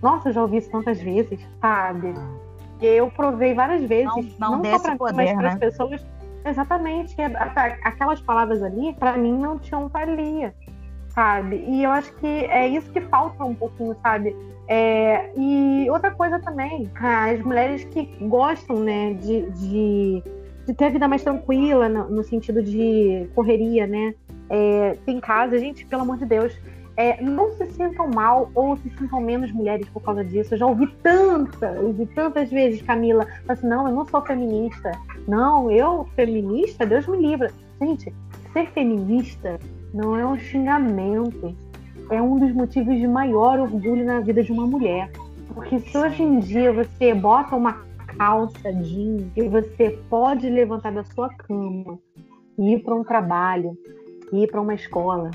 Nossa, 0.03 0.29
eu 0.29 0.33
já 0.35 0.43
ouvi 0.43 0.59
isso 0.59 0.71
tantas 0.71 1.01
vezes, 1.01 1.41
sabe? 1.61 2.13
Eu 2.83 3.11
provei 3.11 3.55
várias 3.55 3.85
vezes, 3.85 4.37
não, 4.39 4.51
não, 4.51 4.63
não 4.63 4.65
só 4.65 4.79
para 4.81 4.97
poder, 4.97 5.15
mas 5.15 5.33
para 5.33 5.49
as 5.49 5.55
né? 5.55 5.61
pessoas. 5.61 6.07
Exatamente, 6.45 7.17
aquelas 7.83 8.21
palavras 8.21 8.63
ali, 8.63 8.93
para 8.95 9.17
mim, 9.17 9.39
não 9.39 9.59
tinham 9.59 9.89
valia 9.89 10.53
sabe? 11.15 11.65
E 11.69 11.85
eu 11.85 11.91
acho 11.91 12.13
que 12.17 12.27
é 12.27 12.67
isso 12.67 12.91
que 12.91 13.01
falta 13.03 13.45
um 13.45 13.55
pouquinho, 13.55 13.97
sabe? 14.03 14.37
É, 14.67 15.31
e 15.37 15.89
outra 15.89 16.11
coisa 16.11 16.41
também, 16.41 16.91
as 16.97 17.41
mulheres 17.41 17.85
que 17.85 18.07
gostam, 18.27 18.81
né, 18.81 19.15
de, 19.15 19.51
de, 19.53 20.23
de 20.67 20.75
ter 20.75 20.87
a 20.87 20.91
vida 20.91 21.09
mais 21.09 21.23
tranquila, 21.23 21.89
no, 21.89 22.09
no 22.11 22.25
sentido 22.25 22.63
de 22.63 23.29
correria, 23.35 23.87
né? 23.87 24.15
É, 24.49 24.97
tem 25.05 25.21
casa, 25.21 25.59
gente, 25.59 25.85
pelo 25.87 26.03
amor 26.03 26.17
de 26.19 26.27
Deus, 26.27 26.57
é, 26.97 27.21
não 27.23 27.51
se 27.53 27.67
sintam 27.73 28.09
mal 28.09 28.51
ou 28.55 28.77
se 28.77 28.89
sintam 28.91 29.21
menos 29.21 29.51
mulheres 29.53 29.89
por 29.89 30.03
causa 30.03 30.25
disso. 30.25 30.55
Eu 30.55 30.59
já 30.59 30.67
ouvi 30.67 30.87
tantas, 31.03 31.79
ouvi 31.83 32.07
tantas 32.07 32.51
vezes, 32.51 32.83
Camila, 32.83 33.27
assim, 33.49 33.67
não, 33.67 33.89
eu 33.89 33.95
não 33.95 34.07
sou 34.07 34.23
feminista. 34.23 34.93
Não, 35.27 35.71
eu, 35.71 36.09
feminista, 36.15 36.87
Deus 36.87 37.07
me 37.07 37.19
livra. 37.19 37.51
Gente, 37.81 38.15
ser 38.53 38.71
feminista 38.71 39.59
não 39.93 40.17
é 40.17 40.25
um 40.25 40.39
xingamento, 40.39 41.55
é 42.11 42.21
um 42.23 42.39
dos 42.39 42.53
motivos 42.53 42.97
de 42.97 43.09
maior 43.09 43.59
orgulho 43.59 44.05
na 44.05 44.21
vida 44.21 44.43
de 44.43 44.53
uma 44.53 44.67
mulher. 44.67 45.11
Porque 45.53 45.79
se 45.79 45.97
hoje 45.97 46.23
em 46.23 46.39
dia 46.39 46.73
você 46.73 47.15
bota 47.15 47.57
uma 47.57 47.83
calça 48.17 48.73
jeans 48.73 49.31
e 49.37 49.49
você 49.49 49.99
pode 50.09 50.49
levantar 50.49 50.93
da 50.93 51.05
sua 51.05 51.29
cama 51.29 51.99
e 52.59 52.75
ir 52.75 52.83
para 52.83 52.95
um 52.95 53.05
trabalho, 53.05 53.77
ir 54.33 54.51
para 54.51 54.61
uma 54.61 54.75
escola, 54.75 55.31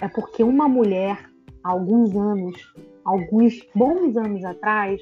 é 0.00 0.08
porque 0.08 0.42
uma 0.42 0.68
mulher, 0.68 1.30
há 1.62 1.70
alguns 1.70 2.14
anos, 2.16 2.74
alguns 3.04 3.60
bons 3.74 4.16
anos 4.16 4.44
atrás, 4.44 5.00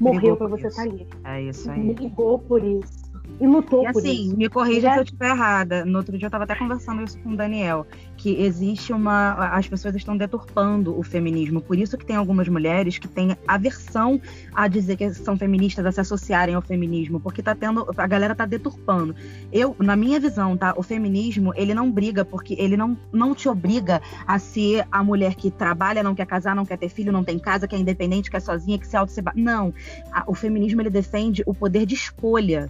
morreu 0.00 0.36
para 0.36 0.48
você 0.48 0.66
estar 0.66 0.84
tá 0.84 0.90
ali. 0.90 1.06
É 1.24 1.42
isso 1.42 1.70
aí. 1.70 1.92
Ligou 1.92 2.38
por 2.38 2.62
isso 2.62 3.06
e 3.40 3.46
lutou 3.46 3.82
e, 3.82 3.92
por 3.92 3.98
assim, 3.98 4.26
isso. 4.26 4.36
me 4.36 4.48
corrija 4.48 4.92
se 4.92 4.98
eu 4.98 5.02
estiver 5.02 5.30
errada. 5.30 5.84
No 5.84 5.98
outro 5.98 6.16
dia 6.16 6.26
eu 6.26 6.28
estava 6.28 6.44
até 6.44 6.54
conversando 6.54 7.02
isso 7.02 7.18
com 7.20 7.30
o 7.30 7.36
Daniel, 7.36 7.86
que 8.26 8.42
existe 8.42 8.92
uma. 8.92 9.34
As 9.56 9.68
pessoas 9.68 9.94
estão 9.94 10.16
deturpando 10.16 10.98
o 10.98 11.02
feminismo. 11.04 11.60
Por 11.60 11.78
isso 11.78 11.96
que 11.96 12.04
tem 12.04 12.16
algumas 12.16 12.48
mulheres 12.48 12.98
que 12.98 13.06
têm 13.06 13.36
aversão 13.46 14.20
a 14.52 14.66
dizer 14.66 14.96
que 14.96 15.14
são 15.14 15.36
feministas, 15.36 15.86
a 15.86 15.92
se 15.92 16.00
associarem 16.00 16.56
ao 16.56 16.60
feminismo, 16.60 17.20
porque 17.20 17.40
tá 17.40 17.54
tendo. 17.54 17.86
A 17.96 18.06
galera 18.08 18.34
tá 18.34 18.44
deturpando. 18.44 19.14
Eu, 19.52 19.76
na 19.78 19.94
minha 19.94 20.18
visão, 20.18 20.56
tá? 20.56 20.74
O 20.76 20.82
feminismo, 20.82 21.52
ele 21.54 21.72
não 21.72 21.88
briga, 21.88 22.24
porque 22.24 22.56
ele 22.58 22.76
não, 22.76 22.98
não 23.12 23.32
te 23.32 23.48
obriga 23.48 24.02
a 24.26 24.40
ser 24.40 24.84
a 24.90 25.04
mulher 25.04 25.36
que 25.36 25.48
trabalha, 25.48 26.02
não 26.02 26.14
quer 26.14 26.26
casar, 26.26 26.56
não 26.56 26.66
quer 26.66 26.78
ter 26.78 26.88
filho, 26.88 27.12
não 27.12 27.22
tem 27.22 27.38
casa, 27.38 27.68
que 27.68 27.76
é 27.76 27.78
independente, 27.78 28.28
que 28.28 28.36
é 28.36 28.40
sozinha, 28.40 28.76
que 28.76 28.88
se 28.88 28.96
auto 28.96 29.12
Não. 29.36 29.72
O 30.26 30.34
feminismo, 30.34 30.82
ele 30.82 30.90
defende 30.90 31.44
o 31.46 31.54
poder 31.54 31.86
de 31.86 31.94
escolha 31.94 32.68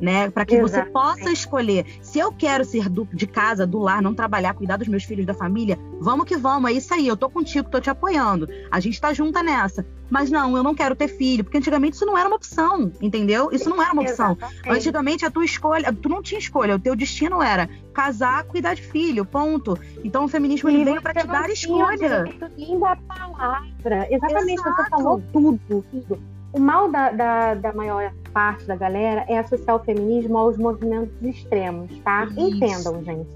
né? 0.00 0.30
Para 0.30 0.44
que 0.44 0.54
Exatamente. 0.54 0.86
você 0.86 0.92
possa 0.92 1.32
escolher. 1.32 1.86
Se 2.00 2.18
eu 2.18 2.32
quero 2.32 2.64
ser 2.64 2.88
do, 2.88 3.06
de 3.12 3.26
casa, 3.26 3.66
do 3.66 3.78
lar, 3.78 4.02
não 4.02 4.14
trabalhar, 4.14 4.54
cuidar 4.54 4.76
dos 4.76 4.88
meus 4.88 5.04
filhos, 5.04 5.26
da 5.26 5.34
família, 5.34 5.78
vamos 6.00 6.26
que 6.26 6.36
vamos, 6.36 6.70
é 6.70 6.74
isso 6.74 6.92
aí, 6.94 7.06
eu 7.06 7.16
tô 7.16 7.28
contigo, 7.28 7.68
tô 7.68 7.80
te 7.80 7.90
apoiando. 7.90 8.48
A 8.70 8.80
gente 8.80 9.00
tá 9.00 9.12
junta 9.12 9.42
nessa. 9.42 9.84
Mas 10.10 10.30
não, 10.30 10.56
eu 10.56 10.62
não 10.62 10.74
quero 10.74 10.96
ter 10.96 11.08
filho, 11.08 11.44
porque 11.44 11.58
antigamente 11.58 11.96
isso 11.96 12.06
não 12.06 12.16
era 12.16 12.26
uma 12.26 12.36
opção, 12.36 12.90
entendeu? 13.00 13.50
Isso 13.52 13.68
não 13.68 13.82
era 13.82 13.92
uma 13.92 14.02
opção. 14.02 14.32
Exatamente. 14.32 14.70
Antigamente 14.70 15.24
a 15.26 15.30
tua 15.30 15.44
escolha, 15.44 15.92
tu 15.92 16.08
não 16.08 16.22
tinha 16.22 16.38
escolha, 16.38 16.76
o 16.76 16.78
teu 16.78 16.96
destino 16.96 17.42
era 17.42 17.68
casar, 17.92 18.44
cuidar 18.44 18.74
de 18.74 18.82
filho, 18.82 19.24
ponto. 19.24 19.78
Então 20.02 20.24
o 20.24 20.28
feminismo 20.28 20.68
ele 20.68 20.84
veio 20.84 21.02
para 21.02 21.20
te 21.20 21.26
dar 21.26 21.50
escolha. 21.50 22.24
Linda 22.56 22.96
palavra. 23.06 24.08
Exatamente, 24.10 24.60
Exato. 24.60 24.82
você 24.82 24.90
falou 24.90 25.22
tudo, 25.32 25.60
tudo. 25.68 26.37
O 26.52 26.60
mal 26.60 26.90
da, 26.90 27.10
da, 27.10 27.54
da, 27.54 27.72
maior 27.72 28.12
parte 28.32 28.64
da 28.64 28.74
galera 28.74 29.24
é 29.28 29.38
associar 29.38 29.76
o 29.76 29.84
feminismo 29.84 30.38
aos 30.38 30.56
movimentos 30.56 31.14
extremos, 31.22 31.90
tá? 32.00 32.24
Isso. 32.24 32.40
Entendam, 32.40 33.04
gente. 33.04 33.28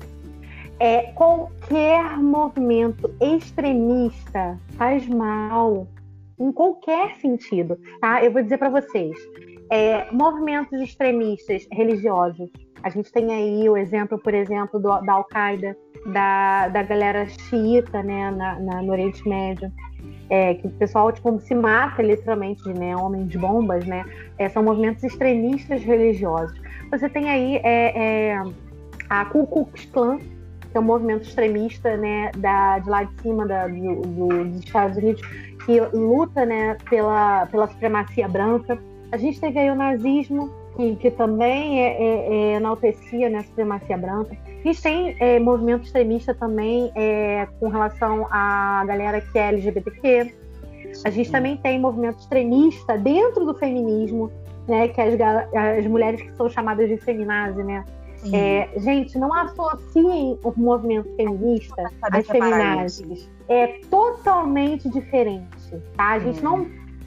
É, 0.81 1.13
qualquer 1.13 2.19
movimento 2.19 3.15
extremista 3.21 4.59
faz 4.77 5.07
mal 5.07 5.87
em 6.39 6.51
qualquer 6.51 7.17
sentido, 7.17 7.79
tá? 8.01 8.25
Eu 8.25 8.33
vou 8.33 8.43
dizer 8.43 8.59
para 8.59 8.71
vocês. 8.71 9.17
É, 9.71 10.11
movimentos 10.11 10.81
extremistas 10.81 11.67
religiosos. 11.71 12.51
A 12.83 12.89
gente 12.89 13.12
tem 13.12 13.33
aí 13.33 13.68
o 13.68 13.76
exemplo, 13.76 14.18
por 14.18 14.35
exemplo, 14.35 14.80
do, 14.80 15.01
da 15.01 15.12
Al-Qaeda, 15.12 15.76
da, 16.07 16.68
da 16.68 16.83
galera 16.83 17.26
xiita 17.26 18.03
né, 18.03 18.30
na, 18.30 18.59
na, 18.59 18.83
no 18.83 18.91
Oriente 18.93 19.26
Médio 19.28 19.70
é, 20.33 20.55
que 20.55 20.66
o 20.66 20.70
pessoal 20.70 21.12
tipo, 21.12 21.39
se 21.41 21.55
mata 21.55 22.03
literalmente, 22.03 22.66
né, 22.72 22.97
homens 22.97 23.37
bombas, 23.37 23.85
né, 23.85 24.03
é, 24.39 24.49
são 24.49 24.62
movimentos 24.62 25.05
extremistas 25.05 25.83
religiosos. 25.83 26.59
Você 26.91 27.07
tem 27.09 27.28
aí 27.28 27.57
é, 27.57 28.30
é, 28.30 28.43
a 29.11 29.26
Ku 29.26 29.47
Klux 29.47 29.85
Klan, 29.87 30.18
que 30.70 30.78
é 30.78 30.80
um 30.80 30.85
movimento 30.85 31.24
extremista, 31.24 31.99
né, 31.99 32.30
da, 32.39 32.78
de 32.78 32.89
lá 32.89 33.03
de 33.03 33.20
cima 33.20 33.47
da, 33.47 33.68
do, 33.68 34.01
do, 34.01 34.45
dos 34.45 34.64
Estados 34.64 34.97
Unidos, 34.97 35.20
que 35.66 35.78
luta, 35.95 36.47
né, 36.47 36.78
pela, 36.89 37.45
pela 37.47 37.68
supremacia 37.68 38.26
branca. 38.26 38.78
A 39.12 39.18
gente 39.18 39.39
teve 39.39 39.59
aí 39.59 39.70
o 39.70 39.74
nazismo, 39.74 40.51
que, 40.77 40.97
que 40.97 41.11
também 41.11 41.81
é, 41.81 42.03
é, 42.03 42.35
é 42.35 42.55
enaltecia 42.55 43.29
né, 43.29 43.39
a 43.39 43.43
supremacia 43.43 43.97
branca. 43.97 44.37
A 44.47 44.66
gente 44.66 44.83
tem 44.83 45.16
é, 45.20 45.39
movimento 45.39 45.85
extremista 45.85 46.35
também 46.35 46.91
é, 46.95 47.47
com 47.59 47.68
relação 47.68 48.27
à 48.31 48.85
galera 48.87 49.20
que 49.20 49.39
é 49.39 49.49
LGBTQ. 49.49 50.35
A 51.05 51.11
gente 51.11 51.31
também 51.31 51.57
tem 51.57 51.81
movimento 51.81 52.20
extremista 52.20 52.97
dentro 52.99 53.45
do 53.45 53.55
feminismo, 53.55 54.31
né, 54.68 54.89
que 54.89 55.01
as, 55.01 55.14
as 55.18 55.87
mulheres 55.87 56.23
que 56.23 56.33
são 56.37 56.49
chamadas 56.49 56.89
de 56.89 56.97
feminazi, 56.99 57.62
né? 57.62 57.85
É, 58.33 58.68
gente, 58.79 59.18
não 59.18 59.35
associem 59.35 60.39
o 60.45 60.53
movimento 60.57 61.12
feminista 61.16 61.91
às 62.03 62.25
feminazes. 62.25 63.29
É 63.49 63.81
totalmente 63.91 64.89
diferente, 64.89 65.77
tá? 65.97 66.12
A 66.12 66.18
gente 66.20 66.41
não 66.41 66.64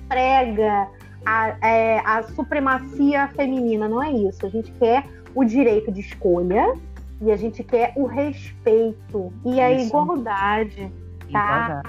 prega 0.10 0.90
a, 1.26 1.58
é, 1.68 2.00
a 2.06 2.24
supremacia 2.24 3.28
feminina, 3.30 3.88
não 3.88 4.02
é 4.02 4.12
isso. 4.12 4.46
A 4.46 4.50
gente 4.50 4.72
quer 4.74 5.04
o 5.34 5.44
direito 5.44 5.92
de 5.92 6.02
escolha 6.02 6.74
e 7.22 7.32
a 7.32 7.36
gente 7.36 7.64
quer 7.64 7.94
o 7.96 8.06
respeito 8.06 9.34
e 9.44 9.60
a 9.60 9.72
isso. 9.72 9.88
igualdade, 9.88 10.92
tá? 11.32 11.82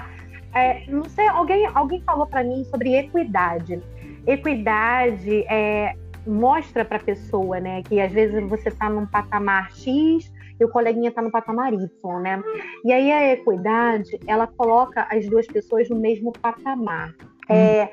É, 0.53 0.85
não 0.87 1.03
sei, 1.05 1.27
alguém, 1.27 1.67
alguém 1.73 2.01
falou 2.01 2.25
para 2.25 2.43
mim 2.43 2.63
sobre 2.65 2.95
equidade. 2.95 3.81
Equidade 4.25 5.43
é, 5.43 5.95
mostra 6.25 6.83
para 6.83 6.97
a 6.97 6.99
pessoa, 6.99 7.59
né, 7.59 7.83
que 7.83 8.01
às 8.01 8.11
vezes 8.11 8.43
você 8.49 8.69
está 8.69 8.89
num 8.89 9.05
patamar 9.05 9.71
X 9.71 10.31
e 10.59 10.65
o 10.65 10.69
coleguinha 10.69 11.09
está 11.09 11.21
no 11.21 11.29
patamar 11.29 11.71
Y, 11.73 12.19
né? 12.19 12.41
E 12.83 12.91
aí 12.91 13.11
a 13.11 13.33
equidade, 13.33 14.19
ela 14.25 14.47
coloca 14.47 15.07
as 15.11 15.27
duas 15.27 15.45
pessoas 15.45 15.87
no 15.89 15.97
mesmo 15.97 16.31
patamar. 16.33 17.13
É, 17.47 17.89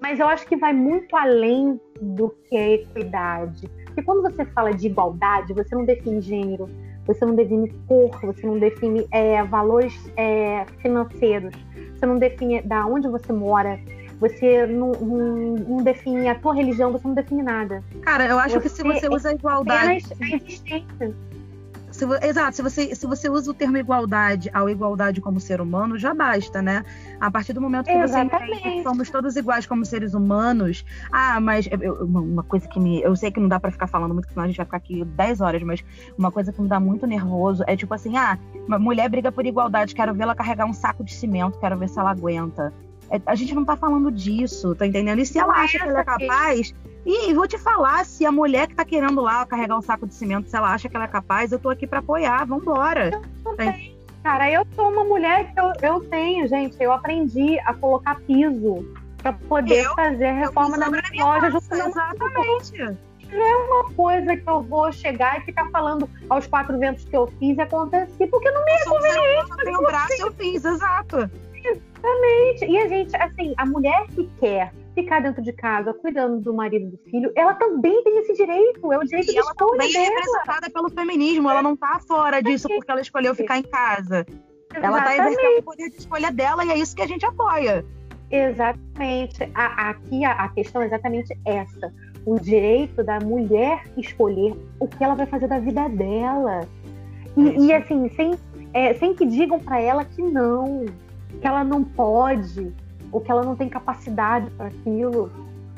mas 0.00 0.20
eu 0.20 0.26
acho 0.26 0.46
que 0.46 0.56
vai 0.56 0.72
muito 0.72 1.14
além 1.16 1.80
do 2.00 2.34
que 2.48 2.56
a 2.56 2.70
equidade. 2.70 3.68
Porque 3.86 4.02
quando 4.02 4.22
você 4.22 4.44
fala 4.46 4.72
de 4.72 4.86
igualdade, 4.86 5.52
você 5.52 5.74
não 5.74 5.84
define 5.84 6.20
gênero, 6.20 6.68
você 7.06 7.24
não 7.24 7.34
define 7.34 7.72
cor, 7.86 8.18
você 8.22 8.46
não 8.46 8.58
define 8.58 9.06
é, 9.10 9.42
valores 9.44 9.94
é, 10.16 10.64
financeiros, 10.78 11.54
você 11.94 12.06
não 12.06 12.18
define 12.18 12.62
da 12.62 12.86
onde 12.86 13.08
você 13.08 13.32
mora, 13.32 13.78
você 14.18 14.66
não, 14.66 14.92
não, 14.92 15.54
não, 15.56 15.76
define 15.82 16.28
a 16.28 16.34
tua 16.34 16.54
religião, 16.54 16.90
você 16.90 17.06
não 17.06 17.14
define 17.14 17.42
nada. 17.42 17.82
Cara, 18.02 18.26
eu 18.26 18.38
acho 18.38 18.54
você 18.54 18.62
que 18.62 18.68
se 18.68 18.82
você 18.82 19.08
usa 19.08 19.30
a 19.30 19.32
igualdade. 19.32 20.04
A 20.20 20.36
existência. 20.36 21.14
Se, 21.94 22.04
exato, 22.26 22.56
se 22.56 22.62
você, 22.62 22.92
se 22.92 23.06
você 23.06 23.30
usa 23.30 23.52
o 23.52 23.54
termo 23.54 23.76
igualdade 23.76 24.50
ao 24.52 24.68
igualdade 24.68 25.20
como 25.20 25.38
ser 25.38 25.60
humano, 25.60 25.96
já 25.96 26.12
basta, 26.12 26.60
né? 26.60 26.84
A 27.20 27.30
partir 27.30 27.52
do 27.52 27.60
momento 27.60 27.86
que 27.86 27.92
Exatamente. 27.92 28.36
você 28.36 28.46
entende 28.46 28.76
que 28.78 28.82
somos 28.82 29.10
todos 29.10 29.36
iguais 29.36 29.64
como 29.64 29.84
seres 29.84 30.12
humanos. 30.12 30.84
Ah, 31.12 31.38
mas 31.40 31.68
eu, 31.70 32.04
uma 32.04 32.42
coisa 32.42 32.66
que 32.66 32.80
me. 32.80 33.00
Eu 33.00 33.14
sei 33.14 33.30
que 33.30 33.38
não 33.38 33.46
dá 33.48 33.60
para 33.60 33.70
ficar 33.70 33.86
falando 33.86 34.12
muito, 34.12 34.28
senão 34.28 34.42
a 34.42 34.46
gente 34.48 34.56
vai 34.56 34.66
ficar 34.66 34.78
aqui 34.78 35.04
10 35.04 35.40
horas, 35.40 35.62
mas 35.62 35.84
uma 36.18 36.32
coisa 36.32 36.52
que 36.52 36.60
me 36.60 36.66
dá 36.66 36.80
muito 36.80 37.06
nervoso 37.06 37.62
é 37.64 37.76
tipo 37.76 37.94
assim: 37.94 38.16
ah, 38.16 38.36
uma 38.66 38.78
mulher 38.78 39.08
briga 39.08 39.30
por 39.30 39.46
igualdade, 39.46 39.94
quero 39.94 40.12
vê-la 40.12 40.34
carregar 40.34 40.66
um 40.66 40.74
saco 40.74 41.04
de 41.04 41.14
cimento, 41.14 41.60
quero 41.60 41.78
ver 41.78 41.88
se 41.88 42.00
ela 42.00 42.10
aguenta. 42.10 42.74
É, 43.10 43.20
a 43.26 43.34
gente 43.34 43.54
não 43.54 43.64
tá 43.64 43.76
falando 43.76 44.10
disso, 44.10 44.74
tá 44.74 44.86
entendendo? 44.86 45.18
E 45.20 45.26
se 45.26 45.38
ela 45.38 45.54
acha 45.54 45.78
que 45.78 45.88
ela 45.88 46.00
é 46.00 46.04
capaz. 46.04 46.74
E 47.06 47.34
vou 47.34 47.46
te 47.46 47.58
falar, 47.58 48.04
se 48.06 48.24
a 48.24 48.32
mulher 48.32 48.66
que 48.66 48.74
tá 48.74 48.84
querendo 48.84 49.20
lá 49.20 49.44
carregar 49.44 49.76
um 49.76 49.82
saco 49.82 50.06
de 50.06 50.14
cimento, 50.14 50.48
se 50.48 50.56
ela 50.56 50.72
acha 50.72 50.88
que 50.88 50.96
ela 50.96 51.04
é 51.04 51.08
capaz, 51.08 51.52
eu 51.52 51.58
tô 51.58 51.68
aqui 51.68 51.86
para 51.86 51.98
apoiar, 51.98 52.46
vambora. 52.46 53.20
Cara, 54.22 54.50
eu 54.50 54.66
sou 54.74 54.88
uma 54.90 55.04
mulher 55.04 55.52
que 55.52 55.60
eu, 55.60 55.72
eu 55.82 56.00
tenho, 56.08 56.48
gente, 56.48 56.82
eu 56.82 56.90
aprendi 56.90 57.58
a 57.60 57.74
colocar 57.74 58.18
piso 58.20 58.82
para 59.18 59.34
poder 59.34 59.84
eu, 59.84 59.94
fazer 59.94 60.26
a 60.26 60.32
reforma 60.32 60.78
da 60.78 60.90
minha 60.90 61.02
loja. 61.18 61.48
Exatamente. 61.48 62.98
Não 63.30 63.46
é 63.46 63.56
uma 63.56 63.90
coisa 63.92 64.36
que 64.36 64.48
eu 64.48 64.62
vou 64.62 64.90
chegar 64.92 65.40
e 65.40 65.44
ficar 65.44 65.68
falando 65.70 66.08
aos 66.30 66.46
quatro 66.46 66.78
ventos 66.78 67.04
que 67.04 67.16
eu 67.16 67.26
fiz 67.38 67.56
e 67.56 67.60
acontecer, 67.60 68.26
porque 68.28 68.50
não 68.50 68.64
me 68.64 68.72
é 68.72 68.84
conveniente. 68.84 69.50
Eu 69.50 69.56
tenho 69.56 69.80
um 69.80 69.84
braço, 69.84 70.12
eu 70.20 70.32
fiz, 70.32 70.64
exato. 70.64 71.30
Exatamente. 72.04 72.66
E 72.66 72.78
a 72.78 72.88
gente, 72.88 73.16
assim, 73.16 73.54
a 73.56 73.66
mulher 73.66 74.06
que 74.08 74.28
quer 74.38 74.72
ficar 74.94 75.20
dentro 75.20 75.42
de 75.42 75.52
casa 75.52 75.92
cuidando 75.94 76.40
do 76.40 76.54
marido 76.54 76.86
e 76.86 76.90
do 76.90 76.98
filho, 77.10 77.32
ela 77.34 77.54
também 77.54 78.02
tem 78.04 78.18
esse 78.18 78.34
direito, 78.34 78.92
é 78.92 78.98
o 78.98 79.04
direito 79.04 79.30
e 79.30 79.32
de 79.32 79.38
ela 79.38 79.54
também 79.54 79.92
dela. 79.92 80.04
é 80.04 80.08
representada 80.08 80.70
pelo 80.70 80.90
feminismo, 80.90 81.50
ela 81.50 81.62
não 81.62 81.76
tá 81.76 81.98
fora 82.06 82.42
disso 82.42 82.68
porque 82.68 82.90
ela 82.90 83.00
escolheu 83.00 83.34
ficar 83.34 83.58
em 83.58 83.62
casa. 83.62 84.26
Exatamente. 84.72 84.84
Ela 84.84 85.02
tá 85.02 85.16
exercendo 85.16 85.58
o 85.58 85.62
poder 85.62 85.90
de 85.90 85.96
escolha 85.96 86.30
dela 86.30 86.64
e 86.64 86.70
é 86.70 86.78
isso 86.78 86.94
que 86.94 87.02
a 87.02 87.06
gente 87.06 87.24
apoia. 87.24 87.84
Exatamente. 88.30 89.50
A, 89.54 89.90
aqui 89.90 90.24
a, 90.24 90.32
a 90.32 90.48
questão 90.48 90.82
é 90.82 90.86
exatamente 90.86 91.36
essa. 91.44 91.92
O 92.26 92.38
direito 92.38 93.02
da 93.04 93.20
mulher 93.20 93.84
escolher 93.96 94.54
o 94.80 94.88
que 94.88 95.02
ela 95.02 95.14
vai 95.14 95.26
fazer 95.26 95.46
da 95.46 95.58
vida 95.58 95.88
dela. 95.88 96.66
E, 97.36 97.66
e 97.66 97.72
assim, 97.72 98.08
sem, 98.16 98.34
é, 98.72 98.94
sem 98.94 99.14
que 99.14 99.26
digam 99.26 99.60
para 99.60 99.80
ela 99.80 100.04
que 100.04 100.22
não, 100.22 100.86
que 101.40 101.46
ela 101.46 101.64
não 101.64 101.84
pode, 101.84 102.72
ou 103.10 103.20
que 103.20 103.30
ela 103.30 103.42
não 103.42 103.56
tem 103.56 103.68
capacidade 103.68 104.50
para 104.50 104.66
aquilo. 104.66 105.30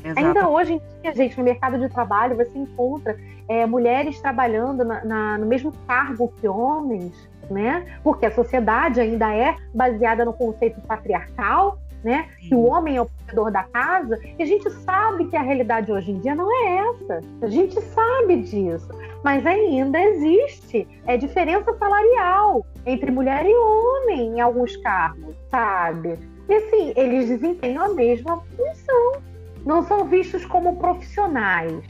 Exato. 0.02 0.26
Ainda 0.26 0.48
hoje 0.48 0.74
em 0.74 0.80
dia, 1.02 1.14
gente, 1.14 1.36
no 1.36 1.44
mercado 1.44 1.78
de 1.78 1.88
trabalho, 1.88 2.36
você 2.36 2.56
encontra 2.56 3.18
é, 3.48 3.66
mulheres 3.66 4.20
trabalhando 4.20 4.84
na, 4.84 5.04
na, 5.04 5.38
no 5.38 5.46
mesmo 5.46 5.72
cargo 5.86 6.32
que 6.40 6.48
homens, 6.48 7.28
né? 7.50 7.98
Porque 8.02 8.26
a 8.26 8.30
sociedade 8.30 9.00
ainda 9.00 9.34
é 9.34 9.56
baseada 9.74 10.24
no 10.24 10.32
conceito 10.32 10.80
patriarcal, 10.82 11.78
né? 12.04 12.28
Que 12.38 12.54
o 12.54 12.64
homem 12.64 12.96
é 12.96 13.02
o 13.02 13.06
provedor 13.06 13.50
da 13.50 13.64
casa. 13.64 14.18
E 14.38 14.42
a 14.42 14.46
gente 14.46 14.70
sabe 14.70 15.26
que 15.26 15.36
a 15.36 15.42
realidade 15.42 15.90
hoje 15.90 16.12
em 16.12 16.20
dia 16.20 16.34
não 16.34 16.48
é 16.50 16.88
essa. 16.88 17.20
A 17.42 17.48
gente 17.48 17.80
sabe 17.80 18.42
disso. 18.42 18.88
Mas 19.26 19.44
ainda 19.44 20.00
existe 20.00 20.86
é 21.04 21.16
diferença 21.16 21.76
salarial 21.76 22.64
entre 22.86 23.10
mulher 23.10 23.44
e 23.44 23.52
homem 23.52 24.36
em 24.36 24.40
alguns 24.40 24.76
cargos, 24.76 25.34
sabe? 25.50 26.16
E 26.48 26.54
assim, 26.54 26.92
eles 26.94 27.28
desempenham 27.28 27.86
a 27.86 27.88
mesma 27.88 28.40
função. 28.56 29.20
Não 29.64 29.82
são 29.82 30.04
vistos 30.04 30.46
como 30.46 30.76
profissionais, 30.76 31.82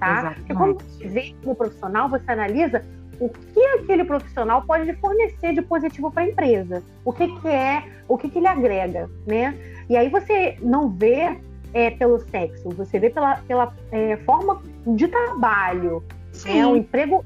tá? 0.00 0.34
Porque 0.34 0.54
quando 0.54 0.82
você 0.82 1.06
vê 1.06 1.36
como 1.40 1.54
profissional, 1.54 2.08
você 2.08 2.32
analisa 2.32 2.82
o 3.20 3.28
que 3.28 3.64
aquele 3.78 4.02
profissional 4.02 4.62
pode 4.62 4.92
fornecer 4.94 5.54
de 5.54 5.62
positivo 5.62 6.10
para 6.10 6.24
a 6.24 6.28
empresa, 6.30 6.82
o 7.04 7.12
que, 7.12 7.28
que 7.28 7.46
é, 7.46 7.84
o 8.08 8.18
que, 8.18 8.28
que 8.28 8.40
ele 8.40 8.48
agrega, 8.48 9.08
né? 9.24 9.56
E 9.88 9.96
aí 9.96 10.08
você 10.08 10.58
não 10.60 10.88
vê 10.88 11.38
é, 11.72 11.90
pelo 11.90 12.18
sexo, 12.18 12.70
você 12.70 12.98
vê 12.98 13.08
pela, 13.08 13.36
pela 13.46 13.72
é, 13.92 14.16
forma 14.16 14.60
de 14.84 15.06
trabalho, 15.06 16.02
Sim. 16.46 16.58
né? 16.58 16.66
o 16.66 16.76
emprego. 16.76 17.24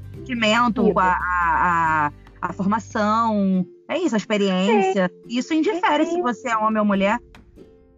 O 0.93 0.99
a, 0.99 1.17
a, 1.21 2.11
a, 2.41 2.53
formação, 2.53 3.65
é 3.87 3.97
isso, 3.97 4.15
a 4.15 4.17
experiência. 4.17 5.09
Sim. 5.09 5.37
Isso 5.37 5.53
indifere 5.53 6.05
Sim. 6.05 6.15
se 6.15 6.21
você 6.21 6.49
é 6.49 6.57
homem 6.57 6.79
ou 6.79 6.85
mulher. 6.85 7.19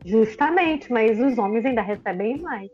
Justamente, 0.05 0.91
mas 0.91 1.19
os 1.19 1.37
homens 1.37 1.65
ainda 1.65 1.81
recebem 1.81 2.41
mais. 2.41 2.69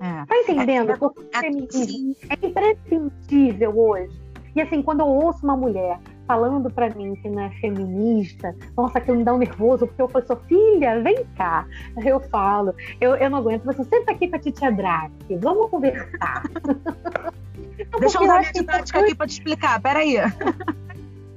É. 0.00 0.24
Tá 0.26 0.36
entendendo? 0.36 0.90
É, 0.90 0.94
é, 0.94 1.48
é, 1.48 2.42
é 2.42 2.46
imprescindível 2.46 3.78
hoje 3.78 4.30
e 4.54 4.60
assim, 4.60 4.82
quando 4.82 5.00
eu 5.00 5.06
ouço 5.06 5.44
uma 5.44 5.56
mulher 5.56 5.98
falando 6.26 6.70
para 6.70 6.90
mim 6.94 7.14
que 7.16 7.28
não 7.28 7.42
é 7.42 7.50
feminista, 7.60 8.54
nossa, 8.76 8.98
aquilo 8.98 9.18
me 9.18 9.24
dá 9.24 9.34
um 9.34 9.38
nervoso, 9.38 9.86
porque 9.86 10.02
eu 10.02 10.08
falo, 10.08 10.26
sou 10.26 10.36
filha, 10.48 11.00
vem 11.02 11.24
cá. 11.36 11.66
Eu 12.04 12.20
falo, 12.20 12.74
eu, 13.00 13.14
eu 13.16 13.30
não 13.30 13.38
aguento, 13.38 13.64
você 13.64 13.84
senta 13.84 14.12
aqui 14.12 14.28
com 14.28 14.36
a 14.36 14.38
titia 14.38 14.72
Drake, 14.72 15.36
vamos 15.40 15.70
conversar. 15.70 16.42
Deixa 17.98 18.18
eu 18.18 18.22
usar 18.22 18.40
minha 18.40 18.52
didática 18.52 19.00
aqui 19.00 19.14
para 19.14 19.26
te 19.26 19.32
explicar, 19.32 19.80
peraí. 19.80 20.16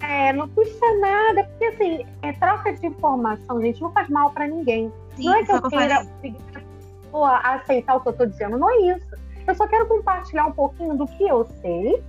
É, 0.06 0.34
não 0.34 0.50
custa 0.50 0.86
nada, 1.00 1.46
porque 1.46 1.64
assim, 1.64 2.06
é 2.24 2.34
troca 2.34 2.74
de 2.74 2.86
informação, 2.86 3.62
gente, 3.62 3.82
não 3.82 3.90
faz 3.94 4.10
mal 4.10 4.32
para 4.32 4.46
ninguém. 4.48 4.92
Sim, 5.16 5.24
não 5.24 5.36
é 5.36 5.46
que 5.46 5.52
eu 5.54 5.62
queira 5.62 6.06
aceitar 7.44 7.96
o 7.96 8.02
que 8.02 8.10
eu 8.10 8.14
tô 8.14 8.26
dizendo, 8.26 8.58
não 8.58 8.70
é 8.70 8.98
isso. 8.98 9.08
Eu 9.48 9.56
só 9.56 9.66
quero 9.66 9.88
compartilhar 9.88 10.48
um 10.48 10.52
pouquinho 10.52 10.98
do 10.98 11.08
que 11.08 11.24
eu 11.24 11.48
sei 11.62 12.04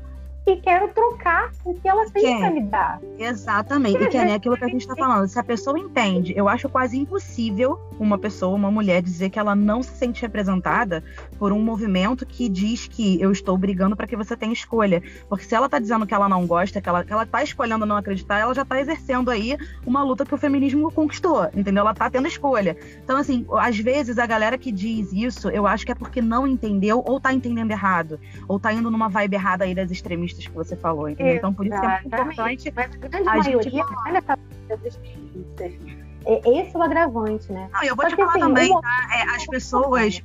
e 0.46 0.56
quero 0.56 0.88
trocar 0.88 1.50
o 1.64 1.74
que 1.74 1.88
ela 1.88 2.04
tem 2.10 2.38
para 2.38 2.50
me 2.50 2.60
dar. 2.62 3.00
Exatamente. 3.18 4.02
E 4.02 4.08
que 4.08 4.16
é 4.16 4.34
aquilo 4.34 4.56
que 4.56 4.64
a 4.64 4.68
gente 4.68 4.82
está 4.82 4.94
falando. 4.94 5.26
Se 5.26 5.38
a 5.38 5.42
pessoa 5.42 5.78
entende, 5.78 6.34
eu 6.36 6.48
acho 6.48 6.68
quase 6.68 6.98
impossível 6.98 7.78
uma 7.98 8.18
pessoa, 8.18 8.54
uma 8.54 8.70
mulher, 8.70 9.00
dizer 9.00 9.30
que 9.30 9.38
ela 9.38 9.54
não 9.54 9.82
se 9.82 9.92
sente 9.96 10.20
representada 10.20 11.02
por 11.38 11.52
um 11.52 11.62
movimento 11.62 12.26
que 12.26 12.48
diz 12.48 12.86
que 12.86 13.20
eu 13.20 13.32
estou 13.32 13.56
brigando 13.56 13.96
para 13.96 14.06
que 14.06 14.16
você 14.16 14.36
tenha 14.36 14.52
escolha. 14.52 15.02
Porque 15.28 15.44
se 15.44 15.54
ela 15.54 15.66
está 15.66 15.78
dizendo 15.78 16.06
que 16.06 16.12
ela 16.12 16.28
não 16.28 16.46
gosta, 16.46 16.80
que 16.80 16.88
ela, 16.88 17.04
que 17.04 17.12
ela 17.12 17.24
tá 17.24 17.42
escolhendo 17.42 17.86
não 17.86 17.96
acreditar, 17.96 18.38
ela 18.38 18.54
já 18.54 18.62
está 18.62 18.78
exercendo 18.80 19.30
aí 19.30 19.56
uma 19.86 20.02
luta 20.02 20.26
que 20.26 20.34
o 20.34 20.38
feminismo 20.38 20.90
conquistou, 20.90 21.44
entendeu? 21.54 21.80
Ela 21.80 21.92
está 21.92 22.10
tendo 22.10 22.28
escolha. 22.28 22.76
Então, 23.02 23.16
assim, 23.16 23.46
às 23.52 23.78
vezes 23.78 24.18
a 24.18 24.26
galera 24.26 24.58
que 24.58 24.70
diz 24.70 25.10
isso, 25.12 25.48
eu 25.48 25.66
acho 25.66 25.86
que 25.86 25.92
é 25.92 25.94
porque 25.94 26.20
não 26.20 26.46
entendeu 26.46 27.02
ou 27.06 27.16
está 27.16 27.32
entendendo 27.32 27.70
errado, 27.70 28.20
ou 28.46 28.58
está 28.58 28.72
indo 28.72 28.90
numa 28.90 29.08
vibe 29.08 29.34
errada 29.34 29.64
aí 29.64 29.74
das 29.74 29.90
extremistas 29.90 30.33
que 30.36 30.50
você 30.50 30.76
falou, 30.76 31.08
entendeu? 31.08 31.36
Então, 31.36 31.52
por 31.52 31.66
isso 31.66 31.78
que 31.78 31.86
é 31.86 31.88
muito 31.90 32.06
importante. 32.06 32.72
Mas 32.74 32.92
a 32.92 32.96
grande 32.96 33.28
a 33.28 33.34
maioria 33.34 33.62
gente... 33.62 33.94
olha 34.06 34.18
é 34.18 36.03
esse 36.26 36.74
é 36.74 36.78
o 36.78 36.82
agravante, 36.82 37.52
né? 37.52 37.68
Não, 37.72 37.82
eu 37.82 37.94
vou 37.94 38.04
Só 38.04 38.10
te 38.10 38.16
falar 38.16 38.30
assim, 38.30 38.40
também, 38.40 38.80
tá? 38.80 39.08
É, 39.14 39.36
as 39.36 39.46
pessoas, 39.46 40.22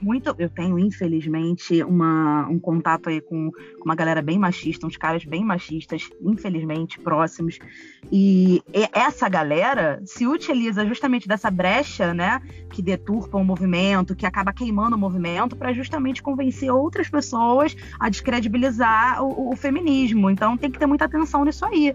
muito, 0.00 0.34
eu 0.38 0.48
tenho, 0.48 0.78
infelizmente, 0.78 1.82
uma, 1.82 2.48
um 2.48 2.58
contato 2.58 3.08
aí 3.08 3.20
com, 3.20 3.50
com, 3.50 3.84
uma 3.84 3.94
galera 3.94 4.22
bem 4.22 4.38
machista, 4.38 4.86
uns 4.86 4.96
caras 4.96 5.24
bem 5.24 5.44
machistas, 5.44 6.08
infelizmente, 6.22 6.98
próximos. 6.98 7.58
E 8.10 8.62
essa 8.92 9.28
galera 9.28 10.00
se 10.06 10.26
utiliza 10.26 10.86
justamente 10.86 11.28
dessa 11.28 11.50
brecha, 11.50 12.14
né? 12.14 12.40
Que 12.70 12.80
deturpa 12.80 13.36
o 13.36 13.44
movimento, 13.44 14.16
que 14.16 14.26
acaba 14.26 14.52
queimando 14.52 14.96
o 14.96 14.98
movimento, 14.98 15.54
para 15.54 15.72
justamente 15.72 16.22
convencer 16.22 16.70
outras 16.70 17.08
pessoas 17.08 17.76
a 18.00 18.08
descredibilizar 18.08 19.22
o, 19.22 19.50
o, 19.50 19.56
feminismo. 19.56 20.30
Então 20.30 20.56
tem 20.56 20.70
que 20.70 20.78
ter 20.78 20.86
muita 20.86 21.04
atenção 21.04 21.44
nisso 21.44 21.64
aí. 21.64 21.94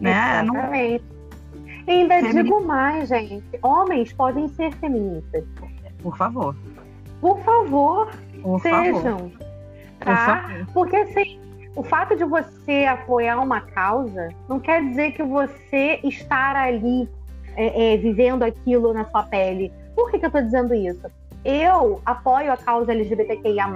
Né? 0.00 0.42
Exatamente. 0.42 1.04
Não 1.08 1.15
ainda 1.92 2.22
digo 2.22 2.64
mais, 2.64 3.08
gente. 3.08 3.44
Homens 3.62 4.12
podem 4.12 4.48
ser 4.48 4.72
feministas. 4.76 5.44
Por 6.02 6.16
favor. 6.16 6.56
Por 7.20 7.38
favor, 7.40 8.08
Por 8.42 8.60
sejam. 8.60 9.02
Favor. 9.02 9.32
Tá? 10.00 10.06
Por 10.06 10.16
favor. 10.16 10.66
Porque 10.74 10.96
assim, 10.96 11.40
o 11.74 11.82
fato 11.82 12.16
de 12.16 12.24
você 12.24 12.84
apoiar 12.84 13.38
uma 13.38 13.60
causa 13.60 14.28
não 14.48 14.58
quer 14.58 14.82
dizer 14.82 15.12
que 15.12 15.22
você 15.22 16.00
estar 16.02 16.56
ali 16.56 17.08
é, 17.56 17.94
é, 17.94 17.96
vivendo 17.96 18.42
aquilo 18.42 18.92
na 18.92 19.04
sua 19.06 19.22
pele. 19.24 19.72
Por 19.94 20.10
que, 20.10 20.18
que 20.18 20.24
eu 20.24 20.28
estou 20.28 20.42
dizendo 20.42 20.74
isso? 20.74 21.06
Eu 21.44 22.00
apoio 22.04 22.52
a 22.52 22.56
causa 22.56 22.92
LGBTQIA. 22.92 23.66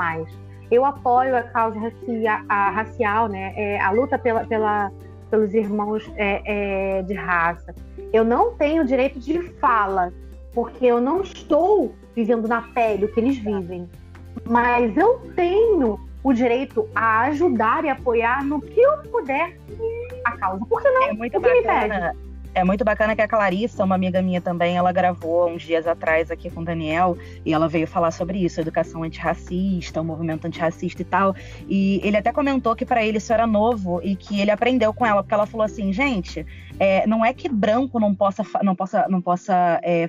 Eu 0.71 0.85
apoio 0.85 1.37
a 1.37 1.43
causa 1.43 1.79
racia, 1.79 2.45
a 2.49 2.71
racial, 2.71 3.29
né? 3.29 3.53
É, 3.57 3.81
a 3.81 3.91
luta 3.91 4.19
pela, 4.19 4.45
pela, 4.45 4.91
pelos 5.31 5.53
irmãos 5.55 6.11
é, 6.17 6.99
é, 6.99 7.03
de 7.03 7.15
raça. 7.15 7.75
Eu 8.13 8.25
não 8.25 8.53
tenho 8.55 8.85
direito 8.85 9.19
de 9.19 9.41
fala, 9.61 10.13
porque 10.53 10.87
eu 10.87 11.01
não 11.01 11.23
estou 11.23 11.95
vivendo 12.15 12.49
na 12.49 12.63
pele 12.63 13.05
o 13.05 13.13
que 13.13 13.21
eles 13.21 13.39
vivem. 13.39 13.89
Mas 14.45 14.97
eu 14.97 15.21
tenho 15.35 15.99
o 16.23 16.33
direito 16.33 16.89
a 16.95 17.23
ajudar 17.23 17.85
e 17.85 17.89
apoiar 17.89 18.45
no 18.45 18.61
que 18.61 18.81
eu 18.81 18.99
puder 19.11 19.57
a 20.25 20.37
causa. 20.37 20.65
Por 20.67 20.83
que 20.83 20.91
não? 20.91 21.03
É 21.05 21.13
muito 21.13 21.41
bacana. 21.41 22.15
É 22.53 22.65
muito 22.65 22.85
bacana 22.85 23.15
que 23.15 23.23
a 23.23 23.29
Clarissa, 23.29 23.85
uma 23.85 23.95
amiga 23.95 24.21
minha 24.21 24.41
também, 24.41 24.77
ela 24.77 24.91
gravou 24.91 25.49
uns 25.49 25.63
dias 25.63 25.87
atrás 25.87 26.33
aqui 26.33 26.51
com 26.51 26.63
o 26.63 26.65
Daniel 26.65 27.17
e 27.45 27.55
ela 27.55 27.69
veio 27.69 27.87
falar 27.87 28.11
sobre 28.11 28.45
isso, 28.45 28.61
educação 28.61 29.05
antirracista, 29.05 30.01
o 30.01 30.05
movimento 30.05 30.47
antirracista 30.47 31.01
e 31.01 31.05
tal. 31.05 31.35
E 31.69 32.01
ele 32.03 32.17
até 32.17 32.33
comentou 32.33 32.75
que 32.75 32.85
para 32.85 33.05
ele 33.05 33.19
isso 33.19 33.33
era 33.33 33.47
novo 33.47 34.01
e 34.03 34.17
que 34.17 34.41
ele 34.41 34.51
aprendeu 34.51 34.93
com 34.93 35.07
ela, 35.07 35.23
porque 35.23 35.35
ela 35.35 35.47
falou 35.47 35.65
assim, 35.65 35.93
gente, 35.93 36.45
é, 36.79 37.07
não 37.07 37.25
é 37.25 37.33
que 37.33 37.49
branco 37.49 38.01
não 38.01 38.15
possa, 38.15 38.43
não 38.65 38.75
possa, 38.75 39.07
não 39.09 39.23
possa 39.23 39.81
é, 39.85 40.09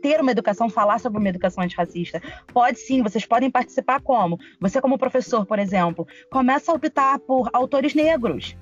ter 0.00 0.18
uma 0.18 0.32
educação, 0.32 0.70
falar 0.70 0.98
sobre 0.98 1.18
uma 1.18 1.28
educação 1.28 1.62
antirracista. 1.62 2.22
Pode 2.54 2.78
sim, 2.78 3.02
vocês 3.02 3.26
podem 3.26 3.50
participar 3.50 4.00
como? 4.00 4.38
Você, 4.60 4.80
como 4.80 4.96
professor, 4.96 5.44
por 5.44 5.58
exemplo, 5.58 6.06
começa 6.30 6.72
a 6.72 6.74
optar 6.74 7.18
por 7.18 7.50
autores 7.52 7.94
negros 7.94 8.56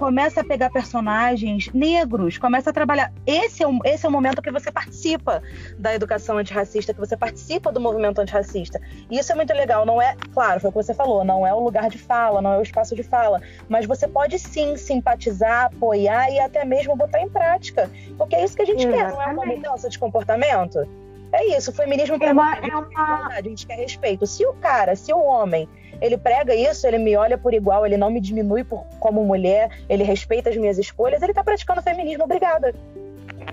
começa 0.00 0.40
a 0.40 0.44
pegar 0.44 0.70
personagens 0.70 1.70
negros, 1.74 2.38
começa 2.38 2.70
a 2.70 2.72
trabalhar. 2.72 3.12
Esse 3.26 3.62
é, 3.62 3.68
o, 3.68 3.78
esse 3.84 4.06
é 4.06 4.08
o 4.08 4.12
momento 4.12 4.40
que 4.40 4.50
você 4.50 4.72
participa 4.72 5.42
da 5.78 5.94
educação 5.94 6.38
antirracista, 6.38 6.94
que 6.94 6.98
você 6.98 7.18
participa 7.18 7.70
do 7.70 7.78
movimento 7.78 8.18
antirracista. 8.18 8.80
E 9.10 9.18
isso 9.18 9.30
é 9.30 9.34
muito 9.34 9.52
legal, 9.52 9.84
não 9.84 10.00
é, 10.00 10.16
claro, 10.32 10.58
foi 10.58 10.70
o 10.70 10.72
que 10.72 10.82
você 10.82 10.94
falou, 10.94 11.22
não 11.22 11.46
é 11.46 11.52
o 11.52 11.60
lugar 11.60 11.90
de 11.90 11.98
fala, 11.98 12.40
não 12.40 12.54
é 12.54 12.58
o 12.58 12.62
espaço 12.62 12.96
de 12.96 13.02
fala, 13.02 13.42
mas 13.68 13.84
você 13.84 14.08
pode 14.08 14.38
sim 14.38 14.74
simpatizar, 14.74 15.66
apoiar 15.66 16.30
e 16.30 16.40
até 16.40 16.64
mesmo 16.64 16.96
botar 16.96 17.20
em 17.20 17.28
prática. 17.28 17.90
Porque 18.16 18.34
é 18.34 18.42
isso 18.42 18.56
que 18.56 18.62
a 18.62 18.64
gente 18.64 18.86
Exatamente. 18.86 19.06
quer, 19.06 19.14
não 19.14 19.22
é 19.22 19.26
uma 19.26 19.44
mudança 19.44 19.90
de 19.90 19.98
comportamento? 19.98 20.88
é 21.32 21.56
isso, 21.56 21.70
o 21.70 21.74
feminismo 21.74 22.16
é 22.20 22.32
uma, 22.32 22.56
é 22.56 22.74
uma... 22.74 23.28
a 23.28 23.42
gente 23.42 23.66
quer 23.66 23.76
respeito. 23.76 24.26
Se 24.26 24.44
o 24.44 24.52
cara, 24.54 24.96
se 24.96 25.12
o 25.12 25.20
homem, 25.20 25.68
ele 26.00 26.16
prega 26.16 26.54
isso, 26.54 26.86
ele 26.86 26.98
me 26.98 27.16
olha 27.16 27.36
por 27.36 27.52
igual, 27.54 27.86
ele 27.86 27.96
não 27.96 28.10
me 28.10 28.20
diminui 28.20 28.64
por, 28.64 28.84
como 28.98 29.24
mulher, 29.24 29.70
ele 29.88 30.02
respeita 30.02 30.50
as 30.50 30.56
minhas 30.56 30.78
escolhas, 30.78 31.22
ele 31.22 31.34
tá 31.34 31.44
praticando 31.44 31.82
feminismo, 31.82 32.24
obrigada. 32.24 32.74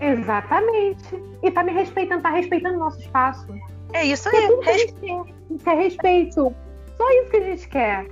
Exatamente. 0.01 1.23
E 1.43 1.51
tá 1.51 1.63
me 1.63 1.71
respeitando, 1.71 2.21
tá 2.21 2.29
respeitando 2.29 2.75
o 2.75 2.79
nosso 2.79 2.99
espaço. 2.99 3.47
É 3.93 4.05
isso 4.05 4.29
aí. 4.29 4.35
É 4.35 4.71
respeito. 4.71 5.27
Quer 5.63 5.77
respeito. 5.77 6.55
Só 6.97 7.11
isso 7.21 7.31
que 7.31 7.37
a 7.37 7.41
gente 7.41 7.69
quer. 7.69 8.07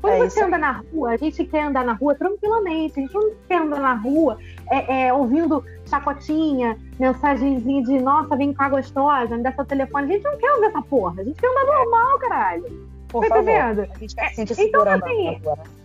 Quando 0.00 0.24
é 0.24 0.30
você 0.30 0.42
anda 0.42 0.56
na 0.56 0.82
rua, 0.92 1.10
a 1.10 1.16
gente 1.16 1.44
quer 1.44 1.64
andar 1.64 1.84
na 1.84 1.92
rua 1.92 2.14
tranquilamente. 2.14 2.98
A 2.98 3.02
gente 3.02 3.14
não 3.14 3.32
quer 3.46 3.60
andar 3.60 3.80
na 3.80 3.94
rua 3.94 4.38
é, 4.70 5.06
é, 5.06 5.12
ouvindo 5.12 5.62
chacotinha, 5.86 6.78
mensagenzinha 6.98 7.82
de 7.82 8.00
nossa, 8.00 8.36
vem 8.36 8.52
cá 8.52 8.68
gostosa, 8.68 9.36
me 9.36 9.42
dá 9.42 9.52
seu 9.52 9.64
telefone. 9.64 10.10
A 10.10 10.16
gente 10.16 10.24
não 10.24 10.38
quer 10.38 10.52
ouvir 10.52 10.66
essa 10.66 10.82
porra. 10.82 11.20
A 11.20 11.24
gente 11.24 11.38
quer 11.38 11.48
andar 11.48 11.66
normal, 11.66 12.18
caralho. 12.18 12.90
Por 13.10 13.26
tá 13.26 13.36
favor. 13.36 13.50
A 13.50 13.98
gente 13.98 14.14
quer 14.14 14.28
se 14.28 14.34
sentir 14.36 14.60
então, 14.60 14.88
assim, 14.88 15.40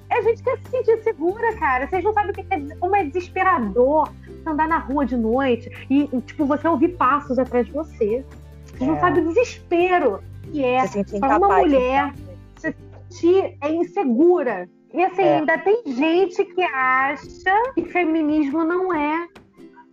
a 0.10 0.22
gente 0.22 0.44
quer 0.44 0.58
se 0.60 0.70
sentir 0.70 1.04
segura, 1.04 1.56
cara. 1.58 1.88
Vocês 1.88 2.04
não 2.04 2.14
sabem 2.14 2.32
o 2.32 2.34
que 2.34 2.46
é, 2.50 2.76
como 2.80 2.96
é 2.96 3.04
desesperador 3.04 4.10
andar 4.46 4.68
na 4.68 4.78
rua 4.78 5.06
de 5.06 5.18
noite 5.18 5.72
e, 5.90 6.08
tipo, 6.22 6.46
você 6.46 6.68
ouvir 6.68 6.90
passos 6.90 7.40
atrás 7.40 7.66
de 7.66 7.72
você. 7.72 8.24
Vocês 8.66 8.82
é. 8.82 8.86
não 8.86 9.00
sabem 9.00 9.24
o 9.24 9.28
desespero 9.28 10.24
que 10.52 10.64
é 10.64 10.84
para 11.20 11.38
uma 11.38 11.58
mulher 11.58 12.14
se 12.58 12.76
sentir 13.10 13.58
é 13.62 13.74
insegura. 13.74 14.70
E 14.94 15.04
assim, 15.04 15.24
é. 15.24 15.38
ainda 15.40 15.58
tem 15.58 15.84
gente 15.88 16.46
que 16.46 16.64
acha 16.64 17.74
que 17.74 17.84
feminismo 17.86 18.64
não 18.64 18.94
é 18.94 19.28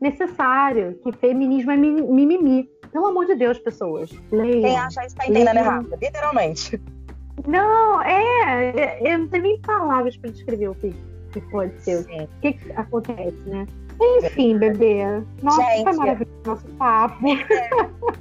necessário, 0.00 0.98
que 1.02 1.12
feminismo 1.12 1.72
é 1.72 1.76
mimimi. 1.76 2.68
Pelo 2.92 3.06
amor 3.06 3.24
de 3.24 3.34
Deus, 3.34 3.58
pessoas. 3.58 4.10
Leiam. 4.30 4.60
Quem 4.60 4.78
acha 4.78 5.06
isso 5.06 5.16
tá 5.16 5.26
entendendo 5.26 5.56
errado, 5.56 5.88
literalmente. 6.00 6.80
Não, 7.46 8.02
é, 8.02 9.00
eu 9.00 9.18
não 9.18 9.28
tenho 9.28 9.42
nem 9.42 9.60
palavras 9.60 10.16
para 10.16 10.30
descrever 10.30 10.68
o 10.68 10.74
que, 10.74 10.94
que 11.32 11.40
pode 11.50 11.80
ser. 11.82 12.00
O 12.00 12.40
que, 12.40 12.52
que 12.52 12.72
acontece, 12.72 13.48
né? 13.48 13.66
Enfim, 14.00 14.58
bebê. 14.58 15.22
Nossa, 15.42 15.62
Gente, 15.62 15.84
foi 15.84 15.92
maravilhoso 15.92 16.32
nosso 16.44 16.66
papo. 16.70 17.26
É, 17.28 17.70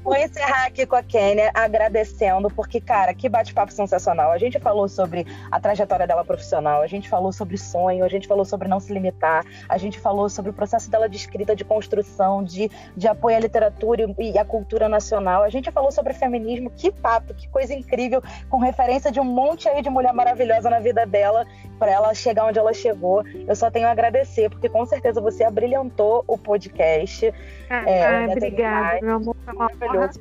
vou 0.03 0.15
encerrar 0.15 0.65
aqui 0.65 0.85
com 0.85 0.95
a 0.95 1.03
Kênia 1.03 1.51
agradecendo, 1.53 2.49
porque, 2.49 2.79
cara, 2.79 3.13
que 3.13 3.27
bate-papo 3.27 3.71
sensacional. 3.71 4.31
A 4.31 4.37
gente 4.37 4.59
falou 4.59 4.87
sobre 4.87 5.25
a 5.51 5.59
trajetória 5.59 6.05
dela 6.05 6.23
profissional, 6.23 6.81
a 6.81 6.87
gente 6.87 7.09
falou 7.09 7.31
sobre 7.31 7.57
sonho, 7.57 8.03
a 8.03 8.07
gente 8.07 8.27
falou 8.27 8.45
sobre 8.45 8.67
não 8.67 8.79
se 8.79 8.93
limitar, 8.93 9.43
a 9.67 9.77
gente 9.77 9.99
falou 9.99 10.29
sobre 10.29 10.51
o 10.51 10.53
processo 10.53 10.89
dela 10.89 11.09
de 11.09 11.17
escrita, 11.17 11.55
de 11.55 11.63
construção, 11.63 12.43
de, 12.43 12.69
de 12.95 13.07
apoio 13.07 13.35
à 13.35 13.39
literatura 13.39 14.13
e 14.19 14.37
à 14.37 14.45
cultura 14.45 14.87
nacional. 14.87 15.43
A 15.43 15.49
gente 15.49 15.71
falou 15.71 15.91
sobre 15.91 16.13
feminismo, 16.13 16.69
que 16.69 16.91
papo, 16.91 17.33
que 17.33 17.47
coisa 17.47 17.73
incrível, 17.73 18.21
com 18.49 18.57
referência 18.57 19.11
de 19.11 19.19
um 19.19 19.25
monte 19.25 19.67
aí 19.67 19.81
de 19.81 19.89
mulher 19.89 20.13
maravilhosa 20.13 20.69
na 20.69 20.79
vida 20.79 21.05
dela, 21.05 21.45
para 21.79 21.91
ela 21.91 22.13
chegar 22.13 22.45
onde 22.45 22.59
ela 22.59 22.73
chegou. 22.73 23.23
Eu 23.25 23.55
só 23.55 23.71
tenho 23.71 23.87
a 23.87 23.91
agradecer, 23.91 24.49
porque 24.49 24.69
com 24.69 24.85
certeza 24.85 25.19
você 25.19 25.43
abriu 25.43 25.70
brilhantou 25.71 26.23
o 26.27 26.37
podcast. 26.37 27.33
Ah, 27.69 27.89
é, 27.89 28.25
ah, 28.25 28.27
obrigada, 28.29 28.99
meu 29.01 29.15
amor. 29.15 29.35
Maravilhoso. 29.45 30.19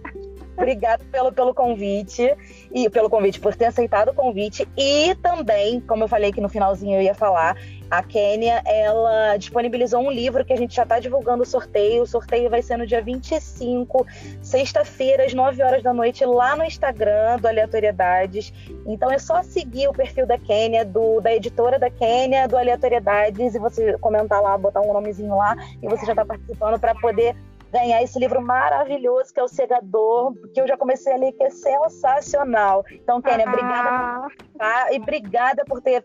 Obrigada 0.60 1.02
pelo, 1.10 1.32
pelo 1.32 1.54
convite 1.54 2.36
e 2.70 2.90
pelo 2.90 3.08
convite, 3.08 3.40
por 3.40 3.56
ter 3.56 3.64
aceitado 3.64 4.10
o 4.10 4.14
convite. 4.14 4.68
E 4.76 5.14
também, 5.16 5.80
como 5.80 6.04
eu 6.04 6.08
falei 6.08 6.30
que 6.30 6.40
no 6.40 6.50
finalzinho 6.50 6.98
eu 6.98 7.02
ia 7.02 7.14
falar, 7.14 7.56
a 7.90 8.02
Kênia, 8.02 8.62
ela 8.66 9.36
disponibilizou 9.38 10.00
um 10.00 10.10
livro 10.10 10.44
que 10.44 10.52
a 10.52 10.56
gente 10.56 10.76
já 10.76 10.84
está 10.84 11.00
divulgando 11.00 11.42
o 11.42 11.46
sorteio. 11.46 12.02
O 12.02 12.06
sorteio 12.06 12.50
vai 12.50 12.60
ser 12.60 12.76
no 12.76 12.86
dia 12.86 13.02
25, 13.02 14.06
sexta-feira, 14.42 15.24
às 15.24 15.32
9 15.32 15.62
horas 15.62 15.82
da 15.82 15.92
noite, 15.92 16.24
lá 16.24 16.54
no 16.54 16.62
Instagram 16.62 17.38
do 17.38 17.48
Aleatoriedades. 17.48 18.52
Então 18.86 19.10
é 19.10 19.18
só 19.18 19.42
seguir 19.42 19.88
o 19.88 19.92
perfil 19.92 20.26
da 20.26 20.38
Kênia, 20.38 20.84
do, 20.84 21.20
da 21.20 21.34
editora 21.34 21.78
da 21.78 21.90
Kênia, 21.90 22.46
do 22.46 22.56
Aleatoriedades, 22.56 23.54
e 23.54 23.58
você 23.58 23.96
comentar 23.98 24.40
lá, 24.42 24.56
botar 24.58 24.82
um 24.82 24.92
nomezinho 24.92 25.34
lá, 25.36 25.56
e 25.82 25.88
você 25.88 26.04
já 26.04 26.12
está 26.12 26.24
participando 26.24 26.78
para 26.78 26.94
poder 26.94 27.34
ganhar 27.72 28.02
esse 28.02 28.18
livro 28.18 28.40
maravilhoso 28.42 29.32
que 29.32 29.40
é 29.40 29.42
o 29.42 29.48
Segador, 29.48 30.34
que 30.52 30.60
eu 30.60 30.66
já 30.66 30.76
comecei 30.76 31.12
a 31.12 31.16
ler, 31.16 31.32
que 31.32 31.42
é 31.42 31.50
sensacional. 31.50 32.84
Então, 32.90 33.22
Kênia, 33.22 33.46
ah. 33.46 33.52
obrigada 33.52 34.20
por 34.20 34.92
e 34.92 34.98
obrigada 34.98 35.64
por 35.64 35.80
ter 35.80 36.04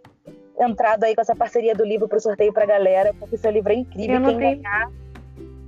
entrado 0.59 1.03
aí 1.03 1.15
com 1.15 1.21
essa 1.21 1.35
parceria 1.35 1.75
do 1.75 1.83
livro 1.83 2.07
para 2.07 2.17
o 2.17 2.21
sorteio 2.21 2.53
para 2.53 2.63
a 2.63 2.67
galera, 2.67 3.13
porque 3.19 3.37
seu 3.37 3.51
livro 3.51 3.71
é 3.71 3.75
incrível. 3.75 4.15
Eu 4.15 4.19
não 4.21 4.29
Quem 4.29 4.39
tenho... 4.39 4.61
ganhar, 4.61 4.91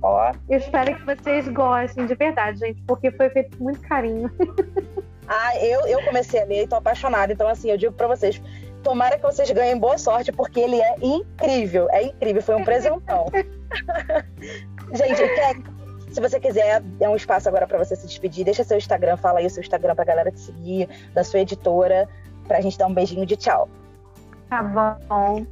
ó. 0.02 0.32
Eu 0.48 0.58
espero 0.58 0.96
que 0.96 1.04
vocês 1.04 1.48
gostem 1.48 2.06
de 2.06 2.14
verdade, 2.14 2.58
gente, 2.58 2.82
porque 2.86 3.10
foi 3.10 3.28
feito 3.30 3.56
com 3.56 3.64
muito 3.64 3.80
carinho. 3.82 4.30
Ah, 5.30 5.54
eu, 5.62 5.86
eu 5.86 6.02
comecei 6.04 6.40
a 6.40 6.44
ler 6.46 6.64
e 6.64 6.66
tô 6.66 6.76
apaixonada. 6.76 7.30
Então, 7.30 7.46
assim, 7.46 7.70
eu 7.70 7.76
digo 7.76 7.92
para 7.92 8.06
vocês, 8.06 8.40
tomara 8.82 9.18
que 9.18 9.22
vocês 9.22 9.50
ganhem 9.50 9.76
boa 9.76 9.98
sorte, 9.98 10.32
porque 10.32 10.58
ele 10.58 10.80
é 10.80 10.94
incrível. 11.02 11.86
É 11.90 12.04
incrível, 12.04 12.40
foi 12.40 12.54
um 12.54 12.64
presentão. 12.64 13.26
gente, 14.94 15.16
quer, 15.34 15.56
se 16.18 16.20
você 16.20 16.40
quiser, 16.40 16.82
é 16.98 17.08
um 17.08 17.14
espaço 17.14 17.48
agora 17.48 17.64
para 17.64 17.78
você 17.78 17.94
se 17.94 18.04
despedir. 18.04 18.44
Deixa 18.44 18.64
seu 18.64 18.76
Instagram, 18.76 19.16
fala 19.16 19.38
aí 19.38 19.46
o 19.46 19.50
seu 19.50 19.60
Instagram 19.60 19.94
pra 19.94 20.04
galera 20.04 20.32
te 20.32 20.40
seguir, 20.40 20.88
da 21.14 21.22
sua 21.22 21.40
editora, 21.40 22.08
pra 22.48 22.60
gente 22.60 22.76
dar 22.76 22.88
um 22.88 22.94
beijinho 22.94 23.24
de 23.24 23.36
tchau. 23.36 23.68
Tá 24.50 24.60
bom. 25.08 25.46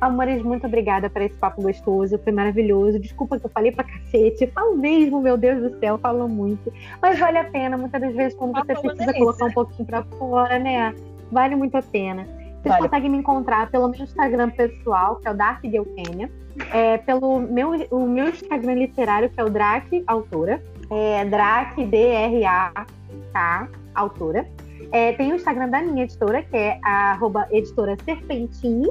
Amores, 0.00 0.40
muito 0.42 0.66
obrigada 0.66 1.10
por 1.10 1.22
esse 1.22 1.34
papo 1.36 1.62
gostoso, 1.62 2.18
foi 2.18 2.32
maravilhoso. 2.32 3.00
Desculpa 3.00 3.38
que 3.38 3.46
eu 3.46 3.50
falei 3.50 3.72
pra 3.72 3.82
cacete, 3.82 4.46
falo 4.48 4.76
mesmo, 4.76 5.20
meu 5.20 5.36
Deus 5.36 5.60
do 5.60 5.78
céu, 5.80 5.98
falo 5.98 6.28
muito. 6.28 6.72
Mas 7.00 7.18
vale 7.18 7.38
a 7.38 7.44
pena, 7.44 7.76
muitas 7.76 8.00
das 8.00 8.14
vezes, 8.14 8.34
quando 8.34 8.52
você 8.52 8.74
precisa 8.74 9.12
colocar 9.14 9.46
um 9.46 9.52
pouquinho 9.52 9.86
pra 9.86 10.04
fora, 10.04 10.56
né? 10.56 10.94
Vale 11.32 11.56
muito 11.56 11.76
a 11.76 11.82
pena. 11.82 12.24
Vocês 12.62 12.74
vale. 12.74 12.82
conseguem 12.82 13.10
me 13.10 13.18
encontrar 13.18 13.70
pelo 13.72 13.88
meu 13.88 14.00
Instagram 14.00 14.50
pessoal, 14.50 15.16
que 15.16 15.26
é 15.26 15.32
o 15.32 15.34
Dark 15.34 15.62
Delkenia 15.62 16.30
é, 16.72 16.98
pelo 16.98 17.40
meu, 17.40 17.70
o 17.90 18.06
meu 18.06 18.28
Instagram 18.28 18.74
literário, 18.74 19.30
que 19.30 19.40
é 19.40 19.44
o 19.44 19.50
Drac 19.50 20.04
Autora. 20.06 20.62
É 20.90 21.24
Drac, 21.24 21.84
D-R-A-K, 21.84 23.68
Autora. 23.94 24.46
É, 24.90 25.12
tem 25.12 25.32
o 25.32 25.36
Instagram 25.36 25.68
da 25.68 25.80
minha 25.80 26.04
editora, 26.04 26.42
que 26.42 26.56
é 26.56 26.78
a 26.84 27.18
editora 27.50 27.96
Serpentine. 28.04 28.90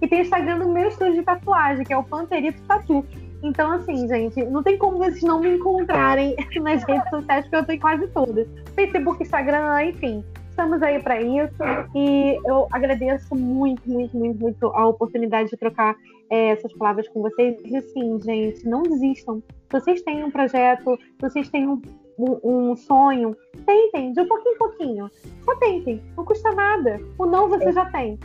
E 0.00 0.06
tem 0.06 0.20
o 0.20 0.22
Instagram 0.22 0.58
do 0.58 0.68
meu 0.68 0.88
estúdio 0.88 1.14
de 1.14 1.22
tatuagem, 1.22 1.84
que 1.84 1.92
é 1.92 1.98
o 1.98 2.02
Panterito 2.02 2.60
Tatu. 2.62 3.04
Então, 3.42 3.70
assim, 3.72 4.08
gente, 4.08 4.44
não 4.46 4.62
tem 4.62 4.76
como 4.76 4.98
vocês 4.98 5.22
não 5.22 5.40
me 5.40 5.56
encontrarem 5.56 6.34
nas 6.60 6.82
redes 6.84 7.08
sociais, 7.08 7.44
porque 7.44 7.56
eu 7.56 7.64
tenho 7.64 7.80
quase 7.80 8.06
todas. 8.08 8.48
Facebook, 8.74 9.22
Instagram, 9.22 9.84
enfim 9.84 10.24
estamos 10.58 10.82
aí 10.82 11.00
para 11.00 11.22
isso 11.22 11.62
e 11.94 12.36
eu 12.44 12.66
agradeço 12.72 13.32
muito, 13.32 13.88
muito, 13.88 14.16
muito, 14.16 14.40
muito 14.40 14.66
a 14.66 14.88
oportunidade 14.88 15.50
de 15.50 15.56
trocar 15.56 15.94
é, 16.30 16.50
essas 16.50 16.72
palavras 16.74 17.08
com 17.08 17.22
vocês. 17.22 17.56
E 17.64 17.76
assim, 17.76 18.20
gente, 18.20 18.66
não 18.66 18.82
desistam. 18.82 19.42
Se 19.70 19.80
vocês 19.80 20.02
têm 20.02 20.24
um 20.24 20.30
projeto, 20.30 20.96
se 20.96 21.20
vocês 21.20 21.48
têm 21.48 21.68
um, 21.68 21.80
um, 22.18 22.70
um 22.70 22.76
sonho, 22.76 23.36
tentem, 23.66 24.12
de 24.12 24.20
um 24.20 24.28
pouquinho 24.28 24.54
em 24.54 24.58
pouquinho. 24.58 25.10
Só 25.44 25.54
tentem, 25.56 26.02
não 26.16 26.24
custa 26.24 26.50
nada. 26.52 27.00
O 27.18 27.26
não 27.26 27.48
você 27.48 27.68
é. 27.68 27.72
já 27.72 27.86
tem. 27.86 28.18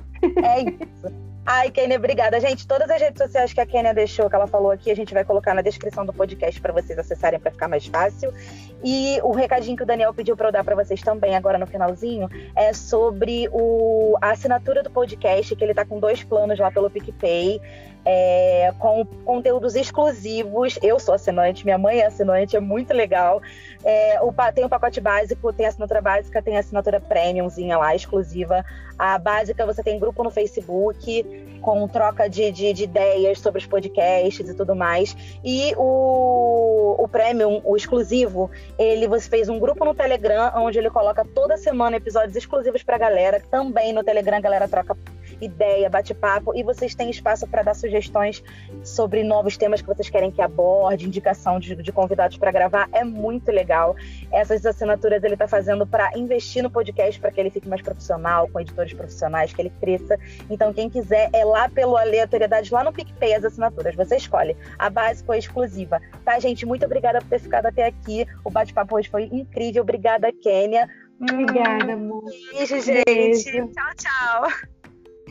É 0.44 0.62
isso. 0.62 1.34
Ai, 1.46 1.70
Kênia, 1.72 1.98
obrigada. 1.98 2.40
Gente, 2.40 2.66
todas 2.66 2.90
as 2.90 3.02
redes 3.02 3.22
sociais 3.22 3.52
que 3.52 3.60
a 3.60 3.66
Kênia 3.66 3.94
deixou, 3.94 4.30
que 4.30 4.36
ela 4.36 4.48
falou 4.48 4.72
aqui, 4.72 4.90
a 4.90 4.96
gente 4.96 5.14
vai 5.14 5.26
colocar 5.26 5.54
na 5.54 5.62
descrição 5.62 6.06
do 6.06 6.14
podcast 6.14 6.60
para 6.62 6.72
vocês 6.72 6.98
acessarem 6.98 7.38
para 7.38 7.52
ficar 7.52 7.68
mais 7.68 7.86
fácil. 7.86 8.34
E 8.82 9.20
o 9.22 9.34
recadinho 9.34 9.76
que 9.76 9.84
o 9.84 9.86
Daniel 9.86 10.14
pediu 10.14 10.38
para 10.38 10.48
eu 10.48 10.52
dar 10.54 10.64
para 10.64 10.74
vocês 10.74 11.02
também 11.02 11.36
agora 11.36 11.58
no 11.58 11.68
finalzinho 11.68 12.30
é 12.56 12.72
sobre 12.72 13.50
o, 13.52 14.18
a 14.22 14.32
assinatura 14.32 14.82
do 14.82 14.90
podcast, 14.90 15.54
que 15.54 15.62
ele 15.62 15.74
tá 15.74 15.84
com 15.84 16.00
dois 16.00 16.24
planos 16.24 16.58
lá 16.58 16.72
pelo 16.72 16.90
PicPay 16.90 17.60
é, 18.06 18.74
com 18.80 19.06
conteúdos 19.26 19.76
exclusivos. 19.76 20.78
Eu 20.82 21.00
sou 21.00 21.14
assinante, 21.14 21.64
minha 21.64 21.78
mãe 21.78 22.00
é 22.00 22.08
assinante, 22.08 22.56
é 22.56 22.60
muito 22.60 22.94
legal. 22.94 23.42
É, 23.84 24.20
o, 24.22 24.34
tem 24.54 24.64
o 24.64 24.70
pacote 24.70 25.02
básico, 25.02 25.52
tem 25.52 25.66
a 25.66 25.70
assinatura 25.70 26.02
básica, 26.02 26.42
tem 26.42 26.58
a 26.58 26.60
assinatura 26.60 27.00
premiumzinha 27.00 27.78
lá, 27.78 27.96
exclusiva. 27.96 28.66
A 28.98 29.18
básica 29.18 29.66
você 29.66 29.82
tem 29.82 30.00
grupo 30.00 30.24
no 30.24 30.30
Facebook, 30.30 31.24
com 31.62 31.88
troca 31.88 32.30
de, 32.30 32.52
de, 32.52 32.74
de 32.74 32.84
ideias 32.84 33.40
sobre 33.40 33.60
os 33.60 33.66
podcasts 33.66 34.48
e 34.48 34.54
tudo 34.54 34.76
mais. 34.76 35.16
E 35.44 35.74
o, 35.78 36.96
o 37.00 37.08
premium, 37.08 37.62
o 37.64 37.76
exclusivo, 37.76 38.52
ele 38.78 39.08
você 39.08 39.28
fez 39.30 39.50
um 39.50 39.60
grupo 39.60 39.84
no 39.84 39.96
Telegram, 39.96 40.52
onde 40.58 40.78
ele 40.78 40.90
coloca 40.90 41.26
toda 41.26 41.58
semana 41.58 41.98
episódios 41.98 42.36
exclusivos 42.36 42.84
pra 42.84 42.98
galera. 42.98 43.42
Também 43.50 43.92
no 43.94 44.04
Telegram 44.04 44.38
a 44.38 44.42
galera 44.42 44.68
troca 44.68 44.96
ideia, 45.44 45.90
bate-papo 45.90 46.56
e 46.56 46.64
vocês 46.64 46.96
têm 46.96 47.10
espaço 47.10 47.48
para 47.48 47.64
dar 47.64 47.74
sugestões 47.74 48.44
sobre 48.84 49.24
novos 49.24 49.58
temas 49.58 49.82
que 49.82 49.88
vocês 49.88 50.10
querem 50.10 50.32
que 50.32 50.42
aborde, 50.42 51.08
indicação 51.08 51.60
de, 51.60 51.76
de 51.76 51.92
convidados 51.92 52.38
para 52.38 52.52
gravar. 52.52 52.90
É 52.92 53.04
muito 53.04 53.52
legal. 53.52 53.96
Essas 54.32 54.66
assinaturas 54.66 55.24
ele 55.24 55.34
está 55.34 55.48
fazendo 55.48 55.86
para 55.86 56.12
investir 56.18 56.64
no 56.64 56.70
podcast 56.70 57.20
para 57.20 57.32
que 57.32 57.40
ele 57.40 57.50
fique 57.50 57.68
mais 57.68 57.82
profissional, 57.82 58.48
com 58.48 58.60
editores 58.60 58.94
profissionais, 58.94 59.54
que 59.54 59.62
ele 59.62 59.72
cresça. 59.80 60.18
Então, 60.50 60.74
quem 60.74 60.90
quiser, 60.90 61.30
é 61.34 61.44
lá 61.44 61.70
pelo 61.70 61.98
Aleatoriedade, 61.98 62.74
lá 62.74 62.84
no 62.84 62.94
PicPay, 62.94 63.36
as 63.36 63.46
assinaturas. 63.46 63.96
Você 63.96 64.16
escolhe. 64.16 64.56
A 64.78 64.90
base 64.90 65.24
foi 65.24 65.38
exclusiva. 65.38 66.02
Tá, 66.24 66.40
gente? 66.40 66.66
Muito 66.66 66.86
obrigada 66.86 67.20
por 67.20 67.30
ter 67.30 67.40
ficado 67.40 67.68
até 67.68 67.86
aqui. 67.86 68.26
O 68.44 68.50
bate-papo 68.50 68.96
hoje 68.96 69.10
foi 69.10 69.24
incrível. 69.32 69.84
Obrigada, 69.84 70.32
Kênia. 70.32 70.90
Obrigada, 71.22 71.94
amor. 71.94 72.24
Beijo, 72.54 72.82
gente. 72.82 73.04
Beijo. 73.06 73.72
Tchau, 73.72 73.94
tchau. 73.96 74.73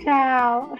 Tchau. 0.02 0.76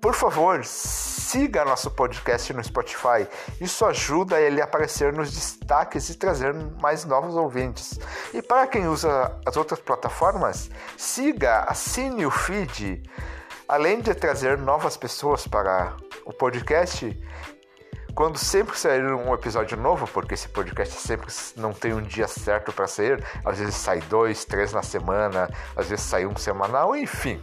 por 0.01 0.13
favor, 0.13 0.63
siga 0.63 1.65
nosso 1.65 1.91
podcast 1.91 2.53
no 2.53 2.63
Spotify. 2.63 3.27
Isso 3.59 3.85
ajuda 3.85 4.39
ele 4.39 4.61
a 4.61 4.63
aparecer 4.63 5.11
nos 5.11 5.31
destaques 5.31 6.09
e 6.09 6.15
trazer 6.15 6.53
mais 6.81 7.03
novos 7.03 7.35
ouvintes. 7.35 7.99
E 8.33 8.41
para 8.41 8.65
quem 8.67 8.87
usa 8.87 9.37
as 9.45 9.57
outras 9.57 9.79
plataformas, 9.79 10.71
siga, 10.97 11.65
assine 11.67 12.25
o 12.25 12.31
feed. 12.31 13.03
Além 13.67 13.99
de 13.99 14.15
trazer 14.15 14.57
novas 14.57 14.95
pessoas 14.95 15.45
para 15.45 15.95
o 16.25 16.31
podcast, 16.31 17.15
quando 18.15 18.37
sempre 18.37 18.77
sair 18.77 19.03
um 19.03 19.33
episódio 19.33 19.77
novo, 19.77 20.07
porque 20.07 20.33
esse 20.33 20.49
podcast 20.49 20.95
sempre 20.95 21.27
não 21.55 21.73
tem 21.73 21.93
um 21.93 22.01
dia 22.01 22.27
certo 22.27 22.71
para 22.71 22.87
sair, 22.87 23.23
às 23.45 23.59
vezes 23.59 23.75
sai 23.75 23.99
dois, 24.01 24.45
três 24.45 24.73
na 24.73 24.81
semana, 24.81 25.49
às 25.75 25.89
vezes 25.89 26.05
sai 26.05 26.25
um 26.25 26.35
semanal, 26.35 26.95
enfim. 26.95 27.41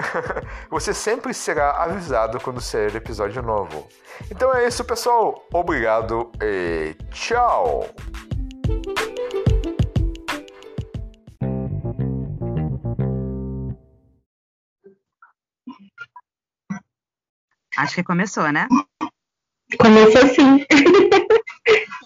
Você 0.70 0.94
sempre 0.94 1.34
será 1.34 1.82
avisado 1.82 2.40
quando 2.40 2.60
sair 2.60 2.94
episódio 2.94 3.42
novo. 3.42 3.88
Então 4.30 4.54
é 4.54 4.66
isso, 4.66 4.84
pessoal. 4.84 5.46
Obrigado 5.52 6.30
e 6.42 6.94
tchau! 7.10 7.88
Acho 17.76 17.94
que 17.94 18.02
começou, 18.02 18.52
né? 18.52 18.68
Começou 19.78 20.28
sim. 20.34 20.66